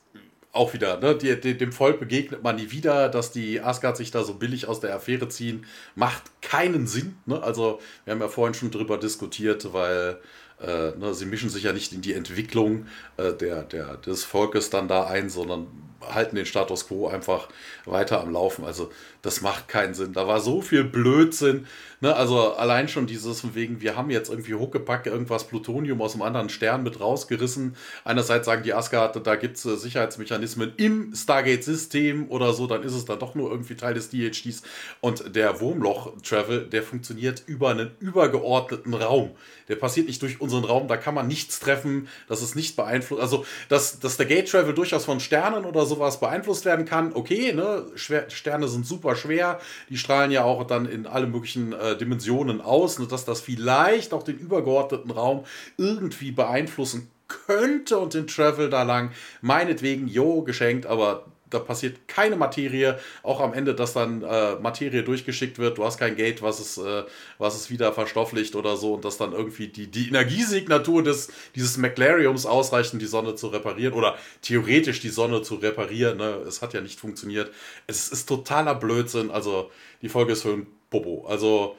auch 0.53 0.73
wieder, 0.73 0.99
ne, 0.99 1.15
die, 1.15 1.39
die, 1.39 1.57
dem 1.57 1.71
Volk 1.71 1.99
begegnet 1.99 2.43
man 2.43 2.57
nie 2.57 2.69
wieder, 2.69 3.09
dass 3.09 3.31
die 3.31 3.59
Asgard 3.59 3.97
sich 3.97 4.11
da 4.11 4.23
so 4.23 4.35
billig 4.35 4.67
aus 4.67 4.79
der 4.79 4.95
Affäre 4.95 5.27
ziehen, 5.27 5.65
macht 5.95 6.23
keinen 6.43 6.85
Sinn. 6.85 7.15
Ne? 7.25 7.41
Also 7.41 7.79
wir 8.05 8.13
haben 8.13 8.21
ja 8.21 8.27
vorhin 8.27 8.53
schon 8.53 8.69
drüber 8.69 8.99
diskutiert, 8.99 9.73
weil 9.73 10.19
äh, 10.61 10.91
ne, 10.91 11.15
sie 11.15 11.25
mischen 11.25 11.49
sich 11.49 11.63
ja 11.63 11.73
nicht 11.73 11.91
in 11.91 12.01
die 12.01 12.13
Entwicklung 12.13 12.85
äh, 13.17 13.33
der, 13.33 13.63
der, 13.63 13.97
des 13.97 14.23
Volkes 14.23 14.69
dann 14.69 14.87
da 14.87 15.07
ein, 15.07 15.29
sondern 15.29 15.67
halten 16.11 16.35
den 16.35 16.45
Status 16.45 16.87
quo 16.87 17.07
einfach 17.07 17.49
weiter 17.85 18.21
am 18.21 18.31
Laufen. 18.31 18.65
Also 18.65 18.91
das 19.21 19.41
macht 19.41 19.67
keinen 19.67 19.93
Sinn. 19.93 20.13
Da 20.13 20.27
war 20.27 20.41
so 20.41 20.61
viel 20.61 20.83
Blödsinn. 20.83 21.65
Ne? 22.01 22.13
Also 22.13 22.53
allein 22.55 22.89
schon 22.89 23.07
dieses 23.07 23.39
von 23.39 23.55
wegen, 23.55 23.79
wir 23.79 23.95
haben 23.95 24.09
jetzt 24.09 24.29
irgendwie 24.29 24.53
Huckepack 24.55 25.05
irgendwas 25.05 25.47
Plutonium 25.47 26.01
aus 26.01 26.13
einem 26.13 26.23
anderen 26.23 26.49
Stern 26.49 26.83
mit 26.83 26.99
rausgerissen. 26.99 27.77
Einerseits 28.03 28.45
sagen 28.45 28.63
die 28.63 28.73
Asgard, 28.73 29.25
da 29.25 29.35
gibt 29.37 29.55
es 29.55 29.65
äh, 29.65 29.77
Sicherheitsmechanismen 29.77 30.73
im 30.75 31.15
Stargate-System 31.15 32.29
oder 32.29 32.51
so, 32.51 32.67
dann 32.67 32.83
ist 32.83 32.93
es 32.93 33.05
dann 33.05 33.19
doch 33.19 33.33
nur 33.33 33.49
irgendwie 33.49 33.75
Teil 33.75 33.93
des 33.93 34.09
DHDs. 34.09 34.63
Und 34.99 35.33
der 35.33 35.61
Wurmloch-Travel, 35.61 36.65
der 36.65 36.83
funktioniert 36.83 37.43
über 37.45 37.69
einen 37.69 37.91
übergeordneten 38.01 38.93
Raum. 38.93 39.31
Der 39.69 39.77
passiert 39.77 40.07
nicht 40.07 40.21
durch 40.21 40.41
unseren 40.41 40.65
Raum, 40.65 40.89
da 40.89 40.97
kann 40.97 41.15
man 41.15 41.27
nichts 41.27 41.61
treffen, 41.61 42.09
das 42.27 42.41
ist 42.41 42.55
nicht 42.55 42.75
beeinflusst. 42.75 43.21
Also, 43.21 43.45
dass, 43.69 43.99
dass 43.99 44.17
der 44.17 44.25
Gate-Travel 44.25 44.73
durchaus 44.73 45.05
von 45.05 45.21
Sternen 45.21 45.63
oder 45.63 45.85
sowas 45.95 46.19
beeinflusst 46.19 46.65
werden 46.65 46.85
kann, 46.85 47.13
okay, 47.13 47.53
ne? 47.53 47.85
Schwer, 47.95 48.29
Sterne 48.29 48.67
sind 48.67 48.85
super 48.85 49.15
schwer, 49.15 49.59
die 49.89 49.97
strahlen 49.97 50.31
ja 50.31 50.43
auch 50.43 50.63
dann 50.65 50.85
in 50.85 51.07
alle 51.07 51.27
möglichen 51.27 51.73
äh, 51.73 51.97
Dimensionen 51.97 52.61
aus, 52.61 52.99
ne? 52.99 53.07
dass 53.07 53.25
das 53.25 53.41
vielleicht 53.41 54.13
auch 54.13 54.23
den 54.23 54.37
übergeordneten 54.37 55.11
Raum 55.11 55.45
irgendwie 55.77 56.31
beeinflussen 56.31 57.09
könnte 57.27 57.97
und 57.97 58.13
den 58.13 58.27
Travel 58.27 58.69
da 58.69 58.83
lang, 58.83 59.11
meinetwegen, 59.41 60.07
jo, 60.07 60.41
geschenkt, 60.41 60.85
aber 60.85 61.25
da 61.53 61.59
passiert 61.59 62.07
keine 62.07 62.35
Materie. 62.35 62.99
Auch 63.21 63.39
am 63.39 63.53
Ende, 63.53 63.75
dass 63.75 63.93
dann 63.93 64.21
äh, 64.23 64.55
Materie 64.55 65.03
durchgeschickt 65.03 65.59
wird, 65.59 65.77
du 65.77 65.85
hast 65.85 65.97
kein 65.97 66.15
Gate, 66.15 66.41
was 66.41 66.59
es, 66.59 66.77
äh, 66.77 67.03
was 67.37 67.55
es 67.55 67.69
wieder 67.69 67.93
verstofflicht 67.93 68.55
oder 68.55 68.77
so 68.77 68.93
und 68.95 69.05
dass 69.05 69.17
dann 69.17 69.33
irgendwie 69.33 69.67
die, 69.67 69.87
die 69.87 70.07
Energiesignatur 70.07 71.03
des, 71.03 71.29
dieses 71.55 71.77
McLariums 71.77 72.45
ausreicht, 72.45 72.93
um 72.93 72.99
die 72.99 73.05
Sonne 73.05 73.35
zu 73.35 73.47
reparieren 73.47 73.93
oder 73.93 74.17
theoretisch 74.41 74.99
die 74.99 75.09
Sonne 75.09 75.41
zu 75.41 75.55
reparieren. 75.55 76.17
Ne? 76.17 76.41
Es 76.47 76.61
hat 76.61 76.73
ja 76.73 76.81
nicht 76.81 76.99
funktioniert. 76.99 77.51
Es 77.87 78.09
ist 78.09 78.27
totaler 78.27 78.75
Blödsinn. 78.75 79.31
Also 79.31 79.71
die 80.01 80.09
Folge 80.09 80.33
ist 80.33 80.43
für 80.43 80.53
ein 80.53 80.67
Popo. 80.89 81.25
Also 81.27 81.75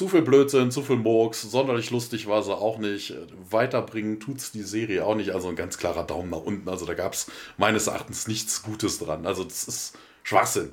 zu 0.00 0.08
viel 0.08 0.22
Blödsinn, 0.22 0.70
zu 0.70 0.80
viel 0.80 0.96
Murks, 0.96 1.42
sonderlich 1.42 1.90
lustig 1.90 2.26
war 2.26 2.42
sie 2.42 2.56
auch 2.56 2.78
nicht. 2.78 3.12
Weiterbringen 3.50 4.18
tut 4.18 4.38
es 4.38 4.50
die 4.50 4.62
Serie 4.62 5.04
auch 5.04 5.14
nicht. 5.14 5.32
Also 5.32 5.48
ein 5.50 5.56
ganz 5.56 5.76
klarer 5.76 6.04
Daumen 6.04 6.30
nach 6.30 6.42
unten. 6.42 6.70
Also 6.70 6.86
da 6.86 6.94
gab 6.94 7.12
es 7.12 7.30
meines 7.58 7.86
Erachtens 7.86 8.26
nichts 8.26 8.62
Gutes 8.62 8.98
dran. 8.98 9.26
Also 9.26 9.44
das 9.44 9.68
ist 9.68 9.98
Schwachsinn. 10.22 10.70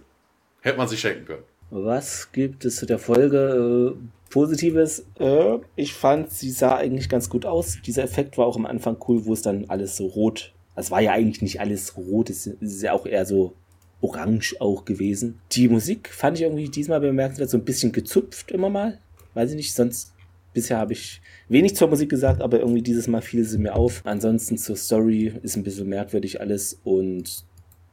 Hätte 0.62 0.78
man 0.78 0.88
sich 0.88 1.02
schenken 1.02 1.26
können. 1.26 1.44
Was 1.72 2.32
gibt 2.32 2.64
es 2.64 2.78
zu 2.78 2.86
der 2.86 2.99
Folge? 2.99 3.98
Äh, 3.98 4.30
Positives. 4.30 5.04
Äh, 5.20 5.58
ich 5.76 5.94
fand, 5.94 6.32
sie 6.32 6.52
sah 6.52 6.78
eigentlich 6.78 7.10
ganz 7.10 7.30
gut 7.30 7.45
aus. 7.45 7.80
Dieser 7.86 8.06
Effekt 8.06 8.38
war 8.38 8.48
auch 8.48 8.56
am 8.56 8.66
Anfang 8.66 8.95
cool, 9.10 9.26
wo 9.26 9.34
es 9.34 9.41
dann 9.41 9.66
alles 9.68 9.98
so 9.98 10.06
rot. 10.06 10.54
Es 10.78 10.90
war 10.90 11.02
ja 11.02 11.12
eigentlich 11.12 11.41
nicht 11.41 11.60
alles 11.60 11.98
rot, 11.98 12.30
es 12.30 12.48
ist 12.48 12.82
ja 12.82 12.94
auch 12.94 13.06
eher 13.06 13.26
so 13.26 13.56
orange 13.99 14.56
auch 14.62 14.86
gewesen. 14.86 15.41
Die 15.52 15.68
Musik 15.68 16.14
fand 16.14 16.38
ich 16.38 16.44
irgendwie 16.44 16.70
diesmal 16.70 17.02
bemerkenswert, 17.02 17.49
so 17.49 17.58
ein 17.58 17.66
bisschen 17.66 17.91
gezupft 17.91 18.52
immer 18.52 18.70
mal 18.70 18.99
weiß 19.38 19.51
ich 19.51 19.55
nicht, 19.55 19.73
sonst 19.73 20.14
bisher 20.53 20.77
habe 20.77 20.93
ich 20.93 21.22
wenig 21.47 21.76
zur 21.76 21.88
Musik 21.88 22.09
gesagt, 22.09 22.41
aber 22.41 22.59
irgendwie 22.59 22.81
dieses 22.81 23.07
Mal 23.07 23.22
fiel 23.22 23.43
sie 23.43 23.59
mir 23.59 23.76
auf. 23.76 24.01
Ansonsten 24.03 24.57
zur 24.57 24.76
Story 24.76 25.31
ist 25.43 25.55
ein 25.55 25.64
bisschen 25.64 25.88
merkwürdig 25.88 26.41
alles 26.41 26.80
und 26.84 27.45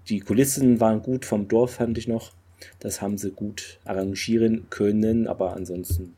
die 0.08 0.20
Kulissen 0.20 0.80
waren 0.80 1.02
gut 1.02 1.26
vom 1.26 1.46
Dorf, 1.46 1.74
fand 1.74 1.98
ich 1.98 2.08
noch. 2.08 2.32
Das 2.80 3.02
haben 3.02 3.18
sie 3.18 3.30
gut 3.30 3.78
arrangieren 3.84 4.66
können, 4.70 5.26
aber 5.26 5.54
ansonsten 5.54 6.16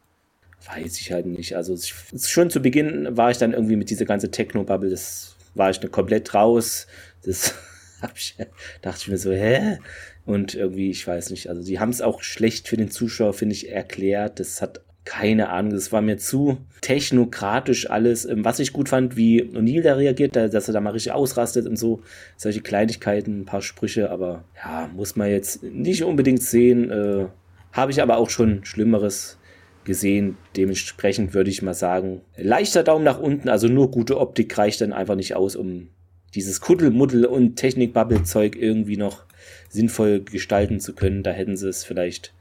weiß 0.65 1.01
ich 1.01 1.11
halt 1.11 1.27
nicht. 1.27 1.57
Also 1.57 1.77
schon 1.77 2.51
zu 2.51 2.61
Beginn 2.61 3.17
war 3.17 3.33
ich 3.33 3.39
dann 3.39 3.53
irgendwie 3.53 3.77
mit 3.77 3.91
dieser 3.91 4.05
ganzen 4.05 4.31
Techno-Bubble, 4.31 4.91
das 4.91 5.35
war 5.55 5.71
ich 5.71 5.81
dann 5.81 5.91
komplett 5.91 6.35
raus. 6.35 6.87
Das 7.25 7.55
ich, 8.15 8.37
dachte 8.83 9.01
ich 9.03 9.09
mir 9.09 9.19
so, 9.19 9.33
hä? 9.33 9.79
Und 10.25 10.55
irgendwie, 10.55 10.91
ich 10.91 11.07
weiß 11.07 11.31
nicht, 11.31 11.49
also 11.49 11.63
die 11.63 11.81
haben 11.81 11.91
es 11.91 12.03
auch 12.03 12.23
schlecht 12.23 12.69
für 12.69 12.77
den 12.77 12.91
Zuschauer, 12.91 13.33
finde 13.33 13.55
ich, 13.55 13.71
erklärt. 13.71 14.41
Das 14.41 14.63
hat 14.63 14.81
keine 15.07 15.51
Ahnung, 15.51 15.73
das 15.73 15.93
war 15.93 16.03
mir 16.03 16.19
zu 16.19 16.59
technokratisch 16.83 17.89
alles. 17.89 18.27
Ähm, 18.27 18.45
was 18.45 18.59
ich 18.59 18.73
gut 18.73 18.91
fand, 18.91 19.17
wie 19.17 19.43
O'Neill 19.43 19.81
da 19.81 19.95
reagiert, 19.95 20.37
dass 20.37 20.69
er 20.69 20.75
da 20.75 20.81
mal 20.81 20.91
richtig 20.91 21.13
ausrastet 21.13 21.67
und 21.67 21.77
so. 21.77 22.03
Solche 22.37 22.61
Kleinigkeiten, 22.61 23.41
ein 23.41 23.45
paar 23.47 23.63
Sprüche, 23.63 24.11
aber 24.11 24.45
ja, 24.57 24.91
muss 24.95 25.17
man 25.17 25.31
jetzt 25.31 25.63
nicht 25.63 26.03
unbedingt 26.03 26.43
sehen. 26.43 26.91
Äh, 26.91 27.27
Habe 27.73 27.93
ich 27.93 28.03
aber 28.03 28.19
auch 28.19 28.29
schon 28.29 28.65
Schlimmeres 28.65 29.39
gesehen. 29.85 30.37
Dementsprechend 30.57 31.35
würde 31.35 31.51
ich 31.51 31.63
mal 31.63 31.75
sagen, 31.75 32.21
leichter 32.37 32.83
Daumen 32.83 33.05
nach 33.05 33.21
unten, 33.21 33.49
also 33.49 33.69
nur 33.69 33.93
gute 33.93 34.19
Optik 34.19 34.59
reicht 34.59 34.81
dann 34.81 34.93
einfach 34.93 35.15
nicht 35.15 35.37
aus, 35.37 35.55
um 35.55 35.89
dieses 36.35 36.61
Kuddelmuddel 36.61 37.27
und 37.27 37.55
Technik-Bubble-Zeug 37.55 38.57
irgendwie 38.57 38.97
noch 38.97 39.25
sinnvoll 39.69 40.23
gestalten 40.23 40.81
zu 40.81 40.95
können. 40.95 41.23
Da 41.23 41.31
hätten 41.31 41.57
sie 41.57 41.69
es 41.69 41.85
vielleicht 41.85 42.33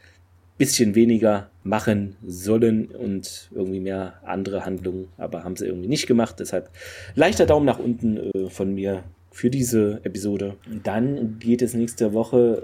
bisschen 0.57 0.95
weniger 0.95 1.49
machen 1.63 2.15
sollen 2.25 2.87
und 2.87 3.49
irgendwie 3.53 3.79
mehr 3.79 4.13
andere 4.23 4.65
Handlungen, 4.65 5.09
aber 5.17 5.43
haben 5.43 5.55
sie 5.55 5.65
irgendwie 5.65 5.89
nicht 5.89 6.07
gemacht. 6.07 6.35
Deshalb 6.39 6.69
leichter 7.15 7.45
Daumen 7.45 7.65
nach 7.65 7.79
unten 7.79 8.17
äh, 8.17 8.49
von 8.49 8.73
mir 8.73 9.03
für 9.31 9.49
diese 9.49 9.99
Episode. 10.03 10.55
Dann 10.83 11.39
geht 11.39 11.61
es 11.61 11.73
nächste 11.73 12.13
Woche 12.13 12.63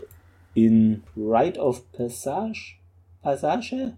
in 0.54 1.04
Rite 1.18 1.60
of 1.60 1.92
Passage, 1.92 2.76
Passage, 3.22 3.94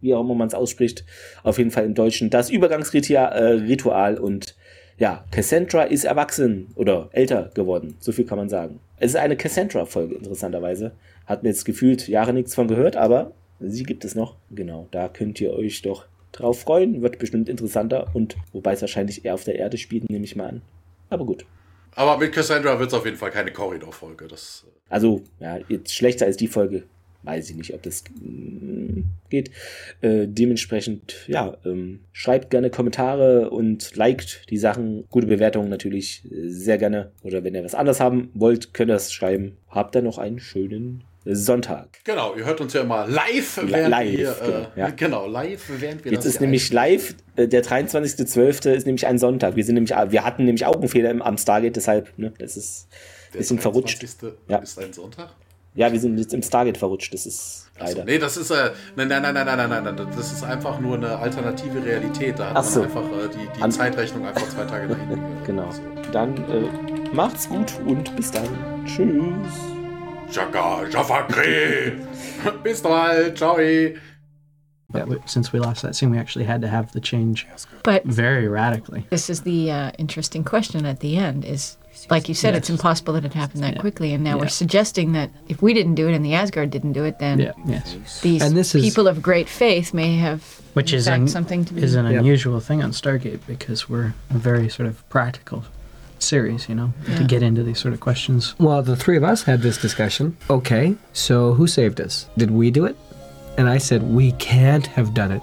wie 0.00 0.14
auch 0.14 0.22
immer 0.22 0.34
man 0.34 0.48
es 0.48 0.54
ausspricht, 0.54 1.04
auf 1.44 1.58
jeden 1.58 1.70
Fall 1.70 1.84
im 1.84 1.94
Deutschen, 1.94 2.30
das 2.30 2.50
Übergangsritual 2.50 4.16
äh, 4.16 4.18
und 4.18 4.56
ja, 4.98 5.24
Cassandra 5.30 5.82
ist 5.82 6.04
erwachsen 6.04 6.68
oder 6.74 7.10
älter 7.12 7.50
geworden, 7.54 7.96
so 8.00 8.12
viel 8.12 8.24
kann 8.24 8.38
man 8.38 8.48
sagen. 8.48 8.80
Es 8.98 9.10
ist 9.10 9.16
eine 9.16 9.36
Cassandra-Folge, 9.36 10.14
interessanterweise. 10.14 10.92
Hat 11.26 11.42
mir 11.42 11.50
jetzt 11.50 11.64
gefühlt 11.64 12.08
Jahre 12.08 12.32
nichts 12.32 12.54
von 12.54 12.68
gehört, 12.68 12.96
aber 12.96 13.32
sie 13.60 13.82
gibt 13.82 14.04
es 14.04 14.14
noch. 14.14 14.36
Genau, 14.50 14.88
da 14.90 15.08
könnt 15.08 15.40
ihr 15.40 15.52
euch 15.52 15.82
doch 15.82 16.06
drauf 16.32 16.60
freuen. 16.60 17.02
Wird 17.02 17.18
bestimmt 17.18 17.48
interessanter 17.48 18.08
und 18.14 18.36
wobei 18.52 18.72
es 18.72 18.80
wahrscheinlich 18.80 19.24
eher 19.24 19.34
auf 19.34 19.44
der 19.44 19.56
Erde 19.56 19.78
spielt, 19.78 20.08
nehme 20.10 20.24
ich 20.24 20.36
mal 20.36 20.48
an. 20.48 20.62
Aber 21.10 21.24
gut. 21.24 21.44
Aber 21.96 22.18
mit 22.18 22.32
Cassandra 22.32 22.78
wird 22.78 22.88
es 22.88 22.94
auf 22.94 23.06
jeden 23.06 23.16
Fall 23.16 23.30
keine 23.30 23.52
Korridor-Folge. 23.52 24.26
Äh, 24.26 24.36
also, 24.88 25.22
ja, 25.40 25.58
jetzt 25.68 25.94
schlechter 25.94 26.26
als 26.26 26.36
die 26.36 26.46
Folge. 26.46 26.84
Weiß 27.22 27.50
ich 27.50 27.56
nicht, 27.56 27.74
ob 27.74 27.82
das 27.82 28.04
mm, 28.20 29.00
geht. 29.30 29.50
Äh, 30.02 30.26
dementsprechend, 30.28 31.24
ja, 31.26 31.56
ähm, 31.64 32.00
schreibt 32.12 32.50
gerne 32.50 32.70
Kommentare 32.70 33.50
und 33.50 33.96
liked 33.96 34.48
die 34.50 34.58
Sachen. 34.58 35.04
Gute 35.10 35.26
Bewertungen 35.26 35.70
natürlich 35.70 36.22
äh, 36.26 36.48
sehr 36.48 36.76
gerne. 36.76 37.10
Oder 37.22 37.42
wenn 37.42 37.54
ihr 37.54 37.64
was 37.64 37.74
anderes 37.74 37.98
haben 37.98 38.30
wollt, 38.34 38.74
könnt 38.74 38.90
ihr 38.90 38.94
das 38.94 39.12
schreiben. 39.12 39.56
Habt 39.70 39.94
dann 39.94 40.04
noch 40.04 40.18
einen 40.18 40.38
schönen 40.38 41.02
Sonntag. 41.28 41.98
Genau, 42.04 42.34
ihr 42.36 42.44
hört 42.44 42.60
uns 42.60 42.72
ja 42.72 42.82
immer 42.82 43.06
live, 43.06 43.60
während 43.62 43.90
live, 43.90 44.12
wir, 44.12 44.36
genau, 44.40 44.58
äh, 44.58 44.80
ja. 44.80 44.90
genau, 44.90 45.26
live, 45.26 45.62
während 45.78 46.04
wir 46.04 46.12
Jetzt 46.12 46.24
ist 46.24 46.40
nämlich 46.40 46.72
live, 46.72 47.14
äh, 47.36 47.48
der 47.48 47.64
23.12. 47.64 48.70
ist 48.70 48.86
nämlich 48.86 49.06
ein 49.06 49.18
Sonntag. 49.18 49.56
Wir 49.56 49.64
sind 49.64 49.74
nämlich, 49.74 49.90
wir 49.90 50.24
hatten 50.24 50.44
nämlich 50.44 50.64
Augenfehler 50.66 51.10
im, 51.10 51.22
am 51.22 51.36
Stargate, 51.36 51.74
deshalb, 51.74 52.16
ne, 52.16 52.32
das 52.38 52.56
ist 52.56 52.88
ein 53.32 53.38
bisschen 53.38 53.58
verrutscht. 53.58 54.04
Ja. 54.48 54.58
ist 54.58 54.78
ein 54.78 54.92
Sonntag? 54.92 55.30
Ja, 55.74 55.92
wir 55.92 56.00
sind 56.00 56.16
jetzt 56.16 56.32
im 56.32 56.42
Stargate 56.42 56.78
verrutscht, 56.78 57.12
das 57.12 57.26
ist 57.26 57.70
leider. 57.78 58.00
So, 58.00 58.04
nee, 58.04 58.18
das 58.18 58.36
ist, 58.38 58.50
äh, 58.50 58.70
nein, 58.96 59.08
nein, 59.08 59.20
nein, 59.20 59.34
nein, 59.34 59.46
nein, 59.46 59.68
nein, 59.68 59.84
nein, 59.84 60.08
das 60.16 60.32
ist 60.32 60.42
einfach 60.42 60.80
nur 60.80 60.94
eine 60.96 61.18
alternative 61.18 61.84
Realität. 61.84 62.38
Da 62.38 62.48
hat 62.48 62.56
Ach 62.56 62.64
so. 62.64 62.80
man 62.80 62.88
einfach 62.88 63.04
äh, 63.04 63.28
die, 63.28 63.62
die 63.62 63.68
Zeitrechnung 63.68 64.26
einfach 64.26 64.48
zwei 64.48 64.64
Tage 64.64 64.86
nach 64.86 64.98
hinten. 64.98 65.20
genau. 65.44 65.68
Dann 66.12 66.36
äh, 66.50 67.14
macht's 67.14 67.46
gut 67.48 67.74
und 67.84 68.16
bis 68.16 68.30
dann. 68.30 68.48
Tschüss. 68.86 69.75
Chaka, 70.30 70.88
Jafakri. 70.90 72.62
Bis 72.62 72.80
bald. 72.80 73.36
Ciao. 73.36 73.56
Yeah, 73.58 75.04
since 75.26 75.52
we 75.52 75.58
lost 75.58 75.82
that 75.82 75.94
scene, 75.96 76.10
we 76.10 76.18
actually 76.18 76.44
had 76.44 76.60
to 76.62 76.68
have 76.68 76.92
the 76.92 77.00
change 77.00 77.46
But 77.82 78.04
very 78.04 78.48
radically. 78.48 79.04
this 79.10 79.28
is 79.28 79.42
the 79.42 79.70
uh, 79.70 79.90
interesting 79.98 80.44
question 80.44 80.86
at 80.86 81.00
the 81.00 81.16
end 81.16 81.44
is 81.44 81.76
like 82.08 82.28
you 82.28 82.34
said 82.34 82.54
it's 82.54 82.70
impossible 82.70 83.12
that 83.14 83.24
it 83.24 83.32
happened 83.34 83.62
that 83.64 83.74
Yeah. 83.74 83.80
quickly 83.80 84.12
and 84.14 84.22
now 84.22 84.36
Yeah. 84.36 84.42
we're 84.42 84.48
suggesting 84.48 85.12
that 85.12 85.30
if 85.48 85.60
we 85.60 85.74
didn't 85.74 85.96
do 85.96 86.08
it 86.08 86.14
and 86.14 86.24
the 86.24 86.34
asgard 86.34 86.70
didn't 86.70 86.92
do 86.92 87.04
it 87.04 87.18
then 87.18 87.40
Yeah, 87.40 87.52
yes. 87.66 88.20
these 88.20 88.42
And 88.42 88.56
this 88.56 88.74
is- 88.74 88.82
people 88.84 89.08
of 89.08 89.20
great 89.22 89.48
faith 89.48 89.92
may 89.92 90.16
have 90.18 90.42
Which 90.74 90.92
is 90.92 91.06
fact 91.06 91.20
un- 91.20 91.28
something 91.28 91.64
to 91.64 91.74
be 91.74 91.82
is 91.82 91.94
an 91.94 92.06
Yep. 92.06 92.20
unusual 92.20 92.60
thing 92.60 92.82
on 92.82 92.92
Stargate 92.92 93.40
because 93.46 93.88
we're 93.88 94.14
a 94.30 94.38
very 94.38 94.68
sort 94.68 94.88
of 94.88 95.06
practical 95.08 95.64
series, 96.22 96.68
you 96.68 96.74
know, 96.74 96.92
to 97.16 97.24
get 97.24 97.42
into 97.42 97.62
these 97.62 97.78
sort 97.78 97.94
of 97.94 98.00
questions. 98.00 98.54
Well, 98.58 98.82
the 98.82 98.96
three 98.96 99.16
of 99.16 99.24
us 99.24 99.42
had 99.42 99.62
this 99.62 99.78
discussion. 99.78 100.36
Okay, 100.50 100.96
so 101.12 101.54
who 101.54 101.66
saved 101.66 102.00
us? 102.00 102.28
Did 102.36 102.50
we 102.50 102.70
do 102.70 102.84
it? 102.84 102.96
And 103.58 103.68
I 103.68 103.78
said, 103.78 104.02
we 104.02 104.32
can't 104.32 104.86
have 104.88 105.14
done 105.14 105.32
it. 105.32 105.42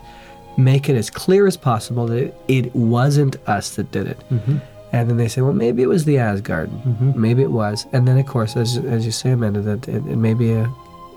Make 0.57 0.87
it 0.87 0.95
as 0.95 1.09
clear 1.09 1.47
as 1.47 1.57
possible 1.57 2.05
that 2.07 2.17
it, 2.17 2.35
it 2.47 2.75
wasn't 2.75 3.37
us 3.47 3.75
that 3.75 3.91
did 3.91 4.07
it. 4.07 4.19
Mm-hmm. 4.29 4.57
And 4.91 5.09
then 5.09 5.17
they 5.17 5.27
say, 5.27 5.41
well, 5.41 5.53
maybe 5.53 5.81
it 5.81 5.89
was 5.89 6.05
the 6.05 6.19
Asgard. 6.19 6.69
Mm-hmm. 6.69 7.19
Maybe 7.19 7.41
it 7.41 7.51
was. 7.51 7.87
And 7.91 8.07
then, 8.07 8.19
of 8.19 8.27
course, 8.27 8.55
as, 8.55 8.77
as 8.77 9.03
you 9.05 9.11
say, 9.11 9.31
Amanda, 9.31 9.61
that 9.61 9.87
it, 9.87 10.05
it 10.05 10.17
may 10.17 10.35
be 10.35 10.51
a, 10.51 10.71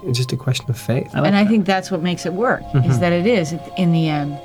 it's 0.05 0.17
just 0.17 0.33
a 0.33 0.37
question 0.37 0.71
of 0.71 0.79
faith. 0.79 1.11
I 1.15 1.19
like 1.21 1.27
and 1.27 1.37
i 1.37 1.45
that. 1.45 1.51
think 1.51 1.67
that's 1.67 1.91
what 1.91 2.03
makes 2.03 2.25
it 2.25 2.33
work 2.33 2.63
is 2.63 2.69
mm-hmm. 2.71 3.01
that 3.01 3.13
it 3.13 3.27
is 3.27 3.55
in 3.77 3.93
the 3.93 4.09
end 4.09 4.39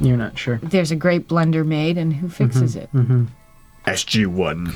You're 0.00 0.16
not 0.16 0.36
sure. 0.36 0.58
there's 0.62 0.90
a 0.90 0.96
great 0.96 1.28
blender 1.28 1.64
made 1.64 1.96
and 1.96 2.12
who 2.12 2.28
fixes 2.28 2.74
it. 2.74 2.90
SG1. 3.88 4.74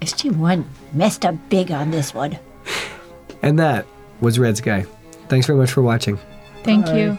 SG1 0.00 0.64
messed 0.92 1.24
up 1.24 1.36
big 1.48 1.70
on 1.70 1.92
this 1.92 2.12
one. 2.12 2.38
And 3.40 3.56
that 3.58 3.86
was 4.20 4.36
Red 4.38 4.56
Sky. 4.56 4.84
Thanks 5.28 5.46
very 5.46 5.58
much 5.58 5.70
for 5.70 5.82
watching. 5.82 6.18
Thank 6.64 6.88
you. 6.88 7.16